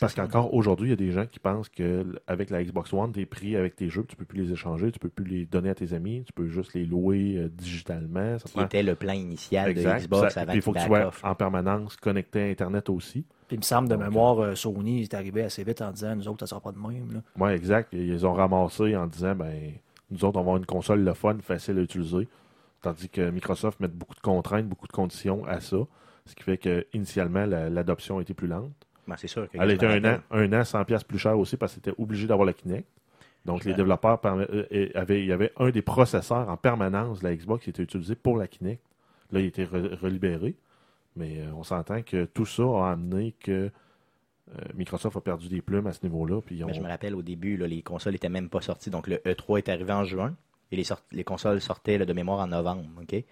parce 0.00 0.14
qu'encore 0.14 0.52
aujourd'hui, 0.54 0.88
il 0.88 0.90
y 0.90 0.92
a 0.92 0.96
des 0.96 1.10
gens 1.12 1.26
qui 1.26 1.38
pensent 1.38 1.68
que 1.68 2.04
avec 2.26 2.50
la 2.50 2.62
Xbox 2.64 2.92
One, 2.92 3.12
tu 3.12 3.20
es 3.20 3.26
pris 3.26 3.54
avec 3.56 3.76
tes 3.76 3.88
jeux, 3.88 4.04
tu 4.08 4.16
peux 4.16 4.24
plus 4.24 4.42
les 4.44 4.52
échanger, 4.52 4.90
tu 4.92 4.98
peux 4.98 5.08
plus 5.08 5.24
les 5.24 5.46
donner 5.46 5.68
à 5.70 5.74
tes 5.74 5.92
amis, 5.92 6.22
tu 6.26 6.32
peux 6.32 6.48
juste 6.48 6.74
les 6.74 6.84
louer 6.84 7.36
euh, 7.36 7.48
digitalement. 7.48 8.38
Ça 8.38 8.44
qui 8.46 8.52
prend- 8.54 8.64
était 8.64 8.82
le 8.82 8.94
plan 8.94 9.12
initial 9.12 9.68
Exact. 9.70 9.94
de 9.94 10.00
Xbox 10.04 10.34
Ça- 10.34 10.40
avant 10.42 10.52
il 10.52 10.62
faut 10.62 10.72
que 10.72 10.78
tu 10.78 10.86
sois 10.86 11.06
off. 11.08 11.20
en 11.24 11.34
permanence 11.34 11.96
connecté 11.96 12.40
à 12.42 12.46
Internet 12.46 12.88
aussi. 12.88 13.24
Puis 13.48 13.56
il 13.56 13.58
me 13.58 13.62
semble 13.62 13.88
de 13.88 13.94
Donc, 13.94 14.04
mémoire, 14.04 14.38
euh, 14.40 14.54
Sony 14.54 15.02
est 15.02 15.14
arrivé 15.14 15.42
assez 15.42 15.62
vite 15.64 15.82
en 15.82 15.92
disant 15.92 16.16
nous 16.16 16.26
autres, 16.28 16.40
ça 16.40 16.46
sera 16.46 16.60
pas 16.60 16.72
de 16.72 16.78
même. 16.78 17.22
Oui, 17.38 17.50
exact. 17.50 17.92
Ils 17.92 18.24
ont 18.26 18.32
ramassé 18.32 18.96
en 18.96 19.06
disant 19.06 19.34
ben 19.34 19.52
nous 20.10 20.24
autres, 20.24 20.38
on 20.38 20.40
va 20.42 20.50
avoir 20.50 20.56
une 20.56 20.66
console 20.66 21.02
le 21.04 21.14
fun, 21.14 21.36
facile 21.42 21.78
à 21.78 21.82
utiliser. 21.82 22.28
Tandis 22.84 23.08
que 23.08 23.30
Microsoft 23.30 23.80
met 23.80 23.88
beaucoup 23.88 24.14
de 24.14 24.20
contraintes, 24.20 24.66
beaucoup 24.68 24.86
de 24.86 24.92
conditions 24.92 25.44
à 25.46 25.60
ça. 25.60 25.78
Ce 26.26 26.34
qui 26.34 26.42
fait 26.42 26.58
que 26.58 26.86
initialement, 26.92 27.46
la- 27.46 27.68
l'adoption 27.70 28.18
a 28.18 28.22
été 28.22 28.34
plus 28.34 28.46
lente. 28.46 28.70
Ben, 29.08 29.16
c'est 29.16 29.26
sûr 29.26 29.46
Elle 29.52 29.70
était 29.72 29.86
un 29.86 30.04
an, 30.14 30.20
un 30.30 30.52
an 30.52 30.64
100 30.64 30.84
pièces 30.84 31.04
plus 31.04 31.18
cher 31.18 31.38
aussi 31.38 31.56
parce 31.56 31.72
que 31.72 31.80
c'était 31.82 32.00
obligé 32.00 32.26
d'avoir 32.26 32.46
la 32.46 32.52
Kinect. 32.52 32.86
Donc, 33.44 33.64
les 33.64 33.72
développeurs 33.76 34.18
euh, 34.24 34.88
avaient, 34.94 35.20
il 35.20 35.26
y 35.26 35.32
avait 35.32 35.52
un 35.58 35.70
des 35.70 35.82
processeurs 35.82 36.48
en 36.48 36.56
permanence 36.56 37.20
de 37.20 37.24
la 37.28 37.34
Xbox 37.36 37.64
qui 37.64 37.70
était 37.70 37.82
utilisé 37.82 38.14
pour 38.14 38.38
la 38.38 38.46
Kinect. 38.48 38.82
Là, 39.32 39.40
il 39.40 39.44
a 39.44 39.48
été 39.48 39.64
re- 39.66 39.94
relibéré. 39.98 40.54
Mais 41.16 41.40
euh, 41.40 41.52
on 41.54 41.62
s'entend 41.62 42.02
que 42.02 42.24
tout 42.24 42.46
ça 42.46 42.62
a 42.62 42.92
amené 42.92 43.32
que 43.40 43.70
euh, 44.50 44.60
Microsoft 44.74 45.16
a 45.16 45.20
perdu 45.20 45.48
des 45.48 45.60
plumes 45.62 45.86
à 45.86 45.92
ce 45.92 46.00
niveau-là. 46.02 46.40
Mais 46.50 46.74
je 46.74 46.80
me 46.80 46.88
rappelle 46.88 47.14
au 47.14 47.22
début, 47.22 47.56
là, 47.56 47.66
les 47.66 47.82
consoles 47.82 48.12
n'étaient 48.14 48.28
même 48.30 48.48
pas 48.48 48.60
sorties. 48.62 48.90
Donc 48.90 49.06
le 49.06 49.16
E3 49.16 49.58
est 49.58 49.68
arrivé 49.68 49.92
en 49.92 50.04
juin 50.04 50.34
les, 50.76 51.24
consoles 51.24 51.60
sortaient 51.60 51.98
de 51.98 52.12
mémoire 52.12 52.40
en 52.40 52.48
novembre. 52.48 52.84
ok? 53.00 53.22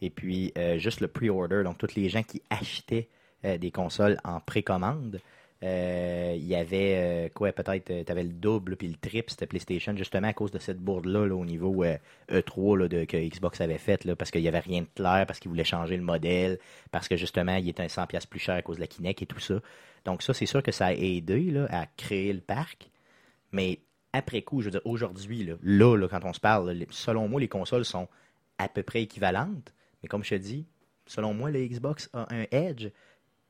Et 0.00 0.10
puis 0.10 0.52
euh, 0.56 0.78
juste 0.78 1.00
le 1.00 1.08
pre-order, 1.08 1.62
donc 1.64 1.78
tous 1.78 1.94
les 1.94 2.08
gens 2.08 2.22
qui 2.22 2.42
achetaient 2.50 3.08
euh, 3.44 3.58
des 3.58 3.70
consoles 3.70 4.18
en 4.24 4.40
précommande, 4.40 5.20
euh, 5.64 6.34
il 6.36 6.46
y 6.46 6.54
avait 6.54 7.32
quoi 7.34 7.50
peut-être, 7.50 8.04
tu 8.04 8.12
avais 8.12 8.22
le 8.22 8.28
double 8.28 8.76
puis 8.76 8.86
le 8.86 8.94
triple, 8.94 9.28
c'était 9.30 9.46
PlayStation, 9.46 9.96
justement 9.96 10.28
à 10.28 10.32
cause 10.32 10.52
de 10.52 10.58
cette 10.58 10.78
bourde-là 10.78 11.26
là, 11.26 11.34
au 11.34 11.44
niveau 11.44 11.82
euh, 11.82 11.96
E3 12.30 12.78
là, 12.78 12.88
de, 12.88 13.04
que 13.04 13.16
Xbox 13.16 13.60
avait 13.60 13.78
fait, 13.78 14.04
là, 14.04 14.14
parce 14.14 14.30
qu'il 14.30 14.42
n'y 14.42 14.48
avait 14.48 14.60
rien 14.60 14.82
de 14.82 14.88
clair, 14.94 15.24
parce 15.26 15.40
qu'ils 15.40 15.48
voulaient 15.48 15.64
changer 15.64 15.96
le 15.96 16.04
modèle, 16.04 16.58
parce 16.92 17.08
que 17.08 17.16
justement 17.16 17.56
il 17.56 17.68
était 17.68 17.82
un 17.82 17.86
100$ 17.86 18.28
plus 18.28 18.38
cher 18.38 18.54
à 18.54 18.62
cause 18.62 18.76
de 18.76 18.82
la 18.82 18.86
Kinect 18.86 19.22
et 19.22 19.26
tout 19.26 19.40
ça. 19.40 19.60
Donc 20.04 20.22
ça, 20.22 20.32
c'est 20.32 20.46
sûr 20.46 20.62
que 20.62 20.70
ça 20.72 20.86
a 20.86 20.92
aidé 20.92 21.52
à 21.70 21.86
créer 21.96 22.32
le 22.32 22.40
parc. 22.40 22.88
Mais 23.50 23.80
après 24.12 24.42
coup, 24.42 24.60
je 24.60 24.66
veux 24.66 24.70
dire, 24.72 24.80
aujourd'hui, 24.84 25.44
là, 25.44 25.54
là, 25.62 25.96
là, 25.96 26.08
quand 26.08 26.24
on 26.24 26.32
se 26.32 26.40
parle, 26.40 26.70
là, 26.70 26.84
selon 26.90 27.28
moi, 27.28 27.40
les 27.40 27.48
consoles 27.48 27.84
sont 27.84 28.08
à 28.58 28.68
peu 28.68 28.82
près 28.82 29.02
équivalentes. 29.02 29.72
Mais 30.02 30.08
comme 30.08 30.24
je 30.24 30.30
te 30.30 30.34
dis, 30.36 30.66
selon 31.06 31.34
moi, 31.34 31.50
le 31.50 31.66
Xbox 31.66 32.08
a 32.12 32.26
un 32.34 32.44
edge, 32.50 32.88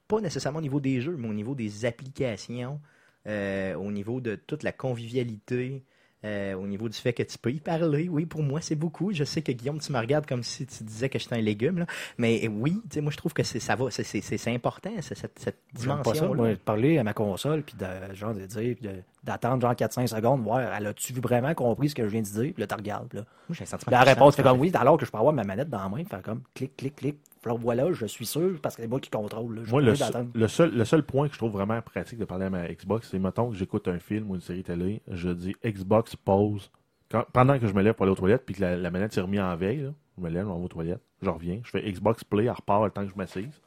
pas 0.08 0.20
nécessairement 0.20 0.58
au 0.58 0.62
niveau 0.62 0.80
des 0.80 1.00
jeux, 1.00 1.16
mais 1.18 1.28
au 1.28 1.34
niveau 1.34 1.54
des 1.54 1.84
applications, 1.84 2.80
euh, 3.26 3.74
au 3.74 3.90
niveau 3.92 4.20
de 4.20 4.34
toute 4.36 4.62
la 4.62 4.72
convivialité. 4.72 5.82
Euh, 6.24 6.54
au 6.54 6.66
niveau 6.66 6.88
du 6.88 6.98
fait 6.98 7.12
que 7.12 7.22
tu 7.22 7.38
peux 7.38 7.52
y 7.52 7.60
parler, 7.60 8.08
oui, 8.08 8.26
pour 8.26 8.42
moi, 8.42 8.60
c'est 8.60 8.74
beaucoup. 8.74 9.12
Je 9.12 9.22
sais 9.22 9.40
que 9.40 9.52
Guillaume, 9.52 9.78
tu 9.78 9.92
me 9.92 9.98
regardes 10.00 10.26
comme 10.26 10.42
si 10.42 10.66
tu 10.66 10.82
disais 10.82 11.08
que 11.08 11.16
j'étais 11.16 11.36
un 11.36 11.40
légume, 11.40 11.78
là. 11.78 11.86
mais 12.18 12.44
euh, 12.44 12.48
oui, 12.48 12.82
moi, 13.00 13.12
je 13.12 13.16
trouve 13.16 13.32
que 13.32 13.44
c'est, 13.44 13.60
ça 13.60 13.76
va, 13.76 13.88
c'est, 13.92 14.02
c'est, 14.02 14.20
c'est- 14.20 14.36
c'est 14.36 14.52
important, 14.52 14.90
cette, 15.00 15.38
cette 15.38 15.58
J'aime 15.78 15.98
pas 16.02 16.02
ça, 16.02 16.12
dimension. 16.22 16.34
moi, 16.34 16.48
de 16.50 16.54
parler 16.56 16.98
à 16.98 17.04
ma 17.04 17.12
console, 17.14 17.62
puis 17.62 17.76
de, 17.78 18.14
genre, 18.16 18.34
de 18.34 18.46
dire, 18.46 18.74
puis 18.74 18.88
de- 18.88 19.00
d'attendre 19.28 19.60
genre 19.62 19.72
4-5 19.74 20.06
secondes, 20.08 20.42
voir, 20.42 20.60
elle 20.60 20.86
a-tu 20.88 21.12
vraiment 21.14 21.54
compris 21.54 21.90
ce 21.90 21.94
que 21.94 22.02
je 22.04 22.08
viens 22.08 22.22
de 22.22 22.26
dire, 22.26 22.52
puis 22.54 22.60
là, 22.60 22.66
tu 22.66 22.74
regardes, 22.74 23.12
là. 23.14 23.20
Moi, 23.48 23.56
j'ai 23.56 23.62
un 23.62 23.66
sentiment 23.66 23.96
La 23.96 24.04
de 24.04 24.08
réponse 24.08 24.34
fait 24.36 24.42
comme 24.42 24.58
oui, 24.60 24.72
alors 24.74 24.96
que 24.98 25.06
je 25.06 25.10
peux 25.10 25.18
avoir 25.18 25.32
ma 25.32 25.44
manette 25.44 25.68
dans 25.70 25.78
la 25.82 25.88
main, 25.88 26.04
faire 26.04 26.22
comme 26.22 26.42
clic, 26.54 26.76
clic, 26.76 26.96
clic. 26.96 27.16
Alors 27.44 27.58
voilà, 27.58 27.92
je 27.92 28.04
suis 28.06 28.26
sûr, 28.26 28.58
parce 28.60 28.74
que 28.76 28.82
c'est 28.82 28.88
moi 28.88 29.00
qui 29.00 29.10
contrôle. 29.10 29.56
là. 29.56 29.62
Moi, 29.68 29.80
le, 29.80 29.94
seul- 29.94 30.26
le 30.34 30.48
seul, 30.48 30.74
le 30.74 30.84
seul 30.84 31.02
point 31.04 31.28
que 31.28 31.34
je 31.34 31.38
trouve 31.38 31.52
vraiment 31.52 31.80
pratique 31.80 32.18
de 32.18 32.24
parler 32.24 32.46
à 32.46 32.50
ma 32.50 32.66
Xbox, 32.68 33.08
c'est 33.10 33.18
mettons 33.18 33.50
que 33.50 33.56
j'écoute 33.56 33.86
un 33.88 33.98
film 33.98 34.30
ou 34.30 34.34
une 34.34 34.40
série 34.40 34.64
télé, 34.64 35.00
je 35.08 35.30
dis 35.30 35.54
Xbox 35.64 36.16
pause. 36.16 36.70
Quand- 37.10 37.24
pendant 37.32 37.58
que 37.58 37.66
je 37.66 37.72
me 37.72 37.80
lève 37.82 37.94
pour 37.94 38.02
aller 38.04 38.12
aux 38.12 38.16
toilettes, 38.16 38.44
puis 38.44 38.54
que 38.54 38.60
la, 38.60 38.76
la 38.76 38.90
manette 38.90 39.12
s'est 39.14 39.20
remise 39.22 39.40
en 39.40 39.56
veille, 39.56 39.82
là, 39.82 39.90
je 40.18 40.22
me 40.22 40.28
lève, 40.28 40.44
je 40.46 40.48
vais 40.52 40.58
aux 40.64 40.68
toilettes, 40.68 41.00
je 41.22 41.30
reviens, 41.30 41.60
je 41.64 41.70
fais 41.70 41.80
Xbox 41.90 42.24
Play, 42.24 42.44
elle 42.44 42.50
repart 42.50 42.84
le 42.84 42.90
temps 42.90 43.04
que 43.04 43.10
je 43.10 43.16
m'assise. 43.16 43.60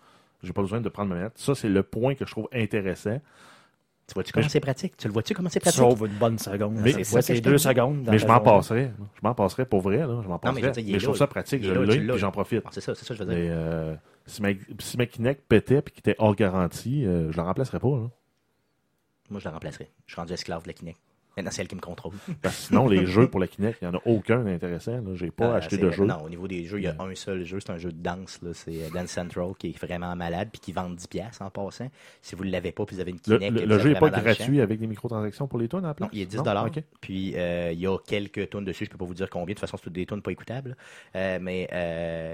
J'ai 0.44 0.54
pas 0.54 0.62
besoin 0.62 0.82
de 0.82 0.90
prendre 0.90 1.10
ma 1.10 1.16
manette. 1.16 1.38
Ça, 1.38 1.56
c'est 1.56 1.70
le 1.70 1.82
point 1.84 2.14
que 2.16 2.26
je 2.26 2.32
trouve 2.32 2.48
intéressant. 2.54 3.20
Tu 4.12 4.16
vois-tu 4.16 4.34
comment 4.34 4.46
je- 4.46 4.52
c'est 4.52 4.60
pratique? 4.60 4.98
Tu 4.98 5.08
le 5.08 5.14
vois-tu 5.14 5.34
comment 5.34 5.48
c'est 5.48 5.62
pratique? 5.62 5.80
Sauve 5.80 6.06
une 6.06 6.18
bonne 6.18 6.38
seconde. 6.38 6.74
Mais- 6.76 6.92
c'est 6.92 7.22
ça 7.22 7.34
deux 7.40 7.58
secondes. 7.58 8.04
dans 8.04 8.12
mais 8.12 8.18
je 8.20 8.28
m'en 8.28 8.36
journée. 8.36 8.52
passerais. 8.52 8.92
Je 9.16 9.20
m'en 9.24 9.34
passerais 9.34 9.66
pour 9.66 9.80
vrai, 9.80 10.00
là. 10.00 10.20
Je 10.22 10.28
m'en 10.28 10.40
Non, 10.44 10.52
mais 10.52 10.62
mais, 10.62 10.74
je 11.00 11.04
trouve 11.04 11.16
là. 11.16 11.20
ça 11.20 11.28
pratique, 11.28 11.64
je 11.64 11.72
l'ai, 11.72 12.00
puis 12.00 12.18
j'en 12.18 12.32
profite. 12.32 12.64
C'est 12.72 12.82
ça, 12.82 12.94
c'est 12.94 13.06
ça, 13.06 13.14
je 13.14 13.24
veux 13.24 13.26
dire. 13.34 13.38
Mais 13.38 13.48
euh, 13.50 13.96
si, 14.26 14.42
ma, 14.42 14.50
si 14.80 14.98
ma 14.98 15.06
Kinect 15.06 15.44
pétait 15.48 15.82
puis 15.82 15.94
qu'il 15.94 16.00
était 16.02 16.16
hors 16.20 16.36
garantie, 16.36 17.06
euh, 17.06 17.32
je 17.32 17.38
la 17.38 17.44
remplacerais 17.44 17.80
pas. 17.80 17.88
Là. 17.88 18.10
Moi, 19.30 19.40
je 19.40 19.46
la 19.46 19.52
remplacerai. 19.52 19.90
Je 20.08 20.14
suis 20.14 20.20
rendu 20.20 20.34
esclave 20.34 20.64
de 20.64 20.68
la 20.68 20.74
Kinect. 20.74 21.00
Maintenant, 21.42 21.52
c'est 21.52 21.62
elle 21.64 21.68
qui 21.68 21.76
me 21.76 21.82
contrôle. 21.82 22.14
Parce 22.42 22.56
que 22.56 22.62
sinon, 22.68 22.88
les 22.88 23.06
jeux 23.06 23.28
pour 23.30 23.40
la 23.40 23.48
Kinect, 23.48 23.80
il 23.82 23.88
n'y 23.90 23.96
en 23.96 23.98
a 23.98 24.02
aucun 24.06 24.44
d'intéressant. 24.44 25.02
J'ai 25.16 25.32
pas 25.32 25.46
Euh, 25.46 25.56
acheté 25.56 25.78
de 25.78 25.90
jeu. 25.90 26.06
Non, 26.06 26.22
au 26.24 26.30
niveau 26.30 26.48
des 26.48 26.66
jeux, 26.66 26.78
il 26.80 26.84
y 26.84 26.88
a 26.88 26.96
un 27.00 27.16
seul 27.16 27.44
jeu, 27.44 27.60
c'est 27.60 27.72
un 27.72 27.78
jeu 27.78 27.92
de 27.92 27.98
danse. 28.02 28.40
C'est 28.54 28.84
euh, 28.84 28.90
Dance 28.94 29.10
Central 29.10 29.48
qui 29.58 29.70
est 29.70 29.78
vraiment 29.86 30.16
malade 30.16 30.50
puis 30.52 30.60
qui 30.60 30.72
vend 30.72 30.90
10$ 30.90 31.08
piastres 31.08 31.42
en 31.42 31.50
passant. 31.50 31.90
Si 32.22 32.36
vous 32.36 32.46
ne 32.46 32.52
l'avez 32.52 32.72
pas 32.72 32.86
puis 32.86 32.96
vous 32.96 33.02
avez 33.02 33.12
une 33.12 33.20
Kinect, 33.20 33.52
le- 33.52 33.66
le 33.66 33.80
jeu 33.80 33.90
n'est 33.94 34.00
pas 34.00 34.10
gratuit 34.10 34.62
avec 34.62 34.80
des 34.80 34.88
microtransactions 34.88 35.48
pour 35.48 35.58
les 35.60 35.68
tunes 35.68 35.82
place? 35.82 36.00
Non, 36.00 36.10
il 36.14 36.22
est 36.22 36.26
10 36.26 36.38
Non? 36.38 36.66
Ok. 36.68 36.84
Puis 37.02 37.34
euh, 37.36 37.72
il 37.74 37.80
y 37.80 37.88
a 37.88 37.98
quelques 38.06 38.50
tunes 38.50 38.66
dessus, 38.66 38.86
je 38.86 38.90
peux 38.92 38.98
pas 38.98 39.06
vous 39.06 39.14
dire 39.16 39.30
combien. 39.30 39.48
De 39.54 39.60
toute 39.60 39.62
façon, 39.62 39.78
c'est 39.84 39.92
des 39.92 40.06
tunes 40.06 40.22
pas 40.22 40.32
écoutables. 40.32 40.78
Euh, 41.16 41.40
mais 41.42 41.68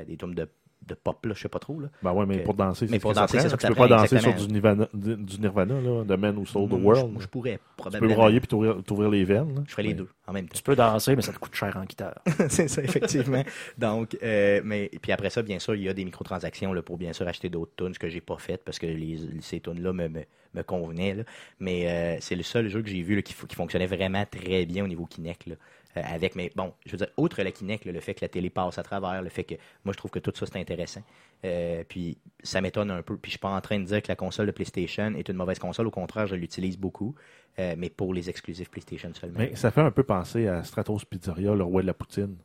des 0.08 0.18
tunes 0.18 0.34
de, 0.34 0.48
de 0.86 0.94
pop, 0.94 1.26
là, 1.26 1.34
je 1.36 1.42
sais 1.42 1.50
pas 1.50 1.60
trop. 1.60 1.80
Là. 1.80 1.90
Ben 2.02 2.14
ouais, 2.14 2.26
mais 2.26 2.40
pour 2.44 2.54
danser, 2.54 2.86
Mais 2.86 2.94
c'est 2.94 3.00
pour 3.00 3.12
que 3.12 3.16
danser, 3.18 3.40
ça 3.40 3.50
que 3.50 3.56
Tu 3.56 3.62
ça 3.62 3.68
peux 3.68 3.76
pas 3.76 3.88
danser 3.88 4.20
sur 4.20 4.34
du 4.34 4.48
Nirvana, 4.54 4.88
du 4.94 5.40
Nirvana 5.40 5.82
là, 5.82 6.04
de 6.06 6.16
Man 6.16 6.38
Who 6.38 6.46
Sold 6.46 6.70
the 6.70 6.78
je- 6.78 6.82
World. 6.84 7.12
moi, 7.12 7.22
je 7.22 7.28
pourrais 7.28 7.54
tu 7.54 7.58
peux 7.58 7.64
probablement. 7.84 8.16
brailler 8.16 8.40
puis 8.40 8.48
t'ouvrir 8.48 8.84
t'ouvrir 8.86 9.10
les 9.10 9.26
veines. 9.26 9.54
là. 9.56 9.62
Je 9.66 9.72
ferais 9.72 9.84
les 9.84 9.90
Mais- 9.90 9.96
deux 9.96 10.08
en 10.28 10.34
même 10.34 10.48
temps. 10.48 10.56
Tu 10.56 10.64
peux 10.64 10.76
danser, 10.76 11.16
mais 11.16 11.22
ça 11.22 11.34
te 11.34 11.40
coûte 11.40 11.56
cher 11.56 11.76
en 11.76 11.84
guitare. 11.84 12.20
c'est 12.50 12.68
ça, 12.70 12.82
effectivement. 12.84 13.44
Donc, 13.78 14.18
euh, 14.24 14.62
mais 14.64 14.90
puis 15.02 15.12
après 15.12 15.30
ça, 15.30 15.42
bien 15.42 15.60
sûr, 15.60 15.76
il 15.76 15.84
y 15.84 15.90
a 15.90 15.94
des 15.94 16.06
microtransactions 16.06 16.72
là, 16.74 16.82
pour 16.82 16.98
bien 16.98 17.12
sûr 17.14 17.28
acheter 17.28 17.50
d'autres 17.50 17.74
tunes, 17.78 17.94
ce 17.94 18.00
que 18.00 18.08
j'ai 18.10 18.22
pas 18.22 18.38
fait 18.38 18.64
parce 18.64 18.80
que 18.80 18.86
les, 18.86 19.20
ces 19.42 19.60
tunes-là 19.60 19.92
me, 19.94 20.08
me, 20.08 20.22
me 20.54 20.64
convenaient. 20.64 21.16
là. 21.16 21.24
Mais 21.60 21.90
euh, 21.90 22.18
c'est 22.22 22.36
le 22.36 22.44
seul 22.44 22.70
jeu 22.70 22.82
que 22.82 22.90
j'ai 22.90 23.02
vu 23.02 23.16
là, 23.16 23.22
qui, 23.22 23.34
qui 23.34 23.56
fonctionnait 23.56 23.88
vraiment 23.88 24.24
très 24.26 24.66
bien 24.66 24.84
au 24.84 24.88
niveau 24.88 25.06
Kinect. 25.06 25.48
Là, 25.48 25.54
euh, 25.56 25.58
avec, 26.04 26.36
mais 26.36 26.52
bon, 26.56 26.74
je 26.86 26.92
veux 26.92 26.98
dire, 26.98 27.08
outre 27.18 27.42
la 27.42 27.52
Kinect, 27.52 27.86
le 27.86 28.00
fait 28.00 28.14
que 28.14 28.24
la 28.24 28.30
télé 28.30 28.50
passe 28.50 28.78
à 28.78 28.84
travers, 28.84 29.22
le 29.22 29.30
fait 29.30 29.44
que 29.44 29.56
moi 29.86 29.94
je 29.94 29.98
trouve 29.98 30.12
que 30.12 30.20
tout 30.20 30.32
ça 30.36 30.46
c'est 30.46 30.60
intéressant. 30.60 31.02
Euh, 31.46 31.84
puis 31.88 32.18
ça 32.44 32.62
m'étonne 32.62 32.92
un 32.92 33.02
peu. 33.02 33.18
Puis 33.18 33.30
je 33.30 33.34
suis 33.34 33.40
pas 33.40 33.50
en 33.50 33.62
train 33.62 33.80
de 33.80 33.86
dire 33.86 34.02
que 34.02 34.08
la 34.08 34.16
console 34.16 34.48
de 34.48 34.52
PlayStation 34.52 35.14
est 35.16 35.30
une 35.30 35.36
mauvaise 35.36 35.60
console. 35.60 35.88
Au 35.88 35.92
contraire, 35.92 36.28
je 36.28 36.36
l'utilise 36.36 36.78
beaucoup, 36.78 37.16
euh, 37.60 37.76
mais 37.78 37.90
pour 37.90 38.14
les 38.14 38.30
exclusifs 38.30 38.70
PlayStation 38.70 39.14
seulement. 39.14 39.40
Mais 39.40 39.56
ça 39.56 39.72
fait 39.72 39.82
un 39.82 39.92
peu 39.92 40.04
penser 40.04 40.48
à 40.48 40.64
Stratos 40.64 41.06
Pizzeria, 41.06 41.54
le 41.54 41.64
roi 41.64 41.82
de 41.82 41.88
la 41.88 41.94
poutine. 41.94 42.38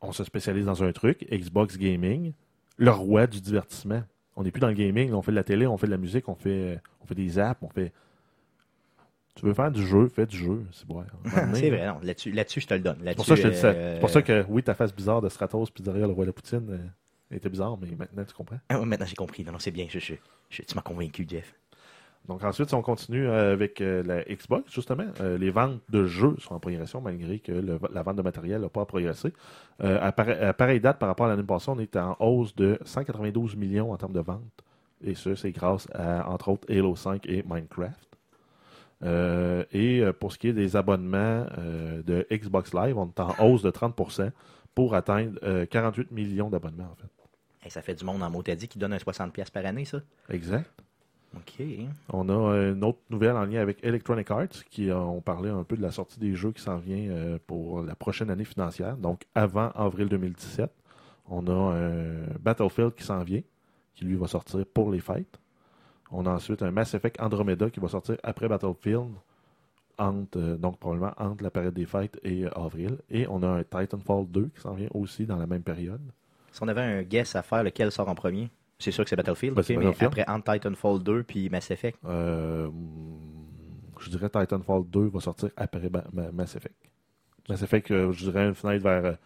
On 0.00 0.12
se 0.12 0.24
spécialise 0.24 0.66
dans 0.66 0.82
un 0.82 0.92
truc, 0.92 1.26
Xbox 1.30 1.78
Gaming, 1.78 2.32
le 2.76 2.90
roi 2.90 3.26
du 3.26 3.40
divertissement. 3.40 4.02
On 4.36 4.42
n'est 4.42 4.50
plus 4.50 4.60
dans 4.60 4.68
le 4.68 4.74
gaming, 4.74 5.12
on 5.12 5.22
fait 5.22 5.30
de 5.30 5.36
la 5.36 5.44
télé, 5.44 5.66
on 5.66 5.76
fait 5.76 5.86
de 5.86 5.92
la 5.92 5.96
musique, 5.96 6.28
on 6.28 6.34
fait, 6.34 6.80
on 7.00 7.06
fait 7.06 7.14
des 7.14 7.38
apps, 7.38 7.62
on 7.62 7.68
fait. 7.68 7.92
Tu 9.34 9.46
veux 9.46 9.54
faire 9.54 9.70
du 9.70 9.84
jeu, 9.84 10.08
fais 10.08 10.26
du 10.26 10.36
jeu. 10.36 10.64
C'est 10.72 10.86
vrai, 11.70 11.86
non. 11.86 11.98
Là-dessus, 12.02 12.30
là-dessus, 12.30 12.60
je 12.60 12.66
te 12.68 12.74
le 12.74 12.80
donne. 12.80 12.98
C'est 13.04 13.14
pour 13.16 13.26
ça 13.26 13.34
que 13.34 13.40
je 13.42 13.46
te 13.48 13.52
dis 13.52 13.58
ça. 13.60 13.68
euh, 13.68 13.94
C'est 13.94 14.00
pour 14.00 14.10
ça 14.10 14.22
que, 14.22 14.44
oui, 14.48 14.62
ta 14.62 14.74
face 14.74 14.94
bizarre 14.94 15.20
de 15.20 15.28
Stratos 15.28 15.70
Pizzeria, 15.70 16.06
le 16.06 16.12
roi 16.12 16.24
de 16.24 16.28
la 16.30 16.32
poutine, 16.32 16.66
euh, 16.70 17.34
était 17.36 17.48
bizarre, 17.48 17.76
mais 17.80 17.88
maintenant, 17.98 18.24
tu 18.24 18.32
comprends. 18.34 18.58
Ah 18.68 18.78
maintenant 18.84 19.06
j'ai 19.06 19.16
compris. 19.16 19.44
Non, 19.44 19.52
non, 19.52 19.58
c'est 19.58 19.72
bien. 19.72 19.86
Je, 19.88 19.98
je- 19.98 20.14
je- 20.50 20.62
tu 20.62 20.74
m'as 20.76 20.82
convaincu, 20.82 21.26
Jeff. 21.28 21.52
Donc 22.28 22.42
ensuite, 22.42 22.68
si 22.70 22.74
on 22.74 22.80
continue 22.80 23.26
euh, 23.26 23.52
avec 23.52 23.80
la 23.80 24.22
Xbox, 24.24 24.72
justement, 24.72 25.04
euh, 25.20 25.36
les 25.36 25.50
ventes 25.50 25.80
de 25.90 26.06
jeux 26.06 26.36
sont 26.38 26.54
en 26.54 26.60
progression 26.60 27.02
malgré 27.02 27.38
que 27.38 27.52
le- 27.52 27.78
la 27.92 28.02
vente 28.02 28.16
de 28.16 28.22
matériel 28.22 28.62
n'a 28.62 28.68
pas 28.70 28.86
progressé. 28.86 29.30
Euh, 29.82 29.98
à, 30.00 30.10
pare- 30.12 30.42
à 30.42 30.54
pareille 30.54 30.80
date 30.80 30.98
par 30.98 31.08
rapport 31.08 31.26
à 31.26 31.28
l'année 31.30 31.42
passée, 31.42 31.70
on 31.70 31.78
est 31.80 31.96
en 31.96 32.16
hausse 32.20 32.54
de 32.54 32.78
192 32.84 33.56
millions 33.56 33.92
en 33.92 33.96
termes 33.98 34.14
de 34.14 34.20
ventes. 34.20 34.40
Et 35.04 35.14
ça, 35.14 35.36
c'est 35.36 35.50
grâce 35.50 35.86
à, 35.92 36.30
entre 36.30 36.48
autres, 36.48 36.66
Halo 36.72 36.96
5 36.96 37.26
et 37.26 37.42
Minecraft. 37.46 38.03
Euh, 39.02 39.64
et 39.72 40.00
euh, 40.00 40.12
pour 40.12 40.32
ce 40.32 40.38
qui 40.38 40.48
est 40.48 40.52
des 40.52 40.76
abonnements 40.76 41.46
euh, 41.58 42.02
de 42.02 42.26
Xbox 42.30 42.72
Live, 42.74 42.96
on 42.96 43.08
est 43.08 43.20
en 43.20 43.34
hausse 43.44 43.62
de 43.62 43.70
30% 43.70 44.30
pour 44.74 44.94
atteindre 44.94 45.38
euh, 45.42 45.66
48 45.66 46.10
millions 46.10 46.48
d'abonnements, 46.48 46.90
en 46.90 46.94
fait. 46.94 47.10
Hey, 47.62 47.70
ça 47.70 47.82
fait 47.82 47.94
du 47.94 48.04
monde 48.04 48.22
en 48.22 48.30
mot 48.30 48.42
t'as 48.42 48.54
dit 48.54 48.68
qui 48.68 48.78
donne 48.78 48.92
un 48.92 48.98
60$ 48.98 49.30
piastres 49.30 49.52
par 49.52 49.64
année, 49.64 49.84
ça? 49.84 49.98
Exact. 50.30 50.70
OK. 51.34 51.64
On 52.12 52.28
a 52.28 52.70
une 52.70 52.84
autre 52.84 53.00
nouvelle 53.10 53.36
en 53.36 53.44
lien 53.44 53.60
avec 53.60 53.82
Electronic 53.82 54.30
Arts 54.30 54.64
qui 54.70 54.92
ont 54.92 55.20
parlé 55.20 55.50
un 55.50 55.64
peu 55.64 55.76
de 55.76 55.82
la 55.82 55.90
sortie 55.90 56.20
des 56.20 56.34
jeux 56.34 56.52
qui 56.52 56.62
s'en 56.62 56.76
vient 56.76 57.38
pour 57.48 57.82
la 57.82 57.96
prochaine 57.96 58.30
année 58.30 58.44
financière, 58.44 58.96
donc 58.96 59.24
avant 59.34 59.70
avril 59.70 60.08
2017. 60.08 60.70
On 61.28 61.44
a 61.48 61.74
un 61.74 62.26
Battlefield 62.38 62.94
qui 62.94 63.02
s'en 63.02 63.24
vient, 63.24 63.40
qui 63.96 64.04
lui 64.04 64.14
va 64.14 64.28
sortir 64.28 64.64
pour 64.72 64.92
les 64.92 65.00
fêtes. 65.00 65.40
On 66.16 66.26
a 66.26 66.30
ensuite 66.30 66.62
un 66.62 66.70
Mass 66.70 66.94
Effect 66.94 67.20
Andromeda 67.20 67.68
qui 67.70 67.80
va 67.80 67.88
sortir 67.88 68.16
après 68.22 68.46
Battlefield, 68.48 69.10
entre, 69.98 70.38
euh, 70.38 70.56
donc 70.56 70.78
probablement 70.78 71.12
entre 71.18 71.42
la 71.42 71.50
période 71.50 71.74
des 71.74 71.86
fêtes 71.86 72.18
et 72.22 72.44
euh, 72.44 72.50
avril. 72.58 72.98
Et 73.10 73.26
on 73.28 73.42
a 73.42 73.48
un 73.48 73.62
Titanfall 73.64 74.26
2 74.28 74.50
qui 74.54 74.60
s'en 74.60 74.74
vient 74.74 74.88
aussi 74.94 75.26
dans 75.26 75.36
la 75.36 75.46
même 75.46 75.62
période. 75.62 76.00
Si 76.52 76.62
on 76.62 76.68
avait 76.68 76.82
un 76.82 77.02
guess 77.02 77.34
à 77.34 77.42
faire, 77.42 77.64
lequel 77.64 77.90
sort 77.90 78.08
en 78.08 78.14
premier? 78.14 78.48
C'est 78.78 78.90
sûr 78.92 79.02
que 79.04 79.10
c'est 79.10 79.16
Battlefield, 79.16 79.54
Ben, 79.56 79.64
mais 79.68 79.76
Battlefield. 79.76 80.12
après 80.20 80.24
entre 80.32 80.52
Titanfall 80.52 81.02
2 81.02 81.22
puis 81.24 81.48
Mass 81.50 81.70
Effect. 81.70 81.98
Euh, 82.04 82.70
je 84.00 84.10
dirais 84.10 84.28
Titanfall 84.28 84.84
2 84.88 85.06
va 85.08 85.20
sortir 85.20 85.50
après 85.56 85.88
Ba- 85.88 86.04
Mass 86.32 86.54
Effect. 86.56 86.74
Mass 87.48 87.62
Effect, 87.62 87.90
euh, 87.90 88.12
je 88.12 88.24
dirais 88.24 88.46
une 88.46 88.54
fenêtre 88.54 88.82
vers 88.84 89.16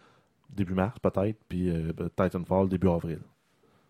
début 0.49 0.73
mars 0.73 0.97
peut-être, 0.99 1.37
puis 1.47 1.71
Titanfall 2.15 2.67
début 2.69 2.89
avril. 2.89 3.19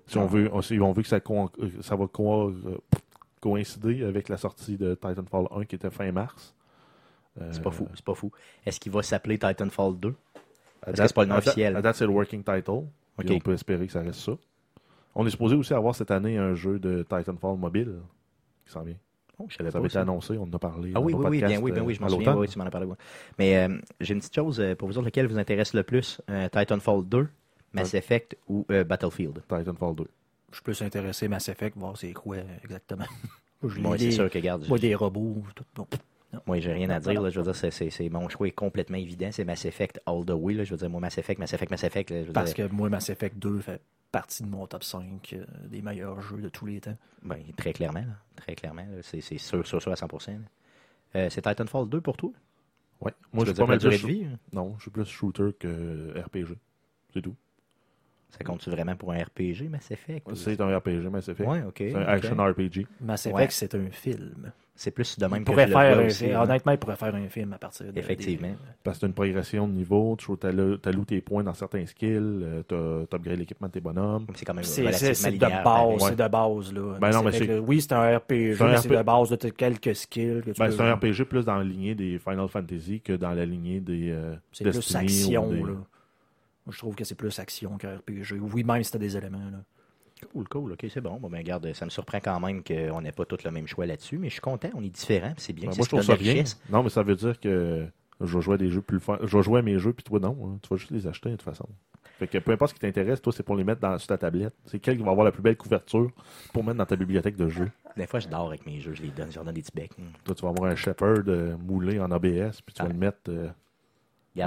Si 0.10 0.18
on 0.18 0.24
Ah. 0.24 0.28
veut, 0.28 0.50
on, 0.52 0.62
si 0.62 0.80
on 0.80 0.92
veut 0.92 1.02
que 1.04 1.08
ça, 1.08 1.20
co- 1.20 1.50
euh, 1.62 1.70
ça 1.82 1.96
va 1.96 2.08
co- 2.08 2.50
euh, 2.50 2.78
coïncider 3.42 4.04
avec 4.04 4.28
la 4.30 4.38
sortie 4.38 4.76
de 4.78 4.96
Titanfall 4.96 5.48
1 5.56 5.66
qui 5.66 5.76
était 5.76 5.90
fin 5.90 6.12
mars. 6.12 6.56
Euh, 7.40 7.50
C'est 7.52 7.62
pas 7.64 7.72
fou, 7.72 7.88
c'est 7.94 8.04
pas 8.04 8.16
fou. 8.16 8.32
Est-ce 8.66 8.80
qu'il 8.80 8.92
va 8.92 9.02
s'appeler 9.04 9.38
Titanfall 9.38 9.98
2? 10.00 10.10
à 10.10 10.86
Parce 10.86 11.00
que 11.00 11.08
c'est 11.08 11.14
pas 11.16 11.24
le 11.24 11.30
nom 11.30 11.36
officiel. 11.38 11.76
À 11.76 11.82
date, 11.82 11.96
c'est 11.96 12.06
le 12.06 12.12
working 12.12 12.44
title. 12.44 12.72
on 12.72 13.40
peut 13.40 13.54
espérer 13.54 13.86
que 13.86 13.92
ça 13.94 14.02
reste 14.02 14.20
ça. 14.20 14.34
On 15.16 15.26
est 15.26 15.30
supposé 15.30 15.56
aussi 15.56 15.74
avoir 15.74 15.96
cette 15.96 16.12
année 16.12 16.38
un 16.38 16.54
jeu 16.56 16.80
de 16.80 17.04
Titanfall 17.04 17.58
mobile 17.58 17.96
qui 18.66 18.72
s'en 18.72 18.82
vient. 18.84 18.96
Oh, 19.38 19.46
je 19.48 19.56
savais 19.56 19.70
Ça 19.70 19.74
pas 19.74 19.80
avait 19.80 19.88
été 19.88 19.98
annoncé, 19.98 20.38
on 20.38 20.44
en 20.44 20.52
a 20.54 20.60
parlé. 20.60 20.92
Ah 20.96 21.00
oui, 21.00 21.14
oui, 21.14 21.26
oui, 21.30 21.38
bien, 21.42 21.62
oui, 21.62 21.72
bien, 21.72 21.82
oui, 21.84 21.94
je 21.96 22.02
m'en 22.02 22.10
souviens, 22.10 22.36
oui, 22.36 22.48
tu 22.48 22.58
m'en 22.60 22.66
as 22.66 22.72
parlé. 22.72 22.88
ouais. 22.88 22.96
Mais 23.38 23.58
euh, 23.58 23.78
j'ai 24.02 24.14
une 24.14 24.20
petite 24.20 24.36
chose 24.36 24.60
euh, 24.60 24.76
pour 24.76 24.88
vous 24.90 24.98
autres, 24.98 25.06
lequel 25.06 25.28
vous 25.28 25.38
intéresse 25.40 25.74
le 25.74 25.84
plus? 25.84 26.22
Euh, 26.30 26.50
Titanfall 26.50 27.06
2, 27.08 27.30
Mass 27.74 27.94
Effect 27.94 28.38
ou 28.48 28.66
euh, 28.72 28.84
Battlefield? 28.84 29.42
Titanfall 29.48 29.96
2. 29.96 30.08
Je 30.52 30.56
suis 30.56 30.64
plus 30.64 30.82
intéressé 30.82 31.28
Mass 31.28 31.48
Effect, 31.50 31.78
voir 31.78 31.96
c'est 31.98 32.14
quoi 32.14 32.38
exactement. 32.64 33.06
Moi, 33.62 33.98
c'est 33.98 34.12
sûr 34.12 34.30
que, 34.30 34.38
regarde, 34.38 34.66
Moi, 34.68 34.80
des 34.80 34.96
robots, 34.96 35.44
tout. 35.56 35.66
bon. 35.76 35.86
Moi, 36.46 36.60
j'ai 36.60 36.72
rien 36.72 36.90
à 36.92 37.00
dire. 37.00 37.22
Là. 37.22 37.30
Je 37.30 37.40
veux 37.42 37.52
dire, 37.52 37.72
c'est, 37.72 38.10
mon 38.10 38.30
choix 38.30 38.48
est 38.48 38.52
complètement 38.52 38.98
évident. 38.98 39.30
C'est 39.32 39.44
Mass 39.44 39.66
Effect 39.66 40.00
all 40.06 40.24
the 40.26 40.32
way. 40.32 40.54
Là. 40.54 40.64
Je 40.64 40.72
veux 40.72 40.78
dire, 40.78 40.90
moi, 40.90 41.02
Mass 41.02 41.18
Effect, 41.18 41.40
Mass 41.40 41.54
Effect, 41.54 41.72
Mass 41.72 41.84
Effect. 41.84 42.10
là, 42.12 42.22
je 42.22 42.28
veux 42.28 42.34
Parce 42.34 42.54
dire, 42.54 42.68
que 42.70 42.74
moi, 42.74 42.88
Mass 42.90 43.10
Effect 43.10 43.38
2 43.38 43.60
fait 43.60 43.82
partie 44.12 44.44
de 44.44 44.48
mon 44.48 44.66
top 44.68 44.84
5 44.84 45.34
euh, 45.34 45.46
des 45.68 45.82
meilleurs 45.82 46.22
jeux 46.22 46.38
de 46.38 46.50
tous 46.50 46.66
les 46.68 46.80
temps. 46.80 46.96
ben, 47.24 47.40
très 47.58 47.74
clairement. 47.74 48.00
là. 48.02 48.16
Très 48.36 48.56
clairement. 48.56 48.86
C'est, 49.02 49.22
sûr, 49.22 49.66
sûr, 49.68 49.82
sûr 49.82 49.92
à 49.92 49.96
100%. 49.96 50.32
là. 50.32 50.38
Euh, 51.16 51.30
c'est 51.32 51.42
Titanfall 51.42 51.90
2 51.90 52.00
pour 52.02 52.16
toi? 52.18 52.32
Ouais. 53.02 53.12
Moi, 53.34 53.46
je 53.46 53.52
suis 53.52 53.60
pas 53.60 53.66
mal 53.66 53.80
plus 53.80 53.90
de 54.02 54.08
vie? 54.08 54.26
hein? 54.26 54.38
Non, 54.54 54.76
je 54.78 54.84
suis 54.84 54.92
plus 54.92 55.06
shooter 55.06 55.52
que 55.60 56.14
RPG. 56.20 56.56
C'est 57.14 57.22
tout. 57.22 57.36
Ça 58.30 58.44
compte-tu 58.44 58.70
vraiment 58.70 58.96
pour 58.96 59.12
un 59.12 59.18
RPG, 59.24 59.68
Mass 59.70 59.90
Effect? 59.92 60.28
ou- 60.32 60.36
C'est 60.36 60.62
un 60.62 60.78
RPG, 60.78 61.10
Mass 61.10 61.28
Effect. 61.30 61.50
Ouais, 61.50 61.64
ok. 61.68 61.74
C'est 61.78 61.96
un 61.96 62.02
action 62.02 62.36
RPG. 62.38 62.86
Mass 63.02 63.26
Effect, 63.26 63.36
Ouais. 63.40 63.48
c'est 63.50 63.76
un 63.76 63.90
film. 63.92 64.52
C'est 64.76 64.92
plus 64.92 65.20
de 65.20 65.26
même 65.26 65.40
Il 65.42 65.44
que 65.44 65.52
pourrait 65.52 65.68
faire 65.68 66.00
un 66.00 66.06
aussi, 66.06 66.24
film. 66.24 66.38
hein. 66.38 66.44
Honnêtement, 66.44 66.72
il 66.72 66.78
pourrait 66.78 66.96
faire 66.96 67.14
un 67.14 67.28
film 67.28 67.52
à 67.52 67.58
partir 67.58 67.92
de. 67.92 68.00
Effectivement. 68.00 68.48
des- 68.48 68.56
Parce 68.82 68.96
que 68.96 69.00
tu 69.02 69.06
as 69.06 69.08
une 69.10 69.14
progression 69.14 69.68
de 69.68 69.74
niveau, 69.74 70.16
tu 70.18 70.32
alloues 70.48 71.04
tes 71.06 71.20
points 71.20 71.44
dans 71.44 71.54
certains 71.54 71.86
skills, 71.86 72.46
tu 72.66 72.76
upgrades 72.76 73.40
l'équipement 73.40 73.68
de 73.68 73.74
tes 73.74 73.82
bonhommes. 73.82 74.26
C'est 74.36 74.46
quand 74.46 74.54
même 74.54 74.64
C'est 74.64 74.84
de 74.84 74.88
base, 74.88 75.14
c'est 75.14 75.32
de 75.32 76.28
base, 76.30 76.74
là. 76.74 76.98
Ben 77.02 77.10
non, 77.12 77.24
mais 77.24 77.40
là, 77.40 77.60
Oui, 77.60 77.82
c'est 77.82 77.92
un 77.92 78.18
RPG, 78.20 78.56
C'est 78.56 78.88
mais 78.90 78.98
de 78.98 79.04
base 79.04 79.30
de 79.32 79.36
t- 79.36 79.52
quelques 79.52 79.96
skills 79.98 80.42
que 80.46 80.52
tu 80.52 80.60
Ben, 80.62 80.68
peux- 80.68 80.72
c'est 80.72 80.82
un 80.82 80.94
RPG 80.96 81.26
plus 81.26 81.44
dans 81.44 81.58
la 81.58 81.64
lignée 81.66 81.94
des 81.96 82.18
Final 82.18 82.48
Fantasy 82.48 83.02
que 83.02 83.14
dans 83.14 83.32
la 83.34 83.46
lignée 83.46 83.82
des 83.82 84.12
euh, 84.12 84.36
C'est 84.54 84.64
plus 84.64 84.96
action, 84.96 85.50
des- 85.50 85.60
là. 85.60 85.74
Moi, 86.66 86.74
je 86.74 86.78
trouve 86.78 86.96
que 86.96 87.04
c'est 87.04 87.16
plus 87.16 87.38
action 87.40 87.78
qu'un 87.78 87.98
RPG. 87.98 88.34
Oui, 88.54 88.64
même 88.64 88.84
si 88.84 88.92
t'as 88.92 89.00
des 89.00 89.16
éléments, 89.18 89.50
là. 89.52 89.64
Cool, 90.34 90.48
cool, 90.50 90.72
ok, 90.74 90.86
c'est 90.94 91.00
bon. 91.00 91.18
Bon, 91.18 91.30
ben, 91.30 91.38
regarde, 91.38 91.72
ça 91.74 91.86
me 91.86 91.90
surprend 91.90 92.20
quand 92.20 92.40
même 92.42 92.62
qu'on 92.62 93.02
n'ait 93.02 93.14
pas 93.14 93.24
tous 93.24 93.44
le 93.46 93.52
même 93.52 93.68
choix 93.68 93.86
là-dessus, 93.86 94.18
mais 94.18 94.28
je 94.28 94.34
suis 94.34 94.42
content, 94.42 94.70
on 94.76 94.84
est 94.84 94.90
différents, 94.90 95.34
c'est 95.38 95.54
bien. 95.54 95.70
Ben, 95.70 95.76
moi, 95.78 95.86
je 95.86 95.90
trouve 95.90 96.02
ça 96.02 96.16
bien. 96.18 96.34
richesse. 96.34 96.60
Non, 96.70 96.84
mais 96.84 96.90
ça 96.90 97.04
veut 97.04 97.16
dire 97.16 97.40
que 97.40 97.88
je 98.20 98.36
vais 98.38 98.42
jouer 98.42 98.56
à 98.56 98.58
des 98.58 98.70
jeux 98.70 98.82
plus 98.82 99.00
fun. 99.00 99.18
Je 99.24 99.38
vais 99.38 99.44
jouer 99.44 99.60
à 99.60 99.62
mes 99.62 99.80
jeux, 99.80 99.94
puis 99.94 100.04
toi, 100.04 100.20
non. 100.20 100.38
hein. 100.44 100.60
Tu 100.62 100.68
vas 100.70 100.76
juste 100.76 100.92
les 100.92 101.08
acheter, 101.08 101.30
de 101.30 101.36
toute 101.36 101.44
façon. 101.44 101.66
Fait 102.18 102.28
que 102.28 102.38
peu 102.38 102.52
importe 102.52 102.72
ce 102.72 102.74
qui 102.74 102.82
t'intéresse, 102.82 103.22
toi, 103.22 103.32
c'est 103.32 103.44
pour 103.44 103.56
les 103.56 103.64
mettre 103.64 103.80
dans, 103.80 103.98
sur 103.98 104.08
ta 104.08 104.18
tablette. 104.18 104.54
C'est 104.66 104.80
quel 104.80 104.98
qui 104.98 105.04
va 105.04 105.12
avoir 105.12 105.24
la 105.24 105.32
plus 105.32 105.42
belle 105.42 105.56
couverture 105.56 106.12
pour 106.52 106.66
mettre 106.66 106.78
dans 106.80 106.86
ta 106.86 106.98
bibliothèque 106.98 107.38
de 107.38 107.48
jeux. 107.48 107.72
Des 107.96 108.06
fois, 108.06 108.20
je 108.20 108.28
dors 108.28 108.48
avec 108.48 108.66
mes 108.66 108.82
jeux, 108.82 108.94
je 108.94 109.04
les 109.04 109.10
donne, 109.12 109.30
je 109.32 109.36
leur 109.36 109.46
donne 109.46 109.56
des 109.56 109.62
petits 109.62 109.72
becs. 109.74 109.92
Toi, 110.26 110.36
tu 110.36 110.42
vas 110.44 110.50
avoir 110.50 110.70
un 110.70 110.76
Shepherd 110.76 111.30
euh, 111.30 111.56
moulé 111.58 111.98
en 111.98 112.12
ABS, 112.12 112.60
puis 112.66 112.74
tu 112.76 112.82
vas 112.84 112.90
Ah. 112.90 112.92
le 112.92 112.94
mettre. 112.94 113.20
euh, 113.30 113.48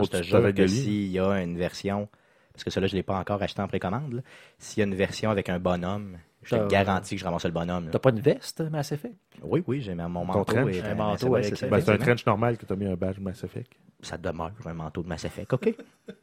Regarde, 0.01 0.05
je 0.07 0.19
te 0.19 0.23
jure 0.25 0.55
que 0.55 0.63
s'il 0.83 1.07
y 1.11 1.19
a 1.19 1.43
une 1.43 1.57
version, 1.57 2.09
parce 2.53 2.65
que 2.65 2.71
cela 2.71 2.87
je 2.87 2.95
ne 2.95 2.99
l'ai 2.99 3.03
pas 3.03 3.19
encore 3.19 3.43
acheté 3.43 3.61
en 3.63 3.69
précommande, 3.69 4.23
s'il 4.59 4.81
y 4.81 4.83
a 4.83 4.87
une 4.87 4.95
version 4.95 5.31
avec 5.31 5.49
un 5.49 5.59
bonhomme, 5.59 6.19
je 6.43 6.57
te 6.57 6.69
garantis 6.69 7.15
que 7.15 7.21
je 7.21 7.25
ramasse 7.25 7.45
le 7.45 7.51
bonhomme. 7.53 7.89
T'as 7.91 7.99
pas 7.99 8.11
une 8.11 8.21
veste, 8.21 8.61
Mass 8.63 8.93
Effect? 8.93 9.15
Oui, 9.43 9.63
oui, 9.67 9.81
j'ai 9.81 9.95
mon 9.95 10.09
manteau. 10.09 10.45
trench? 10.45 10.75
et- 10.75 10.83
Un 10.83 10.95
manteau 10.95 11.35
avec- 11.37 11.57
c'est 11.57 11.69
ben, 11.69 11.81
c'est 11.81 11.93
un 11.93 11.99
trench 11.99 12.27
normal 12.27 12.57
que 12.59 12.67
tu 12.67 12.73
as 12.73 12.77
mis 12.77 12.87
un 12.87 12.97
badge 12.97 13.19
Mass 13.21 13.45
Effect. 13.45 13.73
Ça 14.01 14.19
demeure 14.19 14.51
un 14.65 14.75
manteau 14.75 15.03
de 15.03 15.09
Mass 15.09 15.25
Effect, 15.25 15.53
OK? 15.53 15.75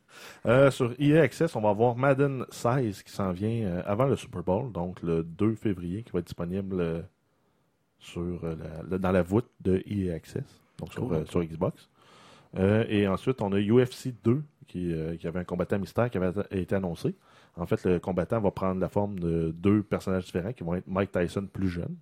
Euh, 0.48 0.72
sur 0.72 0.94
EA 1.00 1.22
Access, 1.22 1.56
on 1.56 1.62
va 1.62 1.70
avoir 1.70 1.96
Madden 1.96 2.44
16 2.50 3.04
qui 3.04 3.12
s'en 3.12 3.32
vient 3.32 3.68
euh, 3.68 3.82
avant 3.86 4.06
le 4.06 4.16
Super 4.16 4.42
Bowl, 4.42 4.72
donc 4.72 5.02
le 5.04 5.24
2 5.24 5.54
février, 5.54 6.02
qui 6.02 6.12
va 6.12 6.20
être 6.20 6.26
disponible 6.26 6.80
euh, 6.82 7.02
sur, 8.00 8.40
la- 8.90 8.98
dans 8.98 9.12
la 9.12 9.22
voûte 9.22 9.50
de 9.62 9.84
EA 9.86 10.16
Access, 10.16 10.44
donc 10.80 10.92
sur, 10.92 11.08
Cool. 11.08 11.28
sur 11.28 11.44
Xbox. 11.44 11.88
Euh, 12.58 12.86
et 12.90 13.08
ensuite, 13.08 13.42
on 13.42 13.52
a 13.54 13.60
UFC 13.60 14.14
2, 14.24 14.42
qui, 14.68 14.94
euh, 14.94 15.16
qui 15.16 15.28
avait 15.28 15.40
un 15.40 15.44
combattant 15.44 15.80
mystère 15.80 16.10
qui 16.10 16.18
avait 16.18 16.32
été 16.52 16.76
annoncé. 16.76 17.16
En 17.58 17.66
fait, 17.66 17.84
le 17.86 18.00
combattant 18.00 18.40
va 18.40 18.52
prendre 18.52 18.80
la 18.80 18.90
forme 18.90 19.20
de 19.20 19.54
deux 19.58 19.84
personnages 19.84 20.26
différents 20.26 20.54
qui 20.54 20.64
vont 20.64 20.76
être 20.76 20.88
Mike 20.88 21.12
Tyson 21.12 21.48
plus 21.52 21.70
jeune. 21.70 21.96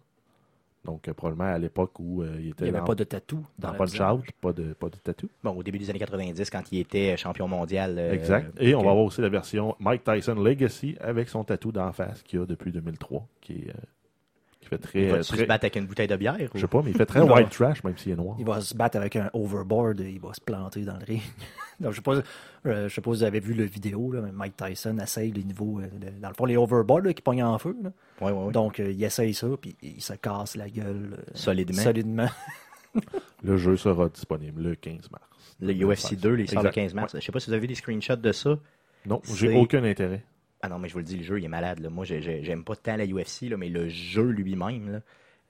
Donc, 0.86 1.08
euh, 1.08 1.14
probablement 1.14 1.54
à 1.54 1.58
l'époque 1.58 2.00
où 2.00 2.24
il 2.24 2.46
Il 2.46 2.50
était 2.50 2.64
n'y 2.64 2.70
avait 2.70 2.80
dans, 2.80 2.86
pas 2.86 2.96
de 2.96 3.04
tatou. 3.04 3.46
dans 3.60 3.72
le 3.72 3.78
Punch. 3.78 4.00
Out, 4.00 4.26
pas 4.40 4.54
de, 4.54 4.74
pas 4.74 4.90
de 4.90 4.96
tatou. 4.96 5.28
Bon, 5.44 5.52
au 5.52 5.64
début 5.64 5.80
des 5.80 5.90
années 5.90 6.00
90, 6.00 6.50
quand 6.50 6.64
il 6.72 6.80
était 6.80 7.18
champion 7.18 7.48
mondial. 7.48 7.98
Exact. 8.00 8.56
Et 8.62 8.74
on 8.76 8.84
va 8.84 8.92
avoir 8.92 9.06
aussi 9.06 9.22
la 9.22 9.30
version 9.30 9.76
Mike 9.80 10.04
Tyson 10.04 10.36
Legacy 10.36 10.96
avec 11.02 11.28
son 11.28 11.44
tatou 11.44 11.72
d'en 11.72 11.92
face 11.92 12.22
qu'il 12.24 12.40
a 12.40 12.46
depuis 12.46 12.72
2003, 12.72 13.28
qui, 13.42 13.54
est, 13.54 13.74
qui 14.68 14.76
fait 14.76 14.78
très. 14.82 15.02
Il 15.04 15.10
va 15.10 15.18
euh, 15.18 15.24
se 15.24 15.36
battre 15.36 15.66
avec 15.66 15.76
une 15.76 15.86
bouteille 15.86 16.08
de 16.08 16.16
bière? 16.16 16.38
je 16.54 16.60
sais 16.60 16.68
pas, 16.68 16.82
mais 16.84 16.92
il 16.92 16.98
fait 16.98 17.06
très 17.06 17.22
Il 17.22 17.28
va- 17.28 17.36
white 17.36 17.50
trash, 17.50 17.84
même 17.84 17.98
s'il 17.98 18.12
est 18.12 18.16
noir. 18.16 18.36
Il 18.40 18.46
va 18.46 18.62
se 18.62 18.76
battre 18.76 18.98
avec 18.98 19.16
un 19.16 19.30
overboard 19.34 20.02
et 20.02 20.12
il 20.12 20.20
va 20.20 20.34
se 20.34 20.42
planter 20.42 20.82
dans 20.82 20.98
le 20.98 21.06
ring. 21.06 21.22
Donc, 21.80 21.92
je 21.94 22.00
ne 22.02 22.04
sais, 22.16 22.22
pas- 22.22 22.70
euh, 22.70 22.90
je 22.90 22.94
sais 22.96 23.02
pas 23.02 23.12
si 23.12 23.18
vous 23.18 23.24
avez 23.24 23.40
vu 23.40 23.54
la 23.54 23.66
vidéo, 23.66 24.12
là, 24.12 24.22
mais 24.22 24.32
Mike 24.32 24.58
Tyson 24.58 24.98
essaye 24.98 25.32
les 25.32 25.44
niveaux, 25.44 25.80
euh, 25.80 25.88
dans 26.20 26.30
le 26.30 26.34
fond, 26.34 26.46
les 26.46 26.58
overboards 26.58 27.02
là, 27.02 27.14
qui 27.14 27.22
pognent 27.22 27.44
en 27.44 27.58
feu. 27.60 27.76
là. 27.84 27.92
Ouais, 28.20 28.32
ouais, 28.32 28.46
ouais. 28.46 28.52
Donc, 28.52 28.80
euh, 28.80 28.92
il 28.92 29.04
essaye 29.04 29.34
ça, 29.34 29.48
puis 29.62 29.76
il 29.84 30.02
se 30.02 30.14
casse 30.14 30.56
la 30.56 30.70
gueule 30.70 31.18
euh, 31.20 31.22
Solidement. 31.36 31.82
solidement. 31.82 32.28
Le 33.44 33.58
jeu 33.58 33.78
sera 33.78 34.10
disponible 34.10 34.64
le 34.64 34.76
15 34.76 35.12
mars. 35.12 35.24
Le 35.60 35.72
UFC 35.74 36.16
2, 36.16 36.34
les 36.34 36.48
sort 36.48 36.64
le 36.64 36.70
Exact. 36.70 36.82
15 36.82 36.94
mars. 36.96 37.16
Je 37.16 37.20
sais 37.24 37.32
pas 37.32 37.40
si 37.40 37.48
vous 37.48 37.54
avez 37.54 37.62
vu 37.62 37.68
des 37.68 37.76
screenshots 37.76 38.16
de 38.16 38.32
ça. 38.32 38.58
Non, 39.06 39.22
j'ai 39.36 39.56
aucun 39.56 39.84
intérêt. 39.84 40.24
Ah 40.62 40.70
non, 40.70 40.80
mais 40.80 40.88
je 40.88 40.94
vous 40.94 41.00
le 41.00 41.06
dis, 41.06 41.18
le 41.18 41.24
jeu, 41.24 41.40
il 41.40 41.46
est 41.46 41.50
malade. 41.50 41.80
là. 41.80 41.90
Moi, 41.90 42.04
j'ai- 42.06 42.22
j'ai- 42.22 42.44
j'aime 42.44 42.64
pas 42.64 42.76
tant 42.76 42.96
la 42.96 43.06
UFC, 43.06 43.44
là, 43.50 43.58
mais 43.58 43.70
le 43.70 43.88
jeu 43.90 44.24
lui-même, 44.30 44.92
là, 44.92 45.00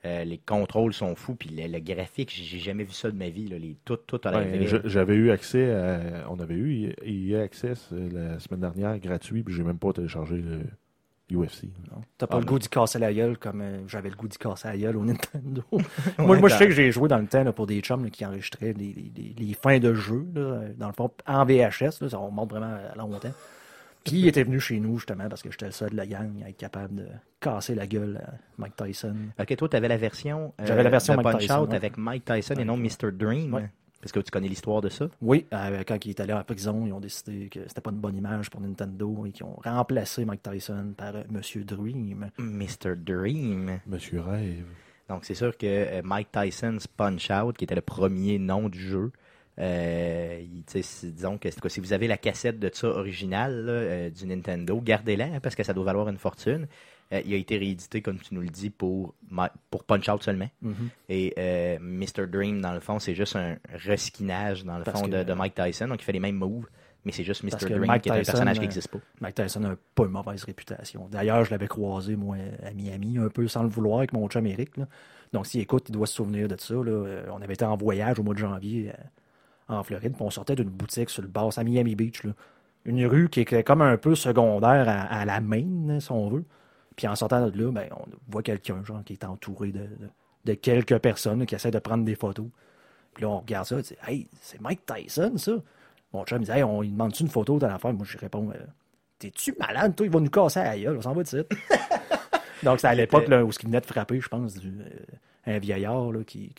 euh, 0.05 0.23
les 0.25 0.37
contrôles 0.37 0.93
sont 0.93 1.15
fous, 1.15 1.35
puis 1.35 1.49
le, 1.49 1.67
le 1.71 1.79
graphique, 1.79 2.31
j'ai 2.31 2.59
jamais 2.59 2.83
vu 2.83 2.91
ça 2.91 3.09
de 3.09 3.17
ma 3.17 3.29
vie. 3.29 3.47
Là, 3.47 3.57
les, 3.57 3.77
tout, 3.85 3.97
tout 3.97 4.19
Ben, 4.23 4.31
vrai. 4.31 4.65
je- 4.67 4.77
J'avais 4.87 5.15
eu 5.15 5.31
accès 5.31 5.71
à. 5.73 6.29
On 6.29 6.39
avait 6.39 6.55
eu 6.55 6.93
EA 7.03 7.41
Access 7.41 7.89
euh, 7.93 8.09
la 8.33 8.39
semaine 8.39 8.59
dernière 8.61 8.99
gratuit, 8.99 9.43
puis 9.43 9.53
j'ai 9.55 9.63
même 9.63 9.79
pas 9.79 9.93
téléchargé 9.93 10.35
le 10.37 10.59
UFC. 11.29 11.67
T'as 12.17 12.27
pas 12.27 12.37
Ah, 12.37 12.39
le 12.39 12.45
goût 12.45 12.57
d'y 12.59 12.69
casser 12.69 12.99
la 12.99 13.13
gueule 13.13 13.37
comme 13.37 13.59
euh, 13.61 13.79
j'avais 13.87 14.09
le 14.09 14.15
goût 14.15 14.27
d'y 14.29 14.37
casser 14.37 14.67
la 14.69 14.77
gueule 14.77 14.95
au 14.97 15.03
Nintendo. 15.03 15.61
moi, 15.71 16.37
moi 16.37 16.47
je 16.49 16.55
sais 16.55 16.67
que 16.67 16.73
j'ai 16.73 16.89
joué 16.91 17.09
dans 17.09 17.17
le 17.17 17.27
temps 17.27 17.43
là, 17.43 17.51
pour 17.51 17.67
des 17.67 17.81
chums 17.81 18.03
là, 18.03 18.09
qui 18.09 18.25
enregistraient 18.25 18.71
les, 18.73 18.93
les- 18.93 19.11
les- 19.15 19.35
les 19.37 19.53
fins 19.53 19.79
de 19.79 19.93
jeu, 19.93 20.25
là, 20.33 20.61
dans 20.77 20.87
le 20.87 20.93
fond, 20.93 21.11
en 21.25 21.43
VHS, 21.45 22.01
là, 22.01 22.09
ça 22.09 22.17
remonte 22.17 22.49
vraiment 22.51 22.77
à 22.91 22.95
longtemps. 22.95 23.33
Puis 24.07 24.19
il 24.19 24.27
était 24.27 24.43
venu 24.43 24.59
chez 24.59 24.79
nous 24.79 24.97
justement 24.97 25.27
parce 25.29 25.41
que 25.41 25.51
j'étais 25.51 25.65
le 25.65 25.71
seul 25.71 25.91
de 25.91 25.97
la 25.97 26.07
gang 26.07 26.31
à 26.43 26.49
être 26.49 26.57
capable 26.57 26.95
de 26.95 27.07
casser 27.39 27.75
la 27.75 27.87
gueule 27.87 28.21
à 28.25 28.33
Mike 28.57 28.75
Tyson. 28.75 29.15
Ok, 29.39 29.55
toi, 29.55 29.69
tu 29.69 29.75
avais 29.75 29.87
la 29.87 29.97
version, 29.97 30.53
euh, 30.59 30.65
J'avais 30.65 30.83
la 30.83 30.89
version 30.89 31.15
de 31.15 31.21
Mike 31.21 31.31
Punch 31.33 31.41
Tyson, 31.41 31.61
Out 31.61 31.69
ouais. 31.69 31.75
avec 31.75 31.97
Mike 31.97 32.25
Tyson 32.25 32.55
et 32.55 32.65
non 32.65 32.77
Mr. 32.77 33.11
Dream. 33.11 33.53
Ouais. 33.53 33.69
Parce 34.01 34.11
que 34.11 34.19
tu 34.19 34.31
connais 34.31 34.47
l'histoire 34.47 34.81
de 34.81 34.89
ça? 34.89 35.07
Oui, 35.21 35.45
euh, 35.53 35.83
quand 35.85 36.05
il 36.05 36.11
est 36.11 36.19
allé 36.19 36.31
en 36.31 36.43
prison, 36.43 36.85
ils 36.85 36.93
ont 36.93 36.99
décidé 36.99 37.49
que 37.49 37.61
c'était 37.67 37.81
pas 37.81 37.89
une 37.89 37.97
bonne 37.97 38.15
image 38.15 38.49
pour 38.49 38.61
Nintendo 38.61 39.25
et 39.25 39.31
qu'ils 39.31 39.45
ont 39.45 39.59
remplacé 39.63 40.23
Mike 40.23 40.43
Tyson 40.43 40.93
par 40.95 41.15
euh, 41.15 41.23
Monsieur 41.29 41.63
Dream. 41.63 42.29
Mr. 42.37 42.95
Dream. 42.95 43.79
Monsieur 43.87 44.21
Rêve. 44.21 44.67
Donc, 45.09 45.25
c'est 45.25 45.33
sûr 45.33 45.57
que 45.57 45.65
euh, 45.65 46.01
Mike 46.03 46.29
Tyson's 46.31 46.85
Punch 46.87 47.31
Out, 47.31 47.57
qui 47.57 47.63
était 47.63 47.75
le 47.75 47.81
premier 47.81 48.37
nom 48.39 48.69
du 48.69 48.79
jeu, 48.79 49.11
euh, 49.59 50.41
disons 51.03 51.37
que 51.37 51.49
si 51.69 51.79
vous 51.79 51.93
avez 51.93 52.07
la 52.07 52.17
cassette 52.17 52.59
de 52.59 52.69
ça 52.73 52.87
originale 52.87 53.65
là, 53.65 53.71
euh, 53.71 54.09
du 54.09 54.25
Nintendo, 54.27 54.79
gardez-la 54.81 55.25
hein, 55.25 55.39
parce 55.41 55.55
que 55.55 55.63
ça 55.63 55.73
doit 55.73 55.85
valoir 55.85 56.07
une 56.09 56.17
fortune. 56.17 56.67
Euh, 57.13 57.21
il 57.25 57.33
a 57.33 57.37
été 57.37 57.57
réédité, 57.57 58.01
comme 58.01 58.19
tu 58.19 58.35
nous 58.35 58.41
le 58.41 58.49
dis, 58.49 58.69
pour, 58.69 59.13
Punch 59.87 60.09
Out 60.09 60.23
seulement. 60.23 60.49
Mhm. 60.61 60.89
Et 61.09 61.77
Mr. 61.79 62.27
Dream, 62.27 62.61
dans 62.61 62.73
le 62.73 62.81
fond, 62.81 62.99
c'est 62.99 63.15
juste 63.15 63.35
un 63.35 63.55
reskinage, 63.73 64.65
dans 64.65 64.77
le 64.77 64.83
Parce 64.83 64.99
fond, 64.99 65.05
que- 65.07 65.11
de, 65.17 65.23
de 65.23 65.33
Mike 65.33 65.55
Tyson. 65.55 65.87
Donc, 65.87 66.01
il 66.01 66.03
fait 66.03 66.11
les 66.11 66.19
mêmes 66.19 66.35
moves, 66.35 66.67
mais 67.05 67.13
c'est 67.13 67.23
juste 67.23 67.43
Mr. 67.43 67.51
Parce 67.51 67.65
Dream 67.65 67.85
Mike 67.85 68.03
qui 68.03 68.09
est 68.09 68.11
un 68.11 68.15
personnage 68.23 68.57
qui 68.57 68.61
n'existe 68.63 68.89
pas. 68.89 68.99
Mike 69.21 69.35
Tyson 69.35 69.61
n'a 69.61 69.75
pas 69.95 70.03
une 70.03 70.11
mauvaise 70.11 70.43
réputation. 70.43 71.07
D'ailleurs, 71.09 71.45
je 71.45 71.51
l'avais 71.51 71.67
croisé, 71.67 72.15
moi, 72.17 72.35
à 72.61 72.71
Miami, 72.73 73.17
un 73.17 73.29
peu 73.29 73.47
sans 73.47 73.63
le 73.63 73.69
vouloir, 73.69 73.99
avec 73.99 74.11
mon 74.13 74.27
chum 74.27 74.45
Eric. 74.45 74.75
là. 74.77 74.87
Donc, 75.33 75.47
s'il 75.47 75.61
écoute, 75.61 75.85
il 75.87 75.93
doit 75.93 76.07
se 76.07 76.13
souvenir 76.15 76.47
de 76.49 76.57
ça. 76.59 76.73
là. 76.75 77.21
On 77.31 77.41
avait 77.41 77.53
été 77.53 77.63
en 77.65 77.77
voyage 77.77 78.19
au 78.19 78.23
mois 78.23 78.33
de 78.33 78.39
janvier 78.39 78.91
en 79.67 79.83
Floride, 79.83 80.13
puis 80.13 80.21
on 80.21 80.29
sortait 80.29 80.55
d'une 80.55 80.69
boutique 80.69 81.09
sur 81.09 81.21
le 81.21 81.27
bas, 81.27 81.49
à 81.55 81.63
Miami 81.63 81.95
Beach. 81.95 82.21
Une 82.85 83.05
rue 83.05 83.29
qui 83.29 83.41
est 83.41 83.63
comme 83.63 83.81
un 83.81 83.97
peu 83.97 84.15
secondaire 84.15 84.87
à, 84.87 85.01
à 85.01 85.25
la 85.25 85.41
main, 85.41 85.99
si 85.99 86.11
on 86.11 86.29
veut. 86.29 86.45
Puis 86.97 87.07
en 87.07 87.15
sortant 87.15 87.47
de 87.47 87.57
là, 87.57 87.71
ben, 87.71 87.87
on 87.95 88.05
voit 88.27 88.43
quelqu'un, 88.43 88.83
genre, 88.83 89.03
qui 89.05 89.13
est 89.13 89.23
entouré 89.23 89.71
de, 89.71 90.53
quelques 90.55 90.97
personnes 90.97 91.45
qui 91.45 91.55
essaient 91.55 91.71
de 91.71 91.79
prendre 91.79 92.03
des 92.03 92.15
photos. 92.15 92.47
Puis 93.13 93.23
là, 93.23 93.29
on 93.29 93.39
regarde 93.39 93.67
ça, 93.67 93.75
on 93.75 93.79
dit 93.79 93.95
Hey, 94.05 94.27
c'est 94.41 94.59
Mike 94.59 94.81
Tyson, 94.85 95.37
ça. 95.37 95.51
Mon 96.11 96.25
chum, 96.25 96.41
il 96.41 96.45
dit 96.45 96.51
Hey, 96.51 96.63
on 96.63 96.81
demande-tu 96.81 97.23
une 97.23 97.29
photo 97.29 97.59
dans 97.59 97.67
l'affaire 97.67 97.93
Moi, 97.93 98.05
je 98.05 98.17
réponds 98.17 98.49
euh, 98.49 98.57
T'es-tu 99.19 99.55
malade, 99.59 99.95
toi? 99.95 100.05
Il 100.07 100.11
va 100.11 100.19
nous 100.19 100.29
casser 100.29 100.59
la 100.59 100.77
gueule, 100.77 100.97
on 100.97 101.01
s'en 101.01 101.13
va 101.13 101.23
de 101.23 101.27
suite. 101.27 101.49
Donc, 102.63 102.79
c'est 102.79 102.87
à 102.87 102.95
l'époque 102.95 103.27
où 103.27 103.51
ce 103.51 103.59
qui 103.59 103.67
venait 103.67 103.81
de 103.81 103.85
frapper, 103.85 104.19
je 104.19 104.27
pense, 104.27 104.57
euh, 104.57 104.89
un 105.45 105.59
vieillard 105.59 106.11
là, 106.11 106.23
qui 106.23 106.51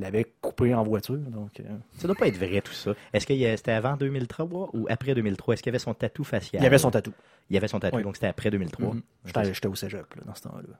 l'avait 0.00 0.26
coupé 0.40 0.74
en 0.74 0.82
voiture. 0.82 1.16
Donc, 1.16 1.60
euh, 1.60 1.64
Ça 1.98 2.06
doit 2.06 2.16
pas 2.16 2.28
être 2.28 2.36
vrai, 2.36 2.60
tout 2.60 2.72
ça. 2.72 2.94
Est-ce 3.12 3.26
que 3.26 3.34
c'était 3.34 3.72
avant 3.72 3.96
2003 3.96 4.70
ou 4.74 4.86
après 4.88 5.14
2003? 5.14 5.54
Est-ce 5.54 5.62
qu'il 5.62 5.70
y 5.70 5.72
avait 5.74 5.78
son 5.78 5.94
tatou 5.94 6.24
facial? 6.24 6.62
il 6.62 6.66
avait 6.66 6.78
son 6.78 6.90
tatou. 6.90 7.12
Il 7.50 7.54
y 7.54 7.56
avait 7.56 7.68
son 7.68 7.80
tatou, 7.80 7.96
Oui. 7.96 8.02
donc 8.02 8.16
c'était 8.16 8.26
après 8.28 8.50
2003. 8.50 8.94
Mhm. 8.94 9.02
J'étais 9.24 9.54
j'étais 9.54 9.68
au 9.68 9.74
cégep 9.74 10.14
là, 10.14 10.22
dans 10.26 10.34
ce 10.34 10.42
temps-là. 10.42 10.78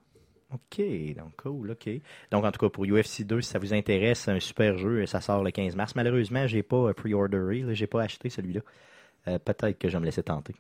OK, 0.54 0.80
donc 1.16 1.36
cool, 1.42 1.70
OK. 1.72 1.90
Donc 2.30 2.44
en 2.44 2.50
tout 2.52 2.58
cas, 2.60 2.70
pour 2.70 2.84
UFC 2.86 3.22
2, 3.24 3.42
si 3.42 3.50
ça 3.50 3.58
vous 3.58 3.74
intéresse, 3.74 4.20
c'est 4.20 4.30
un 4.30 4.40
super 4.40 4.78
jeu, 4.78 5.04
ça 5.04 5.20
sort 5.20 5.42
le 5.44 5.50
15 5.50 5.76
mars. 5.76 5.94
Malheureusement, 5.94 6.46
j'ai 6.46 6.62
pas 6.62 6.76
euh, 6.88 6.92
pre-orderé, 6.94 7.64
j'ai 7.74 7.86
pas 7.86 8.02
acheté 8.02 8.30
celui-là. 8.30 8.60
Euh, 9.28 9.38
Peut-être 9.38 9.78
que 9.78 9.88
je 9.88 9.94
vais 9.94 10.00
me 10.00 10.04
laisser 10.06 10.22
tenter. 10.22 10.54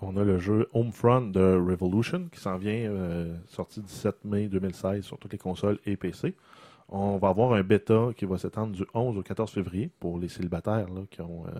On 0.00 0.16
a 0.16 0.24
le 0.24 0.38
jeu 0.38 0.68
Homefront 0.72 1.20
de 1.22 1.40
Revolution 1.40 2.28
qui 2.32 2.40
s'en 2.40 2.56
vient, 2.58 2.72
euh, 2.74 3.34
sorti 3.48 3.80
17 3.80 4.24
mai 4.24 4.46
2016 4.48 5.04
sur 5.04 5.18
toutes 5.18 5.32
les 5.32 5.38
consoles 5.38 5.78
et 5.86 5.96
PC. 5.96 6.34
On 6.88 7.16
va 7.18 7.28
avoir 7.28 7.52
un 7.54 7.62
bêta 7.62 8.08
qui 8.16 8.24
va 8.26 8.38
s'étendre 8.38 8.72
du 8.72 8.84
11 8.94 9.16
au 9.16 9.22
14 9.22 9.50
février 9.50 9.90
pour 10.00 10.18
les 10.18 10.28
célibataires 10.28 10.88
là, 10.88 11.02
qui 11.10 11.20
ont. 11.22 11.44
euh, 11.46 11.58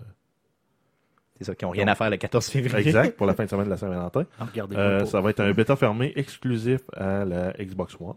C'est 1.37 1.45
ça, 1.45 1.55
qui 1.55 1.65
ont 1.65 1.71
rien 1.71 1.87
à 1.87 1.95
faire 1.95 2.09
le 2.09 2.17
14 2.17 2.45
février. 2.47 2.87
exact, 2.87 3.17
pour 3.17 3.25
la 3.25 3.33
fin 3.33 3.45
de 3.45 3.49
semaine 3.49 3.65
de 3.65 3.69
la 3.71 3.77
Saint-Valentin. 3.77 4.25
Ah, 4.39 4.47
Euh, 4.77 5.05
ça 5.05 5.21
va 5.21 5.29
être 5.31 5.39
un 5.39 5.51
bêta 5.53 5.75
fermé 5.75 6.13
exclusif 6.15 6.81
à 6.93 7.25
la 7.25 7.51
Xbox 7.53 7.95
One. 7.99 8.15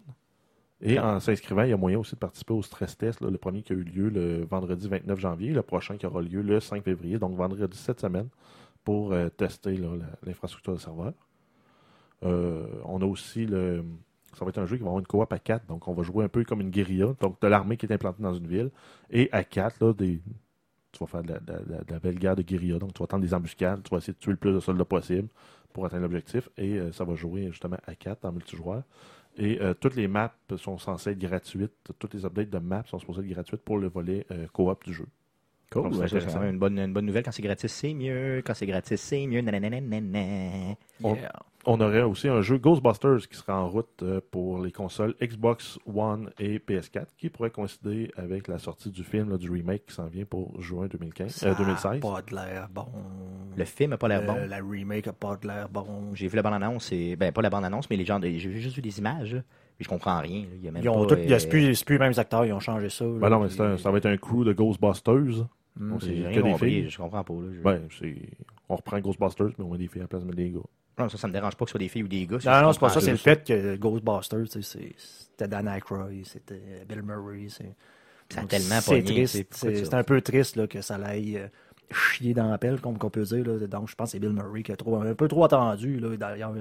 Et 0.83 0.99
en 1.01 1.21
s'inscrivant, 1.21 1.63
il 1.63 1.71
y 1.71 1.73
a 1.73 1.77
moyen 1.79 1.99
aussi 1.99 2.15
de 2.17 2.21
participer 2.21 2.53
au 2.53 2.61
stress 2.63 2.99
test, 2.99 3.23
là, 3.23 3.31
le 3.31 3.39
premier 3.39 3.63
qui 3.63 3.73
a 3.73 3.77
eu 3.77 3.83
lieu 3.83 4.11
le 4.11 4.45
vendredi 4.45 4.87
29 4.87 5.19
janvier, 5.19 5.53
le 5.53 5.63
prochain 5.63 5.97
qui 5.97 6.05
aura 6.05 6.21
lieu 6.21 6.43
le 6.43 6.61
5 6.61 6.83
février, 6.85 7.19
donc 7.19 7.35
vendredi 7.35 7.79
cette 7.79 7.99
semaine, 8.01 8.29
pour 8.85 9.13
euh, 9.15 9.31
tester 9.31 9.81
l'infrastructure 10.23 10.75
de 10.75 10.79
serveur. 10.79 11.15
Euh, 12.25 12.67
on 12.85 13.01
a 13.01 13.07
aussi 13.07 13.47
le. 13.47 13.85
Ça 14.35 14.45
va 14.45 14.51
être 14.51 14.59
un 14.59 14.67
jeu 14.67 14.77
qui 14.77 14.83
va 14.83 14.89
avoir 14.89 15.01
une 15.01 15.07
coop 15.07 15.33
à 15.33 15.39
4, 15.39 15.67
donc 15.67 15.89
on 15.89 15.95
va 15.95 16.03
jouer 16.03 16.25
un 16.25 16.29
peu 16.29 16.45
comme 16.45 16.61
une 16.61 16.71
guérilla. 16.71 17.15
Donc, 17.21 17.41
de 17.41 17.47
l'armée 17.47 17.77
qui 17.77 17.87
est 17.87 17.93
implantée 17.93 18.23
dans 18.23 18.35
une 18.35 18.47
ville. 18.47 18.71
Et 19.11 19.29
à 19.33 19.45
4, 19.45 19.83
là, 19.83 19.95
tu 19.95 20.19
vas 21.01 21.07
faire 21.07 21.23
de 21.23 21.33
la, 21.33 21.99
belle 21.99 22.19
guerre 22.19 22.37
de 22.37 22.43
guérilla. 22.43 22.79
Donc, 22.79 22.93
tu 22.95 23.03
vas 23.03 23.07
tendre 23.07 23.23
des 23.23 23.33
embuscades, 23.33 23.83
tu 23.83 23.91
vas 23.91 23.99
essayer 23.99 24.13
de 24.13 24.19
tuer 24.19 24.33
le 24.33 24.37
plus 24.37 24.53
de 24.53 24.61
soldats 24.61 24.85
possible 24.85 25.29
pour 25.73 25.87
atteindre 25.87 26.03
l'objectif. 26.03 26.49
Et 26.57 26.79
euh, 26.79 26.93
ça 26.93 27.05
va 27.05 27.15
jouer 27.15 27.47
justement 27.51 27.79
à 27.87 27.95
4 27.95 28.25
en 28.25 28.33
multijoueur. 28.33 28.83
Et 29.39 29.61
euh, 29.61 29.75
toutes 29.75 29.97
les 29.97 30.09
maps 30.09 30.35
sont 30.57 30.79
censées 30.79 31.11
être 31.11 31.19
gratuites. 31.19 31.73
Toutes 31.99 32.15
les 32.15 32.25
updates 32.25 32.51
de 32.51 32.59
maps 32.59 32.85
sont 32.87 32.99
supposées 32.99 33.21
être 33.21 33.29
gratuites 33.29 33.63
pour 33.63 33.79
le 33.79 33.89
volet 33.89 34.27
euh, 34.31 34.47
coop 34.53 34.85
du 34.85 34.95
jeu. 34.95 35.07
Cool. 35.73 35.93
C'est 36.09 36.21
ça, 36.31 36.45
une 36.49 36.59
bonne, 36.59 36.79
une 36.79 36.93
bonne 36.93 37.07
nouvelle. 37.07 37.25
Quand 37.25 37.33
c'est 37.33 37.43
gratis, 37.43 37.73
c'est 37.73 37.93
mieux. 37.93 38.41
Quand 38.47 38.55
c'est 38.55 38.67
gratis, 38.67 39.01
c'est 39.01 39.27
mieux. 39.27 39.43
On- 41.69 41.81
aurait 41.81 42.03
aussi 42.03 42.29
un 42.29 42.43
jeu 42.43 42.59
Ghostbusters 42.59 43.29
qui 43.29 43.37
sera 43.37 43.61
en 43.61 43.69
route 43.69 43.89
euh, 44.05 44.21
pour 44.31 44.61
les 44.63 44.71
consoles 44.71 45.17
Xbox 45.21 45.81
One 45.93 46.31
et 46.39 46.61
PS4 46.61 47.07
qui 47.19 47.29
pourrait 47.29 47.51
coïncider 47.51 48.13
avec 48.17 48.47
la 48.47 48.59
sortie 48.59 48.89
du 48.91 49.03
film, 49.03 49.31
là, 49.31 49.37
du 49.37 49.51
remake 49.51 49.87
qui 49.87 49.95
s'en 49.95 50.07
vient 50.07 50.25
pour 50.25 50.61
juin 50.63 50.87
2015, 50.87 51.33
Ça 51.35 51.49
euh, 51.49 51.53
a 51.53 51.55
2016. 51.57 52.01
pas 52.01 52.23
de 52.23 52.35
l'air 52.37 52.69
bon. 52.73 52.87
Le 53.57 53.65
film 53.65 53.91
n'a 53.91 53.99
pas 53.99 54.07
l'air 54.07 54.25
bon. 54.25 54.37
La 54.49 54.59
remake 54.59 55.09
a 55.09 55.13
pas 55.13 55.37
de 55.37 55.49
l'air 55.49 55.69
bon. 55.69 55.87
J'ai 56.15 56.29
vu 56.29 56.37
la 56.37 56.43
bande-annonce, 56.43 56.93
et... 56.93 57.17
ben 57.17 57.33
pas 57.33 57.43
la 57.43 57.51
bande-annonce, 57.51 57.91
mais 57.91 57.97
les 57.97 58.05
gens, 58.05 58.21
de- 58.21 58.29
j'ai 58.29 58.39
juste 58.61 58.77
vu 58.77 58.83
des 58.83 58.99
images, 59.01 59.35
là. 59.35 59.41
puis 59.77 59.85
je 59.85 59.89
comprends 59.89 60.21
rien. 60.21 60.43
là. 60.43 60.49
Il 60.55 60.65
y 60.65 60.69
a 60.69 60.71
même 60.71 60.83
Ils 60.85 60.89
ont 60.89 61.05
pas, 61.05 61.17
tout- 61.17 61.21
y 61.23 61.33
a- 61.33 61.35
euh, 61.35 61.39
c'est 61.41 61.49
plus, 61.49 61.85
les 61.89 61.99
mêmes 61.99 62.13
acteurs, 62.17 62.45
ils 62.47 62.53
ont 62.53 62.61
changé 62.61 62.89
ça. 62.91 63.05
Ben 63.05 63.29
non, 63.29 63.41
mais 63.41 63.61
un- 63.61 63.77
ça 63.77 63.91
va 63.91 63.99
être 63.99 64.07
un 64.07 64.17
crew 64.17 64.45
de 64.45 64.53
Ghostbusters. 64.53 65.49
Rien 66.29 66.43
compris, 66.43 66.71
filles? 66.83 66.91
je 66.91 66.97
comprends 66.99 67.25
pas. 67.25 67.35
Là. 67.35 67.49
Je- 67.53 67.61
Ben, 67.61 67.81
c'est- 67.99 68.17
on 68.69 68.77
reprend 68.77 68.99
Ghostbusters, 69.01 69.51
mais 69.59 69.65
on 69.65 69.71
met 69.71 69.79
des 69.79 69.89
filles 69.89 70.01
à 70.01 70.05
la 70.05 70.09
place 70.09 70.25
des 70.25 70.51
gars. 70.51 70.61
Non, 70.99 71.09
ça, 71.11 71.19
ça 71.19 71.29
me 71.29 71.33
dérange 71.33 71.55
pas 71.57 71.65
que 71.67 71.69
ce 71.69 71.73
soit 71.73 71.79
des 71.79 71.89
filles 71.89 72.05
ou 72.05 72.09
des 72.09 72.27
gars. 72.27 72.39
Non, 72.45 72.63
non, 72.69 72.73
c'est 72.73 72.81
pas 72.81 72.89
ça, 72.89 73.01
c'est 73.01 73.11
le 73.11 73.17
fait 73.19 73.45
que 73.47 73.77
Ghostbusters, 73.77 74.47
c'était 74.63 75.49
Dan 75.49 75.69
Aykroyd, 75.69 76.25
c'était 76.27 76.85
Bill 76.89 77.03
Murray. 77.03 77.47
c'est- 77.49 77.75
Ça 78.31 78.41
a 78.41 78.45
tellement 78.45 78.81
sais, 78.81 79.03
triste. 79.03 79.47
C'est 79.53 79.95
un 79.95 80.03
peu 80.03 80.21
triste 80.21 80.57
là, 80.57 80.67
que 80.67 80.81
ça 80.81 80.99
l'aille 80.99 81.37
euh, 81.39 81.47
chier 81.93 82.35
dans 82.35 82.49
la 82.51 82.59
pelle, 82.59 82.81
comme 82.81 82.97
on 83.01 83.11
peut 83.11 83.23
dire. 83.23 83.47
Là. 83.47 83.67
Donc, 83.69 83.89
je 83.89 83.95
pense 83.95 84.09
que 84.09 84.13
c'est 84.13 84.19
Bill 84.19 84.33
Murray 84.33 84.63
qui 84.65 84.73
a 84.73 84.77
trop, 84.77 84.97
un 84.97 85.15
peu 85.15 85.29
trop 85.29 85.45
attendu. 85.45 86.01
Là. 86.01 86.17
D'ailleurs, 86.17 86.53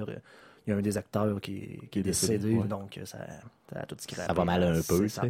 il 0.66 0.70
y 0.70 0.72
a 0.72 0.76
un 0.76 0.80
des 0.82 0.96
acteurs 0.96 1.40
qui, 1.40 1.80
qui 1.90 2.00
est 2.00 2.02
décédé, 2.02 2.38
décédé, 2.38 2.54
ouais. 2.60 2.68
donc 2.68 2.98
euh, 2.98 3.04
ça, 3.04 3.18
ça 3.72 3.80
a 3.80 3.86
tout 3.86 3.96
scrappé. 3.98 4.26
Ça 4.28 4.32
va 4.32 4.44
mal 4.44 4.62
un 4.62 4.80
peu. 4.86 5.08
Ça. 5.08 5.22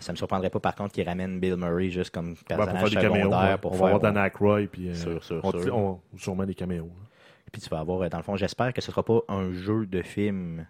Ça 0.00 0.12
me 0.12 0.16
surprendrait 0.16 0.50
pas, 0.50 0.60
par 0.60 0.74
contre, 0.74 0.92
qu'ils 0.92 1.08
ramènent 1.08 1.40
Bill 1.40 1.56
Murray 1.56 1.90
juste 1.90 2.10
comme 2.10 2.30
Ouais, 2.30 2.34
pour 2.34 2.46
personnage 2.56 2.80
faire 2.80 2.88
des 3.02 3.08
caméos. 3.08 3.24
secondaire. 3.30 3.50
ouais. 3.52 3.58
Pour 3.58 3.72
on 3.72 3.74
faire, 3.76 3.86
va 3.86 3.94
avoir 3.94 4.12
Dan 4.12 4.16
Aykroyd, 4.24 4.68
puis 4.68 4.88
euh, 4.90 4.94
Sûr, 4.94 5.22
sûr, 5.24 5.40
on, 5.42 5.50
sûr. 5.52 5.76
on- 5.76 6.00
sûrement 6.16 6.44
des 6.46 6.54
caméos. 6.54 6.86
là. 6.86 7.08
Puis 7.52 7.62
tu 7.62 7.68
vas 7.70 7.78
avoir, 7.78 8.02
euh, 8.02 8.08
dans 8.08 8.18
le 8.18 8.22
fond, 8.24 8.36
j'espère 8.36 8.72
que 8.74 8.80
ce 8.82 8.90
sera 8.90 9.02
pas 9.04 9.20
un 9.28 9.52
jeu 9.52 9.86
de 9.86 10.02
film. 10.02 10.66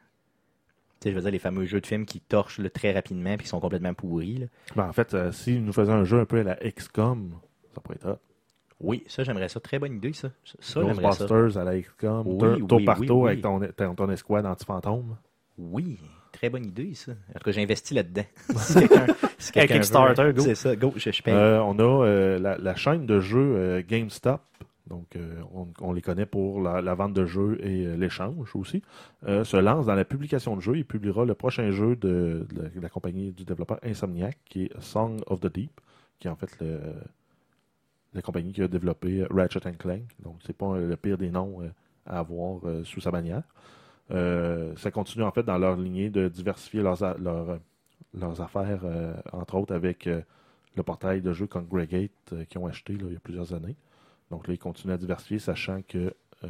Tu 1.01 1.09
sais, 1.09 1.11
je 1.11 1.17
veux 1.17 1.23
dire, 1.23 1.31
les 1.33 1.39
fameux 1.39 1.65
jeux 1.65 1.81
de 1.81 1.87
film 1.87 2.05
qui 2.07 2.21
torchent 2.21 2.59
là, 2.59 2.69
très 2.71 2.93
rapidement 2.93 3.35
puis 3.37 3.45
qui 3.45 3.49
sont 3.49 3.61
complètement 3.61 3.95
pourris. 3.95 4.37
là. 4.37 4.47
Ben, 4.77 4.89
en 4.89 4.93
fait, 4.93 5.15
euh, 5.15 5.33
s'ils 5.33 5.65
nous 5.65 5.73
faisaient 5.73 5.93
un 5.93 6.05
jeu 6.05 6.21
un 6.21 6.25
peu 6.27 6.41
à 6.41 6.43
la 6.45 6.55
XCOM, 6.57 7.33
ça 7.75 7.81
pourrait 7.81 7.97
être. 7.97 8.19
Oui, 8.81 9.03
ça, 9.07 9.25
j'aimerais 9.25 9.49
ça. 9.49 9.61
Très 9.61 9.79
bonne 9.79 9.95
idée, 9.97 10.13
ça. 10.13 10.29
Ça, 10.61 10.81
j'aimerais 10.83 11.13
ça. 11.13 11.27
Ghostbusters 11.27 11.59
à 11.61 11.65
la 11.65 11.81
XCOM, 11.81 12.27
Oui, 12.27 12.39
tour, 12.39 12.49
oui, 12.59 12.67
tour 12.67 12.79
oui, 12.79 12.85
par 12.85 13.01
oui, 13.01 13.07
tour 13.07 13.21
oui. 13.23 13.31
avec 13.31 13.41
ton, 13.43 13.61
ton, 13.61 13.95
ton 13.95 14.11
escouade 14.11 14.45
anti-fantôme. 14.47 15.17
Oui, 15.57 15.99
très 16.35 16.51
bonne 16.51 16.65
idée, 16.67 16.95
ça. 16.95 17.13
En 17.31 17.39
tout 17.39 17.45
cas, 17.45 17.53
j'ai 17.53 17.63
investi 17.63 17.95
là-dedans. 17.95 18.25
si 18.57 18.75
quelqu'un 18.75 19.07
si 19.39 19.49
Hey, 19.49 19.53
quelqu'un 19.53 19.75
Kickstarter, 19.77 20.23
veut- 20.25 20.33
go. 20.35 20.43
C'est 20.43 20.55
ça, 20.55 20.77
go, 20.77 20.93
je, 20.97 21.11
je 21.11 21.23
paye. 21.23 21.35
Euh, 21.35 21.63
on 21.63 21.79
a 21.79 22.05
euh, 22.07 22.39
la, 22.39 22.59
la 22.59 22.75
chaîne 22.75 23.07
de 23.07 23.21
jeux 23.21 23.55
euh, 23.57 23.83
GameStop. 23.87 24.41
Donc, 24.87 25.17
euh, 25.17 25.41
on, 25.55 25.67
on 25.81 25.93
les 25.95 26.03
connaît 26.03 26.27
pour 26.27 26.61
la, 26.61 26.83
la 26.83 26.95
vente 26.95 27.15
de 27.15 27.25
jeux 27.25 27.59
et 27.65 27.87
euh, 27.87 27.97
l'échange 27.97 28.55
aussi. 28.55 28.83
euh, 29.27 29.43
se 29.43 29.57
lance 29.57 29.87
dans 29.87 29.95
la 29.95 30.05
publication 30.05 30.55
de 30.57 30.61
jeux. 30.61 30.77
Il 30.77 30.85
publiera 30.85 31.25
le 31.25 31.35
prochain 31.35 31.71
jeu 31.71 31.97
de, 31.97 32.47
de 32.53 32.63
la, 32.63 32.69
de 32.69 32.81
la 32.81 32.89
compagnie 32.91 33.33
du 33.33 33.45
développeur 33.45 33.79
Insomniac, 33.83 34.37
qui 34.45 34.65
est 34.65 34.81
Song 34.81 35.21
of 35.27 35.41
the 35.41 35.53
Deep, 35.55 35.81
qui 36.19 36.29
est 36.29 36.31
en 36.31 36.37
fait 36.37 36.51
le, 36.61 36.79
la 38.13 38.21
compagnie 38.23 38.53
qui 38.53 38.63
a 38.63 38.69
développé 38.69 39.25
Ratchet 39.31 39.61
Clank. 39.79 40.03
Donc, 40.23 40.37
c'est 40.47 40.57
pas 40.57 40.67
euh, 40.67 40.87
le 40.89 40.97
pire 40.97 41.17
des 41.19 41.31
noms 41.31 41.63
euh, 41.63 41.69
à 42.07 42.19
avoir 42.19 42.61
euh, 42.65 42.85
sous 42.85 43.01
sa 43.01 43.11
bannière. 43.11 43.43
Euh, 44.11 44.75
ça 44.77 44.91
continue 44.91 45.25
en 45.25 45.31
fait 45.31 45.43
dans 45.45 45.57
leur 45.59 45.77
lignée 45.77 46.11
de 46.11 46.29
diversifier 46.29 46.83
leurs, 46.83 47.03
a- 47.03 47.17
leurs, 47.19 47.59
leurs 48.13 48.41
affaires, 48.43 48.81
euh, 48.85 49.15
entre 49.33 49.55
autres 49.57 49.75
avec 49.75 50.07
euh, 50.07 50.21
le 50.77 50.83
portail 50.83 51.23
de 51.23 51.33
jeux 51.33 51.47
Congregate 51.47 52.11
euh, 52.33 52.45
qu'ils 52.45 52.59
ont 52.61 52.67
acheté 52.67 52.93
là, 52.95 53.05
il 53.07 53.15
y 53.15 53.17
a 53.17 53.21
plusieurs 53.21 53.55
années. 53.55 53.77
Donc 54.31 54.47
là, 54.49 54.55
ils 54.55 54.59
continuent 54.59 54.93
à 54.93 54.97
diversifier, 54.99 55.39
sachant 55.39 55.81
que 55.89 56.13
euh, 56.45 56.49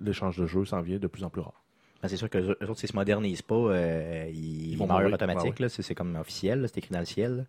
l'échange 0.00 0.36
de 0.38 0.46
jeux 0.46 0.64
s'en 0.64 0.80
vient 0.80 0.98
de 0.98 1.06
plus 1.06 1.24
en 1.24 1.30
plus 1.30 1.40
rare. 1.40 1.62
Ben, 2.02 2.08
c'est 2.08 2.16
sûr 2.16 2.28
que 2.28 2.38
eux 2.38 2.56
autres, 2.62 2.78
s'ils 2.78 2.88
se 2.90 2.96
modernisent 2.96 3.42
pas, 3.42 3.54
euh, 3.54 4.26
ils, 4.32 4.72
Ils 4.72 4.78
vont 4.78 4.86
meurent 4.86 5.12
automatique. 5.12 5.54
Ah. 5.60 5.68
C'est 5.68 5.94
comme 5.94 6.16
officiel, 6.16 6.66
c'est 6.68 6.78
écrit 6.78 6.92
dans 6.92 7.00
le 7.00 7.04
ciel. 7.06 7.46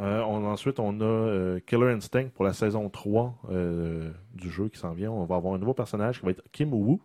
Euh, 0.00 0.20
on- 0.22 0.44
ensuite, 0.46 0.80
on 0.80 1.00
a 1.00 1.04
euh, 1.04 1.60
Killer 1.66 1.92
Instinct 1.92 2.28
pour 2.34 2.44
la 2.44 2.52
saison 2.52 2.88
3 2.90 3.36
euh, 3.50 4.10
du 4.34 4.50
jeu 4.50 4.68
qui 4.68 4.78
s'en 4.78 4.92
vient. 4.92 5.10
On 5.10 5.24
va 5.24 5.36
avoir 5.36 5.54
un 5.54 5.58
nouveau 5.58 5.74
personnage 5.74 6.18
qui 6.20 6.24
va 6.26 6.32
être 6.32 6.42
Kim 6.52 6.72
Woo, 6.74 7.00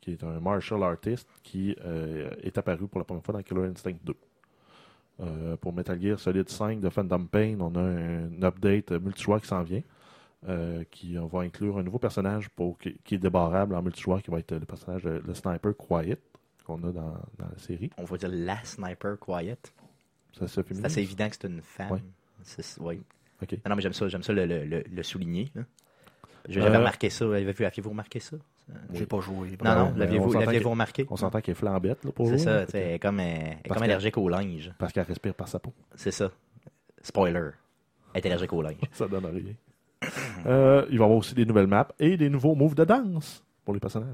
qui 0.00 0.12
est 0.12 0.22
un 0.24 0.40
martial 0.40 0.82
artist 0.82 1.28
qui 1.42 1.76
euh, 1.84 2.30
est 2.42 2.56
apparu 2.58 2.86
pour 2.88 2.98
la 2.98 3.04
première 3.04 3.24
fois 3.24 3.34
dans 3.34 3.42
Killer 3.42 3.66
Instinct 3.66 3.96
2. 4.04 4.14
Euh, 5.20 5.56
pour 5.56 5.72
Metal 5.72 6.00
Gear 6.00 6.18
Solid 6.20 6.48
5 6.48 6.80
de 6.80 6.88
Phantom 6.90 7.26
Pain, 7.28 7.56
on 7.60 7.74
a 7.74 7.80
un, 7.80 8.42
update 8.42 8.92
multijoueur 8.92 9.40
qui 9.40 9.48
s'en 9.48 9.62
vient, 9.62 9.82
euh, 10.48 10.84
qui 10.90 11.16
va 11.16 11.40
inclure 11.40 11.78
un 11.78 11.82
nouveau 11.82 11.98
personnage 11.98 12.48
pour, 12.50 12.78
qui, 12.78 12.96
qui 13.04 13.16
est 13.16 13.18
débarrable 13.18 13.74
en 13.74 13.82
multijoueur, 13.82 14.22
qui 14.22 14.30
va 14.30 14.38
être 14.38 14.52
le 14.52 14.64
personnage 14.66 15.02
de 15.02 15.20
le 15.26 15.34
sniper 15.34 15.76
Quiet, 15.76 16.18
qu'on 16.64 16.76
a 16.84 16.92
dans, 16.92 17.16
dans 17.38 17.48
la 17.50 17.58
série. 17.58 17.90
On 17.98 18.04
va 18.04 18.16
dire 18.16 18.28
la 18.30 18.62
sniper 18.62 19.18
quiet. 19.18 19.58
Ça 20.38 20.46
se 20.46 20.60
C'est 20.70 20.84
assez 20.84 21.00
évident 21.00 21.28
que 21.28 21.34
c'est 21.40 21.48
une 21.48 21.62
femme. 21.62 22.00
Ouais. 22.78 23.00
Ok. 23.42 23.56
Ah 23.64 23.68
non, 23.68 23.76
mais 23.76 23.82
j'aime 23.82 23.92
ça, 23.92 24.08
j'aime 24.08 24.22
ça 24.22 24.32
le, 24.32 24.44
le, 24.46 24.84
le, 24.88 25.02
souligner. 25.02 25.50
J'avais 26.48 26.74
Euh, 26.74 26.78
remarqué 26.78 27.10
ça. 27.10 27.24
Avez-vous, 27.24 27.90
remarqué 27.90 28.20
ça? 28.20 28.36
J'ai 28.92 29.06
pas 29.06 29.20
joué. 29.20 29.56
Non, 29.64 29.74
non, 29.74 29.92
l'aviez-vous, 29.96 30.70
remarqué? 30.70 31.06
On 31.10 31.16
s'entend 31.16 31.40
qu'elle 31.40 31.52
est 31.52 31.54
flambette 31.54 32.04
là, 32.04 32.12
pour 32.12 32.28
C'est 32.28 32.38
ça, 32.38 32.64
elle 32.72 32.92
est 32.94 32.98
comme, 32.98 33.20
euh, 33.20 33.52
comme 33.68 33.78
que- 33.78 33.82
allergique 33.84 34.16
au 34.18 34.28
linge. 34.28 34.72
parce 34.78 34.92
qu'elle 34.92 35.04
respire 35.04 35.34
par 35.34 35.48
sa 35.48 35.58
peau. 35.58 35.72
C'est 35.94 36.10
ça. 36.10 36.30
Spoiler. 37.02 37.50
Elle 38.14 38.22
est 38.22 38.26
allergique 38.26 38.52
au 38.52 38.62
linge. 38.62 38.76
Ça 38.92 39.06
donne 39.08 39.26
rien. 39.26 39.54
Euh, 40.46 40.86
il 40.90 40.98
va 40.98 41.02
y 41.02 41.04
avoir 41.04 41.18
aussi 41.18 41.34
des 41.34 41.44
nouvelles 41.44 41.66
maps 41.66 41.88
et 41.98 42.16
des 42.16 42.28
nouveaux 42.30 42.54
moves 42.54 42.74
de 42.74 42.84
danse 42.84 43.42
pour 43.64 43.74
les 43.74 43.80
personnages. 43.80 44.08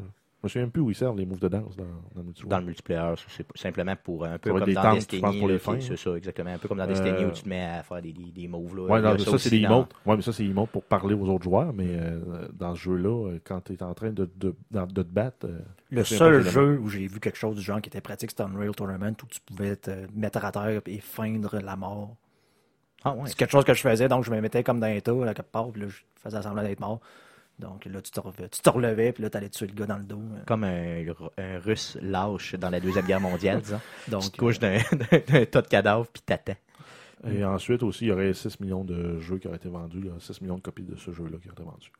Je 0.44 0.46
me 0.46 0.50
souviens 0.50 0.62
même 0.64 0.70
plus 0.72 0.82
où 0.82 0.90
ils 0.90 0.94
servent 0.94 1.16
les 1.16 1.24
moves 1.24 1.38
de 1.40 1.48
danse 1.48 1.74
dans, 1.74 1.84
dans 1.84 2.18
le 2.18 2.22
multijoueur. 2.24 2.50
Dans 2.50 2.58
le 2.58 2.64
multiplayer, 2.66 3.14
c'est 3.28 3.46
simplement 3.54 3.94
pour 3.96 4.26
un 4.26 4.36
peu 4.38 4.50
comme 4.52 4.62
des 4.64 4.74
dans 4.74 4.92
Destiny. 4.92 5.38
pour 5.38 5.48
les 5.48 5.58
fins. 5.58 5.80
C'est 5.80 5.96
ça, 5.96 6.14
exactement. 6.14 6.50
Un 6.50 6.58
peu 6.58 6.68
comme 6.68 6.76
dans 6.76 6.84
Euh, 6.84 6.88
Destiny 6.88 7.24
où 7.24 7.30
tu 7.30 7.44
te 7.44 7.48
mets 7.48 7.64
à 7.64 7.82
faire 7.82 8.02
des, 8.02 8.12
des, 8.12 8.30
des 8.30 8.46
moves. 8.46 8.76
Là. 8.76 8.82
Ouais, 8.82 9.00
non, 9.00 9.16
ça, 9.18 9.38
c'est 9.38 9.48
des 9.48 9.62
dans-. 9.62 9.88
Ouais, 10.04 10.16
mais 10.16 10.20
ça, 10.22 10.34
c'est 10.34 10.44
emotes 10.44 10.68
pour 10.68 10.82
parler 10.84 11.14
aux 11.14 11.26
autres 11.30 11.44
joueurs. 11.44 11.72
Mais 11.72 11.86
euh, 11.88 12.46
dans 12.52 12.74
ce 12.74 12.80
jeu-là, 12.80 13.28
euh, 13.30 13.38
quand 13.42 13.62
tu 13.62 13.72
es 13.72 13.82
en 13.82 13.94
train 13.94 14.10
de, 14.10 14.28
de, 14.36 14.54
de- 14.70 14.84
de 14.86 15.02
te 15.02 15.08
battre, 15.08 15.46
euh, 15.46 15.60
Le 15.90 16.04
seul 16.04 16.42
jeu 16.42 16.78
où 16.78 16.88
j'ai 16.90 17.06
vu 17.06 17.20
quelque 17.20 17.38
chose 17.38 17.56
du 17.56 17.62
genre 17.62 17.80
qui 17.80 17.88
était 17.88 18.02
pratique, 18.02 18.30
c'était 18.32 18.42
Unreal 18.42 18.74
Tournament, 18.74 19.16
où 19.22 19.26
tu 19.26 19.40
pouvais 19.40 19.76
te 19.76 19.90
mettre 20.14 20.44
à 20.44 20.52
terre 20.52 20.82
et 20.84 20.98
feindre 21.00 21.58
la 21.58 21.74
mort. 21.76 22.16
Ah, 23.02 23.14
ouais. 23.14 23.22
C'est 23.26 23.36
quelque 23.36 23.50
chose 23.52 23.64
que 23.64 23.72
je 23.72 23.80
faisais, 23.80 24.08
donc 24.08 24.24
je 24.24 24.30
me 24.30 24.40
mettais 24.42 24.62
comme 24.62 24.78
dans 24.80 24.86
un 24.88 25.00
tas, 25.00 25.12
là, 25.24 25.32
quelque 25.32 25.50
part, 25.50 25.70
puis 25.70 25.80
là, 25.80 25.88
je 25.88 26.02
faisais 26.22 26.42
semblant 26.42 26.62
d'être 26.62 26.80
mort. 26.80 27.00
Donc 27.58 27.84
là, 27.84 28.02
tu 28.02 28.10
te, 28.10 28.20
relevais, 28.20 28.48
tu 28.48 28.60
te 28.60 28.68
relevais, 28.68 29.12
puis 29.12 29.22
là, 29.22 29.30
tu 29.30 29.36
allais 29.36 29.48
tuer 29.48 29.66
le 29.68 29.74
gars 29.74 29.86
dans 29.86 29.98
le 29.98 30.04
dos. 30.04 30.20
Comme 30.46 30.64
un, 30.64 31.04
un 31.38 31.58
russe 31.60 31.96
lâche 32.02 32.54
dans 32.56 32.70
la 32.70 32.80
Deuxième 32.80 33.06
Guerre 33.06 33.20
mondiale, 33.20 33.60
disons. 33.62 33.80
Donc, 34.08 34.22
tu 34.22 34.30
te 34.30 34.36
couches 34.38 34.58
d'un 34.60 34.78
d'un 34.78 35.44
tas 35.44 35.62
de 35.62 35.68
cadavres 35.68 36.06
puis 36.06 36.22
t'attends. 36.24 36.56
Et 37.26 37.44
ensuite 37.44 37.82
aussi, 37.82 38.04
il 38.04 38.08
y 38.08 38.12
aurait 38.12 38.34
6 38.34 38.60
millions 38.60 38.84
de 38.84 39.18
jeux 39.20 39.38
qui 39.38 39.46
auraient 39.48 39.56
été 39.56 39.68
vendus, 39.68 40.02
là, 40.02 40.12
6 40.18 40.42
millions 40.42 40.56
de 40.56 40.62
copies 40.62 40.82
de 40.82 40.94
ce 40.96 41.10
jeu-là 41.10 41.38
qui 41.40 41.48
auraient 41.48 41.54
été 41.54 41.62
vendus. 41.62 41.92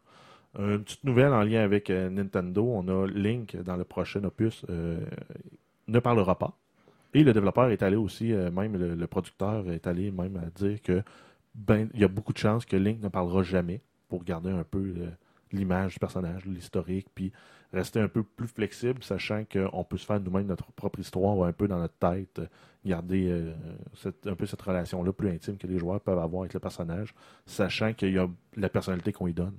Euh, 0.59 0.77
Une 0.77 0.85
petite 0.85 1.05
nouvelle 1.05 1.33
en 1.33 1.43
lien 1.43 1.63
avec 1.63 1.89
euh, 1.89 2.11
Nintendo, 2.11 2.63
on 2.63 2.87
a 2.89 3.07
Link 3.07 3.57
dans 3.57 3.77
le 3.77 3.85
prochain 3.85 4.23
opus 4.25 4.65
euh, 4.69 5.01
ne 5.89 5.99
parlera 5.99 6.39
pas. 6.39 6.53
Et 7.15 7.23
le 7.23 7.33
développeur 7.33 7.71
est 7.71 7.83
allé 7.83 7.97
aussi, 7.97 8.33
euh, 8.33 8.51
même 8.51 8.77
le, 8.77 8.95
le 8.95 9.07
producteur 9.07 9.71
est 9.71 9.87
allé 9.87 10.11
même 10.11 10.37
à 10.37 10.51
dire 10.51 10.83
que 10.83 11.03
ben 11.55 11.89
il 11.95 12.01
y 12.01 12.05
a 12.05 12.09
beaucoup 12.09 12.33
de 12.33 12.39
chances 12.39 12.67
que 12.67 12.77
Link 12.77 13.01
ne 13.03 13.09
parlera 13.09 13.43
jamais 13.43 13.81
pour 14.09 14.25
garder 14.25 14.51
un 14.51 14.65
peu 14.65 14.95
euh, 14.99 15.09
l'image 15.53 15.95
du 15.95 15.99
personnage, 15.99 16.45
l'historique, 16.45 17.07
puis 17.15 17.33
rester 17.73 18.01
un 18.01 18.09
peu 18.09 18.23
plus 18.23 18.49
flexible, 18.49 19.03
sachant 19.03 19.45
qu'on 19.45 19.85
peut 19.85 19.97
se 19.97 20.07
faire 20.07 20.21
nous-mêmes 20.21 20.47
notre 20.47 20.71
propre 20.73 21.01
histoire 21.01 21.43
un 21.45 21.53
peu 21.53 21.69
dans 21.69 21.79
notre 21.79 21.95
tête, 21.95 22.39
euh, 22.39 22.47
garder 22.85 23.29
euh, 23.29 23.55
un 24.27 24.35
peu 24.35 24.47
cette 24.47 24.63
relation-là 24.63 25.13
plus 25.13 25.31
intime 25.31 25.57
que 25.57 25.67
les 25.67 25.79
joueurs 25.79 26.01
peuvent 26.01 26.19
avoir 26.19 26.43
avec 26.43 26.55
le 26.55 26.61
personnage, 26.61 27.15
sachant 27.47 27.93
qu'il 27.93 28.13
y 28.13 28.19
a 28.19 28.29
la 28.57 28.69
personnalité 28.69 29.13
qu'on 29.13 29.27
lui 29.27 29.35
donne. 29.35 29.57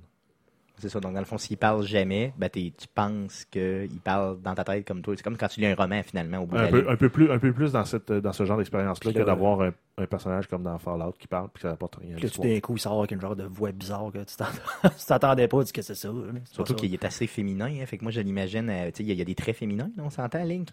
C'est 0.78 0.88
ça. 0.90 1.00
Donc, 1.00 1.14
dans 1.14 1.20
le 1.20 1.24
fond, 1.26 1.38
s'il 1.38 1.56
parle 1.56 1.82
jamais, 1.86 2.34
ben, 2.36 2.50
t'es- 2.50 2.72
tu 2.76 2.86
penses 2.94 3.46
qu'il 3.46 3.88
parle 4.04 4.40
dans 4.42 4.54
ta 4.54 4.62
tête 4.62 4.86
comme 4.86 5.00
toi. 5.00 5.14
C'est 5.16 5.22
comme 5.22 5.36
quand 5.38 5.48
tu 5.48 5.60
lis 5.60 5.66
un 5.66 5.74
roman, 5.74 6.02
finalement, 6.02 6.38
au 6.40 6.46
bout 6.46 6.54
de 6.56 6.60
Un 6.60 6.64
la 6.64 6.70
peu, 6.70 6.90
un 6.90 6.96
peu 6.96 7.08
plus, 7.08 7.30
un 7.30 7.38
peu 7.38 7.52
plus 7.52 7.72
dans, 7.72 7.84
cette, 7.86 8.12
dans 8.12 8.32
ce 8.34 8.44
genre 8.44 8.58
d'expérience-là 8.58 9.12
que 9.12 9.18
d'avoir 9.24 9.60
un, 9.62 9.72
un 9.96 10.06
personnage 10.06 10.46
comme 10.48 10.62
dans 10.62 10.78
Fallout 10.78 11.14
qui 11.18 11.26
parle 11.28 11.48
puis 11.48 11.62
que 11.62 11.68
ça 11.68 11.70
n'apporte 11.70 11.96
rien 11.96 12.16
Puis 12.16 12.28
tout 12.30 12.42
d'un 12.42 12.60
coup, 12.60 12.76
il 12.76 12.80
sort 12.80 12.98
avec 12.98 13.10
une 13.12 13.20
genre 13.22 13.34
de 13.36 13.44
voix 13.44 13.72
bizarre 13.72 14.10
que 14.12 14.18
tu 14.18 14.36
t'attendais 15.06 15.48
pas, 15.48 15.58
tu 15.60 15.64
dis 15.66 15.72
que 15.72 15.82
c'est 15.82 15.94
ça. 15.94 16.10
C'est 16.44 16.54
Surtout 16.54 16.74
qu'il 16.74 16.92
est 16.92 17.04
assez 17.04 17.26
féminin. 17.26 17.70
hein. 17.80 17.86
Fait 17.86 17.96
que 17.96 18.02
moi, 18.04 18.12
je 18.12 18.20
l'imagine. 18.20 18.68
euh, 18.68 18.86
tu 18.90 18.98
sais, 18.98 19.02
il 19.04 19.06
y, 19.06 19.10
a- 19.10 19.14
il 19.14 19.18
y 19.18 19.22
a 19.22 19.24
des 19.24 19.34
traits 19.34 19.56
féminins, 19.56 19.90
on 19.98 20.10
s'entend, 20.10 20.44
Link. 20.44 20.68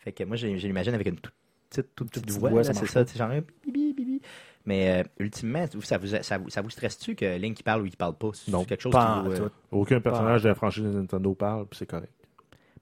Fait 0.00 0.12
que 0.12 0.22
moi, 0.24 0.36
je, 0.36 0.56
je 0.58 0.66
l'imagine 0.66 0.92
avec 0.94 1.06
une 1.06 1.16
toute 1.16 1.32
petite, 1.70 1.94
toute 1.96 2.10
petite 2.10 2.26
petite 2.26 2.38
voix. 2.38 2.50
voix, 2.50 2.64
ça 2.64 2.74
c'est 2.74 2.86
ça, 2.86 3.06
sais, 3.06 3.18
genre 3.18 3.30
un 3.30 3.40
bibi, 3.64 3.94
bibi. 3.94 4.20
Mais 4.66 5.00
euh, 5.00 5.04
ultimement, 5.20 5.64
ça 5.82 5.96
vous, 5.98 6.06
ça 6.08 6.38
vous, 6.38 6.50
ça 6.50 6.60
vous 6.60 6.70
stresse-tu 6.70 7.14
que 7.14 7.36
Link 7.38 7.58
il 7.60 7.62
parle 7.62 7.82
ou 7.82 7.86
il 7.86 7.96
parle 7.96 8.14
pas? 8.14 8.30
C'est 8.34 8.50
Non. 8.50 8.64
quelque 8.64 8.80
chose 8.82 8.92
Pas 8.92 9.04
qui 9.04 9.10
en 9.10 9.22
vous, 9.22 9.42
euh. 9.42 9.48
Aucun 9.70 10.00
personnage 10.00 10.42
de 10.42 10.48
la 10.48 10.54
franchise 10.54 10.82
de 10.84 10.90
Nintendo 10.90 11.34
parle, 11.34 11.66
puis 11.66 11.78
c'est 11.78 11.86
correct. 11.86 12.12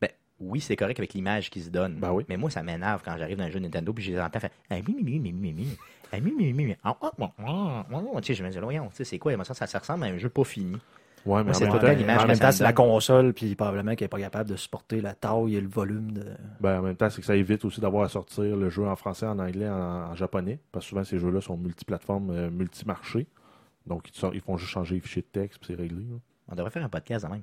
Ben, 0.01 0.09
oui, 0.41 0.61
c'est 0.61 0.77
correct 0.77 0.99
avec 0.99 1.13
l'image 1.13 1.51
qu'ils 1.51 1.63
se 1.65 1.69
donnent. 1.71 1.97
Ben 1.97 2.11
oui. 2.11 2.25
Mais 2.29 2.37
moi, 2.39 2.51
ça 2.51 2.63
m'énerve 2.63 3.03
quand 3.05 3.17
j'arrive 3.19 3.37
dans 3.37 3.45
un 3.45 3.51
jeu 3.51 3.59
Nintendo 3.59 3.93
puis 3.93 4.03
je 4.05 4.13
les 4.13 4.21
entends 4.21 4.41
faire 4.41 4.51
Ah, 4.71 4.77
mi, 4.77 5.03
mi, 5.03 5.19
mi, 5.19 5.33
mi, 5.33 5.53
mi. 5.53 5.69
Ah, 6.11 6.21
mi, 6.21 6.33
mi, 6.33 6.53
mi, 6.53 6.65
mi. 6.67 6.77
Ah, 6.83 6.97
ah, 7.03 7.13
ah, 7.21 7.31
ah, 7.39 7.85
ah. 7.87 7.87
Le 11.27 11.81
temps 11.81 11.93
l'image 11.93 12.25
en 12.25 12.27
même 12.27 12.39
temps, 12.39 12.53
c'est 12.53 12.63
la 12.65 12.73
console, 12.73 13.33
puis 13.33 13.55
probablement 13.55 13.95
qu'elle 13.95 14.07
n'est 14.07 14.09
pas 14.11 14.19
capable 14.21 14.51
de 14.51 14.57
supporter 14.57 15.01
la 15.01 15.15
taille 15.15 15.57
et 15.57 15.61
le 15.61 15.69
volume 15.69 16.13
de. 16.13 16.25
ben, 16.61 16.81
en 16.81 16.83
même 16.83 16.97
temps, 16.97 17.09
c'est 17.11 17.21
que 17.21 17.27
ça 17.27 17.37
évite 17.37 17.65
aussi 17.65 17.81
d'avoir 17.81 18.05
à 18.05 18.09
sortir 18.09 18.57
le 18.57 18.71
jeu 18.71 18.87
en 18.87 18.97
français, 18.97 19.27
en 19.27 19.39
anglais, 19.39 19.69
en, 19.69 20.11
en 20.11 20.15
japonais. 20.15 20.61
Parce 20.73 20.85
que 20.85 20.91
souvent, 20.91 21.05
ces 21.05 21.19
jeux-là 21.19 21.41
sont 21.41 21.57
multiplateformes, 21.57 22.31
euh, 22.31 22.51
multimarchés. 22.51 23.27
Donc, 23.87 24.09
ils, 24.09 24.31
ils 24.35 24.41
font 24.41 24.57
juste 24.57 24.71
changer 24.71 24.97
les 24.97 25.01
fichiers 25.01 25.23
de 25.23 25.41
texte, 25.41 25.59
puis 25.59 25.69
c'est 25.75 25.81
réglé. 25.81 26.03
là. 26.03 26.17
On 26.49 26.55
devrait 26.55 26.71
faire 26.71 26.85
un 26.85 26.89
podcast 26.89 27.27
même. 27.29 27.43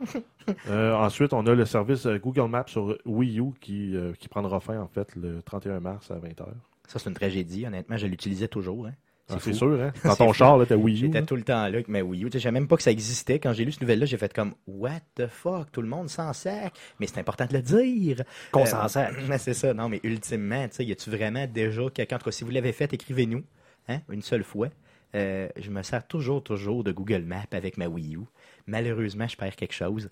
Euh, 0.68 0.94
ensuite, 0.94 1.34
on 1.34 1.46
a 1.46 1.54
le 1.54 1.66
service 1.66 2.06
euh, 2.06 2.18
Google 2.18 2.48
Maps 2.48 2.64
sur 2.66 2.96
Wii 3.04 3.38
U 3.38 3.52
qui, 3.60 3.94
euh, 3.94 4.14
qui 4.18 4.28
prendra 4.28 4.58
fin, 4.58 4.80
en 4.80 4.88
fait, 4.88 5.14
le 5.14 5.42
31 5.42 5.80
mars 5.80 6.10
à 6.10 6.14
20h. 6.14 6.46
Ça, 6.88 6.98
c'est 6.98 7.08
une 7.10 7.14
tragédie. 7.14 7.66
Honnêtement, 7.66 7.98
je 7.98 8.06
l'utilisais 8.06 8.48
toujours. 8.48 8.86
Hein. 8.86 8.94
Ah. 9.32 9.38
C'est 9.40 9.52
sûr, 9.52 9.80
hein? 9.80 9.92
Dans 10.04 10.16
ton 10.16 10.32
char, 10.32 10.58
là, 10.58 10.66
t'as 10.66 10.74
Wii 10.76 10.94
U. 10.94 10.98
J'étais 11.06 11.24
tout 11.24 11.36
le 11.36 11.42
temps 11.42 11.54
là 11.54 11.64
avec 11.64 11.88
ma 11.88 12.00
Wii 12.02 12.24
U. 12.24 12.30
Je 12.32 12.38
savais 12.38 12.52
même 12.52 12.68
pas 12.68 12.76
que 12.76 12.82
ça 12.82 12.90
existait. 12.90 13.38
Quand 13.38 13.52
j'ai 13.52 13.64
lu 13.64 13.72
cette 13.72 13.80
nouvelle-là, 13.82 14.06
j'ai 14.06 14.16
fait 14.16 14.32
comme 14.32 14.54
What 14.66 15.00
the 15.14 15.26
fuck? 15.28 15.70
Tout 15.72 15.82
le 15.82 15.88
monde 15.88 16.08
s'en 16.08 16.32
sert. 16.32 16.70
Mais 16.98 17.06
c'est 17.06 17.18
important 17.20 17.46
de 17.46 17.52
le 17.54 17.62
dire. 17.62 18.22
Qu'on 18.52 18.62
Euh, 18.62 18.66
s'en 18.66 18.88
sert. 18.88 19.12
mais 19.28 19.38
c'est 19.38 19.54
ça. 19.54 19.72
Non, 19.74 19.88
mais 19.88 20.00
ultimement, 20.02 20.66
tu 20.68 20.76
sais, 20.76 20.84
y 20.84 20.92
a-tu 20.92 21.10
vraiment 21.10 21.46
déjà 21.46 21.82
quelqu'un, 21.94 22.16
en 22.16 22.18
tout 22.18 22.24
cas, 22.26 22.30
si 22.32 22.44
vous 22.44 22.50
l'avez 22.50 22.72
fait, 22.72 22.92
écrivez-nous, 22.92 23.44
hein, 23.88 24.00
une 24.10 24.22
seule 24.22 24.44
fois. 24.44 24.68
Euh, 25.14 25.48
je 25.58 25.70
me 25.70 25.82
sers 25.82 26.06
toujours, 26.06 26.42
toujours 26.42 26.84
de 26.84 26.92
Google 26.92 27.22
Maps 27.22 27.42
avec 27.52 27.76
ma 27.76 27.88
Wii 27.88 28.16
U. 28.16 28.20
Malheureusement, 28.66 29.26
je 29.26 29.36
perds 29.36 29.56
quelque 29.56 29.74
chose. 29.74 30.08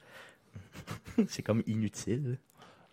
c'est 1.28 1.42
comme 1.42 1.62
inutile. 1.66 2.38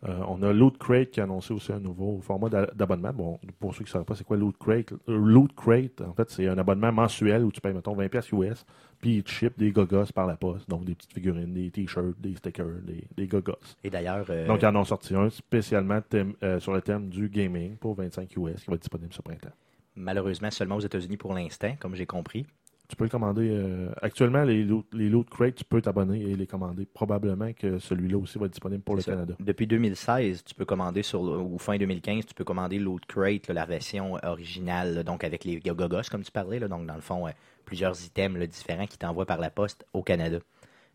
Euh, 0.03 0.19
on 0.27 0.43
a 0.43 0.53
Loot 0.53 0.77
Crate 0.77 1.09
qui 1.09 1.19
a 1.19 1.23
annoncé 1.23 1.51
aussi 1.53 1.71
un 1.71 1.79
nouveau 1.79 2.19
format 2.21 2.49
d'a- 2.49 2.67
d'abonnement. 2.75 3.11
Bon, 3.13 3.39
pour 3.59 3.73
ceux 3.73 3.79
qui 3.79 3.89
ne 3.89 3.93
savent 3.93 4.03
pas, 4.05 4.13
c'est 4.13 4.23
quoi 4.25 4.37
Loot 4.37 4.55
Crate 4.57 4.91
Euh, 5.09 5.17
Loot 5.17 5.55
Crate, 5.55 6.01
en 6.01 6.13
fait, 6.13 6.29
c'est 6.29 6.47
un 6.47 6.57
abonnement 6.57 6.91
mensuel 6.91 7.43
où 7.43 7.51
tu 7.51 7.59
payes, 7.61 7.73
mettons, 7.73 7.95
20$ 7.95 8.09
piastres 8.09 8.33
US, 8.35 8.65
puis 8.99 9.15
ils 9.17 9.23
te 9.23 9.29
ship 9.31 9.57
des 9.57 9.71
gogos 9.71 10.05
par 10.13 10.27
la 10.27 10.35
poste. 10.35 10.69
Donc, 10.69 10.85
des 10.85 10.93
petites 10.93 11.13
figurines, 11.13 11.53
des 11.53 11.71
t-shirts, 11.71 12.19
des 12.19 12.35
stickers, 12.35 12.81
des, 12.83 13.07
des 13.15 13.25
gogos. 13.27 13.53
Et 13.83 13.89
d'ailleurs, 13.89 14.25
euh, 14.29 14.45
Donc, 14.45 14.61
ils 14.61 14.65
en 14.67 14.75
ont 14.75 14.83
sorti 14.83 15.15
un 15.15 15.29
spécialement 15.29 15.99
thème- 16.01 16.35
euh, 16.43 16.59
sur 16.59 16.73
le 16.73 16.81
thème 16.81 17.09
du 17.09 17.27
gaming 17.29 17.75
pour 17.77 17.95
25 17.95 18.35
US 18.35 18.61
qui 18.63 18.67
va 18.69 18.75
être 18.75 18.81
disponible 18.81 19.13
ce 19.13 19.21
printemps. 19.21 19.53
malheureusement, 19.95 20.51
seulement 20.51 20.75
aux 20.75 20.81
États-Unis 20.81 21.17
pour 21.17 21.33
l'instant, 21.33 21.73
comme 21.79 21.95
j'ai 21.95 22.05
compris. 22.05 22.45
Tu 22.88 22.95
peux 22.95 23.05
le 23.05 23.09
commander. 23.09 23.49
euh, 23.49 23.89
actuellement, 24.01 24.43
les 24.43 24.63
loot, 24.63 24.86
les 24.93 25.09
loot 25.09 25.29
Crate, 25.29 25.55
tu 25.55 25.65
peux 25.65 25.81
t'abonner 25.81 26.21
et 26.21 26.36
les 26.36 26.47
commander. 26.47 26.86
Probablement 26.86 27.51
que 27.53 27.79
celui-là 27.79 28.17
aussi 28.17 28.38
va 28.38 28.45
être 28.45 28.51
disponible 28.51 28.83
pour 28.83 28.95
le 28.95 29.01
ça. 29.01 29.11
Canada. 29.11 29.36
Depuis 29.39 29.67
2016, 29.67 30.43
tu 30.43 30.53
peux 30.53 30.65
commander 30.65 31.01
sur 31.03 31.21
ou 31.21 31.57
fin 31.57 31.77
2015, 31.77 32.25
tu 32.27 32.33
peux 32.33 32.43
commander 32.43 32.77
Loot 32.79 33.05
Crate, 33.07 33.47
là, 33.47 33.53
la 33.53 33.65
version 33.65 34.13
originale, 34.23 34.95
là, 34.95 35.03
donc 35.03 35.23
avec 35.23 35.43
les 35.43 35.59
gogos 35.59 36.01
comme 36.11 36.23
tu 36.23 36.31
parlais, 36.31 36.59
là, 36.59 36.67
donc 36.67 36.86
dans 36.86 36.95
le 36.95 37.01
fond 37.01 37.27
euh, 37.27 37.31
plusieurs 37.65 38.03
items 38.05 38.38
là, 38.38 38.45
différents 38.47 38.86
qui 38.88 38.97
t'envoient 38.97 39.25
par 39.25 39.39
la 39.39 39.49
poste 39.49 39.86
au 39.93 40.03
Canada. 40.03 40.39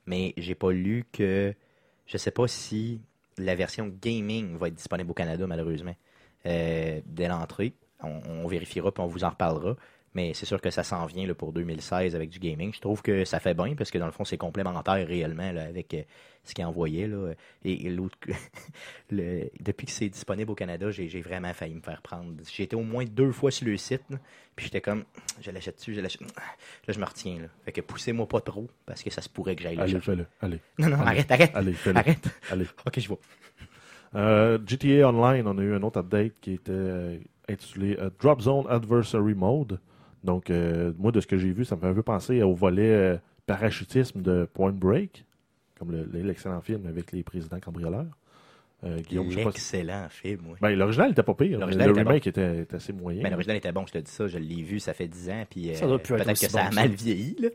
Mais 0.06 0.32
j'ai 0.36 0.54
pas 0.54 0.70
lu 0.72 1.04
que 1.12 1.54
je 2.06 2.16
sais 2.16 2.30
pas 2.30 2.48
si 2.48 3.00
la 3.38 3.54
version 3.54 3.90
gaming 4.02 4.56
va 4.56 4.68
être 4.68 4.74
disponible 4.74 5.10
au 5.10 5.14
Canada 5.14 5.46
malheureusement 5.46 5.94
euh, 6.46 7.00
dès 7.06 7.28
l'entrée. 7.28 7.74
On, 8.02 8.20
on 8.28 8.46
vérifiera 8.48 8.92
puis 8.92 9.02
on 9.02 9.06
vous 9.06 9.24
en 9.24 9.30
reparlera. 9.30 9.76
Mais 10.14 10.34
c'est 10.34 10.44
sûr 10.46 10.60
que 10.60 10.70
ça 10.70 10.82
s'en 10.82 11.06
vient 11.06 11.24
là, 11.26 11.34
pour 11.34 11.52
2016 11.52 12.16
avec 12.16 12.30
du 12.30 12.40
gaming. 12.40 12.74
Je 12.74 12.80
trouve 12.80 13.00
que 13.00 13.24
ça 13.24 13.38
fait 13.38 13.54
bien 13.54 13.76
parce 13.76 13.92
que 13.92 13.98
dans 13.98 14.06
le 14.06 14.12
fond, 14.12 14.24
c'est 14.24 14.36
complémentaire 14.38 15.06
réellement 15.06 15.52
là, 15.52 15.62
avec 15.62 15.94
euh, 15.94 16.02
ce 16.42 16.52
qu'il 16.52 16.64
envoyait. 16.64 17.06
Là. 17.06 17.32
Et, 17.64 17.86
et 17.86 17.90
l'autre, 17.90 18.18
le- 19.10 19.48
depuis 19.60 19.86
que 19.86 19.92
c'est 19.92 20.08
disponible 20.08 20.50
au 20.50 20.54
Canada, 20.56 20.90
j'ai 20.90 21.08
j'ai 21.08 21.20
vraiment 21.20 21.52
failli 21.54 21.74
me 21.74 21.80
faire 21.80 22.02
prendre. 22.02 22.32
J'ai 22.52 22.64
été 22.64 22.74
au 22.76 22.82
moins 22.82 23.04
deux 23.04 23.30
fois 23.30 23.50
sur 23.52 23.66
le 23.68 23.76
site, 23.76 24.02
là, 24.10 24.16
puis 24.56 24.64
j'étais 24.66 24.80
comme, 24.80 25.04
je 25.40 25.50
l'achète 25.52 25.76
dessus, 25.76 25.94
je 25.94 26.00
l'achète. 26.00 26.22
Là, 26.22 26.28
je 26.88 26.98
me 26.98 27.04
retiens. 27.04 27.38
Là. 27.42 27.46
Fait 27.64 27.70
que 27.72 27.80
poussez-moi 27.80 28.26
pas 28.26 28.40
trop 28.40 28.68
parce 28.86 29.02
que 29.04 29.10
ça 29.10 29.22
se 29.22 29.28
pourrait 29.28 29.54
que 29.54 29.62
j'aille 29.62 29.76
le 29.76 29.82
Allez, 29.82 30.00
fais-le. 30.00 30.26
Allez, 30.40 30.58
Non, 30.78 30.88
non, 30.88 30.96
Allez. 31.02 31.06
arrête, 31.20 31.30
arrête. 31.30 31.50
allez, 31.54 31.72
fais-le. 31.72 31.98
Arrête. 31.98 32.28
Allez. 32.50 32.66
Ok, 32.86 32.98
je 32.98 33.06
vois. 33.08 33.18
Euh, 34.16 34.58
GTA 34.66 35.08
Online, 35.08 35.46
on 35.46 35.56
a 35.58 35.62
eu 35.62 35.72
un 35.74 35.82
autre 35.82 36.00
update 36.00 36.32
qui 36.40 36.54
était 36.54 36.72
euh, 36.72 37.18
intitulé 37.48 37.96
Drop 38.18 38.40
Zone 38.40 38.64
Adversary 38.68 39.34
Mode. 39.34 39.78
Donc, 40.24 40.50
euh, 40.50 40.92
moi, 40.98 41.12
de 41.12 41.20
ce 41.20 41.26
que 41.26 41.38
j'ai 41.38 41.52
vu, 41.52 41.64
ça 41.64 41.76
me 41.76 41.80
fait 41.80 41.86
un 41.86 41.94
peu 41.94 42.02
penser 42.02 42.42
au 42.42 42.54
volet 42.54 42.90
euh, 42.90 43.16
parachutisme 43.46 44.20
de 44.22 44.48
Point 44.52 44.72
Break, 44.72 45.24
comme 45.78 45.92
le- 45.92 46.08
l'excellent 46.22 46.60
film 46.60 46.86
avec 46.86 47.12
les 47.12 47.22
présidents 47.22 47.58
cambrioleurs. 47.60 48.06
Euh, 48.84 48.98
Guillaume, 49.00 49.30
je 49.30 49.36
sais 49.38 49.44
pas 49.44 49.50
si- 49.52 49.56
Excellent 49.76 50.06
film, 50.08 50.40
oui. 50.48 50.56
Ben, 50.60 50.74
l'original 50.78 51.10
était 51.10 51.22
pas 51.22 51.34
pire. 51.34 51.50
mais 51.52 51.56
L'original 51.58 51.86
Le 51.88 51.92
était 51.92 52.00
remake 52.08 52.26
était, 52.26 52.60
était 52.60 52.76
assez 52.76 52.92
moyen. 52.94 53.22
Mais 53.22 53.30
l'original 53.30 53.56
était 53.58 53.72
bon, 53.72 53.84
je 53.86 53.92
te 53.92 53.98
dis 53.98 54.10
ça, 54.10 54.26
je 54.26 54.38
l'ai 54.38 54.62
vu, 54.62 54.78
ça 54.80 54.94
fait 54.94 55.08
10 55.08 55.28
ans, 55.30 55.44
puis 55.48 55.70
euh, 55.70 55.74
Ça 55.74 55.86
doit 55.86 55.98
plus 55.98 56.14
être 56.14 56.24
peut-être 56.24 56.40
que 56.40 56.48
ça 56.48 56.62
bon 56.62 56.68
a 56.68 56.70
mal 56.70 56.88
vieilli. 56.90 57.36
Là, 57.40 57.48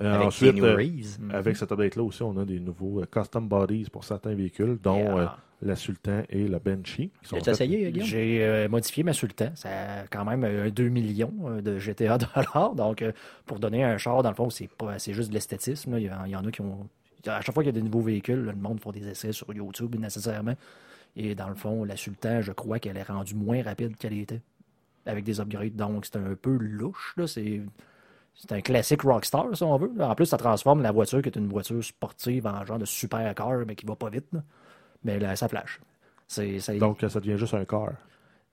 Euh, 0.00 0.14
avec 0.14 0.26
ensuite, 0.28 0.58
euh, 0.60 0.74
Reeves. 0.76 1.18
avec 1.30 1.56
cet 1.58 1.72
update-là 1.72 2.02
aussi, 2.02 2.22
on 2.22 2.34
a 2.38 2.46
des 2.46 2.58
nouveaux 2.58 3.02
euh, 3.02 3.06
custom 3.10 3.46
bodies 3.46 3.88
pour 3.92 4.04
certains 4.04 4.32
véhicules, 4.34 4.78
dont 4.82 4.96
Yeah. 4.96 5.36
La 5.62 5.76
Sultan 5.76 6.22
et 6.30 6.48
la 6.48 6.58
Banshee. 6.58 7.10
essayé, 7.46 7.90
Guillaume? 7.92 8.08
J'ai 8.08 8.44
euh, 8.44 8.68
modifié 8.68 9.02
ma 9.02 9.12
Sultan. 9.12 9.50
Ça 9.54 9.68
a 9.68 10.06
quand 10.06 10.24
même 10.24 10.44
euh, 10.44 10.70
2 10.70 10.88
millions 10.88 11.34
euh, 11.44 11.60
de 11.60 11.78
GTA 11.78 12.18
dollars. 12.34 12.74
Donc, 12.74 13.02
euh, 13.02 13.12
pour 13.46 13.58
donner 13.58 13.84
un 13.84 13.98
char, 13.98 14.22
dans 14.22 14.30
le 14.30 14.34
fond, 14.34 14.50
c'est 14.50 14.68
pas 14.68 14.98
c'est 14.98 15.12
juste 15.12 15.28
de 15.30 15.34
l'esthétisme. 15.34 15.96
Il, 15.98 16.04
y 16.04 16.36
en 16.36 16.44
a 16.44 16.50
qui 16.50 16.60
ont. 16.60 16.88
À 17.26 17.42
chaque 17.42 17.54
fois 17.54 17.62
qu'il 17.62 17.74
y 17.74 17.76
a 17.76 17.80
des 17.80 17.86
nouveaux 17.86 18.00
véhicules, 18.00 18.44
là, 18.44 18.52
le 18.52 18.58
monde 18.58 18.80
font 18.80 18.92
des 18.92 19.06
essais 19.06 19.32
sur 19.32 19.52
YouTube 19.52 19.94
nécessairement. 19.96 20.54
Et 21.16 21.34
dans 21.34 21.48
le 21.48 21.54
fond, 21.54 21.84
la 21.84 21.96
Sultan, 21.96 22.40
je 22.40 22.52
crois 22.52 22.78
qu'elle 22.78 22.96
est 22.96 23.02
rendue 23.02 23.34
moins 23.34 23.62
rapide 23.62 23.96
qu'elle 23.96 24.18
était. 24.18 24.40
Avec 25.06 25.24
des 25.24 25.40
upgrades. 25.40 25.76
Donc, 25.76 26.06
c'est 26.06 26.16
un 26.16 26.34
peu 26.40 26.56
louche. 26.56 27.14
là. 27.16 27.26
C'est. 27.26 27.60
C'est 28.32 28.52
un 28.52 28.60
classique 28.62 29.02
Rockstar, 29.02 29.54
si 29.54 29.62
on 29.64 29.76
veut. 29.76 29.92
En 30.00 30.14
plus, 30.14 30.24
ça 30.24 30.38
transforme 30.38 30.80
la 30.80 30.92
voiture, 30.92 31.20
qui 31.20 31.28
est 31.28 31.36
une 31.36 31.48
voiture 31.48 31.84
sportive, 31.84 32.46
en 32.46 32.64
genre 32.64 32.78
de 32.78 32.86
supercar, 32.86 33.66
mais 33.66 33.74
qui 33.74 33.84
va 33.84 33.96
pas 33.96 34.08
vite. 34.08 34.24
là. 34.32 34.40
Mais 35.04 35.18
là, 35.18 35.34
ça 35.36 35.48
flash. 35.48 35.80
C'est, 36.26 36.60
ça- 36.60 36.76
Donc, 36.76 37.00
ça 37.08 37.20
devient 37.20 37.36
juste 37.38 37.54
un 37.54 37.64
car. 37.64 37.88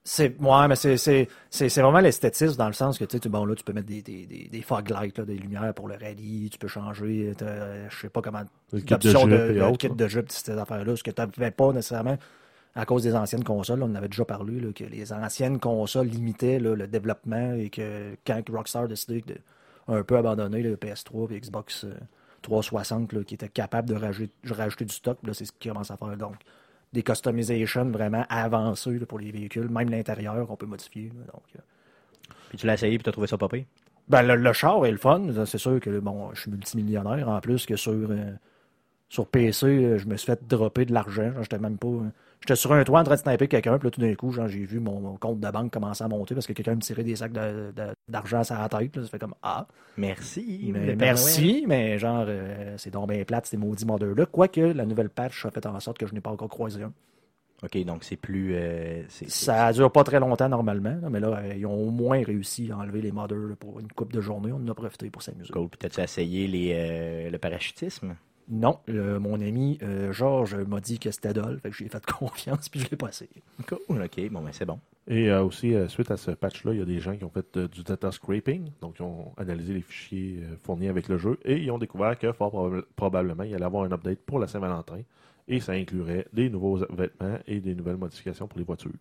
c'est, 0.03 0.35
ouais, 0.39 0.67
mais 0.67 0.75
c'est, 0.75 1.27
vraiment 1.81 1.99
l'esthétisme 1.99 2.55
dans 2.57 2.67
le 2.67 2.73
sens 2.73 2.97
que, 2.97 3.05
tu 3.05 3.17
sais, 3.19 3.29
bon, 3.29 3.45
là, 3.45 3.53
tu 3.55 3.63
peux 3.63 3.73
mettre 3.73 3.87
des, 3.87 4.01
des, 4.01 4.25
des, 4.25 4.47
des 4.51 4.61
fog 4.61 4.89
lights, 4.89 5.17
là, 5.17 5.25
des 5.25 5.35
lumières 5.37 5.73
pour 5.73 5.87
le 5.87 5.95
rallye, 5.95 6.49
tu 6.49 6.57
peux 6.57 6.67
changer, 6.69 7.33
je 7.39 7.95
sais 7.97 8.09
pas 8.09 8.21
comment, 8.21 8.43
Le 8.71 8.79
kit 8.79 8.95
de 8.95 8.97
de, 8.99 9.53
de 9.53 9.61
autres, 9.61 9.77
kit 9.77 9.89
de 9.89 10.07
jupe, 10.07 10.31
ces 10.31 10.51
affaires-là, 10.57 10.95
ce 10.95 11.03
que 11.03 11.11
tu 11.11 11.21
n'avais 11.21 11.51
pas 11.51 11.71
nécessairement 11.73 12.17
à 12.73 12.85
cause 12.85 13.03
des 13.03 13.15
anciennes 13.15 13.43
consoles. 13.43 13.79
là, 13.79 13.85
on 13.85 13.91
en 13.91 13.95
avait 13.95 14.07
déjà 14.07 14.23
parlé, 14.23 14.59
là, 14.59 14.71
que 14.71 14.83
les 14.85 15.11
anciennes 15.11 15.59
consoles 15.59 16.07
limitaient 16.07 16.59
là, 16.59 16.73
le 16.75 16.87
développement 16.87 17.53
et 17.55 17.69
que 17.69 18.15
quand 18.25 18.41
Rockstar 18.49 18.83
a 18.83 18.87
décidé 18.87 19.21
de 19.27 19.35
un 19.89 20.03
peu 20.03 20.17
abandonner 20.17 20.61
le 20.63 20.75
PS3 20.75 21.31
et 21.33 21.39
Xbox 21.39 21.83
euh, 21.85 21.93
360 22.47 23.13
là, 23.13 23.23
qui 23.23 23.33
était 23.35 23.49
capable 23.49 23.89
de 23.89 23.95
rajouter, 23.95 24.31
rajouter 24.49 24.85
du 24.85 24.93
stock, 24.93 25.17
là, 25.23 25.33
c'est 25.33 25.45
ce 25.45 25.51
qu'ils 25.51 25.71
commencent 25.71 25.91
à 25.91 25.97
faire. 25.97 26.15
Donc, 26.17 26.35
des 26.93 27.03
customisations 27.03 27.85
vraiment 27.91 28.25
avancées 28.29 28.97
là, 28.97 29.05
pour 29.05 29.19
les 29.19 29.31
véhicules, 29.31 29.69
même 29.69 29.89
l'intérieur, 29.89 30.49
on 30.49 30.55
peut 30.55 30.65
modifier. 30.65 31.09
là, 31.09 31.25
donc, 31.33 31.43
euh, 31.55 31.59
Puis 32.49 32.57
tu 32.57 32.65
l'as 32.65 32.75
essayé, 32.75 32.97
puis 32.97 33.03
tu 33.03 33.09
as 33.09 33.11
trouvé 33.11 33.27
ça 33.27 33.37
pas 33.37 33.49
pire? 33.49 33.65
ben, 34.07 34.21
le, 34.23 34.35
le 34.37 34.53
char 34.53 34.85
est 34.85 34.91
le 34.91 34.97
fun. 34.97 35.21
C'est 35.45 35.57
sûr 35.57 35.79
que 35.81 35.99
bon, 35.99 36.29
je 36.33 36.41
suis 36.41 36.51
multimillionnaire 36.51 37.27
en 37.27 37.41
plus 37.41 37.65
que 37.65 37.75
sur, 37.75 37.91
euh, 37.91 38.31
sur 39.09 39.27
PC, 39.27 39.97
je 39.97 40.05
me 40.07 40.15
suis 40.15 40.25
fait 40.27 40.39
dropper 40.47 40.85
de 40.85 40.93
l'argent. 40.93 41.33
J'étais 41.41 41.59
même 41.59 41.77
pas. 41.77 41.87
euh, 41.87 42.09
J'étais 42.47 42.55
sur 42.61 42.71
un 42.71 42.81
toit 42.85 43.01
en 43.01 43.03
train 43.03 43.15
de 43.15 43.19
sniper 43.19 43.49
quelqu'un, 43.49 43.77
puis 43.77 43.87
là, 43.87 43.91
tout 43.91 43.99
d'un 43.99 44.15
coup, 44.15 44.31
j'ai 44.31 44.63
vu 44.63 44.79
mon, 44.79 45.01
mon 45.01 45.17
compte 45.17 45.41
de 45.41 45.51
banque 45.51 45.69
commencer 45.73 46.01
à 46.01 46.07
monter 46.07 46.33
parce 46.33 46.47
que 46.47 46.53
quelqu'un 46.53 46.75
me 46.75 46.79
tirait 46.79 47.03
des 47.03 47.17
sacs 47.17 47.33
de- 47.33 47.73
de- 47.75 47.91
d'argent 48.07 48.41
sur 48.45 48.55
la 48.55 48.69
tête. 48.69 48.95
là. 48.95 49.03
Ça 49.03 49.09
fait 49.09 49.19
comme 49.19 49.33
Ah, 49.43 49.67
Merci. 49.97 50.69
mais 50.73 50.95
merci, 50.95 51.65
mais 51.67 51.99
genre, 51.99 52.23
euh, 52.29 52.75
c'est 52.77 52.89
donc 52.91 53.09
bien 53.09 53.21
plate, 53.25 53.47
ces 53.47 53.57
maudits 53.57 53.85
modeurs-là. 53.85 54.25
Quoique 54.27 54.61
la 54.61 54.85
nouvelle 54.85 55.09
patch 55.09 55.45
a 55.45 55.51
fait 55.51 55.65
en 55.65 55.77
sorte 55.81 55.97
que 55.97 56.07
je 56.07 56.13
n'ai 56.13 56.21
pas 56.21 56.29
encore 56.31 56.47
croisé 56.47 56.83
un. 56.83 56.93
OK, 57.63 57.83
donc 57.85 58.05
c'est 58.05 58.15
plus. 58.15 58.53
euh, 58.55 59.03
Ça 59.09 59.73
dure 59.73 59.91
pas 59.91 60.05
très 60.05 60.19
longtemps 60.21 60.47
normalement, 60.47 60.95
là, 61.01 61.09
mais 61.09 61.19
là, 61.19 61.39
euh, 61.43 61.53
ils 61.57 61.65
ont 61.65 61.73
au 61.87 61.89
moins 61.91 62.23
réussi 62.23 62.71
à 62.71 62.77
enlever 62.77 63.01
les 63.01 63.11
modders 63.11 63.35
là, 63.49 63.55
pour 63.59 63.79
une 63.81 63.91
coupe 63.91 64.13
de 64.13 64.21
journée. 64.21 64.51
On 64.53 64.57
en 64.57 64.67
a 64.69 64.73
profité 64.73 65.09
pour 65.09 65.21
s'amuser. 65.21 65.51
Cool. 65.51 65.67
Puis 65.67 65.79
t'as-tu 65.79 65.99
essayé 65.99 66.47
les, 66.47 66.71
euh, 66.75 67.29
le 67.29 67.37
parachutisme? 67.39 68.15
Non, 68.49 68.79
le- 68.87 69.19
mon 69.19 69.41
ami 69.41 69.77
euh, 69.83 70.13
Georges 70.13 70.55
m'a 70.55 70.79
dit 70.79 70.99
que 70.99 71.11
c'était 71.11 71.33
dol, 71.33 71.59
fait 71.61 71.69
que 71.69 71.75
j'ai 71.75 71.89
fait 71.89 72.05
confiance 72.19 72.69
puis 72.69 72.79
je 72.79 72.89
l'ai 72.89 72.95
passé. 72.97 73.27
Cool, 73.67 74.01
OK. 74.03 74.29
Bon, 74.31 74.41
ben 74.41 74.51
c'est 74.53 74.65
bon. 74.65 74.79
Et 75.09 75.29
euh, 75.29 75.43
aussi, 75.43 75.73
euh, 75.73 75.87
suite 75.87 76.11
à 76.11 76.17
ce 76.17 76.31
patch-là, 76.31 76.73
il 76.73 76.79
y 76.79 76.81
a 76.81 76.85
des 76.85 76.99
gens 76.99 77.15
qui 77.15 77.23
ont 77.23 77.29
fait 77.29 77.57
euh, 77.57 77.67
du 77.67 77.83
data 77.83 78.11
scraping, 78.11 78.71
donc 78.81 78.95
ils 78.99 79.03
ont 79.03 79.31
analysé 79.37 79.73
les 79.73 79.81
fichiers 79.81 80.39
euh, 80.43 80.55
fournis 80.63 80.87
avec 80.89 81.07
le 81.09 81.17
jeu, 81.17 81.39
et 81.45 81.57
ils 81.57 81.71
ont 81.71 81.77
découvert 81.77 82.17
que 82.17 82.31
fort 82.33 82.51
proba- 82.53 82.83
probablement, 82.95 83.43
il 83.43 83.53
allait 83.55 83.63
avoir 83.65 83.83
un 83.83 83.91
update 83.91 84.19
pour 84.19 84.39
la 84.39 84.47
Saint-Valentin, 84.47 84.99
et 85.47 85.59
ça 85.61 85.73
inclurait 85.73 86.25
des 86.33 86.49
nouveaux 86.49 86.77
vêtements 86.89 87.37
et 87.47 87.59
des 87.61 87.73
nouvelles 87.75 87.95
modifications 87.97 88.47
pour 88.47 88.59
les 88.59 88.65
voitures. 88.65 88.91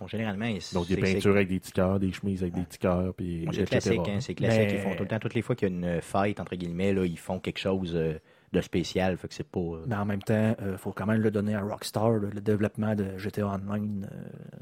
Bon, 0.00 0.06
généralement, 0.06 0.46
Donc 0.74 0.86
des 0.88 0.96
peintures 0.96 1.34
avec 1.34 1.48
des 1.48 1.58
tickers, 1.58 1.98
des 1.98 2.12
chemises 2.12 2.42
avec 2.42 2.54
des 2.54 2.64
tickers, 2.66 3.14
puis 3.14 3.44
Moi, 3.46 3.54
C'est 3.54 3.64
classique, 3.64 4.00
hein, 4.08 4.20
c'est 4.20 4.34
classique. 4.34 4.60
Mais- 4.68 4.74
Ils 4.74 4.80
font 4.80 4.94
tout 4.94 5.02
le 5.04 5.08
temps, 5.08 5.18
toutes 5.18 5.34
les 5.34 5.42
fois 5.42 5.56
qu'il 5.56 5.68
y 5.68 5.72
a 5.72 5.74
une 5.94 6.00
fight, 6.02 6.38
entre 6.38 6.54
guillemets, 6.54 6.92
là, 6.92 7.04
ils 7.04 7.18
font 7.18 7.40
quelque 7.40 7.58
chose 7.58 7.92
euh, 7.96 8.14
de 8.56 8.60
spécial. 8.62 9.16
Fait 9.16 9.28
que 9.28 9.34
c'est 9.34 9.48
pas. 9.48 9.60
euh, 9.60 9.84
Mais 9.86 9.96
en 9.96 10.04
même 10.04 10.22
temps, 10.22 10.54
il 10.60 10.76
faut 10.78 10.92
quand 10.92 11.06
même 11.06 11.20
le 11.22 11.30
donner 11.30 11.54
à 11.54 11.62
Rockstar. 11.62 12.10
là. 12.18 12.28
le 12.32 12.40
développement 12.40 12.94
de 12.94 13.16
GTA 13.18 13.46
Online, 13.48 14.08
euh, 14.12 14.16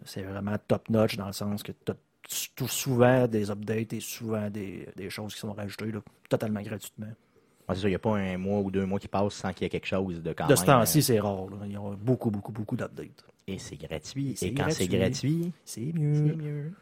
c'est 0.05 0.23
vraiment 0.23 0.57
top-notch 0.69 1.17
dans 1.17 1.27
le 1.27 1.33
sens 1.33 1.63
que 1.63 1.73
tu 1.73 1.93
as 1.93 2.67
souvent 2.69 3.27
des 3.29 3.51
updates 3.51 3.93
et 3.93 4.01
souvent 4.01 4.49
des, 4.51 4.89
des 4.97 5.11
choses 5.11 5.35
qui 5.35 5.41
sont 5.41 5.53
rajoutées 5.53 5.93
là, 5.93 6.01
totalement 6.29 6.63
gratuitement. 6.63 7.07
ouais, 7.07 7.75
c'est 7.75 7.83
ça, 7.83 7.89
il 7.89 7.93
n'y 7.93 7.97
a 7.97 7.99
pas 7.99 8.17
un 8.17 8.39
mois 8.39 8.61
ou 8.61 8.71
deux 8.71 8.87
mois 8.87 8.99
qui 8.99 9.09
passent 9.09 9.35
sans 9.35 9.53
qu'il 9.53 9.65
y 9.65 9.67
ait 9.67 9.71
quelque 9.71 9.87
chose 9.87 10.23
de 10.23 10.33
quand 10.33 10.45
de 10.45 10.49
même. 10.51 10.57
ce 10.57 10.65
temps-ci, 10.65 10.99
euh, 10.99 11.03
c'est 11.03 11.21
rare. 11.21 11.47
là. 11.51 11.67
Ils 11.69 11.77
ont 11.79 11.95
beaucoup, 11.95 12.31
beaucoup, 12.31 12.53
beaucoup 12.53 12.77
d'updates. 12.77 13.25
Et 13.47 13.59
c'est 13.59 13.77
gratuit. 13.77 14.35
Et 14.41 14.55
quand 14.55 14.71
c'est 14.71 14.89
gratuit. 14.89 15.53
C'est 15.67 15.83
c'est 15.87 15.93
mieux. 15.93 16.35
mieux. 16.35 16.73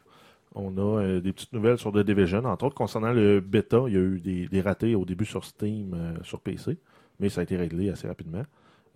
On 0.54 0.76
a 0.76 1.00
euh, 1.02 1.20
des 1.20 1.32
petites 1.32 1.52
nouvelles 1.54 1.78
sur 1.78 1.90
The 1.92 2.00
Division. 2.04 2.44
Entre 2.44 2.66
autres, 2.66 2.74
concernant 2.76 3.10
le 3.12 3.40
bêta, 3.40 3.84
il 3.88 3.94
y 3.94 3.96
a 3.96 4.00
eu 4.00 4.20
des, 4.20 4.46
des 4.48 4.60
ratés 4.60 4.94
au 4.94 5.04
début 5.06 5.24
sur 5.24 5.44
Steam, 5.44 5.94
euh, 5.94 6.14
sur 6.22 6.40
PC, 6.40 6.76
mais 7.22 7.30
ça 7.30 7.40
a 7.40 7.44
été 7.44 7.56
réglé 7.56 7.88
assez 7.88 8.06
rapidement. 8.06 8.42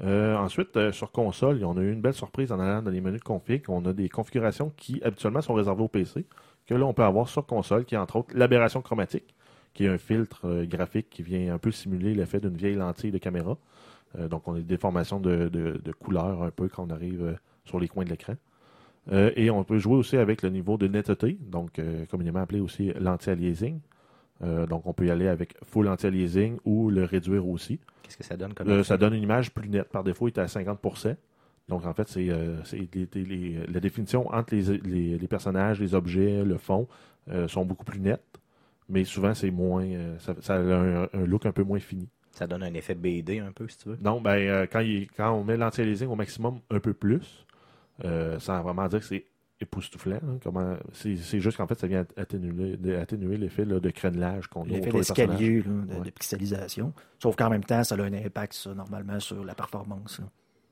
Euh, 0.02 0.36
ensuite, 0.36 0.76
euh, 0.76 0.92
sur 0.92 1.10
console, 1.10 1.64
on 1.64 1.76
a 1.78 1.80
eu 1.80 1.90
une 1.90 2.02
belle 2.02 2.12
surprise 2.12 2.52
en 2.52 2.60
allant 2.60 2.82
dans 2.82 2.90
les 2.90 3.00
menus 3.00 3.20
de 3.20 3.24
config. 3.24 3.62
On 3.68 3.86
a 3.86 3.94
des 3.94 4.10
configurations 4.10 4.70
qui 4.76 5.00
habituellement 5.02 5.40
sont 5.40 5.54
réservées 5.54 5.84
au 5.84 5.88
PC, 5.88 6.26
que 6.66 6.74
là 6.74 6.84
on 6.84 6.92
peut 6.92 7.04
avoir 7.04 7.28
sur 7.28 7.46
console, 7.46 7.86
qui 7.86 7.94
est 7.94 7.98
entre 7.98 8.16
autres 8.16 8.36
l'aberration 8.36 8.82
chromatique, 8.82 9.34
qui 9.72 9.84
est 9.84 9.88
un 9.88 9.96
filtre 9.96 10.40
euh, 10.44 10.66
graphique 10.66 11.08
qui 11.08 11.22
vient 11.22 11.54
un 11.54 11.58
peu 11.58 11.70
simuler 11.70 12.14
l'effet 12.14 12.40
d'une 12.40 12.56
vieille 12.56 12.74
lentille 12.74 13.12
de 13.12 13.18
caméra. 13.18 13.56
Donc 14.30 14.48
on 14.48 14.54
a 14.54 14.58
des 14.58 14.62
déformations 14.62 15.20
de, 15.20 15.48
de, 15.50 15.92
couleurs 15.92 16.42
un 16.42 16.50
peu 16.50 16.68
quand 16.68 16.86
on 16.86 16.90
arrive 16.90 17.36
sur 17.66 17.78
les 17.78 17.86
coins 17.86 18.04
de 18.04 18.08
l'écran. 18.08 18.32
Et 19.12 19.50
on 19.50 19.62
peut 19.62 19.78
jouer 19.78 19.96
aussi 19.96 20.16
avec 20.16 20.40
le 20.40 20.48
niveau 20.48 20.78
de 20.78 20.86
netteté, 20.86 21.36
donc 21.38 21.78
communément 22.08 22.38
appelé 22.38 22.60
aussi 22.60 22.94
l'anti-aliasing. 22.98 23.78
Euh, 24.44 24.66
donc 24.66 24.86
on 24.86 24.92
peut 24.92 25.06
y 25.06 25.10
aller 25.10 25.28
avec 25.28 25.56
full 25.64 25.88
anti-aliasing 25.88 26.58
ou 26.64 26.90
le 26.90 27.04
réduire 27.04 27.46
aussi. 27.48 27.78
Qu'est-ce 28.02 28.16
que 28.18 28.24
ça 28.24 28.36
donne 28.36 28.52
comme 28.54 28.68
Euh, 28.68 28.84
ça 28.84 28.96
donne 28.96 29.14
une 29.14 29.22
image 29.22 29.50
plus 29.52 29.68
nette. 29.68 29.88
Par 29.88 30.04
défaut, 30.04 30.28
il 30.28 30.32
est 30.32 30.38
à 30.38 30.46
50%. 30.46 31.16
Donc 31.68 31.84
en 31.86 31.92
fait, 31.94 32.06
c'est 32.08 32.28
euh, 32.30 32.62
c'est 32.64 32.76
les- 32.78 33.08
les- 33.14 33.24
les- 33.24 33.66
la 33.66 33.80
définition 33.80 34.28
entre 34.32 34.54
les, 34.54 34.78
les- 34.78 35.18
les 35.18 35.28
personnages, 35.28 35.80
les 35.80 35.94
objets, 35.94 36.44
le 36.44 36.58
fond 36.58 36.86
euh, 37.30 37.48
sont 37.48 37.64
beaucoup 37.64 37.84
plus 37.84 37.98
nettes. 37.98 38.22
Mais 38.88 39.02
souvent, 39.04 39.34
c'est 39.34 39.50
moins. 39.50 39.84
ça, 40.20 40.34
ça 40.40 40.54
a 40.54 40.58
un, 40.60 41.02
un 41.12 41.24
look 41.26 41.44
un 41.46 41.52
peu 41.52 41.64
moins 41.64 41.80
fini. 41.80 42.08
Ça 42.30 42.46
donne 42.46 42.62
un 42.62 42.74
effet 42.74 42.94
BD 42.94 43.40
un 43.40 43.50
peu, 43.50 43.66
si 43.66 43.78
tu 43.78 43.88
veux? 43.88 43.98
Non, 44.00 44.20
ben, 44.20 44.66
quand, 44.70 44.80
il- 44.80 45.08
quand 45.16 45.32
on 45.32 45.42
met 45.42 45.56
l'anti-aliasing 45.56 46.06
au 46.08 46.14
maximum 46.14 46.60
un 46.70 46.78
peu 46.78 46.92
plus, 46.92 47.44
euh, 48.04 48.38
sans 48.38 48.62
vraiment 48.62 48.86
dire 48.86 49.00
que 49.00 49.06
c'est 49.06 49.24
époustouflant. 49.60 50.16
hein, 50.16 50.38
comment- 50.42 50.76
c'est 50.92 51.16
juste 51.40 51.56
qu'en 51.56 51.66
fait, 51.66 51.78
ça 51.78 51.86
vient 51.86 52.04
atténuer, 52.16 52.78
atténuer 52.96 53.36
l'effet 53.36 53.64
de 53.64 53.90
crénelage 53.90 54.48
qu'on 54.48 54.64
a 54.64 54.66
L'effet 54.68 54.90
d'escalier, 54.92 55.62
de, 55.62 55.70
Ouais. 55.70 56.04
de 56.04 56.10
pixelisation. 56.10 56.92
Sauf 57.22 57.36
qu'en 57.36 57.48
même 57.50 57.64
temps, 57.64 57.82
ça 57.84 57.94
a 57.94 58.02
un 58.02 58.12
impact, 58.12 58.52
ça, 58.52 58.74
normalement, 58.74 59.18
sur 59.20 59.44
la 59.44 59.54
performance. 59.54 60.20
là. 60.20 60.26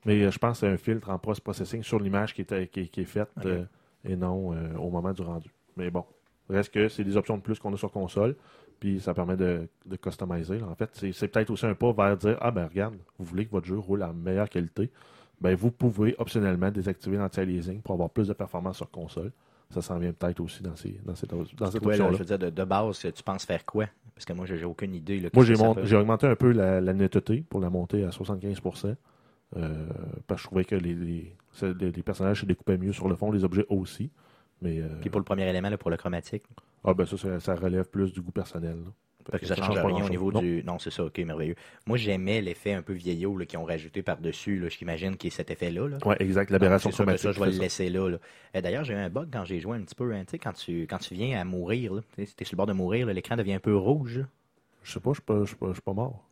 Mais 0.05 0.21
euh, 0.23 0.29
je 0.31 0.37
pense 0.37 0.59
que 0.59 0.67
c'est 0.67 0.71
un 0.73 0.77
filtre 0.77 1.09
en 1.09 1.17
post-processing 1.17 1.81
sur 1.81 1.99
l'image 1.99 2.33
qui 2.35 2.41
est, 2.41 2.67
qui, 2.71 2.81
est- 2.81 2.87
qui 2.87 3.01
est 3.01 3.05
faite 3.05 3.29
euh, 3.45 3.65
et 4.03 4.15
non 4.15 4.53
euh, 4.53 4.75
au 4.77 4.91
moment 4.91 5.13
du 5.13 5.23
rendu. 5.23 5.49
Mais 5.77 5.89
bon, 5.89 6.05
reste 6.47 6.71
que 6.71 6.87
c'est 6.89 7.03
des 7.03 7.17
options 7.17 7.37
de 7.37 7.41
plus 7.41 7.57
qu'on 7.57 7.73
a 7.73 7.77
sur 7.77 7.91
console, 7.91 8.35
puis 8.79 8.99
ça 8.99 9.15
permet 9.15 9.35
de, 9.35 9.67
de 9.87 9.95
customiser. 9.95 10.59
là. 10.59 10.67
En 10.67 10.75
fait, 10.75 10.91
c'est 10.93 11.11
c'est 11.11 11.27
peut-être 11.27 11.49
aussi 11.49 11.65
un 11.65 11.73
pas 11.73 11.91
vers 11.91 12.15
dire 12.17 12.37
Ah 12.39 12.51
ben 12.51 12.67
regarde, 12.67 12.95
vous 13.17 13.25
voulez 13.25 13.47
que 13.47 13.51
votre 13.51 13.65
jeu 13.65 13.79
roule 13.79 14.03
en 14.03 14.13
meilleure 14.13 14.47
qualité, 14.49 14.91
ben 15.41 15.55
vous 15.55 15.71
pouvez 15.71 16.15
optionnellement 16.17 16.71
désactiver 16.71 17.17
l'anti-aliasing 17.17 17.81
pour 17.81 17.93
avoir 17.93 18.09
plus 18.09 18.27
de 18.27 18.33
performance 18.33 18.77
sur 18.77 18.89
console. 18.89 19.31
Ça 19.71 19.81
s'en 19.81 19.97
vient 19.97 20.13
peut-être 20.13 20.39
aussi 20.41 20.61
dans, 20.63 20.75
ces, 20.75 20.99
dans 21.03 21.15
cette, 21.15 21.31
dans 21.31 21.43
cette 21.71 21.81
Toi, 21.81 21.97
là, 21.97 22.05
option-là. 22.05 22.13
je 22.13 22.17
veux 22.19 22.25
dire, 22.25 22.39
de, 22.39 22.49
de 22.49 22.63
base, 22.63 22.99
tu 22.99 23.23
penses 23.23 23.45
faire 23.45 23.65
quoi? 23.65 23.85
Parce 24.13 24.23
que 24.25 24.33
moi, 24.33 24.45
j'ai 24.45 24.63
aucune 24.63 24.93
idée. 24.93 25.19
là, 25.19 25.29
Moi, 25.33 25.43
j'ai 25.43 25.95
augmenté 25.97 26.27
un 26.27 26.35
peu 26.35 26.51
la, 26.51 26.79
la 26.79 26.93
netteté 26.93 27.43
pour 27.49 27.59
la 27.59 27.69
monter 27.69 28.03
à 28.05 28.09
75%. 28.09 28.95
euh, 29.57 29.87
parce 30.27 30.39
que 30.41 30.43
je 30.43 30.47
trouvais 30.47 30.65
que 30.65 30.75
les, 30.75 30.93
les, 30.93 31.35
c'est- 31.53 31.73
les- 31.79 31.91
les 31.91 32.03
personnages 32.03 32.41
se 32.41 32.45
découpaient 32.45 32.77
mieux 32.77 32.93
sur 32.93 33.07
le 33.07 33.15
fond, 33.15 33.31
les 33.31 33.43
objets 33.43 33.65
aussi. 33.69 34.09
Mais 34.61 34.81
euh, 34.81 34.87
Puis 35.01 35.09
pour 35.09 35.19
le 35.19 35.25
premier 35.25 35.47
élément, 35.49 35.69
là, 35.69 35.77
pour 35.77 35.89
le 35.91 35.97
chromatique, 35.97 36.43
ah, 36.83 36.93
ben 36.93 37.05
ça, 37.05 37.17
ça, 37.17 37.39
ça 37.39 37.55
relève 37.55 37.85
plus 37.89 38.13
du 38.13 38.21
goût 38.21 38.31
personnel. 38.31 38.77
Parce 39.31 39.41
que 39.43 39.47
que 39.47 39.55
ça 39.55 39.61
change 39.61 39.77
rien 39.77 40.05
au 40.05 40.09
niveau 40.09 40.31
Non. 40.31 40.39
du. 40.39 40.63
Non, 40.65 40.79
c'est 40.79 40.91
ça, 40.91 41.03
ok, 41.05 41.17
merveilleux. 41.19 41.55
Moi, 41.85 41.97
j'aimais 41.97 42.41
l'effet 42.41 42.73
un 42.73 42.81
peu 42.81 42.93
vieillot 42.93 43.37
là, 43.37 43.45
qu'ils 43.45 43.59
ont 43.59 43.65
rajouté 43.65 44.01
par-dessus. 44.03 44.59
là, 44.59 44.69
J'imagine 44.69 45.17
qu'il 45.17 45.31
y 45.31 45.33
a 45.33 45.35
cet 45.35 45.51
effet-là. 45.51 45.87
Là. 45.87 45.97
Ouais, 46.05 46.15
exact. 46.19 46.49
L'aberration 46.51 46.89
chromatique. 46.91 47.21
Ça, 47.21 47.31
je 47.31 47.39
vais 47.39 47.45
le 47.47 47.51
ça. 47.53 47.61
laisser 47.61 47.89
là. 47.89 48.09
là. 48.09 48.17
Euh, 48.55 48.61
D'ailleurs, 48.61 48.83
j'ai 48.83 48.93
eu 48.93 48.97
un 48.97 49.09
bug 49.09 49.29
quand 49.31 49.45
j'ai 49.45 49.59
joué 49.59 49.77
un 49.77 49.81
petit 49.81 49.95
peu. 49.95 50.13
hein, 50.13 50.23
tu 50.25 50.31
sais, 50.31 50.39
quand 50.39 50.53
tu, 50.53 50.83
quand 50.89 50.97
tu 50.99 51.13
viens 51.15 51.39
à 51.39 51.43
mourir, 51.43 51.93
là, 51.95 52.01
tu 52.01 52.21
sais, 52.21 52.25
si 52.27 52.35
t'es 52.35 52.45
sur 52.45 52.53
le 52.55 52.57
bord 52.57 52.67
de 52.67 52.73
mourir, 52.73 53.07
l'écran 53.07 53.35
devient 53.35 53.53
un 53.53 53.59
peu 53.59 53.75
rouge. 53.75 54.21
Je 54.83 54.91
sais 54.91 54.99
pas, 54.99 55.11
je 55.11 55.15
suis 55.15 55.23
pas, 55.23 55.39
je 55.41 55.45
suis 55.45 55.55
pas, 55.55 55.71
pas 55.83 55.93
mort. 55.93 56.23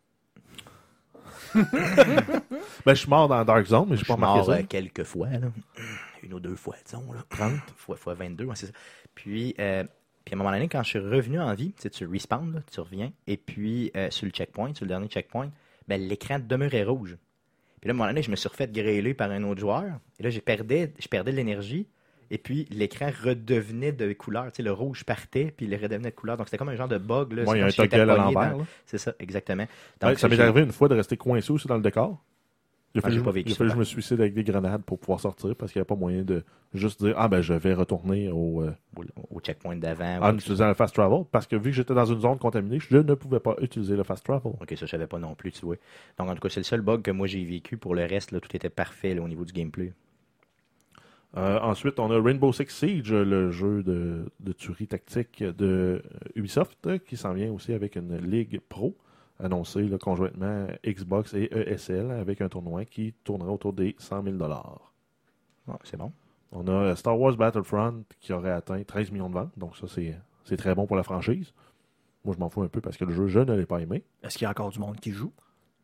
ben, 1.55 2.41
je 2.87 2.93
suis 2.93 3.09
mort 3.09 3.27
dans 3.27 3.43
Dark 3.45 3.65
Zone, 3.65 3.87
mais 3.89 3.95
je 3.97 4.03
suis 4.03 4.07
pas 4.13 4.17
mort 4.17 4.45
ça. 4.45 4.53
euh, 4.53 4.63
quelques 4.67 5.03
fois. 5.03 5.27
Là. 5.29 5.47
Une 6.23 6.33
ou 6.33 6.39
deux 6.39 6.55
fois, 6.55 6.75
disons. 6.85 7.11
Là. 7.11 7.19
30 7.29 7.51
fois, 7.75 7.95
fois 7.95 8.13
22, 8.13 8.45
ouais, 8.45 8.55
c'est 8.55 8.67
ça. 8.67 8.71
Puis, 9.15 9.53
euh, 9.59 9.83
puis 10.25 10.33
à 10.33 10.35
un 10.35 10.37
moment 10.37 10.51
donné, 10.51 10.69
quand 10.69 10.83
je 10.83 10.89
suis 10.89 10.99
revenu 10.99 11.39
en 11.39 11.53
vie, 11.53 11.73
tu 11.73 11.83
sais, 11.83 11.89
tu 11.89 12.05
respawns, 12.05 12.53
là, 12.53 12.59
tu 12.71 12.79
reviens. 12.79 13.11
Et 13.27 13.37
puis, 13.37 13.91
euh, 13.95 14.09
sur 14.09 14.25
le 14.25 14.31
checkpoint, 14.31 14.73
sur 14.73 14.85
le 14.85 14.89
dernier 14.89 15.07
checkpoint, 15.07 15.49
ben, 15.87 16.01
l'écran 16.01 16.39
demeurait 16.39 16.83
rouge. 16.83 17.17
Puis 17.81 17.89
là, 17.89 17.91
à 17.91 17.95
un 17.95 17.97
moment 17.97 18.09
donné, 18.09 18.23
je 18.23 18.31
me 18.31 18.37
suis 18.37 18.47
refait 18.47 18.67
grêler 18.67 19.13
par 19.13 19.29
un 19.31 19.43
autre 19.43 19.59
joueur. 19.59 19.99
Et 20.19 20.23
là, 20.23 20.29
perdais, 20.45 20.93
je 20.97 21.07
perdais 21.07 21.31
de 21.31 21.35
l'énergie. 21.35 21.87
Et 22.31 22.37
puis, 22.37 22.65
l'écran 22.71 23.11
redevenait 23.23 23.91
de 23.91 24.11
couleur. 24.13 24.45
Tu 24.45 24.57
sais, 24.57 24.63
le 24.63 24.71
rouge 24.71 25.03
partait, 25.03 25.53
puis 25.55 25.65
il 25.65 25.75
redevenait 25.75 26.11
de 26.11 26.15
couleur. 26.15 26.37
Donc, 26.37 26.47
c'était 26.47 26.57
comme 26.57 26.69
un 26.69 26.75
genre 26.75 26.87
de 26.87 26.97
bug. 26.97 27.33
Là. 27.33 27.43
Il 27.47 27.57
y 27.57 27.61
a 27.61 27.65
un 27.65 27.69
toggle 27.69 28.09
à 28.09 28.15
l'envers. 28.15 28.57
dans-. 28.57 28.65
C'est 28.85 28.97
ça, 28.97 29.13
exactement. 29.19 29.67
Ouais, 30.01 30.15
ça 30.15 30.29
m'est 30.29 30.39
arrivé 30.39 30.61
une 30.61 30.71
fois 30.71 30.87
de 30.87 30.95
rester 30.95 31.17
coincé 31.17 31.51
aussi 31.51 31.67
dans 31.67 31.75
le 31.75 31.81
décor. 31.81 32.23
Il 32.95 32.99
a 32.99 33.01
Ah, 33.03 33.09
fallu, 33.09 33.21
pas 33.23 33.29
je- 33.31 33.33
vécu 33.35 33.49
il 33.49 33.53
a 33.53 33.55
fallu 33.55 33.69
que 33.69 33.73
je 33.73 33.79
me 33.79 33.83
suicide 33.85 34.19
avec 34.21 34.35
des 34.35 34.43
grenades 34.43 34.83
pour 34.83 34.99
pouvoir 34.99 35.19
sortir 35.19 35.55
parce 35.55 35.71
qu'il 35.71 35.79
n'y 35.79 35.81
avait 35.81 35.87
pas 35.87 35.95
moyen 35.95 36.21
de 36.21 36.43
juste 36.75 37.03
dire 37.03 37.15
Ah 37.17 37.27
ben 37.27 37.41
je 37.41 37.53
vais 37.55 37.73
retourner 37.73 38.29
au, 38.29 38.61
euh, 38.61 38.71
Au, 39.31 39.39
checkpoint 39.39 39.75
d'avant. 39.77 40.19
en 40.21 40.35
utilisant 40.35 40.67
le 40.67 40.75
fast 40.75 40.93
travel 40.93 41.23
parce 41.31 41.47
que 41.47 41.55
vu 41.55 41.71
que 41.71 41.75
j'étais 41.77 41.95
dans 41.95 42.05
une 42.05 42.19
zone 42.19 42.37
contaminée, 42.37 42.77
je 42.79 42.95
ne 42.97 43.13
pouvais 43.15 43.39
pas 43.39 43.55
utiliser 43.61 43.95
le 43.95 44.03
fast 44.03 44.23
travel. 44.23 44.53
Ok, 44.61 44.69
ça, 44.71 44.85
je 44.85 44.85
savais 44.85 45.07
pas 45.07 45.17
non 45.17 45.33
plus, 45.33 45.51
tu 45.51 45.65
vois. 45.65 45.77
Donc, 46.19 46.29
en 46.29 46.35
tout 46.35 46.41
cas, 46.41 46.49
c'est 46.49 46.59
le 46.59 46.65
seul 46.65 46.81
bug 46.81 47.01
que 47.01 47.09
moi 47.09 47.25
j'ai 47.25 47.43
vécu. 47.43 47.77
Pour 47.77 47.95
le 47.95 48.05
reste, 48.05 48.31
là, 48.31 48.39
tout 48.39 48.55
était 48.55 48.69
parfait 48.69 49.15
là, 49.15 49.23
au 49.23 49.27
niveau 49.27 49.43
du 49.43 49.53
gameplay. 49.53 49.91
Euh, 51.35 51.59
ensuite, 51.61 51.99
on 51.99 52.11
a 52.11 52.21
Rainbow 52.21 52.53
Six 52.53 52.67
Siege, 52.69 53.11
le 53.11 53.49
jeu 53.49 53.81
de, 53.81 54.25
de 54.39 54.51
tuerie 54.53 54.85
tactique 54.85 55.41
de 55.43 56.03
Ubisoft, 56.35 56.99
qui 57.05 57.17
s'en 57.17 57.33
vient 57.33 57.51
aussi 57.51 57.73
avec 57.73 57.95
une 57.95 58.17
Ligue 58.17 58.59
Pro, 58.69 58.95
annoncée 59.39 59.83
là, 59.87 59.97
conjointement 59.97 60.67
Xbox 60.85 61.33
et 61.33 61.49
ESL, 61.51 62.11
avec 62.11 62.41
un 62.41 62.49
tournoi 62.49 62.85
qui 62.85 63.13
tournera 63.23 63.51
autour 63.51 63.73
des 63.73 63.95
100 63.97 64.23
000 64.23 64.37
Bon, 64.37 65.77
c'est 65.83 65.97
bon. 65.97 66.11
On 66.51 66.67
a 66.67 66.95
Star 66.95 67.19
Wars 67.19 67.35
Battlefront 67.35 68.03
qui 68.19 68.31
aurait 68.31 68.51
atteint 68.51 68.83
13 68.83 69.11
millions 69.11 69.29
de 69.29 69.33
ventes, 69.33 69.57
donc 69.57 69.75
ça 69.75 69.87
c'est 69.87 70.15
c'est 70.43 70.57
très 70.57 70.75
bon 70.75 70.85
pour 70.85 70.95
la 70.95 71.03
franchise. 71.03 71.53
Moi 72.25 72.35
je 72.35 72.39
m'en 72.39 72.49
fous 72.49 72.61
un 72.61 72.67
peu 72.67 72.79
parce 72.79 72.97
que 72.97 73.05
le 73.05 73.13
jeu, 73.13 73.27
je 73.27 73.39
ne 73.39 73.53
l'ai 73.53 73.65
pas 73.65 73.79
aimé. 73.79 74.03
Est-ce 74.21 74.37
qu'il 74.37 74.45
y 74.45 74.47
a 74.47 74.51
encore 74.51 74.69
du 74.69 74.79
monde 74.79 74.99
qui 74.99 75.11
joue? 75.11 75.31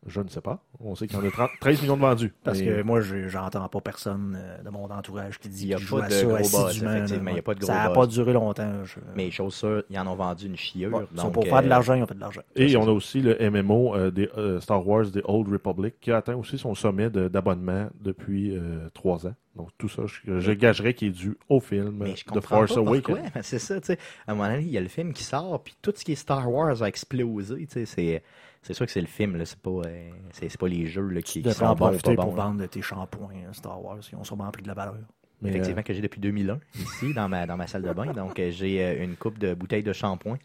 Je 0.08 0.22
ne 0.22 0.30
sais 0.30 0.40
pas. 0.40 0.64
On 0.80 0.96
sait 0.96 1.08
qu'il 1.08 1.20
y 1.20 1.22
en 1.22 1.26
a 1.28 1.30
30 1.30 1.50
13 1.60 1.82
millions 1.82 1.98
de 1.98 2.02
vendus. 2.02 2.34
Parce 2.44 2.60
Mais- 2.60 2.66
que 2.68 2.82
moi, 2.84 3.02
je- 3.02 3.28
j'entends 3.28 3.68
pas 3.68 3.82
personne 3.82 4.38
euh, 4.42 4.64
de 4.64 4.70
mon 4.70 4.90
entourage 4.90 5.38
qui 5.40 5.50
dit 5.50 5.64
Il 5.64 5.68
y 5.70 5.74
a 5.74 5.78
qu'il 5.78 5.86
pas 5.88 5.90
joue 5.90 5.98
à 6.02 6.08
de 6.08 6.14
ça 6.14 6.26
gros 6.26 6.36
assidûment, 6.36 6.94
effectivement, 6.96 7.32
il 7.32 7.36
y 7.36 7.40
a 7.40 7.42
pas 7.42 7.54
de 7.54 7.60
gros 7.60 7.68
Ça 7.68 7.74
n'a 7.84 7.90
pas 7.90 8.08
duré 8.08 8.32
longtemps. 8.32 8.86
je- 8.86 9.00
Mais 9.16 9.26
les 9.26 9.32
choses 9.32 9.56
sûres, 9.56 9.84
ils 9.90 10.00
en 10.00 10.08
ont 10.08 10.16
vendu 10.16 10.46
une 10.46 10.56
chieur. 10.56 10.94
Ouais, 10.94 11.04
ils 11.12 11.18
sont 11.20 11.26
donc, 11.26 11.34
pour 11.34 11.44
faire 11.44 11.60
de 11.62 11.66
euh, 11.66 11.70
l'argent, 11.70 11.94
ils 11.96 12.04
ont 12.04 12.08
fait 12.08 12.16
de 12.16 12.20
l'argent. 12.22 12.42
Et 12.56 12.78
on 12.78 12.88
a 12.88 12.92
aussi 12.92 13.22
le 13.22 13.36
MMO 13.42 13.94
euh, 13.94 14.10
des 14.10 14.30
euh, 14.38 14.62
Star 14.62 14.88
Wars 14.88 15.12
The 15.12 15.20
Old 15.26 15.50
Republic 15.52 15.96
qui 16.00 16.12
a 16.12 16.18
atteint 16.18 16.36
aussi 16.36 16.58
son 16.58 16.76
sommet 16.76 17.10
de- 17.10 17.28
d'abonnement 17.28 17.90
depuis 18.00 18.56
euh, 18.56 18.88
trois 18.94 19.28
ans. 19.28 19.36
Donc 19.58 19.70
tout 19.78 19.90
ça, 19.90 20.04
je, 20.06 20.40
je 20.40 20.52
gagerais 20.54 20.94
qu'il 20.94 21.10
est 21.10 21.12
dû 21.12 21.36
au 21.50 21.60
film 21.60 21.98
Mais 22.00 22.16
je 22.16 22.24
de 22.24 22.30
comprends 22.30 22.60
Force 22.60 22.76
pas 22.76 22.80
Awakens. 22.80 23.18
pourquoi. 23.20 23.42
C'est 23.44 23.60
ça, 23.60 23.82
tu 23.82 23.88
sais. 23.88 23.98
À 24.26 24.32
un 24.32 24.36
moment 24.36 24.48
donné, 24.50 24.62
il 24.62 24.70
y 24.70 24.78
a 24.78 24.82
le 24.82 24.88
film 24.88 25.12
qui 25.12 25.24
sort, 25.26 25.62
puis 25.62 25.76
tout 25.82 25.92
ce 25.94 26.06
qui 26.06 26.14
est 26.14 26.16
Star 26.16 26.50
Wars 26.50 26.82
a 26.82 26.88
explosé. 26.88 27.66
Tu 27.68 27.74
sais, 27.74 27.86
c'est, 27.86 28.24
C'est 28.62 28.74
sûr 28.74 28.86
que 28.86 28.92
c'est 28.92 29.02
le 29.02 29.08
film, 29.08 29.38
là, 29.38 29.46
c'est 29.46 29.60
pas, 29.60 29.70
euh, 29.70 30.10
c'est, 30.32 30.50
c'est 30.50 30.60
pas 30.60 30.68
les 30.68 30.86
jeux 30.86 31.08
là, 31.08 31.22
qui, 31.22 31.42
sont 31.42 31.64
en 31.64 31.76
bons 31.76 31.96
ou 31.96 32.00
pour 32.00 32.14
là. 32.14 32.44
vendre 32.44 32.66
tes 32.66 32.82
shampoings 32.82 33.30
euh, 33.48 33.54
Star 33.54 33.84
Wars. 33.84 34.00
Ils 34.12 34.16
ont 34.18 34.24
sûrement 34.24 34.52
pris 34.52 34.64
de 34.64 34.68
la 34.68 34.74
valeur. 34.74 34.96
Mais, 35.42 35.50
Effectivement, 35.52 35.84
que 35.84 35.94
j'ai 35.94 36.02
depuis 36.02 36.20
2001 36.20 36.60
ici 36.76 37.14
dans 37.14 37.30
ma, 37.30 37.46
dans 37.46 37.56
ma 37.56 37.68
salle 37.68 37.84
de 37.84 37.94
bain. 37.94 38.12
Donc, 38.12 38.38
euh, 38.40 38.52
j'ai 38.52 38.84
euh, 38.84 39.04
une 39.04 39.16
coupe 39.16 39.40
de 39.40 39.54
bouteilles 39.54 39.84
de 39.84 39.94
shampoing. 39.94 40.38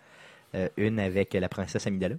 Euh, 0.54 0.68
une 0.76 1.00
avec 1.00 1.34
la 1.34 1.48
princesse 1.48 1.86
Amidala. 1.86 2.16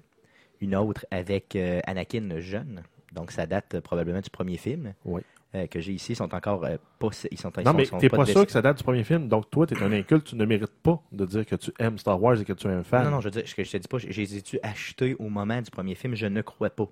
Une 0.62 0.76
autre 0.76 1.06
avec 1.12 1.56
euh, 1.56 1.80
Anakin 1.86 2.40
jeune. 2.40 2.84
Donc, 3.14 3.32
ça 3.32 3.46
date 3.46 3.76
euh, 3.76 3.82
probablement 3.82 4.22
du 4.22 4.30
premier 4.30 4.58
film. 4.58 4.94
Oui. 5.06 5.22
Euh, 5.54 5.68
que 5.68 5.80
j'ai 5.80 5.94
ici. 5.94 6.14
Ils 6.14 6.16
sont 6.16 6.34
encore 6.34 6.64
euh, 6.66 6.78
pas. 7.00 7.10
Ils 7.32 7.38
sont, 7.40 7.52
ils 7.58 7.64
Non, 7.64 7.72
sont- 7.72 7.78
mais 7.78 7.86
t'es 8.00 8.10
pas 8.10 8.24
déc- 8.24 8.32
sûr 8.34 8.46
que 8.46 8.52
ça 8.52 8.62
date 8.62 8.78
du 8.78 8.84
premier 8.84 9.04
film? 9.04 9.28
Donc, 9.28 9.50
toi, 9.50 9.68
t'es 9.68 9.82
un 9.82 9.92
inculte, 9.92 10.26
tu 10.28 10.36
ne 10.36 10.46
mérites 10.46 10.74
pas 10.84 11.02
de 11.12 11.26
dire 11.26 11.46
que 11.46 11.56
tu 11.56 11.72
aimes 11.80 11.98
Star 11.98 12.22
Wars 12.22 12.40
et 12.40 12.46
que 12.46 12.54
tu 12.54 12.68
es 12.68 12.72
un 12.72 12.84
fan. 12.84 13.04
Non, 13.06 13.12
non, 13.12 13.22
je, 13.22 13.30
dire, 13.30 13.44
je, 13.46 13.64
je 13.64 13.72
te 13.72 13.78
dis 13.78 13.88
pas, 13.88 13.98
je, 14.00 14.08
les 14.08 14.38
ai-tu 14.38 14.60
achetés 14.64 15.16
au 15.20 15.30
moment 15.30 15.62
du 15.62 15.70
premier 15.72 15.96
film? 15.96 16.16
Je 16.16 16.26
ne 16.26 16.42
crois 16.42 16.70
pas. 16.70 16.88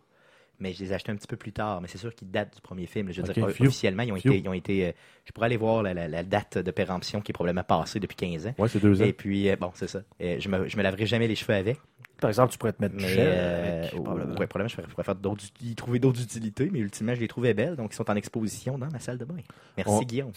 Mais 0.60 0.72
je 0.72 0.84
les 0.84 0.92
ai 0.92 0.96
achetés 0.96 1.12
un 1.12 1.16
petit 1.16 1.28
peu 1.28 1.36
plus 1.36 1.52
tard. 1.52 1.82
Mais 1.82 1.88
c'est 1.88 1.98
sûr 1.98 2.14
qu'ils 2.14 2.30
datent 2.30 2.56
du 2.56 2.62
premier 2.62 2.86
film. 2.86 3.12
Je 3.12 3.22
veux 3.22 3.28
dire, 3.34 3.44
officiellement, 3.62 4.04
ils 4.04 4.12
ont 4.12 4.16
été. 4.18 4.38
Ils 4.38 4.48
ont 4.48 4.54
été 4.54 4.86
euh, 4.88 4.92
je 5.26 5.32
pourrais 5.32 5.48
aller 5.48 5.58
voir 5.58 5.82
la, 5.84 5.94
la- 5.96 6.08
la 6.08 6.24
date 6.24 6.60
de 6.60 6.72
péremption 6.72 7.22
qui 7.22 7.32
est 7.32 7.34
probablement 7.34 7.64
passée 7.64 8.00
depuis 8.00 8.16
15 8.16 8.46
ans. 8.48 8.54
Ouais, 8.60 8.68
c'est 8.70 8.80
deux 8.80 9.02
ans. 9.02 9.06
Et 9.06 9.14
puis, 9.14 9.50
bon, 9.60 9.72
c'est 9.74 9.90
ça. 9.90 10.02
Je, 10.22 10.48
me, 10.50 10.68
je 10.70 10.78
me 10.78 10.84
laverai 10.84 11.06
jamais 11.08 11.28
les 11.28 11.36
cheveux 11.36 11.56
avec. 11.56 11.80
Par 12.24 12.30
exemple, 12.30 12.54
tu 12.54 12.58
pourrais 12.58 12.72
te 12.72 12.82
mettre 12.82 12.96
du 12.96 13.04
Mais, 13.04 13.10
gel 13.10 13.28
euh, 13.28 13.82
avec, 13.84 13.94
ou- 13.94 14.04
probablement. 14.04 14.40
ouais, 14.40 14.48
probablement, 14.48 14.70
je 14.70 14.92
pourrais, 14.92 15.04
faire 15.04 15.16
d'autres, 15.16 15.44
y 15.62 15.76
trouver 15.76 16.00
d'autres 16.00 16.22
utilités. 16.22 16.70
Mais 16.72 16.80
ultimement, 16.80 17.14
je 17.14 17.20
les 17.20 17.28
trouvais 17.28 17.54
belles. 17.54 17.76
Donc, 17.76 17.92
ils 17.92 17.96
sont 17.98 18.10
en 18.10 18.16
exposition 18.16 18.78
dans 18.78 18.90
ma 18.90 19.00
salle 19.00 19.18
de 19.18 19.26
bain. 19.26 19.36
Merci, 19.76 19.92
On- 19.94 20.02
Guillaume. 20.04 20.32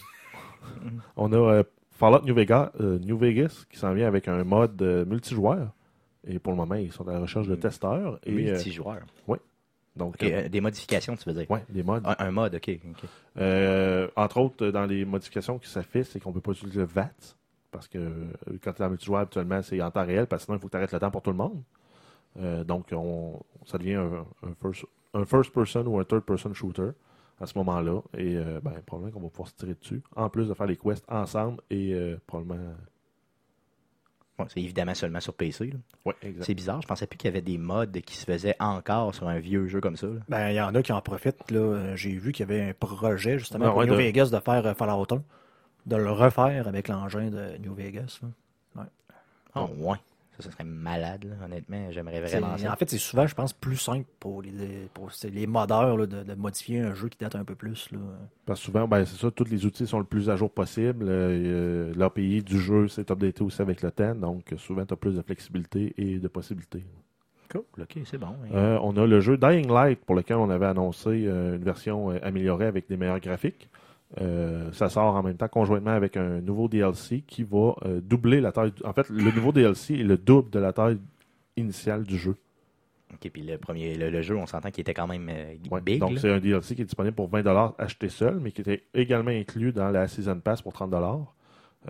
On 1.16 1.32
a 1.32 1.36
euh, 1.36 1.62
Fallout 1.92 2.22
New 2.24 2.34
Vegas, 2.34 2.72
euh, 2.80 2.98
New 2.98 3.16
Vegas 3.16 3.66
qui 3.70 3.78
s'en 3.78 3.94
vient 3.94 4.08
avec 4.08 4.26
un 4.26 4.42
mode 4.42 4.82
euh, 4.82 5.04
multijoueur. 5.04 5.70
Et 6.26 6.40
pour 6.40 6.52
le 6.52 6.56
moment, 6.56 6.74
ils 6.74 6.90
sont 6.90 7.06
à 7.06 7.12
la 7.12 7.20
recherche 7.20 7.46
de 7.46 7.54
Mm. 7.54 7.60
testeurs. 7.60 8.18
Et, 8.26 8.32
euh, 8.32 8.34
Multijoueur. 8.54 8.98
donc, 9.94 10.14
Ok, 10.16 10.24
euh, 10.24 10.48
des 10.48 10.60
modifications, 10.60 11.14
tu 11.16 11.28
veux 11.28 11.34
dire? 11.36 11.48
ouais, 11.50 11.64
des 11.68 11.84
modes. 11.84 12.02
Un, 12.04 12.16
un 12.18 12.30
mode, 12.32 12.56
ok. 12.56 12.78
Euh, 13.38 14.08
entre 14.16 14.38
autres, 14.38 14.66
dans 14.68 14.86
les 14.86 15.04
modifications 15.04 15.58
que 15.58 15.66
ça 15.68 15.82
fait, 15.84 16.02
c'est 16.02 16.18
qu'on 16.20 16.32
peut 16.32 16.40
pas 16.40 16.50
utiliser 16.50 16.80
le 16.80 16.86
VAT. 16.86 17.10
Parce 17.70 17.88
que 17.88 17.98
quand 18.62 18.72
tu 18.72 18.82
es 18.82 18.84
en 18.84 18.88
multijoueur, 18.90 19.20
habituellement, 19.20 19.60
c'est 19.62 19.80
en 19.82 19.90
temps 19.90 20.04
réel, 20.04 20.26
parce 20.26 20.42
que 20.42 20.46
sinon, 20.46 20.56
il 20.58 20.60
faut 20.60 20.66
que 20.68 20.72
tu 20.72 20.76
arrêtes 20.76 20.92
le 20.92 20.98
temps 20.98 21.10
pour 21.10 21.22
tout 21.22 21.30
le 21.30 21.36
monde. 21.36 21.62
Euh, 22.38 22.64
donc, 22.64 22.88
on, 22.92 23.40
ça 23.64 23.78
devient 23.78 23.94
un, 23.94 24.26
un 24.42 24.54
first, 24.60 24.84
un 25.14 25.24
first 25.24 25.52
person 25.52 25.86
ou 25.86 25.98
un 25.98 26.04
third 26.04 26.22
person 26.22 26.52
shooter 26.54 26.90
à 27.40 27.46
ce 27.46 27.56
moment-là. 27.58 28.00
Et 28.16 28.36
euh, 28.36 28.60
ben, 28.62 28.72
probablement 28.84 29.12
qu'on 29.12 29.24
va 29.24 29.28
pouvoir 29.30 29.48
se 29.48 29.54
tirer 29.54 29.74
dessus. 29.74 30.02
En 30.14 30.28
plus 30.28 30.48
de 30.48 30.54
faire 30.54 30.66
les 30.66 30.76
quests 30.76 31.04
ensemble 31.08 31.60
et 31.70 31.92
euh, 31.94 32.16
probablement. 32.26 32.74
Bon, 34.38 34.44
c'est 34.48 34.60
évidemment 34.60 34.94
seulement 34.94 35.20
sur 35.20 35.32
PC. 35.32 35.68
là. 35.68 35.78
Ouais, 36.04 36.14
exact. 36.20 36.44
C'est 36.44 36.54
bizarre, 36.54 36.82
je 36.82 36.86
pensais 36.86 37.06
plus 37.06 37.16
qu'il 37.16 37.28
y 37.28 37.32
avait 37.32 37.40
des 37.40 37.56
mods 37.56 37.86
qui 38.04 38.14
se 38.16 38.26
faisaient 38.26 38.54
encore 38.60 39.14
sur 39.14 39.28
un 39.28 39.38
vieux 39.38 39.66
jeu 39.66 39.80
comme 39.80 39.96
ça. 39.96 40.06
là. 40.08 40.20
Ben, 40.28 40.50
il 40.50 40.56
y 40.56 40.60
en 40.60 40.74
a 40.74 40.82
qui 40.82 40.92
en 40.92 41.00
profitent. 41.00 41.50
Là. 41.50 41.96
J'ai 41.96 42.10
vu 42.18 42.32
qu'il 42.32 42.46
y 42.46 42.52
avait 42.52 42.68
un 42.68 42.74
projet 42.74 43.38
justement 43.38 43.64
Ah, 43.66 43.68
pour 43.70 43.78
ouais, 43.78 43.86
New 43.86 43.92
de- 43.94 43.98
Vegas 43.98 44.28
de 44.30 44.38
faire 44.38 44.76
Fallout 44.76 45.06
1, 45.10 45.22
de 45.86 45.96
le 45.96 46.10
refaire 46.12 46.68
avec 46.68 46.88
l'engin 46.88 47.30
de 47.30 47.56
New 47.62 47.72
Vegas. 47.72 48.20
là. 48.22 48.84
Oh, 49.54 49.70
ouais. 49.78 49.96
Ça, 50.36 50.42
ça 50.44 50.50
serait 50.50 50.64
malade, 50.64 51.24
là. 51.24 51.44
honnêtement. 51.46 51.90
J'aimerais 51.90 52.20
vraiment 52.20 52.56
ça. 52.58 52.72
En 52.72 52.76
fait, 52.76 52.90
c'est 52.90 52.98
souvent, 52.98 53.26
je 53.26 53.34
pense, 53.34 53.52
plus 53.52 53.76
simple 53.76 54.06
pour 54.20 54.42
les, 54.42 54.88
pour 54.92 55.12
c'est 55.12 55.30
les 55.30 55.46
modeurs 55.46 55.96
là, 55.96 56.06
de, 56.06 56.22
de 56.22 56.34
modifier 56.34 56.80
un 56.80 56.94
jeu 56.94 57.08
qui 57.08 57.18
date 57.18 57.34
un 57.36 57.44
peu 57.44 57.54
plus. 57.54 57.90
Là. 57.92 57.98
Parce 58.44 58.60
que 58.60 58.66
souvent, 58.66 58.86
ben, 58.86 59.04
c'est 59.04 59.16
ça, 59.18 59.30
tous 59.30 59.44
les 59.50 59.64
outils 59.64 59.86
sont 59.86 59.98
le 59.98 60.04
plus 60.04 60.28
à 60.30 60.36
jour 60.36 60.50
possible. 60.50 61.06
Euh, 61.08 61.92
L'API 61.96 62.42
du 62.42 62.60
jeu 62.60 62.88
s'est 62.88 63.10
updaté 63.10 63.42
aussi 63.42 63.62
avec 63.62 63.82
le 63.82 63.90
temps. 63.90 64.14
Donc, 64.14 64.52
souvent, 64.58 64.84
tu 64.84 64.92
as 64.94 64.96
plus 64.96 65.14
de 65.16 65.22
flexibilité 65.22 65.94
et 65.96 66.18
de 66.18 66.28
possibilités. 66.28 66.84
Cool, 67.50 67.62
ok, 67.78 67.98
c'est 68.04 68.18
bon. 68.18 68.26
hein. 68.26 68.54
Euh, 68.54 68.78
on 68.82 68.96
a 68.96 69.06
le 69.06 69.20
jeu 69.20 69.36
Dying 69.36 69.68
Light 69.72 70.00
pour 70.04 70.16
lequel 70.16 70.36
on 70.38 70.50
avait 70.50 70.66
annoncé 70.66 71.10
euh, 71.26 71.54
une 71.56 71.62
version 71.62 72.10
euh, 72.10 72.18
améliorée 72.22 72.66
avec 72.66 72.88
des 72.88 72.96
meilleurs 72.96 73.20
graphiques. 73.20 73.68
Euh, 74.20 74.70
ça 74.72 74.88
sort 74.88 75.14
en 75.16 75.22
même 75.22 75.36
temps 75.36 75.48
conjointement 75.48 75.90
avec 75.90 76.16
un 76.16 76.40
nouveau 76.40 76.68
DLC 76.68 77.22
qui 77.26 77.42
va 77.42 77.74
euh, 77.84 78.00
doubler 78.00 78.40
la 78.40 78.52
taille. 78.52 78.72
En 78.84 78.92
fait, 78.92 79.08
le 79.10 79.32
nouveau 79.32 79.50
DLC 79.52 79.94
est 79.94 80.02
le 80.04 80.16
double 80.16 80.50
de 80.50 80.58
la 80.60 80.72
taille 80.72 80.98
initiale 81.56 82.04
du 82.04 82.16
jeu. 82.16 82.36
Ok, 83.12 83.30
puis 83.32 83.42
le 83.42 83.58
premier, 83.58 83.96
le, 83.96 84.10
le 84.10 84.22
jeu, 84.22 84.36
on 84.36 84.46
s'entend 84.46 84.70
qu'il 84.70 84.82
était 84.82 84.94
quand 84.94 85.06
même 85.08 85.28
euh, 85.30 85.54
Ouais. 85.70 85.80
big. 85.80 86.00
Donc, 86.00 86.18
c'est 86.18 86.30
un 86.30 86.38
DLC 86.38 86.74
qui 86.76 86.82
est 86.82 86.86
disponible 86.86 87.14
pour 87.16 87.28
20$ 87.30 87.74
acheté 87.78 88.08
seul, 88.08 88.38
mais 88.40 88.52
qui 88.52 88.60
était 88.60 88.84
également 88.94 89.30
inclus 89.30 89.72
dans 89.72 89.90
la 89.90 90.06
Season 90.08 90.38
Pass 90.40 90.62
pour 90.62 90.72
30$. 90.72 91.24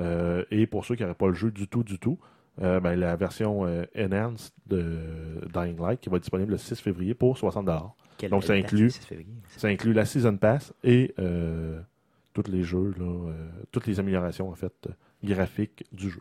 Euh, 0.01 0.45
et 0.51 0.67
pour 0.67 0.85
ceux 0.85 0.95
qui 0.95 1.03
n'auraient 1.03 1.15
pas 1.15 1.29
le 1.29 1.35
jeu 1.35 1.51
du 1.51 1.69
tout, 1.69 1.83
du 1.83 1.99
tout, 1.99 2.19
ben, 2.59 2.95
la 2.95 3.17
version 3.17 3.63
Enhanced 3.95 4.53
de 4.67 4.99
Dying 5.53 5.79
Light 5.79 6.01
qui 6.01 6.09
va 6.09 6.17
être 6.17 6.23
disponible 6.23 6.53
le 6.53 6.59
6 6.59 6.81
février 6.81 7.13
pour 7.15 7.37
60$. 7.37 7.91
Quelle 8.17 8.31
donc, 8.31 8.45
ça 8.45 8.55
inclut- 8.55 8.85
le 8.85 8.89
6 8.89 9.05
février. 9.05 9.29
Ça 9.59 9.69
inclut 9.69 9.93
la 9.93 10.07
Season 10.07 10.37
Pass 10.39 10.73
et 10.83 11.15
tous 12.43 12.51
les 12.51 12.63
jeux, 12.63 12.95
là, 12.99 13.05
euh, 13.31 13.49
toutes 13.73 13.87
les 13.87 13.99
améliorations 14.01 14.53
euh, 14.63 14.69
graphiques 15.25 15.85
du 15.93 16.11
jeu. 16.11 16.21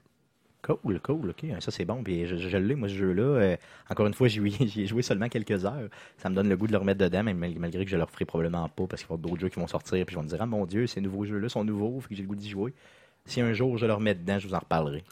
Cool, 0.62 1.00
cool, 1.02 1.30
ok. 1.30 1.46
Ça, 1.60 1.70
c'est 1.70 1.86
bon. 1.86 2.02
Puis 2.04 2.26
je, 2.26 2.58
l'ai, 2.58 2.74
moi, 2.74 2.90
ce 2.90 2.96
jeu-là. 2.96 3.24
Euh, 3.24 3.58
encore 3.90 4.08
une 4.08 4.16
fois, 4.16 4.28
j'y 4.30 4.40
ai 4.82 4.88
joué 4.88 5.04
seulement 5.04 5.30
quelques 5.30 5.64
heures. 5.66 5.90
Ça 6.18 6.30
me 6.30 6.36
donne 6.36 6.50
le 6.50 6.58
goût 6.58 6.66
de 6.66 6.72
le 6.72 6.80
remettre 6.80 7.00
dedans, 7.00 7.24
mal- 7.24 7.36
malgré 7.60 7.86
que 7.86 7.92
je 7.92 7.98
le 7.98 8.04
referai 8.04 8.26
probablement 8.26 8.68
pas 8.70 8.88
parce 8.88 9.04
qu'il 9.04 9.12
y 9.12 9.14
avoir 9.14 9.20
d'autres 9.20 9.42
jeux 9.42 9.50
qui 9.50 9.60
vont 9.60 9.68
sortir. 9.68 10.04
Puis 10.06 10.14
je 10.16 10.20
vais 10.20 10.24
me 10.26 10.30
dire, 10.30 10.42
ah 10.42 10.46
mon 10.48 10.66
Dieu, 10.66 10.88
ces 10.88 11.02
nouveaux 11.02 11.26
jeux-là 11.26 11.50
sont 11.50 11.64
nouveaux, 11.64 12.00
fait 12.00 12.10
que 12.10 12.16
j'ai 12.16 12.24
le 12.24 12.28
goût 12.30 12.36
d'y 12.36 12.50
jouer. 12.50 12.74
Si 13.26 13.42
un 13.42 13.54
jour 13.54 13.78
je 13.78 13.86
le 13.86 13.94
remets 13.94 14.16
dedans, 14.16 14.40
je 14.40 14.48
vous 14.48 14.54
en 14.56 14.60
reparlerai. 14.60 15.04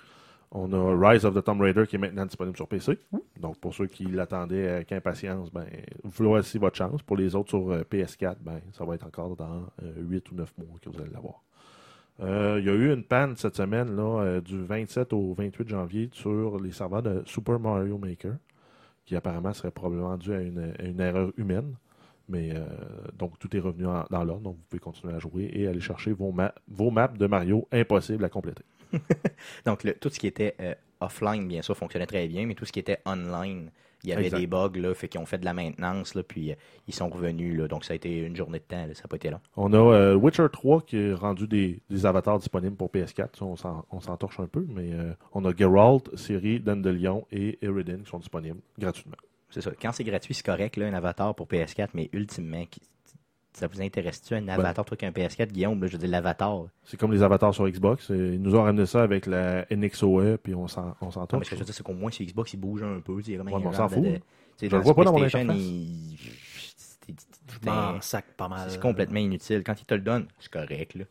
On 0.55 0.71
a 0.71 1.09
Rise 1.09 1.25
of 1.25 1.33
the 1.33 1.43
Tomb 1.43 1.59
Raider 1.61 1.85
qui 1.87 1.95
est 1.95 1.99
maintenant 1.99 2.25
disponible 2.27 2.55
sur 2.55 2.67
PC. 2.67 2.99
Donc 3.39 3.57
pour 3.57 3.73
ceux 3.73 3.87
qui 3.87 4.03
l'attendaient 4.05 4.67
avec 4.69 4.91
impatience, 4.91 5.51
ben, 5.51 5.65
voici 6.03 6.59
votre 6.59 6.77
chance. 6.77 7.01
Pour 7.01 7.17
les 7.17 7.33
autres 7.35 7.49
sur 7.49 7.71
euh, 7.71 7.81
PS4, 7.89 8.35
ben, 8.41 8.59
ça 8.71 8.85
va 8.85 8.93
être 8.95 9.07
encore 9.07 9.35
dans 9.35 9.63
8 9.97 10.31
ou 10.31 10.35
9 10.35 10.53
mois 10.59 10.67
que 10.79 10.89
vous 10.89 11.01
allez 11.01 11.09
l'avoir. 11.11 11.41
Euh, 12.21 12.57
Il 12.59 12.65
y 12.65 12.69
a 12.69 12.73
eu 12.73 12.93
une 12.93 13.03
panne 13.03 13.35
cette 13.35 13.55
semaine, 13.55 13.95
là, 13.95 14.21
euh, 14.21 14.41
du 14.41 14.61
27 14.63 15.11
au 15.13 15.33
28 15.33 15.67
janvier, 15.67 16.09
sur 16.13 16.59
les 16.59 16.71
serveurs 16.71 17.01
de 17.01 17.23
Super 17.25 17.59
Mario 17.59 17.97
Maker, 17.97 18.35
qui 19.05 19.15
apparemment 19.15 19.53
serait 19.53 19.71
probablement 19.71 20.17
dû 20.17 20.31
à 20.33 20.39
une, 20.41 20.73
à 20.77 20.83
une 20.83 20.99
erreur 21.01 21.31
humaine. 21.37 21.73
Mais 22.29 22.51
euh, 22.55 22.63
donc 23.17 23.39
tout 23.39 23.53
est 23.57 23.59
revenu 23.59 23.87
en- 23.87 24.05
dans 24.11 24.23
l'ordre, 24.23 24.43
donc 24.43 24.55
vous 24.57 24.63
pouvez 24.69 24.79
continuer 24.79 25.13
à 25.15 25.19
jouer 25.19 25.49
et 25.51 25.67
aller 25.67 25.81
chercher 25.81 26.13
vos, 26.13 26.31
ma- 26.31 26.53
vos 26.69 26.91
maps 26.91 27.07
de 27.07 27.25
Mario 27.25 27.67
impossibles 27.71 28.23
à 28.23 28.29
compléter. 28.29 28.63
Donc, 29.65 29.83
le- 29.83 29.93
tout 29.93 30.09
ce 30.09 30.19
qui 30.19 30.27
était 30.27 30.55
euh, 30.59 30.73
offline, 31.01 31.47
bien 31.47 31.61
sûr, 31.61 31.75
fonctionnait 31.75 32.05
très 32.05 32.27
bien, 32.27 32.45
mais 32.45 32.55
tout 32.55 32.65
ce 32.65 32.71
qui 32.71 32.79
était 32.79 32.99
online, 33.05 33.71
il 34.03 34.09
y 34.09 34.13
avait 34.13 34.25
Exact. 34.25 34.39
des 34.39 34.47
bugs, 34.47 34.71
là, 34.75 34.93
fait 34.93 35.07
qu'ils 35.07 35.21
ont 35.21 35.25
fait 35.25 35.37
de 35.37 35.45
la 35.45 35.53
maintenance, 35.53 36.13
là, 36.15 36.23
puis 36.23 36.51
euh, 36.51 36.55
ils 36.87 36.93
sont 36.93 37.07
revenus, 37.09 37.57
là, 37.57 37.67
donc 37.69 37.85
ça 37.85 37.93
a 37.93 37.95
été 37.95 38.19
une 38.19 38.35
journée 38.35 38.59
de 38.59 38.63
temps, 38.65 38.85
là, 38.85 38.93
ça 38.93 39.03
n'a 39.03 39.07
pas 39.07 39.15
été 39.15 39.29
long. 39.29 39.39
On 39.55 39.71
a 39.73 39.77
euh, 39.77 40.15
Witcher 40.15 40.47
3 40.51 40.81
qui 40.81 40.97
a 41.11 41.15
rendu 41.15 41.47
des, 41.47 41.79
des 41.89 42.05
avatars 42.05 42.37
disponibles 42.39 42.75
pour 42.75 42.89
PS4. 42.89 43.37
Ça, 43.37 43.45
on 43.45 43.55
s'en- 43.55 44.17
torche 44.17 44.39
un 44.39 44.47
peu, 44.47 44.65
mais 44.67 44.91
euh, 44.93 45.13
on 45.33 45.45
a 45.45 45.55
Geralt, 45.55 46.15
Ciri, 46.17 46.59
Dandelion 46.59 47.25
et 47.31 47.57
Eridin 47.61 47.99
qui 48.03 48.09
sont 48.09 48.19
disponibles 48.19 48.59
gratuitement. 48.77 49.15
C'est 49.49 49.61
ça. 49.61 49.71
Quand 49.81 49.91
c'est 49.91 50.03
gratuit, 50.03 50.33
c'est 50.33 50.45
correct, 50.45 50.75
là, 50.77 50.87
un 50.87 50.93
avatar 50.93 51.33
pour 51.35 51.47
PS4, 51.47 51.89
mais 51.93 52.09
ultimement, 52.11 52.65
qui- 52.65 52.81
ça 53.53 53.67
vous 53.67 53.81
intéresse-tu 53.81 54.33
un 54.35 54.47
avatar, 54.47 54.83
toi, 54.85 54.97
qu'un 54.97 55.11
PS4, 55.11 55.47
Guillaume, 55.51 55.81
là, 55.81 55.87
je 55.87 55.93
veux 55.93 55.97
dire, 55.99 56.09
l'avatar? 56.09 56.65
C'est 56.83 56.97
comme 56.97 57.11
les 57.11 57.21
avatars 57.23 57.53
sur 57.53 57.67
Xbox. 57.69 58.09
Euh, 58.11 58.33
Ils 58.35 58.41
nous 58.41 58.55
ont 58.55 58.63
ramené 58.63 58.85
ça 58.85 59.03
avec 59.03 59.25
la 59.27 59.65
NXOE, 59.71 60.37
puis 60.41 60.55
on 60.55 60.67
s'en 60.67 60.95
on 61.01 61.05
Non, 61.07 61.11
mais 61.39 61.43
ce 61.45 61.49
que 61.51 61.55
je 61.55 61.59
veux 61.59 61.65
dire, 61.65 61.73
c'est 61.73 61.83
qu'au 61.83 61.93
moins, 61.93 62.11
sur 62.11 62.25
Xbox, 62.25 62.53
il 62.53 62.57
bouge 62.59 62.83
un 62.83 62.99
peu, 62.99 63.17
tu 63.21 63.31
sais, 63.31 63.37
comme 63.37 63.47
Ouais, 63.47 63.53
un 63.55 63.67
on 63.67 63.73
s'en 63.73 63.87
fout, 63.89 64.03
de- 64.03 64.19
Je 64.61 64.67
le 64.67 64.81
vois 64.81 64.95
pas 64.95 65.03
dans 65.03 65.13
mon 65.13 65.23
interface. 65.23 65.55
il- 65.57 66.17
Je 67.61 67.65
m'en 67.69 67.71
un- 67.95 68.01
sac 68.01 68.25
pas 68.37 68.47
mal. 68.47 68.69
C'est 68.69 68.79
complètement 68.81 69.19
inutile. 69.19 69.63
Quand 69.63 69.79
il 69.79 69.85
te 69.85 69.93
le 69.93 70.01
donne, 70.01 70.27
c'est 70.39 70.51
correct. 70.51 70.95
Là. 70.95 71.05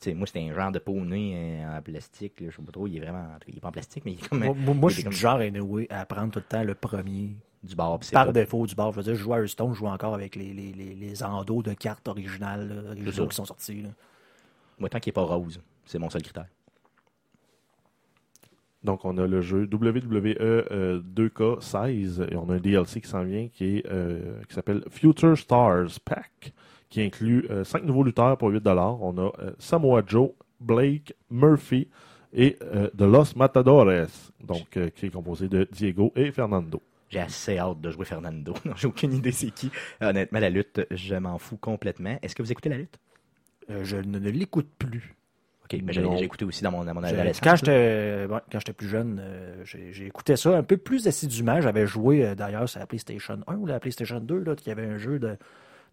Tu 0.00 0.10
sais, 0.10 0.14
moi, 0.14 0.26
c'était 0.26 0.48
un 0.48 0.54
genre 0.54 0.70
de 0.70 0.78
poney 0.78 1.32
euh, 1.64 1.78
en 1.78 1.82
plastique. 1.82 2.40
Là. 2.40 2.48
Je 2.50 2.56
sais 2.56 2.62
pas 2.62 2.70
trop, 2.72 2.86
il 2.86 2.96
est 2.96 3.00
vraiment. 3.00 3.26
Il 3.48 3.56
est 3.56 3.60
pas 3.60 3.68
en 3.68 3.72
plastique, 3.72 4.04
mais 4.04 4.12
il 4.12 4.18
est 4.18 4.28
comme 4.28 4.44
Moi, 4.44 4.54
moi, 4.54 4.90
il 4.90 4.90
je 4.90 4.94
suis 4.94 5.02
comme 5.04 5.12
du 5.12 5.18
genre 5.18 5.38
anyway, 5.40 5.86
à 5.90 6.04
prendre 6.06 6.30
tout 6.30 6.38
le 6.38 6.44
temps 6.44 6.62
le 6.62 6.74
premier. 6.74 7.30
Du 7.62 7.74
bar. 7.74 7.98
Par 8.12 8.26
pas- 8.26 8.32
défaut 8.32 8.66
du 8.66 8.74
bar. 8.74 8.92
Je 8.92 8.96
veux 8.96 9.02
dire, 9.02 9.14
je 9.14 9.20
joue 9.22 9.32
à 9.34 9.38
Hearthstone, 9.38 9.72
je 9.72 9.78
joue 9.78 9.86
encore 9.86 10.14
avec 10.14 10.36
les, 10.36 10.52
les, 10.52 10.72
les, 10.72 10.94
les 10.94 11.22
endos 11.22 11.62
de 11.62 11.72
cartes 11.74 12.06
originales 12.08 12.68
là, 12.68 12.90
originaux 12.90 13.28
qui 13.28 13.36
sont 13.36 13.44
sortis. 13.44 13.82
là. 13.82 13.88
Moi, 14.78 14.88
tant 14.88 15.00
qu'il 15.00 15.10
est 15.10 15.12
pas 15.12 15.22
rose, 15.22 15.60
c'est 15.84 15.98
mon 15.98 16.10
seul 16.10 16.22
critère. 16.22 16.46
Donc, 18.84 19.04
on 19.04 19.18
a 19.18 19.26
le 19.26 19.40
jeu 19.40 19.68
WWE 19.70 20.36
euh, 20.40 21.00
2K16 21.16 22.32
et 22.32 22.36
on 22.36 22.48
a 22.48 22.54
un 22.54 22.58
DLC 22.58 23.00
qui 23.00 23.08
s'en 23.08 23.24
vient 23.24 23.48
qui 23.48 23.78
est 23.78 23.86
euh, 23.90 24.40
qui 24.48 24.54
s'appelle 24.54 24.84
Future 24.88 25.36
Stars 25.36 25.98
Pack 26.04 26.52
qui 26.88 27.02
inclut 27.02 27.46
5 27.64 27.82
nouveaux 27.84 28.04
lutteurs 28.04 28.38
pour 28.38 28.48
8 28.48 28.66
On 28.66 29.18
a 29.18 29.32
euh, 29.40 29.50
Samoa 29.58 30.02
Joe, 30.06 30.30
Blake, 30.60 31.14
Murphy 31.30 31.88
et 32.32 32.56
euh, 32.62 32.88
The 32.96 33.02
Los 33.02 33.36
Matadores, 33.36 34.32
donc 34.42 34.76
euh, 34.76 34.90
qui 34.90 35.06
est 35.06 35.10
composé 35.10 35.48
de 35.48 35.66
Diego 35.70 36.12
et 36.14 36.30
Fernando. 36.30 36.80
J'ai 37.10 37.20
assez 37.20 37.58
hâte 37.58 37.80
de 37.80 37.90
jouer 37.90 38.04
Fernando. 38.04 38.54
Non, 38.64 38.74
J'ai 38.76 38.86
aucune 38.88 39.12
idée 39.12 39.32
c'est 39.32 39.50
qui. 39.50 39.70
Honnêtement, 40.00 40.40
la 40.40 40.50
lutte, 40.50 40.86
je 40.90 41.14
m'en 41.14 41.38
fous 41.38 41.56
complètement. 41.56 42.18
Est-ce 42.22 42.34
que 42.34 42.42
vous 42.42 42.52
écoutez 42.52 42.68
la 42.68 42.76
lutte? 42.78 42.98
Euh, 43.70 43.84
je 43.84 43.96
ne, 43.96 44.18
ne 44.18 44.30
l'écoute 44.30 44.68
plus. 44.78 45.14
OK, 45.64 45.78
mais 45.84 45.92
j'ai 45.92 46.00
Non. 46.02 46.16
j'ai 46.16 46.24
écouté 46.24 46.44
aussi 46.46 46.62
dans 46.62 46.70
mon, 46.70 46.84
dans 46.84 46.94
mon 46.94 47.02
adolescence. 47.02 47.40
Quand 47.42 47.50
là. 47.50 47.56
j'étais 47.56 48.26
ouais, 48.30 48.40
quand 48.50 48.58
j'étais 48.58 48.72
plus 48.72 48.88
jeune, 48.88 49.18
euh, 49.22 49.62
j'ai 49.64 50.06
écouté 50.06 50.36
ça 50.36 50.56
un 50.56 50.62
peu 50.62 50.78
plus 50.78 51.06
assidûment. 51.06 51.60
J'avais 51.60 51.86
joué 51.86 52.26
euh, 52.26 52.34
d'ailleurs 52.34 52.68
sur 52.68 52.80
la 52.80 52.86
PlayStation 52.86 53.38
1 53.46 53.56
ou 53.56 53.66
la 53.66 53.78
PlayStation 53.78 54.20
2, 54.20 54.38
là, 54.38 54.56
qu'il 54.56 54.68
y 54.68 54.70
avait 54.70 54.86
un 54.86 54.96
jeu 54.96 55.18
de, 55.18 55.36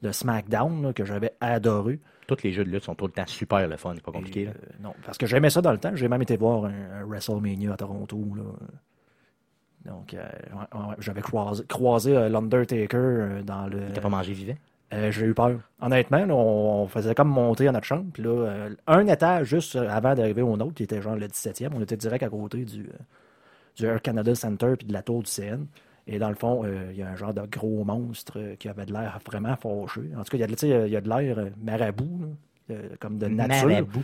de 0.02 0.12
SmackDown 0.14 0.82
là, 0.82 0.94
que 0.94 1.04
j'avais 1.04 1.34
adoré. 1.42 2.00
Tous 2.28 2.38
les 2.44 2.54
jeux 2.54 2.64
de 2.64 2.70
lutte 2.72 2.84
sont 2.86 2.96
tout 2.96 3.06
le 3.06 3.12
temps 3.12 3.28
super 3.28 3.68
le 3.68 3.76
fun, 3.78 3.92
c'est 3.96 4.04
pas 4.04 4.12
compliqué. 4.14 4.42
Et, 4.42 4.46
là. 4.46 4.52
euh, 4.52 4.74
non, 4.82 4.94
parce 5.06 5.18
que 5.18 5.26
j'aimais 5.26 5.50
ça 5.50 5.62
dans 5.62 5.74
le 5.74 5.78
temps. 5.78 5.92
J'ai 5.94 6.08
même 6.08 6.22
été 6.22 6.38
voir 6.38 6.66
un, 6.66 7.02
un 7.02 7.06
WrestleMania 7.06 7.74
à 7.74 7.78
Toronto. 7.78 8.24
Là. 8.36 8.44
Donc, 9.86 10.14
euh, 10.14 10.28
j'avais 11.00 11.22
croisé, 11.22 11.64
croisé 11.68 12.16
euh, 12.16 12.30
l'Undertaker 12.30 12.98
euh, 12.98 13.42
dans 13.44 13.68
le. 13.68 13.80
T'as 13.94 14.02
pas 14.02 14.10
mangé 14.10 14.34
vivant? 14.34 14.56
Euh, 14.94 15.12
j'ai 15.12 15.26
eu 15.26 15.34
peur. 15.34 15.60
Honnêtement, 15.82 16.26
là, 16.26 16.34
on, 16.36 16.84
on 16.84 16.88
faisait 16.88 17.16
comme 17.16 17.30
monter 17.30 17.68
à 17.68 17.72
notre 17.72 17.86
chambre. 17.86 18.06
Puis 18.14 18.24
là, 18.24 18.30
euh, 18.30 18.70
un 18.88 19.06
étage 19.08 19.48
juste 19.48 19.76
avant 19.76 20.14
d'arriver 20.16 20.42
au 20.42 20.56
nôtre, 20.58 20.74
qui 20.76 20.84
était 20.84 21.02
genre 21.02 21.16
le 21.16 21.28
17e, 21.28 21.70
on 21.76 21.82
était 21.82 21.98
direct 21.98 22.24
à 22.24 22.30
côté 22.30 22.66
du, 22.66 22.82
euh, 22.82 22.94
du 23.76 23.86
Air 23.86 24.02
Canada 24.02 24.34
Center 24.36 24.74
puis 24.78 24.88
de 24.88 24.94
la 24.94 25.02
tour 25.02 25.24
du 25.24 25.30
CN. 25.32 25.66
Et 26.08 26.20
dans 26.20 26.30
le 26.30 26.36
fond, 26.36 26.64
il 26.92 26.96
y 26.96 27.02
a 27.02 27.10
un 27.10 27.16
genre 27.16 27.34
de 27.34 27.42
gros 27.52 27.84
monstre 27.84 28.40
qui 28.60 28.70
avait 28.70 28.86
de 28.86 28.94
l'air 28.94 29.18
vraiment 29.26 29.56
fâché. 29.56 30.02
En 30.16 30.24
tout 30.24 30.30
cas, 30.30 30.38
il 30.38 30.42
y 30.42 30.44
a, 30.44 30.48
de- 30.48 30.54
tu 30.54 30.60
sais, 30.68 30.84
il 30.86 30.92
y 30.94 30.96
a 30.96 31.02
de 31.02 31.10
l'air 31.10 31.48
marabout, 31.64 32.36
là, 32.70 32.76
comme 33.00 33.18
de 33.18 33.26
nature. 33.28 33.68
Marabout. 33.68 34.04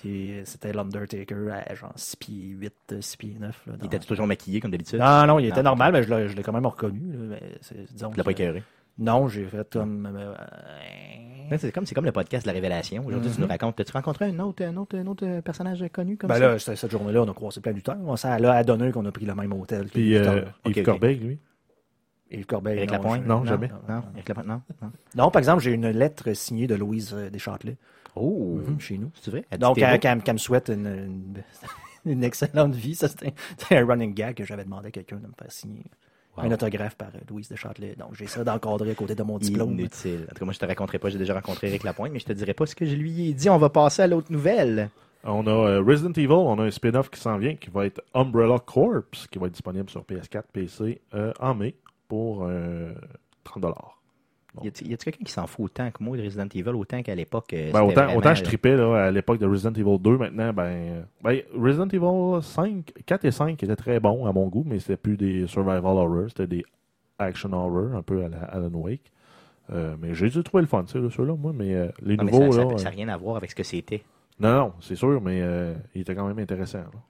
Puis 0.00 0.32
euh, 0.38 0.42
c'était 0.44 0.72
l'Undertaker 0.72 1.50
à 1.66 1.74
genre 1.74 1.92
6 1.96 2.16
pieds 2.16 2.48
8, 2.48 2.74
euh, 2.92 3.00
6 3.00 3.16
pieds 3.16 3.36
9. 3.40 3.62
Là, 3.66 3.72
Il 3.80 3.86
était 3.86 3.98
toujours 3.98 4.26
maquillé 4.26 4.60
comme 4.60 4.70
d'habitude? 4.70 4.98
Non, 5.00 5.26
non, 5.26 5.38
il 5.38 5.46
était 5.46 5.56
Non. 5.58 5.70
normal, 5.70 5.92
mais 5.92 6.02
je 6.02 6.14
l'ai, 6.14 6.28
je 6.28 6.36
l'ai 6.36 6.42
quand 6.42 6.52
même 6.52 6.66
reconnu. 6.66 7.00
là, 7.12 7.18
mais 7.40 7.42
disons 7.92 8.10
Tu 8.10 8.18
l'as 8.18 8.24
pas 8.24 8.30
écœuré? 8.32 8.62
Non, 8.98 9.28
j'ai 9.28 9.44
fait 9.44 9.70
comme. 9.72 10.08
euh, 10.14 10.34
C'est 11.58 11.70
comme, 11.70 11.84
c'est 11.86 11.94
comme 11.94 12.06
le 12.06 12.12
podcast 12.12 12.44
de 12.46 12.48
la 12.50 12.54
révélation. 12.54 13.04
Aujourd'hui, 13.06 13.30
tu 13.30 13.40
nous 13.40 13.46
racontes. 13.46 13.78
As-tu 13.78 13.92
rencontré 13.92 14.24
un 14.26 14.38
autre, 14.38 14.64
un 14.64 14.76
autre, 14.76 14.96
un 14.98 15.06
autre 15.06 15.40
personnage 15.40 15.84
connu 15.92 16.16
comme 16.16 16.28
Ben 16.28 16.36
ça? 16.58 16.70
là, 16.72 16.76
cette 16.76 16.90
journée-là, 16.90 17.22
on 17.22 17.28
a 17.28 17.34
croisé 17.34 17.60
plein 17.60 17.72
lutteurs. 17.72 17.96
On 18.06 18.16
s'est 18.16 18.38
là 18.38 18.52
à 18.54 18.64
qu'on 18.64 19.04
a 19.06 19.12
pris 19.12 19.26
le 19.26 19.34
même 19.34 19.52
hôtel. 19.52 19.86
Puis 19.86 20.16
euh, 20.16 20.42
Yves. 20.64 20.82
Corbeil, 20.82 21.18
lui? 21.18 21.38
Yves 22.30 22.46
Corbeil. 22.46 22.78
Eric 22.78 22.90
non, 22.90 22.96
Lapointe? 22.96 23.22
je- 23.22 23.28
Non, 23.28 23.44
jamais. 23.44 23.68
Non, 23.88 24.02
non. 24.46 24.62
non. 24.82 24.90
Non, 25.14 25.30
par 25.30 25.40
exemple, 25.40 25.62
j'ai 25.62 25.72
une 25.72 25.88
lettre 25.90 26.32
signée 26.32 26.66
de 26.66 26.74
Louise 26.74 27.12
euh, 27.14 27.28
Deschâtelet 27.30 27.76
Oh! 28.16 28.58
mhm, 28.66 28.80
chez 28.80 28.98
nous. 28.98 29.10
C'est 29.20 29.30
vrai? 29.30 29.44
Donc, 29.58 29.76
beau? 29.76 29.80
qu'elle- 29.82 30.22
qu'elle 30.22 30.34
me 30.34 30.38
souhaite 30.38 30.68
une, 30.68 30.86
une- 30.86 31.42
une 32.12 32.24
excellente 32.24 32.74
vie. 32.74 32.94
Ça, 32.94 33.08
c'était 33.08 33.32
un 33.70 33.84
running 33.86 34.14
gag 34.14 34.34
que 34.34 34.44
j'avais 34.44 34.64
demandé 34.64 34.88
à 34.88 34.90
quelqu'un 34.90 35.16
de 35.16 35.26
me 35.26 35.32
faire 35.38 35.50
signer. 35.52 35.84
Wow. 36.36 36.44
Un 36.44 36.52
autographe 36.52 36.96
par 36.96 37.08
euh, 37.14 37.18
Louise 37.30 37.48
Deschâtelet. 37.48 37.94
Donc, 37.98 38.14
j'ai 38.14 38.26
ça 38.26 38.44
d'encadrer 38.44 38.90
à 38.90 38.94
côté 38.94 39.14
de 39.14 39.22
mon 39.22 39.38
diplôme. 39.38 39.72
Inutile. 39.72 40.24
En 40.24 40.32
tout 40.32 40.38
cas, 40.40 40.44
moi, 40.44 40.52
je 40.52 40.58
te 40.58 40.66
raconterai 40.66 40.98
pas. 40.98 41.08
J'ai 41.08 41.18
déjà 41.18 41.32
rencontré 41.34 41.68
Eric 41.68 41.82
Lapointe, 41.84 42.12
mais 42.12 42.18
je 42.18 42.26
te 42.26 42.32
dirai 42.32 42.52
pas 42.52 42.66
ce 42.66 42.74
que 42.74 42.84
je 42.84 42.94
lui 42.94 43.28
ai 43.30 43.32
dit. 43.34 43.48
On 43.48 43.56
va 43.58 43.70
passer 43.70 44.02
à 44.02 44.06
l'autre 44.06 44.30
nouvelle. 44.30 44.90
On 45.24 45.46
a 45.46 45.50
euh, 45.50 45.82
Resident 45.82 46.12
Evil, 46.12 46.30
on 46.32 46.58
a 46.60 46.64
un 46.64 46.70
spin-off 46.70 47.10
qui 47.10 47.18
s'en 47.18 47.36
vient 47.38 47.56
qui 47.56 47.68
va 47.70 47.86
être 47.86 48.00
Umbrella 48.14 48.58
Corps, 48.60 49.02
qui 49.30 49.38
va 49.38 49.46
être 49.46 49.54
disponible 49.54 49.88
sur 49.90 50.02
PS4, 50.02 50.42
PC 50.52 51.00
euh, 51.14 51.32
en 51.40 51.54
mai 51.54 51.74
pour 52.06 52.44
euh, 52.44 52.92
30 53.42 53.62
dollars. 53.62 53.95
Y 54.64 54.68
a-t-il 54.68 54.96
quelqu'un 54.96 55.24
qui 55.24 55.32
s'en 55.32 55.46
fout 55.46 55.66
autant 55.66 55.90
que 55.90 56.02
moi 56.02 56.16
de 56.16 56.22
Resident 56.22 56.48
Evil, 56.54 56.70
autant 56.70 57.02
qu'à 57.02 57.14
l'époque? 57.14 57.52
euh, 57.52 57.72
Ben, 57.72 57.82
autant, 57.82 58.04
vraiment, 58.04 58.18
autant 58.18 58.34
je 58.34 58.42
tripais 58.42 58.76
là, 58.76 59.06
à 59.06 59.10
l'époque 59.10 59.38
de 59.38 59.46
Resident 59.46 59.72
Evil 59.72 59.98
2, 59.98 60.18
maintenant, 60.18 60.52
ben, 60.52 61.06
ben, 61.22 61.40
Resident 61.58 61.88
Evil 61.88 62.42
5, 62.42 62.92
4 63.04 63.24
et 63.24 63.30
5 63.30 63.62
étaient 63.62 63.76
très 63.76 64.00
bons 64.00 64.26
à 64.26 64.32
mon 64.32 64.48
goût, 64.48 64.64
mais 64.66 64.78
c'était 64.78 64.96
plus 64.96 65.16
des 65.16 65.46
survival 65.46 65.84
horror, 65.84 66.24
c'était 66.28 66.46
des 66.46 66.64
action 67.18 67.52
horror, 67.52 67.94
un 67.94 68.02
peu 68.02 68.24
à 68.24 68.28
la 68.28 68.38
Alan 68.38 68.70
Wake. 68.72 69.12
Euh, 69.72 69.96
mais 70.00 70.14
j'ai 70.14 70.28
dû 70.28 70.42
trouver 70.44 70.62
le 70.62 70.68
fun, 70.68 70.84
tu 70.84 70.92
sais, 70.92 70.98
là, 71.00 71.08
ceux-là, 71.10 71.34
moi, 71.34 71.52
mais 71.54 71.74
euh, 71.74 71.88
les 72.00 72.16
non, 72.16 72.24
mais 72.24 72.30
nouveaux, 72.30 72.52
ça 72.78 72.84
n'a 72.84 72.90
rien 72.90 73.08
à 73.08 73.16
voir 73.16 73.36
avec 73.36 73.50
ce 73.50 73.56
que 73.56 73.64
c'était. 73.64 74.02
Non, 74.38 74.52
non, 74.52 74.72
c'est 74.80 74.94
sûr, 74.96 75.20
mais 75.20 75.40
euh, 75.42 75.74
il 75.94 76.02
était 76.02 76.14
quand 76.14 76.26
même 76.26 76.38
intéressant. 76.38 76.78
là. 76.78 77.00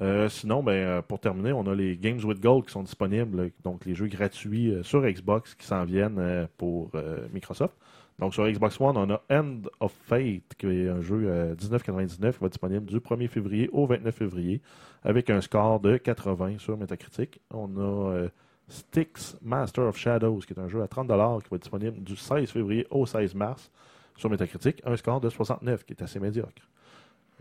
Euh, 0.00 0.28
sinon, 0.28 0.62
ben, 0.62 0.72
euh, 0.72 1.02
pour 1.02 1.20
terminer, 1.20 1.52
on 1.52 1.66
a 1.66 1.74
les 1.74 1.96
Games 1.96 2.20
with 2.24 2.40
Gold 2.40 2.66
qui 2.66 2.72
sont 2.72 2.82
disponibles, 2.82 3.50
donc 3.64 3.84
les 3.84 3.94
jeux 3.94 4.06
gratuits 4.06 4.72
euh, 4.72 4.82
sur 4.82 5.02
Xbox 5.02 5.54
qui 5.54 5.66
s'en 5.66 5.84
viennent 5.84 6.48
pour 6.56 6.90
Microsoft. 7.32 7.74
Donc 8.20 8.34
sur 8.34 8.46
Xbox 8.46 8.78
One, 8.78 8.98
on 8.98 9.10
a 9.10 9.22
End 9.30 9.62
of 9.80 9.92
Fate, 10.06 10.54
qui 10.58 10.66
est 10.66 10.88
un 10.88 11.00
jeu 11.00 11.22
euh, 11.26 11.54
19,99 11.54 12.32
qui 12.32 12.38
va 12.38 12.46
être 12.46 12.48
disponible 12.50 12.84
du 12.84 12.98
1er 12.98 13.28
février 13.28 13.70
au 13.72 13.86
29 13.86 14.14
février, 14.14 14.60
avec 15.02 15.30
un 15.30 15.40
score 15.40 15.80
de 15.80 15.96
80 15.96 16.58
sur 16.58 16.76
Metacritic. 16.76 17.40
On 17.50 17.74
a 17.78 18.12
euh, 18.12 18.28
Styx 18.68 19.38
Master 19.40 19.84
of 19.84 19.96
Shadows, 19.96 20.40
qui 20.40 20.52
est 20.52 20.60
un 20.60 20.68
jeu 20.68 20.82
à 20.82 20.86
30$ 20.86 21.42
qui 21.42 21.48
va 21.48 21.56
être 21.56 21.62
disponible 21.62 22.02
du 22.02 22.14
16 22.14 22.50
février 22.50 22.86
au 22.90 23.06
16 23.06 23.34
mars 23.34 23.70
sur 24.16 24.28
Metacritic, 24.28 24.82
un 24.84 24.96
score 24.96 25.22
de 25.22 25.30
69, 25.30 25.84
qui 25.86 25.94
est 25.94 26.02
assez 26.02 26.20
médiocre. 26.20 26.68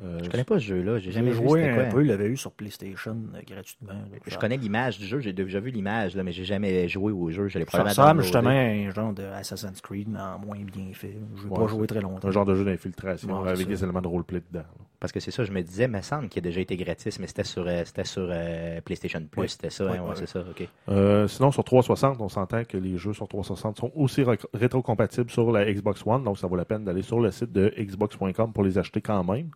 Euh, 0.02 0.20
Je 0.24 0.30
connais 0.30 0.44
pas 0.46 0.56
ce 0.60 0.64
jeu-là. 0.66 0.98
J'ai 1.00 1.12
jamais 1.12 1.32
vu 1.32 1.38
joué 1.46 1.62
c'était 1.64 1.82
un 1.88 1.90
peu, 1.92 2.02
il 2.04 2.08
l'avait 2.08 2.28
eu 2.28 2.38
sur 2.38 2.52
PlayStation 2.54 3.18
euh, 3.36 3.40
gratuitement. 3.46 3.94
là. 3.94 4.18
Je 4.26 4.38
connais 4.38 4.56
l'image 4.58 4.98
du 4.98 5.06
jeu, 5.06 5.20
j'ai 5.20 5.34
déjà 5.34 5.60
vu 5.60 5.72
l'image, 5.72 6.16
là, 6.16 6.24
mais 6.24 6.32
j'ai 6.32 6.46
jamais 6.46 6.88
joué 6.88 7.12
au 7.12 7.30
jeu. 7.32 7.48
Je 7.50 7.60
Ça 7.70 7.84
ressemble 7.84 8.22
justement 8.22 8.50
à 8.50 8.54
un 8.54 8.90
genre 8.92 9.12
de 9.14 9.24
Assassin's 9.24 9.82
Creed, 9.82 10.08
mais 10.10 10.20
en 10.20 10.40
moins 10.40 10.58
bien 10.60 10.94
fait. 10.94 11.16
Je 11.36 11.44
n'ai 11.44 11.50
Ouais, 11.52 11.58
pas 11.60 11.68
joué 11.68 11.86
très 11.88 12.00
longtemps. 12.02 12.28
un 12.28 12.32
genre 12.32 12.46
de 12.46 12.56
jeu 12.56 12.64
d'infiltration 12.66 13.42
Ouais, 13.42 13.48
avec 13.50 13.58
c'est 13.62 13.66
des 13.66 13.76
ça. 13.78 13.86
éléments 13.86 14.02
de 14.02 14.08
roleplay 14.08 14.42
dedans. 14.52 14.60
là. 14.64 14.86
Parce 15.02 15.14
que 15.14 15.20
c'est 15.22 15.32
ça, 15.32 15.46
je 15.46 15.52
me 15.54 15.62
disais, 15.62 15.88
me 15.88 16.02
semble 16.02 16.28
qu'il 16.28 16.42
a 16.42 16.44
déjà 16.44 16.60
été 16.60 16.76
gratis, 16.76 17.20
mais 17.20 17.28
c'était 17.28 17.46
sur, 17.46 17.66
euh, 17.68 17.84
c'était 17.86 18.04
sur 18.04 18.28
euh, 18.30 18.82
PlayStation 18.82 19.22
Plus, 19.32 19.42
Oui. 19.44 19.50
c'était 19.50 19.70
ça, 19.70 19.86
Oui, 19.86 19.98
hein, 19.98 20.04
oui, 20.06 20.14
c'est 20.16 20.28
ça, 20.28 20.40
ok. 20.42 20.68
Euh, 20.90 21.26
sinon, 21.28 21.52
sur 21.52 21.64
360, 21.64 22.20
on 22.20 22.28
s'entend 22.28 22.64
que 22.66 22.76
les 22.78 22.98
jeux 22.98 23.14
sur 23.14 23.28
360 23.28 23.78
sont 23.80 23.92
aussi 23.96 24.24
rétrocompatibles 24.54 25.30
sur 25.30 25.52
la 25.52 25.72
Xbox 25.72 26.04
One, 26.06 26.24
donc 26.24 26.38
ça 26.38 26.48
vaut 26.48 26.56
la 26.58 26.66
peine 26.66 26.84
d'aller 26.84 27.02
sur 27.02 27.20
le 27.20 27.32
site 27.32 27.52
de 27.54 27.74
xbox.com 27.78 28.52
pour 28.54 28.64
les 28.64 28.78
acheter 28.78 29.02
quand 29.02 29.24
même. 29.24 29.50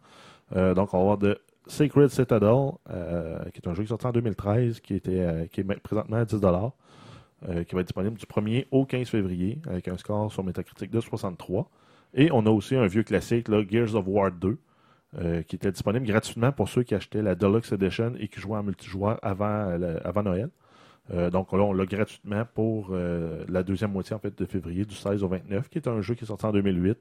Euh, 0.56 0.74
donc, 0.74 0.94
on 0.94 0.98
va 0.98 1.02
avoir 1.02 1.18
de 1.18 1.40
Sacred 1.68 2.10
Citadel, 2.10 2.74
euh, 2.90 3.44
qui 3.54 3.60
est 3.60 3.68
un 3.68 3.74
jeu 3.74 3.84
qui 3.84 3.88
est 3.88 3.88
sorti 3.88 4.08
en 4.08 4.12
2013, 4.12 4.80
qui, 4.82 4.96
était, 4.96 5.20
euh, 5.22 5.46
qui 5.48 5.62
est 5.62 5.80
présentement 5.82 6.18
à 6.18 6.26
10 6.26 6.36
euh, 6.44 7.64
qui 7.64 7.76
va 7.76 7.82
être 7.82 7.88
disponible 7.88 8.18
du 8.18 8.26
1er 8.26 8.66
au 8.72 8.86
15 8.86 9.08
février, 9.08 9.60
avec 9.68 9.88
un 9.88 9.98
score 9.98 10.32
sur 10.32 10.44
Metacritic 10.44 10.92
de 10.92 11.00
63. 11.00 11.70
Et 12.14 12.32
on 12.32 12.46
a 12.46 12.50
aussi 12.50 12.76
un 12.76 12.86
vieux 12.86 13.04
classique, 13.04 13.48
là, 13.48 13.64
Gears 13.68 13.96
of 13.96 14.06
War 14.08 14.32
2, 14.32 14.58
euh, 15.20 15.42
qui 15.44 15.56
était 15.56 15.72
disponible 15.72 16.06
gratuitement 16.06 16.52
pour 16.52 16.70
ceux 16.70 16.84
qui 16.84 16.96
achetaient 16.96 17.22
la 17.22 17.36
Deluxe 17.36 17.72
Edition 17.72 18.14
et 18.20 18.28
qui 18.28 18.40
jouaient 18.40 18.58
en 18.58 18.64
multijoueur 18.64 19.20
avant, 19.22 19.78
avant 20.04 20.24
Noël. 20.24 20.50
Donc 21.32 21.52
là, 21.52 21.60
on 21.60 21.74
l'a 21.74 21.86
gratuitement 21.86 22.44
pour 22.54 22.96
la 22.96 23.62
deuxième 23.62 23.92
moitié 23.92 24.16
en 24.16 24.20
fait, 24.20 24.38
de 24.38 24.46
février, 24.46 24.86
du 24.86 24.96
16 24.96 25.22
au 25.22 25.28
29, 25.28 25.68
qui 25.68 25.78
est 25.78 25.88
un 25.90 26.02
jeu 26.02 26.16
qui 26.16 26.24
est 26.24 26.28
sorti 26.28 26.46
en 26.46 26.54
2008 26.54 26.98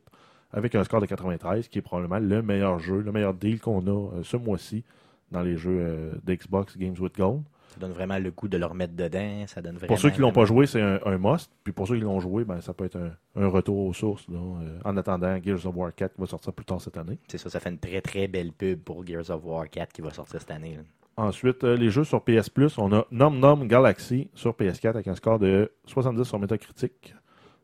avec 0.52 0.74
un 0.74 0.84
score 0.84 1.00
de 1.00 1.06
93, 1.06 1.68
qui 1.68 1.78
est 1.78 1.82
probablement 1.82 2.18
le 2.18 2.42
meilleur 2.42 2.78
jeu, 2.78 3.00
le 3.00 3.12
meilleur 3.12 3.34
deal 3.34 3.60
qu'on 3.60 3.86
a 3.86 3.90
euh, 3.90 4.22
ce 4.22 4.36
mois-ci 4.36 4.84
dans 5.30 5.40
les 5.42 5.56
jeux 5.56 5.78
euh, 5.80 6.12
d'Xbox 6.24 6.76
Games 6.76 6.94
with 6.98 7.16
Gold. 7.16 7.42
Ça 7.70 7.80
donne 7.80 7.92
vraiment 7.92 8.18
le 8.18 8.30
goût 8.30 8.48
de 8.48 8.58
le 8.58 8.66
remettre 8.66 8.94
dedans, 8.94 9.46
ça 9.46 9.62
donne 9.62 9.76
vraiment... 9.76 9.88
Pour 9.88 9.98
ceux 9.98 10.10
qui 10.10 10.20
l'ont 10.20 10.32
pas 10.32 10.44
joué, 10.44 10.66
c'est 10.66 10.82
un, 10.82 11.00
un 11.06 11.16
must. 11.16 11.50
Puis 11.64 11.72
pour 11.72 11.88
ceux 11.88 11.94
qui 11.96 12.02
l'ont 12.02 12.20
joué, 12.20 12.44
ben, 12.44 12.60
ça 12.60 12.74
peut 12.74 12.84
être 12.84 12.96
un, 12.98 13.12
un 13.34 13.48
retour 13.48 13.78
aux 13.78 13.94
sources. 13.94 14.28
là, 14.28 14.36
euh, 14.36 14.78
en 14.84 14.94
attendant 14.98 15.42
Gears 15.42 15.66
of 15.66 15.74
War 15.74 15.94
4 15.94 16.14
qui 16.14 16.20
va 16.20 16.26
sortir 16.26 16.52
plus 16.52 16.66
tard 16.66 16.82
cette 16.82 16.98
année. 16.98 17.18
C'est 17.28 17.38
ça, 17.38 17.48
ça 17.48 17.60
fait 17.60 17.70
une 17.70 17.78
très 17.78 18.02
très 18.02 18.28
belle 18.28 18.52
pub 18.52 18.80
pour 18.80 19.06
Gears 19.06 19.30
of 19.30 19.42
War 19.44 19.70
4 19.70 19.90
qui 19.90 20.02
va 20.02 20.12
sortir 20.12 20.38
cette 20.38 20.50
année. 20.50 20.76
là. 20.76 20.82
Ensuite, 21.16 21.62
les 21.62 21.90
jeux 21.90 22.04
sur 22.04 22.22
PS 22.22 22.48
Plus, 22.48 22.78
on 22.78 22.90
a 22.92 23.06
Nom 23.10 23.30
Nom 23.30 23.64
Galaxy 23.66 24.28
sur 24.34 24.52
PS4 24.52 24.88
avec 24.88 25.08
un 25.08 25.14
score 25.14 25.38
de 25.38 25.70
70 25.86 26.24
sur 26.24 26.38
Metacritic. 26.38 27.14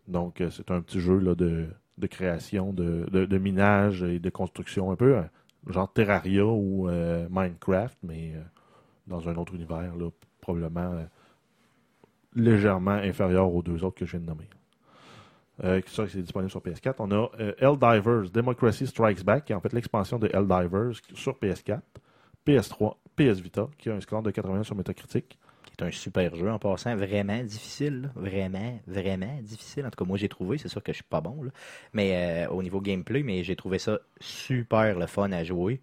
Donc, 0.07 0.43
c'est 0.51 0.71
un 0.71 0.83
petit 0.83 1.01
jeu 1.01 1.19
là, 1.19 1.35
de, 1.35 1.67
de 1.99 2.07
création, 2.07 2.73
de, 2.73 3.07
de, 3.11 3.39
minage 3.39 4.03
et 4.03 4.19
de 4.19 4.31
construction, 4.31 4.91
un 4.91 4.97
peu 4.97 5.17
genre 5.67 5.93
Terraria 5.93 6.47
ou 6.47 6.89
euh, 6.89 7.27
Minecraft, 7.31 7.99
mais 8.03 8.33
euh, 8.35 8.43
dans 9.07 9.29
un 9.29 9.37
autre 9.37 9.55
univers, 9.55 9.95
là, 9.97 10.09
probablement 10.41 10.93
euh, 10.93 11.05
légèrement 12.35 12.93
inférieur 12.93 13.53
aux 13.53 13.63
deux 13.63 13.85
autres 13.85 13.97
que 13.97 14.07
je 14.07 14.13
viens 14.13 14.21
de 14.21 14.27
nommer. 14.27 14.49
Ça, 15.89 16.07
c'est 16.07 16.23
disponible 16.23 16.53
sur 16.53 16.61
PS4. 16.61 16.95
On 17.01 17.11
a 17.11 17.29
Helldivers 17.59 18.31
Democracy 18.31 18.87
Strikes 18.87 19.25
Back, 19.25 19.47
qui 19.47 19.53
est 19.53 19.57
en 19.57 19.61
fait 19.61 19.73
l'expansion 19.73 20.17
de 20.17 20.29
Helldivers 20.33 20.93
sur 21.15 21.33
PS4. 21.33 21.81
PS3, 22.47 22.95
PS 23.17 23.41
Vita, 23.41 23.67
qui 23.77 23.91
a 23.91 23.95
un 23.95 24.01
score 24.01 24.23
de 24.23 24.31
80 24.31 24.63
sur 24.63 24.77
Metacritic. 24.77 25.37
Qui 25.79 25.85
est 25.85 25.87
un 25.87 25.91
super 25.91 26.35
jeu 26.35 26.51
en 26.51 26.59
passant, 26.59 26.95
vraiment 26.97 27.43
difficile, 27.43 28.03
là. 28.03 28.09
vraiment, 28.17 28.81
vraiment 28.87 29.39
difficile. 29.43 29.87
En 29.87 29.91
tout 29.91 30.05
cas, 30.05 30.09
moi 30.09 30.19
j'ai 30.19 30.29
trouvé, 30.29 30.59
c'est 30.59 30.69
sûr 30.69 30.83
que 30.83 30.93
je 30.93 30.97
suis 30.97 31.05
pas 31.05 31.21
bon, 31.21 31.43
là. 31.43 31.51
mais 31.93 32.47
euh, 32.47 32.51
au 32.51 32.63
niveau 32.63 32.81
gameplay, 32.81 33.23
mais 33.23 33.45
j'ai 33.45 33.57
trouvé 33.57 33.79
ça 33.79 33.99
super 34.21 34.99
le 34.99 35.07
fun 35.07 35.31
à 35.33 35.45
jouer 35.45 35.81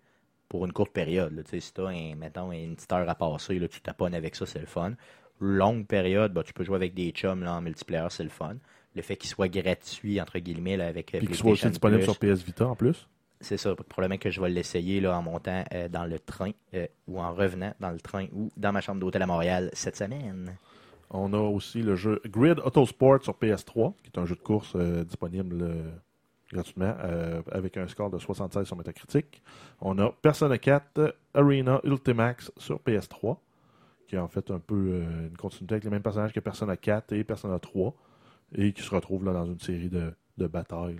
pour 0.49 0.65
une 0.65 0.73
courte 0.73 0.91
période. 0.91 1.33
Là. 1.33 1.43
Tu 1.43 1.51
sais, 1.51 1.59
Si 1.59 1.73
tu 1.73 1.81
as, 1.81 1.87
un, 1.87 2.15
mettons, 2.15 2.51
une 2.51 2.75
petite 2.75 2.91
heure 2.91 3.09
à 3.09 3.15
passer, 3.15 3.57
là, 3.57 3.67
tu 3.67 3.81
taponnes 3.81 4.13
avec 4.13 4.35
ça, 4.35 4.45
c'est 4.45 4.59
le 4.59 4.65
fun. 4.65 4.93
Longue 5.39 5.85
période, 5.87 6.33
bah, 6.33 6.43
tu 6.43 6.53
peux 6.53 6.63
jouer 6.63 6.75
avec 6.75 6.93
des 6.93 7.11
chums 7.11 7.43
là, 7.43 7.55
en 7.55 7.61
multiplayer, 7.61 8.07
c'est 8.09 8.23
le 8.23 8.29
fun. 8.29 8.55
Le 8.95 9.01
fait 9.01 9.17
qu'il 9.17 9.29
soit 9.29 9.49
gratuit, 9.49 10.21
entre 10.21 10.39
guillemets, 10.39 10.77
là, 10.77 10.87
avec 10.87 11.13
euh, 11.13 11.19
Puis 11.19 11.27
qui 11.27 11.35
soit 11.35 11.51
aussi 11.51 11.69
disponible 11.69 12.03
sur 12.03 12.17
PS 12.17 12.43
Vita 12.43 12.67
en 12.67 12.75
plus. 12.75 13.07
C'est 13.41 13.57
ça, 13.57 13.75
probablement 13.75 14.17
que 14.17 14.29
je 14.29 14.41
vais 14.41 14.49
l'essayer 14.49 15.01
là, 15.01 15.17
en 15.17 15.21
montant 15.21 15.63
euh, 15.73 15.87
dans 15.89 16.05
le 16.05 16.19
train 16.19 16.51
euh, 16.73 16.87
ou 17.07 17.19
en 17.19 17.33
revenant 17.33 17.73
dans 17.79 17.91
le 17.91 17.99
train 17.99 18.27
ou 18.33 18.49
dans 18.57 18.71
ma 18.71 18.81
chambre 18.81 18.99
d'hôtel 18.99 19.21
à 19.21 19.27
Montréal 19.27 19.69
cette 19.73 19.95
semaine. 19.95 20.57
On 21.11 21.33
a 21.33 21.37
aussi 21.37 21.81
le 21.81 21.95
jeu 21.95 22.21
Grid 22.25 22.59
Autosport 22.59 23.23
sur 23.23 23.33
PS3, 23.33 23.93
qui 24.03 24.11
est 24.13 24.19
un 24.19 24.25
jeu 24.25 24.35
de 24.35 24.41
course 24.41 24.73
euh, 24.75 25.03
disponible 25.03 25.93
gratuitement 26.51 26.95
avec 27.51 27.75
un 27.75 27.87
score 27.87 28.09
de 28.09 28.17
76 28.19 28.65
sur 28.65 28.75
Metacritic. 28.77 29.41
On 29.81 29.97
a 29.99 30.11
Persona 30.21 30.57
4 30.57 31.15
Arena 31.33 31.81
Ultimax 31.83 32.51
sur 32.57 32.79
PS3, 32.79 33.37
qui 34.07 34.15
est 34.15 34.19
en 34.19 34.27
fait 34.27 34.51
un 34.51 34.59
peu 34.59 35.01
une 35.29 35.35
continuité 35.37 35.73
avec 35.73 35.83
les 35.83 35.89
mêmes 35.89 36.03
personnages 36.03 36.33
que 36.33 36.39
Persona 36.39 36.77
4 36.77 37.13
et 37.13 37.23
Persona 37.23 37.59
3, 37.59 37.93
et 38.57 38.73
qui 38.73 38.83
se 38.83 38.93
retrouve 38.93 39.25
là, 39.25 39.33
dans 39.33 39.45
une 39.45 39.59
série 39.59 39.89
de, 39.89 40.13
batailles. 40.37 40.99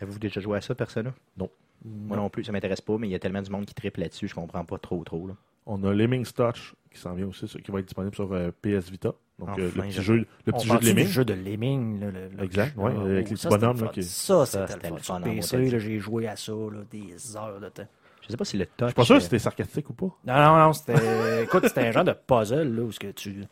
Avez-vous 0.00 0.18
déjà 0.18 0.40
joué 0.40 0.58
à 0.58 0.60
ça, 0.60 0.74
Persona? 0.74 1.12
Non. 1.36 1.48
Moi 1.84 2.16
non 2.16 2.28
plus, 2.30 2.44
ça 2.44 2.52
m'intéresse 2.52 2.80
pas, 2.80 2.96
mais 2.98 3.08
il 3.08 3.10
y 3.10 3.14
a 3.14 3.18
tellement 3.18 3.42
du 3.42 3.50
monde 3.50 3.64
qui 3.66 3.74
triple 3.74 4.00
là-dessus, 4.00 4.28
je 4.28 4.34
comprends 4.34 4.64
pas 4.64 4.78
trop 4.78 5.02
trop. 5.04 5.26
Là. 5.26 5.34
On 5.66 5.82
a 5.84 5.92
Lemmings 5.92 6.30
Touch 6.32 6.74
qui 6.92 6.98
s'en 7.00 7.14
vient 7.14 7.26
aussi, 7.26 7.46
qui 7.46 7.70
va 7.70 7.78
être 7.80 7.86
disponible 7.86 8.14
sur 8.14 8.32
euh, 8.32 8.50
PS 8.62 8.90
Vita. 8.90 9.12
Donc 9.38 9.58
euh, 9.58 9.70
le 9.74 9.82
petit 9.82 9.92
je- 9.92 10.02
jeu, 10.02 10.14
le 10.16 10.26
On 10.52 10.52
petit 10.58 10.66
jeu 10.66 10.68
de 10.68 10.68
parle-tu 10.74 10.84
du 10.84 10.94
Lemmings. 10.94 11.08
jeu 11.12 11.24
de 11.24 11.34
Lemming. 11.34 12.00
là, 12.00 12.10
le- 12.10 12.28
le- 12.36 12.44
Exact, 12.44 12.76
ouais, 12.76 12.92
Ah, 12.96 13.00
avec 13.00 13.08
les 13.08 13.22
ça, 13.22 13.22
petits 13.24 13.36
c'était 13.42 13.48
bonhommes, 13.58 13.76
le 13.76 13.82
là, 13.82 13.86
fun. 13.88 13.92
qui- 13.94 14.02
Ça, 14.04 14.46
Ça, 14.46 14.66
c'était 14.66 14.72
c'était 14.74 14.90
le 14.90 14.96
fun. 14.98 15.02
Sur 15.02 15.20
PC, 15.22 15.70
là, 15.70 15.78
j'ai 15.78 15.98
joué 15.98 16.28
à 16.28 16.36
ça 16.36 16.52
là, 16.52 16.82
des 16.90 17.36
heures 17.36 17.60
de 17.60 17.68
temps. 17.68 17.86
Je 18.22 18.28
sais 18.28 18.36
pas 18.36 18.44
si 18.44 18.56
le 18.56 18.66
touch. 18.66 18.74
Je 18.80 18.86
suis 18.86 18.94
pas 18.94 19.04
sûr 19.04 19.16
euh, 19.16 19.18
si 19.18 19.24
c'était 19.24 19.38
sarcastique 19.40 19.90
ou 19.90 19.94
pas. 19.94 20.06
Non, 20.24 20.34
non, 20.34 20.56
non, 20.66 20.72
c'était. 20.72 20.94
Écoute, 21.42 21.66
c'était 21.66 21.88
un 21.88 21.90
genre 21.92 22.04
de 22.04 22.12
puzzle 22.12 22.76
là, 22.76 22.82
où 22.82 22.92
ce 22.92 23.00
que 23.00 23.10
tu, 23.10 23.44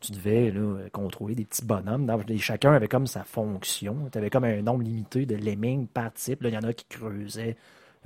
tu 0.00 0.12
devais 0.12 0.50
là, 0.50 0.88
contrôler 0.92 1.34
des 1.34 1.44
petits 1.44 1.64
bonhommes. 1.64 2.06
Dans- 2.06 2.20
et 2.20 2.38
chacun 2.38 2.72
avait 2.72 2.88
comme 2.88 3.06
sa 3.06 3.24
fonction. 3.24 4.08
Tu 4.12 4.18
avais 4.18 4.30
comme 4.30 4.44
un 4.44 4.62
nombre 4.62 4.82
limité 4.82 5.26
de 5.26 5.36
lemmings 5.36 5.86
par 5.86 6.12
type. 6.12 6.40
Il 6.44 6.54
y 6.54 6.58
en 6.58 6.62
a 6.62 6.72
qui 6.72 6.86
creusaient 6.88 7.56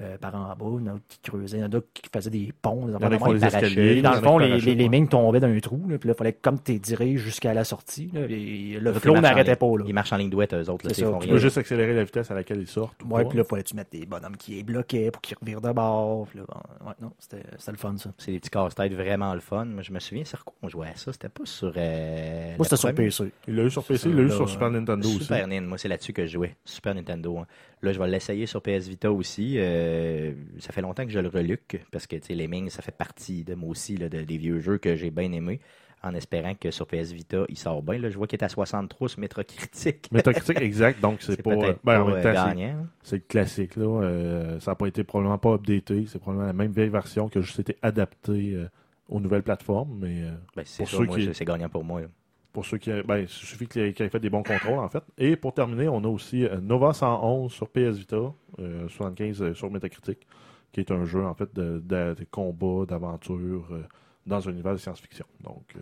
euh, 0.00 0.16
par 0.18 0.34
en 0.34 0.48
bas, 0.56 0.78
il 0.80 0.86
y 0.86 0.90
en 0.90 0.96
a 0.96 0.98
qui 1.08 1.18
creusaient, 1.22 1.58
il 1.58 1.60
y 1.60 1.64
en 1.64 1.68
a 1.72 1.80
qui 1.92 2.02
faisaient 2.12 2.30
des 2.30 2.52
ponts. 2.62 2.86
des 2.86 2.92
Il 2.92 2.96
affaires 2.96 3.18
font 3.18 3.28
de 3.28 3.34
les 3.34 3.44
escaliers. 3.44 4.02
Dans 4.02 4.12
il 4.12 4.16
le 4.16 4.22
fond, 4.22 4.38
les, 4.38 4.74
lemmings 4.74 5.06
tombaient 5.08 5.40
d'un 5.40 5.58
trou. 5.60 5.82
Là, 5.88 5.98
puis 5.98 6.08
là, 6.08 6.14
il 6.14 6.18
fallait 6.18 6.32
comme 6.32 6.58
t'es 6.58 6.78
dirigé 6.78 7.18
jusqu'à 7.18 7.52
la 7.54 7.64
sortie. 7.64 8.10
là, 8.12 8.20
et 8.28 8.78
le 8.80 8.92
flot 8.94 9.20
n'arrêtait 9.20 9.50
ligne- 9.50 9.56
pas. 9.56 9.78
Là. 9.78 9.84
Ils 9.86 9.94
marchent 9.94 10.12
en 10.12 10.16
ligne 10.16 10.30
douette, 10.30 10.54
eux 10.54 10.70
autres. 10.70 10.86
Là, 10.88 10.94
ça. 10.94 11.12
Tu 11.12 11.18
Tu 11.20 11.28
peux 11.28 11.38
juste 11.38 11.58
accélérer 11.58 11.94
la 11.94 12.04
vitesse 12.04 12.30
à 12.30 12.34
laquelle 12.34 12.60
ils 12.60 12.66
sortent. 12.66 13.02
ou 13.04 13.14
Ouais, 13.14 13.24
puis 13.26 13.36
là, 13.38 13.44
fallait-tu 13.44 13.76
mettre 13.76 13.90
des 13.90 14.06
bonhommes 14.06 14.36
qui 14.36 14.52
les 14.52 14.62
bloquaient 14.62 15.10
pour 15.10 15.20
qu'ils 15.20 15.36
revirent 15.40 15.60
de 15.60 15.72
bord. 15.72 16.26
Puis 16.28 16.38
là, 16.38 16.44
bon, 16.48 16.86
ouais, 16.88 16.94
non, 17.00 17.12
c'était 17.18 17.42
le 17.70 17.76
fun, 17.76 17.94
ça. 17.98 18.10
C'est 18.18 18.32
des 18.32 18.38
petits 18.40 18.50
casse-têtes 18.50 18.94
vraiment 18.94 19.34
le 19.34 19.40
fun. 19.40 19.66
Moi, 19.66 19.82
je 19.82 19.92
me 19.92 19.98
souviens, 20.00 20.24
c'est 20.24 20.38
quoi 20.42 20.54
on 20.62 20.68
jouait 20.68 20.88
à 20.88 20.96
ça? 20.96 21.12
C'était 21.12 21.28
pas 21.28 21.44
sur. 21.44 21.72
euh, 21.76 22.56
Moi, 22.56 22.64
c'était 22.64 22.76
sur 22.76 22.94
PC. 22.94 23.24
Il 23.46 23.56
l'a 23.56 23.64
eu 23.64 23.70
sur 23.70 23.84
PC, 23.84 24.08
il 24.08 24.16
l'a 24.16 24.22
eu 24.22 24.30
sur. 24.30 24.48
Super 24.48 24.70
Nintendo 24.70 25.08
aussi. 25.08 25.20
Super 25.24 25.46
Nintendo, 25.46 25.68
moi 25.68 25.78
c'est 25.78 25.88
là-dessus 25.88 26.12
que 26.12 26.26
je 26.26 26.32
jouais. 26.32 26.56
Super 26.64 26.94
Nintendo. 26.94 27.44
Là, 27.82 27.92
je 27.92 27.98
vais 27.98 28.06
l'essayer 28.08 28.46
sur 28.46 28.62
PS 28.62 28.86
Vita 28.88 29.10
aussi. 29.10 29.54
Euh, 29.58 30.32
ça 30.58 30.72
fait 30.72 30.82
longtemps 30.82 31.04
que 31.04 31.10
je 31.10 31.18
le 31.18 31.28
reluque 31.28 31.80
parce 31.90 32.06
que 32.06 32.16
Mings, 32.46 32.70
ça 32.70 32.80
fait 32.82 32.96
partie 32.96 33.42
de 33.44 33.54
moi 33.54 33.70
aussi 33.70 33.96
là, 33.96 34.08
de- 34.08 34.22
des 34.22 34.36
vieux 34.38 34.60
jeux 34.60 34.78
que 34.78 34.94
j'ai 34.94 35.10
bien 35.10 35.32
aimés. 35.32 35.60
En 36.04 36.14
espérant 36.14 36.54
que 36.56 36.70
sur 36.72 36.86
PS 36.88 37.12
Vita, 37.12 37.44
il 37.48 37.56
sort 37.56 37.80
bien. 37.82 37.96
Là, 37.98 38.10
je 38.10 38.16
vois 38.18 38.26
qu'il 38.26 38.36
est 38.40 38.44
à 38.44 38.48
63 38.48 39.08
sur 39.08 39.20
Metacritic. 39.20 40.10
Metacritic, 40.10 40.60
exact, 40.60 41.00
donc 41.00 41.22
c'est 41.22 41.40
pas. 41.42 41.54
ben, 41.84 42.00
euh, 42.08 42.22
temps, 42.22 42.22
c'est- 42.22 42.56
gagnant. 42.56 42.86
c'est 43.02 43.16
le 43.16 43.22
classique, 43.22 43.76
là. 43.76 43.84
Euh, 44.02 44.58
ça 44.60 44.72
n'a 44.72 44.74
pas 44.74 44.86
été 44.86 45.04
probablement 45.04 45.38
pas 45.38 45.54
updaté. 45.54 46.04
C'est 46.08 46.18
probablement 46.18 46.46
la 46.48 46.52
même 46.52 46.72
vieille 46.72 46.88
version 46.88 47.28
qui 47.28 47.38
a 47.38 47.40
juste 47.40 47.60
été 47.60 47.76
adaptée 47.82 48.52
euh, 48.54 48.68
aux 49.08 49.20
nouvelles 49.20 49.44
plateformes. 49.44 49.96
Mais 50.00 50.22
Ben, 50.56 50.62
c'est 50.66 50.84
ceux 50.86 51.04
moi, 51.04 51.16
qui- 51.18 51.32
c'est 51.34 51.44
gagnant 51.44 51.68
pour 51.68 51.84
moi. 51.84 52.00
là. 52.00 52.08
Pour 52.52 52.64
ceux 52.66 52.78
qui. 52.78 52.90
Ben, 53.02 53.18
il 53.18 53.28
suffit 53.28 53.66
qu'ils 53.66 53.82
aient, 53.82 53.92
fait 54.08 54.20
des 54.20 54.30
bons 54.30 54.42
contrôles, 54.42 54.78
en 54.78 54.88
fait. 54.88 55.02
Et 55.18 55.36
pour 55.36 55.54
terminer, 55.54 55.88
on 55.88 56.04
a 56.04 56.08
aussi 56.08 56.44
euh, 56.44 56.60
Nova 56.60 56.92
111 56.92 57.50
sur 57.52 57.68
PS 57.68 57.96
Vita, 57.96 58.32
euh, 58.58 58.88
75 58.88 59.42
euh, 59.42 59.54
sur 59.54 59.70
Metacritic, 59.70 60.26
qui 60.72 60.80
est 60.80 60.90
un 60.90 61.04
jeu, 61.04 61.24
en 61.24 61.34
fait, 61.34 61.54
de, 61.54 61.80
de, 61.84 62.14
combat, 62.30 62.86
d'aventure 62.86 63.66
euh, 63.72 63.82
dans 64.26 64.48
un 64.48 64.52
univers 64.52 64.72
de 64.72 64.78
science-fiction. 64.78 65.26
Donc, 65.42 65.64
euh, 65.76 65.80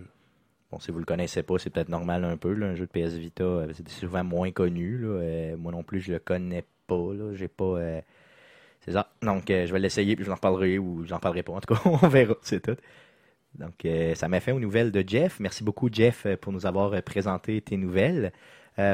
Bon, 0.71 0.79
si 0.79 0.93
vous 0.93 1.01
le 1.01 1.05
connaissez 1.05 1.43
pas, 1.43 1.59
c'est 1.59 1.71
peut-être 1.71 1.89
normal 1.89 2.25
un 2.25 2.37
peu. 2.37 2.53
là, 2.53 2.67
un 2.67 2.75
jeu 2.77 2.87
de 2.87 2.91
PS 2.93 3.15
Vita, 3.15 3.43
euh, 3.43 3.73
c'est 3.75 3.89
souvent 3.89 4.23
moins 4.23 4.53
connu. 4.53 4.99
là. 4.99 5.09
Euh, 5.09 5.57
moi 5.57 5.73
non 5.73 5.83
plus, 5.83 6.01
je 6.01 6.13
le 6.13 6.19
connais 6.21 6.65
pas. 6.87 7.09
J'ai 7.33 7.49
pas. 7.49 7.65
euh, 7.65 8.01
C'est 8.81 8.93
ça. 8.93 9.13
Donc, 9.23 9.51
euh, 9.51 9.67
je 9.67 9.73
vais 9.73 9.81
l'essayer 9.81 10.15
puis 10.17 10.25
je 10.25 10.31
vous 10.31 10.37
en 10.37 10.79
ou 10.79 11.05
j'en 11.07 11.19
parlerai 11.19 11.43
pas. 11.43 11.53
En 11.55 11.61
tout 11.61 11.75
cas, 11.75 11.81
on 12.03 12.09
verra. 12.09 12.35
C'est 12.43 12.61
tout. 12.63 12.77
Donc, 13.59 13.85
euh, 13.85 14.15
ça 14.15 14.29
m'a 14.29 14.41
fait 14.41 14.53
aux 14.53 14.61
nouvelles 14.61 14.93
de 14.93 15.05
Jeff. 15.07 15.41
Merci 15.41 15.65
beaucoup, 15.65 15.89
Jeff, 15.91 16.25
euh, 16.27 16.37
pour 16.37 16.53
nous 16.53 16.67
avoir 16.67 16.93
euh, 16.93 17.01
présenté 17.01 17.61
tes 17.61 17.77
nouvelles. 17.77 18.33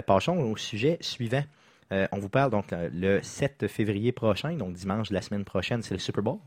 Passons 0.06 0.38
au 0.38 0.56
sujet 0.56 0.98
suivant. 1.00 1.44
On 1.92 2.18
vous 2.18 2.28
parle 2.28 2.50
donc 2.50 2.74
le 2.92 3.20
7 3.22 3.68
février 3.68 4.10
prochain, 4.10 4.54
donc 4.54 4.72
dimanche 4.72 5.10
de 5.10 5.14
la 5.14 5.22
semaine 5.22 5.44
prochaine, 5.44 5.80
c'est 5.80 5.94
le 5.94 6.00
Super 6.00 6.24
Bowl. 6.24 6.38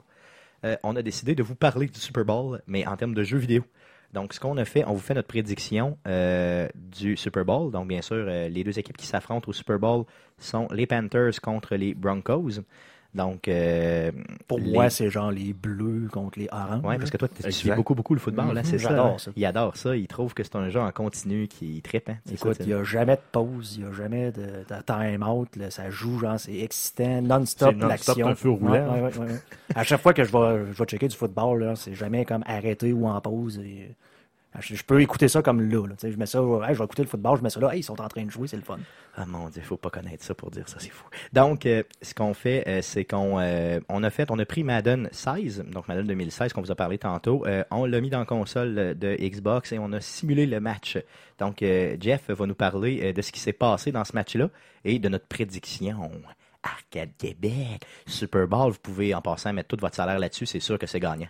On 0.84 0.98
a 0.98 1.02
décidé 1.02 1.36
de 1.36 1.44
vous 1.44 1.56
parler 1.56 1.88
du 1.88 2.00
Super 2.02 2.26
Bowl, 2.26 2.62
mais 2.68 2.86
en 2.86 2.98
termes 2.98 3.14
de 3.14 3.24
jeux 3.24 3.38
vidéo. 3.38 3.64
Donc, 4.12 4.34
ce 4.34 4.42
qu'on 4.42 4.58
a 4.58 4.66
fait, 4.66 4.84
on 4.86 4.92
vous 4.92 5.00
fait 5.00 5.14
notre 5.14 5.30
prédiction 5.30 5.98
du 6.76 7.16
Super 7.16 7.46
Bowl. 7.46 7.72
Donc, 7.72 7.88
bien 7.88 8.02
sûr, 8.02 8.26
les 8.26 8.64
deux 8.66 8.78
équipes 8.78 8.98
qui 8.98 9.08
s'affrontent 9.08 9.48
au 9.48 9.54
Super 9.54 9.80
Bowl 9.80 10.04
sont 10.38 10.68
les 10.74 10.86
Panthers 10.86 11.40
contre 11.42 11.78
les 11.78 11.94
Broncos. 11.94 12.60
Donc, 13.16 13.48
euh, 13.48 14.12
Pour 14.48 14.60
les- 14.60 14.72
moi, 14.72 14.90
c'est 14.92 15.10
genre 15.10 15.32
les 15.32 15.52
bleus 15.52 16.08
contre 16.12 16.38
les 16.38 16.48
oranges. 16.52 16.86
Ouais, 16.86 17.00
parce 17.00 17.10
que 17.10 17.18
toi, 17.18 17.28
tu 17.28 17.52
suis 17.52 17.72
beaucoup, 17.72 17.96
beaucoup 17.96 18.14
le 18.14 18.20
football, 18.20 18.54
là, 18.54 18.62
Mhm, 18.62 18.64
c'est 18.66 18.78
ça. 18.78 19.04
hein? 19.04 19.18
ça. 19.18 19.32
Il 19.36 19.44
adore 19.46 19.76
ça. 19.78 19.96
Il 19.96 20.06
trouve 20.08 20.36
que 20.36 20.44
c'est 20.44 20.56
un 20.56 20.70
jeu 20.70 20.80
en 20.80 20.92
continu 20.92 21.48
qui 21.48 21.78
est 21.78 21.82
trippant. 21.82 22.16
C'est 22.26 22.36
Écoute, 22.36 22.58
ça, 22.58 22.64
il 22.64 22.68
n'y 22.68 22.74
a 22.74 22.84
jamais 22.84 23.16
de 23.16 23.22
pause, 23.32 23.78
il 23.78 23.84
n'y 23.84 23.90
a 23.90 23.94
jamais 23.94 24.32
de, 24.32 24.42
de 24.42 24.82
time-out. 24.86 25.56
là. 25.56 25.72
Ça 25.72 25.90
joue, 25.90 26.20
genre, 26.20 26.40
c'est 26.40 26.60
excitant, 26.60 27.22
non-stop 27.24 27.70
C'est 27.72 27.76
non-stop, 27.78 28.18
l'action. 28.18 28.28
un 28.28 28.36
feu 28.36 28.50
roulant. 28.52 28.72
Ouais, 28.94 29.02
ouais, 29.02 29.18
ouais, 29.18 29.26
ouais. 29.26 29.40
À 29.74 29.84
chaque 29.84 30.02
fois 30.02 30.14
que 30.14 30.24
je 30.24 30.32
vais, 30.32 30.66
je 30.72 30.78
vais 30.78 30.86
checker 30.86 31.08
du 31.08 31.16
football, 31.16 31.74
c'est 31.78 31.96
jamais 31.96 32.26
comme 32.26 32.44
arrêté 32.46 32.94
ou 32.94 33.08
en 33.08 33.20
pause. 33.22 33.58
et- 33.58 33.96
je, 34.60 34.76
je 34.76 34.84
peux 34.84 35.02
écouter 35.02 35.28
ça 35.28 35.42
comme 35.42 35.62
là. 35.62 35.86
Je 36.02 36.18
mets 36.18 36.26
ça, 36.26 36.40
hey, 36.40 36.74
je 36.74 36.80
vais 36.80 36.86
écouter 36.86 37.04
le 37.04 37.08
football, 37.08 37.38
je 37.38 37.44
mets 37.44 37.50
ça 37.50 37.60
là, 37.60 37.74
hey, 37.74 37.82
ils 37.82 37.84
sont 37.84 38.00
en 38.02 38.08
train 38.08 38.24
de 38.24 38.32
jouer, 38.32 38.48
c'est 38.48 38.58
le 38.58 38.64
fun. 38.64 38.80
Ah 39.16 39.26
mon 39.26 39.50
dieu, 39.50 39.62
faut 39.62 39.78
pas 39.78 39.90
connaître 39.90 40.24
ça 40.24 40.34
pour 40.34 40.50
dire 40.50 40.68
ça, 40.68 40.78
c'est 40.80 40.90
fou. 40.90 41.06
Donc, 41.34 41.66
euh, 41.66 41.84
ce 42.02 42.14
qu'on 42.14 42.34
fait, 42.34 42.68
euh, 42.68 42.82
c'est 42.82 43.06
qu'on 43.06 43.40
euh, 43.40 43.80
on 43.90 44.04
a 44.04 44.10
fait, 44.10 44.32
on 44.32 44.40
a 44.40 44.46
pris 44.46 44.64
Madden 44.64 45.10
16, 45.12 45.66
donc 45.72 45.88
Madden 45.88 46.08
2016 46.08 46.54
qu'on 46.54 46.62
vous 46.62 46.72
a 46.72 46.76
parlé 46.76 46.98
tantôt, 46.98 47.46
on 47.72 47.86
l'a 47.86 48.02
mis 48.02 48.10
dans 48.10 48.20
la 48.20 48.26
console 48.26 48.98
de 48.98 49.16
Xbox 49.20 49.72
et 49.72 49.80
on 49.80 49.92
a 49.94 50.02
simulé 50.02 50.46
le 50.46 50.60
match. 50.60 50.98
Donc, 51.38 51.60
Jeff 51.62 52.30
va 52.30 52.46
nous 52.46 52.56
parler 52.56 53.14
de 53.14 53.22
ce 53.22 53.32
qui 53.32 53.40
s'est 53.40 53.54
passé 53.54 53.92
dans 53.92 54.04
ce 54.04 54.14
match-là 54.14 54.50
et 54.84 55.00
de 55.00 55.10
notre 55.10 55.28
prédiction. 55.28 56.12
Arcade 56.64 57.12
Québec, 57.18 57.86
Super 58.06 58.48
Bowl, 58.48 58.72
vous 58.72 58.80
pouvez 58.80 59.14
en 59.14 59.22
passant 59.22 59.54
mettre 59.54 59.70
tout 59.70 59.78
votre 59.80 59.96
salaire 59.96 60.20
là-dessus, 60.20 60.46
c'est 60.46 60.60
sûr 60.60 60.78
que 60.78 60.88
c'est 60.88 61.00
gagnant. 61.00 61.30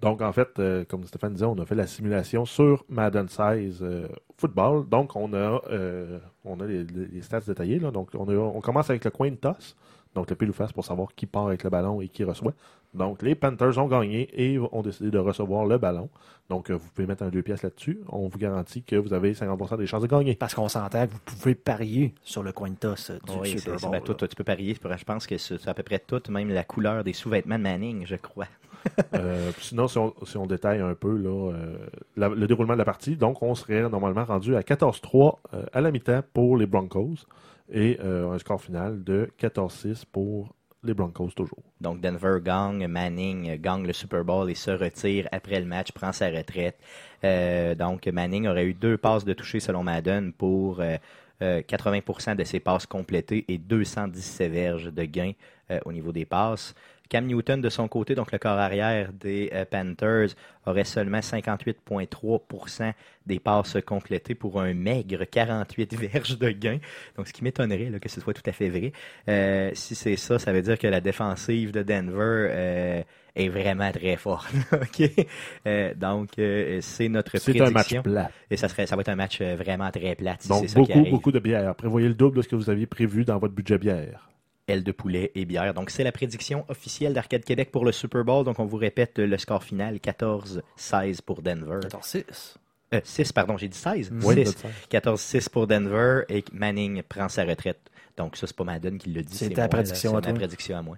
Donc, 0.00 0.22
en 0.22 0.32
fait, 0.32 0.58
euh, 0.58 0.84
comme 0.84 1.04
Stéphane 1.04 1.34
disait, 1.34 1.44
on 1.44 1.58
a 1.58 1.66
fait 1.66 1.74
la 1.74 1.86
simulation 1.86 2.44
sur 2.46 2.84
Madden 2.88 3.28
16 3.28 3.80
euh, 3.82 4.08
football. 4.38 4.88
Donc, 4.88 5.14
on 5.14 5.32
a, 5.34 5.60
euh, 5.70 6.18
on 6.44 6.58
a 6.60 6.66
les, 6.66 6.86
stats 7.20 7.40
détaillés. 7.40 7.78
Là. 7.78 7.90
Donc, 7.90 8.10
on, 8.14 8.26
on 8.28 8.60
commence 8.60 8.88
avec 8.88 9.04
le 9.04 9.10
coin 9.10 9.30
toss. 9.34 9.76
Donc, 10.14 10.30
le 10.30 10.36
pile 10.36 10.50
ou 10.50 10.52
face 10.54 10.72
pour 10.72 10.84
savoir 10.84 11.08
qui 11.14 11.26
part 11.26 11.46
avec 11.46 11.64
le 11.64 11.70
ballon 11.70 12.00
et 12.00 12.08
qui 12.08 12.24
reçoit. 12.24 12.54
Donc, 12.92 13.22
les 13.22 13.34
Panthers 13.36 13.78
ont 13.78 13.86
gagné 13.86 14.28
et 14.34 14.58
ont 14.58 14.82
décidé 14.82 15.10
de 15.10 15.18
recevoir 15.18 15.64
le 15.64 15.78
ballon. 15.78 16.08
Donc, 16.48 16.70
euh, 16.70 16.74
vous 16.74 16.88
pouvez 16.92 17.06
mettre 17.06 17.22
un 17.22 17.28
2 17.28 17.40
pièces 17.42 17.62
là-dessus. 17.62 18.00
On 18.08 18.26
vous 18.26 18.38
garantit 18.38 18.82
que 18.82 18.96
vous 18.96 19.12
avez 19.12 19.32
50% 19.32 19.76
des 19.76 19.86
chances 19.86 20.02
de 20.02 20.08
gagner. 20.08 20.34
Parce 20.34 20.54
qu'on 20.54 20.68
s'entend 20.68 21.06
que 21.06 21.12
vous 21.12 21.18
pouvez 21.38 21.54
parier 21.54 22.14
sur 22.22 22.42
le 22.42 22.50
coin 22.52 22.70
de 22.70 22.74
toss 22.74 23.10
euh, 23.10 23.18
du 23.26 23.32
Oui, 23.40 23.50
Super 23.50 23.78
c'est- 23.78 23.82
Bowl. 23.82 23.90
ben, 23.92 23.98
là. 23.98 24.04
toi, 24.04 24.14
toi, 24.16 24.26
tu 24.28 24.34
peux 24.34 24.42
parier. 24.42 24.74
Je 24.74 25.04
pense 25.04 25.26
que 25.28 25.38
c'est 25.38 25.68
à 25.68 25.74
peu 25.74 25.84
près 25.84 26.00
tout, 26.00 26.20
même 26.30 26.48
la 26.48 26.64
couleur 26.64 27.04
des 27.04 27.12
sous-vêtements 27.12 27.58
de 27.58 27.62
Manning, 27.62 28.02
je 28.06 28.16
crois. 28.16 28.46
Euh, 29.14 29.52
sinon, 29.58 29.88
si 29.88 29.98
on, 29.98 30.14
si 30.24 30.38
on 30.38 30.46
détaille 30.46 30.80
un 30.80 30.94
peu 30.94 31.14
là, 31.14 31.52
euh, 31.52 31.76
la- 32.16 32.30
le 32.30 32.46
déroulement 32.46 32.72
de 32.72 32.78
la 32.78 32.84
partie, 32.86 33.14
donc 33.14 33.42
on 33.42 33.54
serait 33.54 33.86
normalement 33.90 34.24
rendu 34.24 34.56
à 34.56 34.62
14-3 34.62 35.38
euh, 35.52 35.64
à 35.74 35.82
la 35.82 35.90
mi-temps 35.90 36.22
pour 36.32 36.56
les 36.56 36.64
Broncos 36.64 37.26
et 37.70 37.98
euh, 38.02 38.30
un 38.32 38.38
score 38.38 38.58
final 38.60 39.04
de 39.04 39.28
14-6 39.38 40.04
pour 40.10 40.54
les 40.82 40.94
Broncos 40.94 41.30
toujours. 41.30 41.62
Donc 41.80 42.00
Denver 42.00 42.38
gagne, 42.42 42.86
Manning 42.86 43.60
gagne 43.60 43.86
le 43.86 43.92
Super 43.92 44.24
Bowl 44.24 44.50
et 44.50 44.54
se 44.54 44.70
retire 44.70 45.28
après 45.32 45.60
le 45.60 45.66
match, 45.66 45.92
prend 45.92 46.12
sa 46.12 46.28
retraite. 46.28 46.78
Euh, 47.24 47.74
donc 47.74 48.06
Manning 48.06 48.46
aurait 48.46 48.64
eu 48.64 48.74
deux 48.74 48.96
passes 48.96 49.24
de 49.24 49.32
toucher 49.32 49.60
selon 49.60 49.82
Madden 49.82 50.32
pour 50.32 50.80
euh, 50.80 50.96
euh, 51.42 51.62
80% 51.62 52.36
de 52.36 52.44
ses 52.44 52.60
passes 52.60 52.84
complétées 52.84 53.46
et 53.48 53.56
217 53.56 54.52
verges 54.52 54.92
de 54.92 55.04
gain 55.04 55.32
euh, 55.70 55.80
au 55.86 55.92
niveau 55.92 56.12
des 56.12 56.26
passes. 56.26 56.74
Cam 57.10 57.26
Newton, 57.26 57.60
de 57.60 57.68
son 57.68 57.88
côté, 57.88 58.14
donc 58.14 58.30
le 58.30 58.38
corps 58.38 58.56
arrière 58.56 59.12
des 59.12 59.50
euh, 59.52 59.64
Panthers, 59.68 60.28
aurait 60.64 60.84
seulement 60.84 61.18
58,3% 61.18 62.92
des 63.26 63.40
passes 63.40 63.76
complétées 63.84 64.36
pour 64.36 64.60
un 64.60 64.72
maigre 64.74 65.24
48 65.24 65.94
verges 65.98 66.38
de 66.38 66.50
gain. 66.50 66.78
Donc, 67.16 67.26
ce 67.26 67.32
qui 67.32 67.42
m'étonnerait 67.42 67.90
que 68.00 68.08
ce 68.08 68.20
soit 68.20 68.32
tout 68.32 68.42
à 68.46 68.52
fait 68.52 68.68
vrai. 68.68 68.92
Euh, 69.28 69.72
si 69.74 69.96
c'est 69.96 70.14
ça, 70.14 70.38
ça 70.38 70.52
veut 70.52 70.62
dire 70.62 70.78
que 70.78 70.86
la 70.86 71.00
défensive 71.00 71.72
de 71.72 71.82
Denver 71.82 72.48
euh, 72.48 73.02
est 73.34 73.48
vraiment 73.48 73.90
très 73.90 74.16
forte. 74.16 74.52
Donc, 75.96 76.28
c'est 76.36 77.08
notre 77.08 77.38
C'est 77.38 77.52
prédiction. 77.52 77.66
un 77.66 77.70
match 77.70 78.00
plat. 78.02 78.30
Et 78.52 78.56
ça, 78.56 78.68
serait, 78.68 78.86
ça 78.86 78.94
va 78.94 79.00
être 79.00 79.08
un 79.08 79.16
match 79.16 79.42
vraiment 79.42 79.90
très 79.90 80.14
plat. 80.14 80.36
si 80.38 80.48
Donc 80.48 80.60
c'est 80.62 80.68
ça 80.68 80.80
qui 80.82 80.92
beaucoup, 80.92 81.10
beaucoup 81.10 81.32
de 81.32 81.40
bière. 81.40 81.74
Prévoyez 81.74 82.06
le 82.06 82.14
double 82.14 82.36
de 82.36 82.42
ce 82.42 82.48
que 82.48 82.56
vous 82.56 82.70
aviez 82.70 82.86
prévu 82.86 83.24
dans 83.24 83.38
votre 83.38 83.54
budget 83.54 83.78
bière. 83.78 84.30
Aile 84.70 84.84
de 84.84 84.92
poulet 84.92 85.30
et 85.34 85.44
bière. 85.44 85.74
Donc, 85.74 85.90
c'est 85.90 86.04
la 86.04 86.12
prédiction 86.12 86.64
officielle 86.68 87.12
d'Arcade 87.12 87.44
Québec 87.44 87.70
pour 87.70 87.84
le 87.84 87.92
Super 87.92 88.24
Bowl. 88.24 88.44
Donc, 88.44 88.58
on 88.58 88.64
vous 88.64 88.76
répète 88.76 89.18
le 89.18 89.36
score 89.38 89.62
final 89.62 89.96
14-16 89.96 91.22
pour 91.22 91.42
Denver. 91.42 91.80
14-6. 91.82 92.56
Euh, 92.92 93.00
6, 93.04 93.32
pardon, 93.32 93.56
j'ai 93.56 93.68
dit 93.68 93.78
16. 93.78 94.10
Oui, 94.22 94.34
6. 94.34 94.44
notre 94.44 94.58
sens. 94.58 94.70
14-6 94.90 95.48
pour 95.50 95.66
Denver 95.66 96.22
et 96.28 96.44
Manning 96.52 97.02
prend 97.02 97.28
sa 97.28 97.44
retraite. 97.44 97.90
Donc, 98.16 98.36
ça, 98.36 98.46
c'est 98.46 98.56
pas 98.56 98.64
Madden 98.64 98.98
qui 98.98 99.10
l'a 99.10 99.22
dit. 99.22 99.36
C'est 99.36 99.50
ta 99.50 99.54
moi, 99.54 99.62
là. 99.62 99.68
prédiction 99.68 100.10
C'est 100.10 100.16
à 100.16 100.20
ma 100.20 100.22
toi. 100.22 100.34
prédiction 100.34 100.76
à 100.76 100.82
moi. 100.82 100.96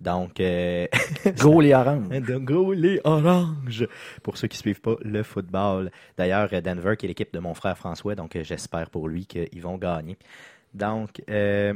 Donc, 0.00 0.40
euh, 0.40 0.86
Go 1.38 1.60
les 1.60 1.72
oranges. 1.74 2.08
go 2.20 2.72
les 2.72 3.00
oranges 3.04 3.86
pour 4.22 4.36
ceux 4.36 4.48
qui 4.48 4.58
suivent 4.58 4.80
pas 4.80 4.96
le 5.02 5.22
football. 5.22 5.90
D'ailleurs, 6.16 6.48
euh, 6.52 6.60
Denver 6.60 6.96
qui 6.96 7.06
est 7.06 7.08
l'équipe 7.08 7.32
de 7.32 7.38
mon 7.38 7.54
frère 7.54 7.76
François, 7.78 8.14
donc 8.14 8.36
euh, 8.36 8.44
j'espère 8.44 8.90
pour 8.90 9.08
lui 9.08 9.26
qu'ils 9.26 9.62
vont 9.62 9.78
gagner. 9.78 10.18
Donc, 10.74 11.22
euh, 11.30 11.74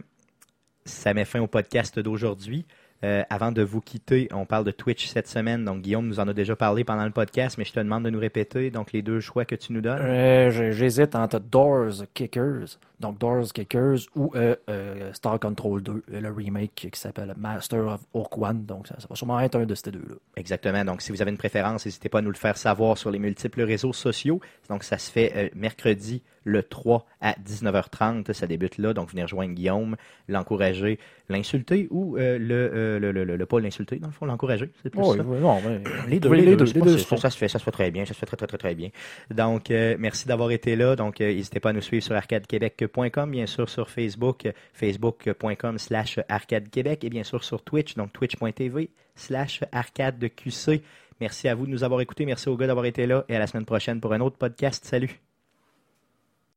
ça 0.88 1.14
met 1.14 1.24
fin 1.24 1.40
au 1.40 1.46
podcast 1.46 1.98
d'aujourd'hui. 1.98 2.66
Euh, 3.04 3.22
avant 3.30 3.52
de 3.52 3.62
vous 3.62 3.80
quitter, 3.80 4.28
on 4.32 4.44
parle 4.44 4.64
de 4.64 4.72
Twitch 4.72 5.06
cette 5.06 5.28
semaine. 5.28 5.64
Donc, 5.64 5.82
Guillaume 5.82 6.08
nous 6.08 6.18
en 6.18 6.26
a 6.26 6.32
déjà 6.32 6.56
parlé 6.56 6.82
pendant 6.82 7.04
le 7.04 7.12
podcast, 7.12 7.56
mais 7.56 7.64
je 7.64 7.72
te 7.72 7.78
demande 7.78 8.04
de 8.04 8.10
nous 8.10 8.18
répéter 8.18 8.70
donc 8.70 8.92
les 8.92 9.02
deux 9.02 9.20
choix 9.20 9.44
que 9.44 9.54
tu 9.54 9.72
nous 9.72 9.80
donnes. 9.80 10.00
Euh, 10.02 10.72
J'hésite 10.72 11.14
entre 11.14 11.38
Doors 11.38 12.02
Kickers, 12.12 12.78
donc 12.98 13.18
Doors 13.18 13.52
Kickers, 13.52 13.98
ou 14.16 14.32
euh, 14.34 14.56
Star 15.12 15.38
Control 15.38 15.80
2, 15.80 15.92
euh, 15.92 16.20
le 16.20 16.32
remake 16.32 16.88
qui 16.92 17.00
s'appelle 17.00 17.32
Master 17.38 17.98
of 18.14 18.28
One. 18.32 18.64
Donc, 18.66 18.88
ça, 18.88 18.96
ça 18.98 19.06
va 19.08 19.14
sûrement 19.14 19.38
être 19.38 19.54
un 19.54 19.64
de 19.64 19.76
ces 19.76 19.92
deux-là. 19.92 20.16
Exactement. 20.34 20.84
Donc, 20.84 21.00
si 21.00 21.12
vous 21.12 21.22
avez 21.22 21.30
une 21.30 21.38
préférence, 21.38 21.86
n'hésitez 21.86 22.08
pas 22.08 22.18
à 22.18 22.22
nous 22.22 22.32
le 22.32 22.36
faire 22.36 22.56
savoir 22.56 22.98
sur 22.98 23.12
les 23.12 23.20
multiples 23.20 23.62
réseaux 23.62 23.92
sociaux. 23.92 24.40
Donc, 24.68 24.82
ça 24.82 24.98
se 24.98 25.12
fait 25.12 25.52
mercredi 25.54 26.24
le 26.48 26.62
3 26.62 27.06
à 27.20 27.32
19h30. 27.34 28.32
Ça 28.32 28.46
débute 28.46 28.78
là. 28.78 28.92
Donc, 28.94 29.10
venez 29.10 29.22
rejoindre 29.22 29.54
Guillaume, 29.54 29.96
l'encourager, 30.28 30.98
l'insulter 31.28 31.86
ou 31.90 32.16
euh, 32.16 32.38
le, 32.38 32.54
euh, 32.74 32.98
le, 32.98 33.12
le, 33.12 33.24
le- 33.36 33.46
pas 33.46 33.60
l'insulter, 33.60 33.96
dans 33.98 34.08
le 34.08 34.12
fond, 34.12 34.26
l'encourager. 34.26 34.70
C'est 34.82 34.90
plus 34.90 35.00
Oui, 35.00 35.16
ça. 35.16 35.22
oui, 35.24 35.38
non, 35.40 35.60
mais- 35.66 35.80
Les 36.08 36.20
deux, 36.20 36.28
oui, 36.28 36.40
les, 36.40 36.56
deux, 36.56 36.64
les 36.64 36.80
deux 36.80 36.96
font. 36.98 37.16
ça, 37.16 37.30
se 37.30 37.36
fait, 37.38 37.48
ça 37.48 37.58
se 37.58 37.64
fait 37.64 37.70
très 37.70 37.90
bien, 37.90 38.04
ça 38.04 38.14
se 38.14 38.18
fait 38.18 38.26
très, 38.26 38.36
très, 38.36 38.46
très, 38.46 38.58
très 38.58 38.74
bien. 38.74 38.88
Donc, 39.30 39.70
euh, 39.70 39.96
merci 39.98 40.26
d'avoir 40.26 40.50
été 40.50 40.74
là. 40.76 40.96
Donc, 40.96 41.20
euh, 41.20 41.32
n'hésitez 41.32 41.60
pas 41.60 41.70
à 41.70 41.72
nous 41.72 41.80
suivre 41.80 42.02
sur 42.04 42.14
arcadequebec.com, 42.14 43.30
bien 43.30 43.46
sûr 43.46 43.68
sur 43.68 43.90
Facebook, 43.90 44.48
facebook.com 44.72 45.78
slash 45.78 46.18
arcadequebec 46.28 47.04
et 47.04 47.10
bien 47.10 47.24
sûr 47.24 47.44
sur 47.44 47.62
Twitch, 47.62 47.94
donc 47.94 48.12
twitch.tv 48.12 48.90
slash 49.14 49.60
arcadeqc. 49.72 50.82
Merci 51.20 51.48
à 51.48 51.54
vous 51.54 51.66
de 51.66 51.70
nous 51.72 51.82
avoir 51.84 52.00
écoutés, 52.00 52.24
merci 52.26 52.48
aux 52.48 52.56
gars 52.56 52.68
d'avoir 52.68 52.86
été 52.86 53.06
là 53.06 53.24
et 53.28 53.34
à 53.36 53.38
la 53.40 53.46
semaine 53.48 53.64
prochaine 53.66 54.00
pour 54.00 54.12
un 54.12 54.20
autre 54.20 54.36
podcast. 54.36 54.84
Salut! 54.84 55.27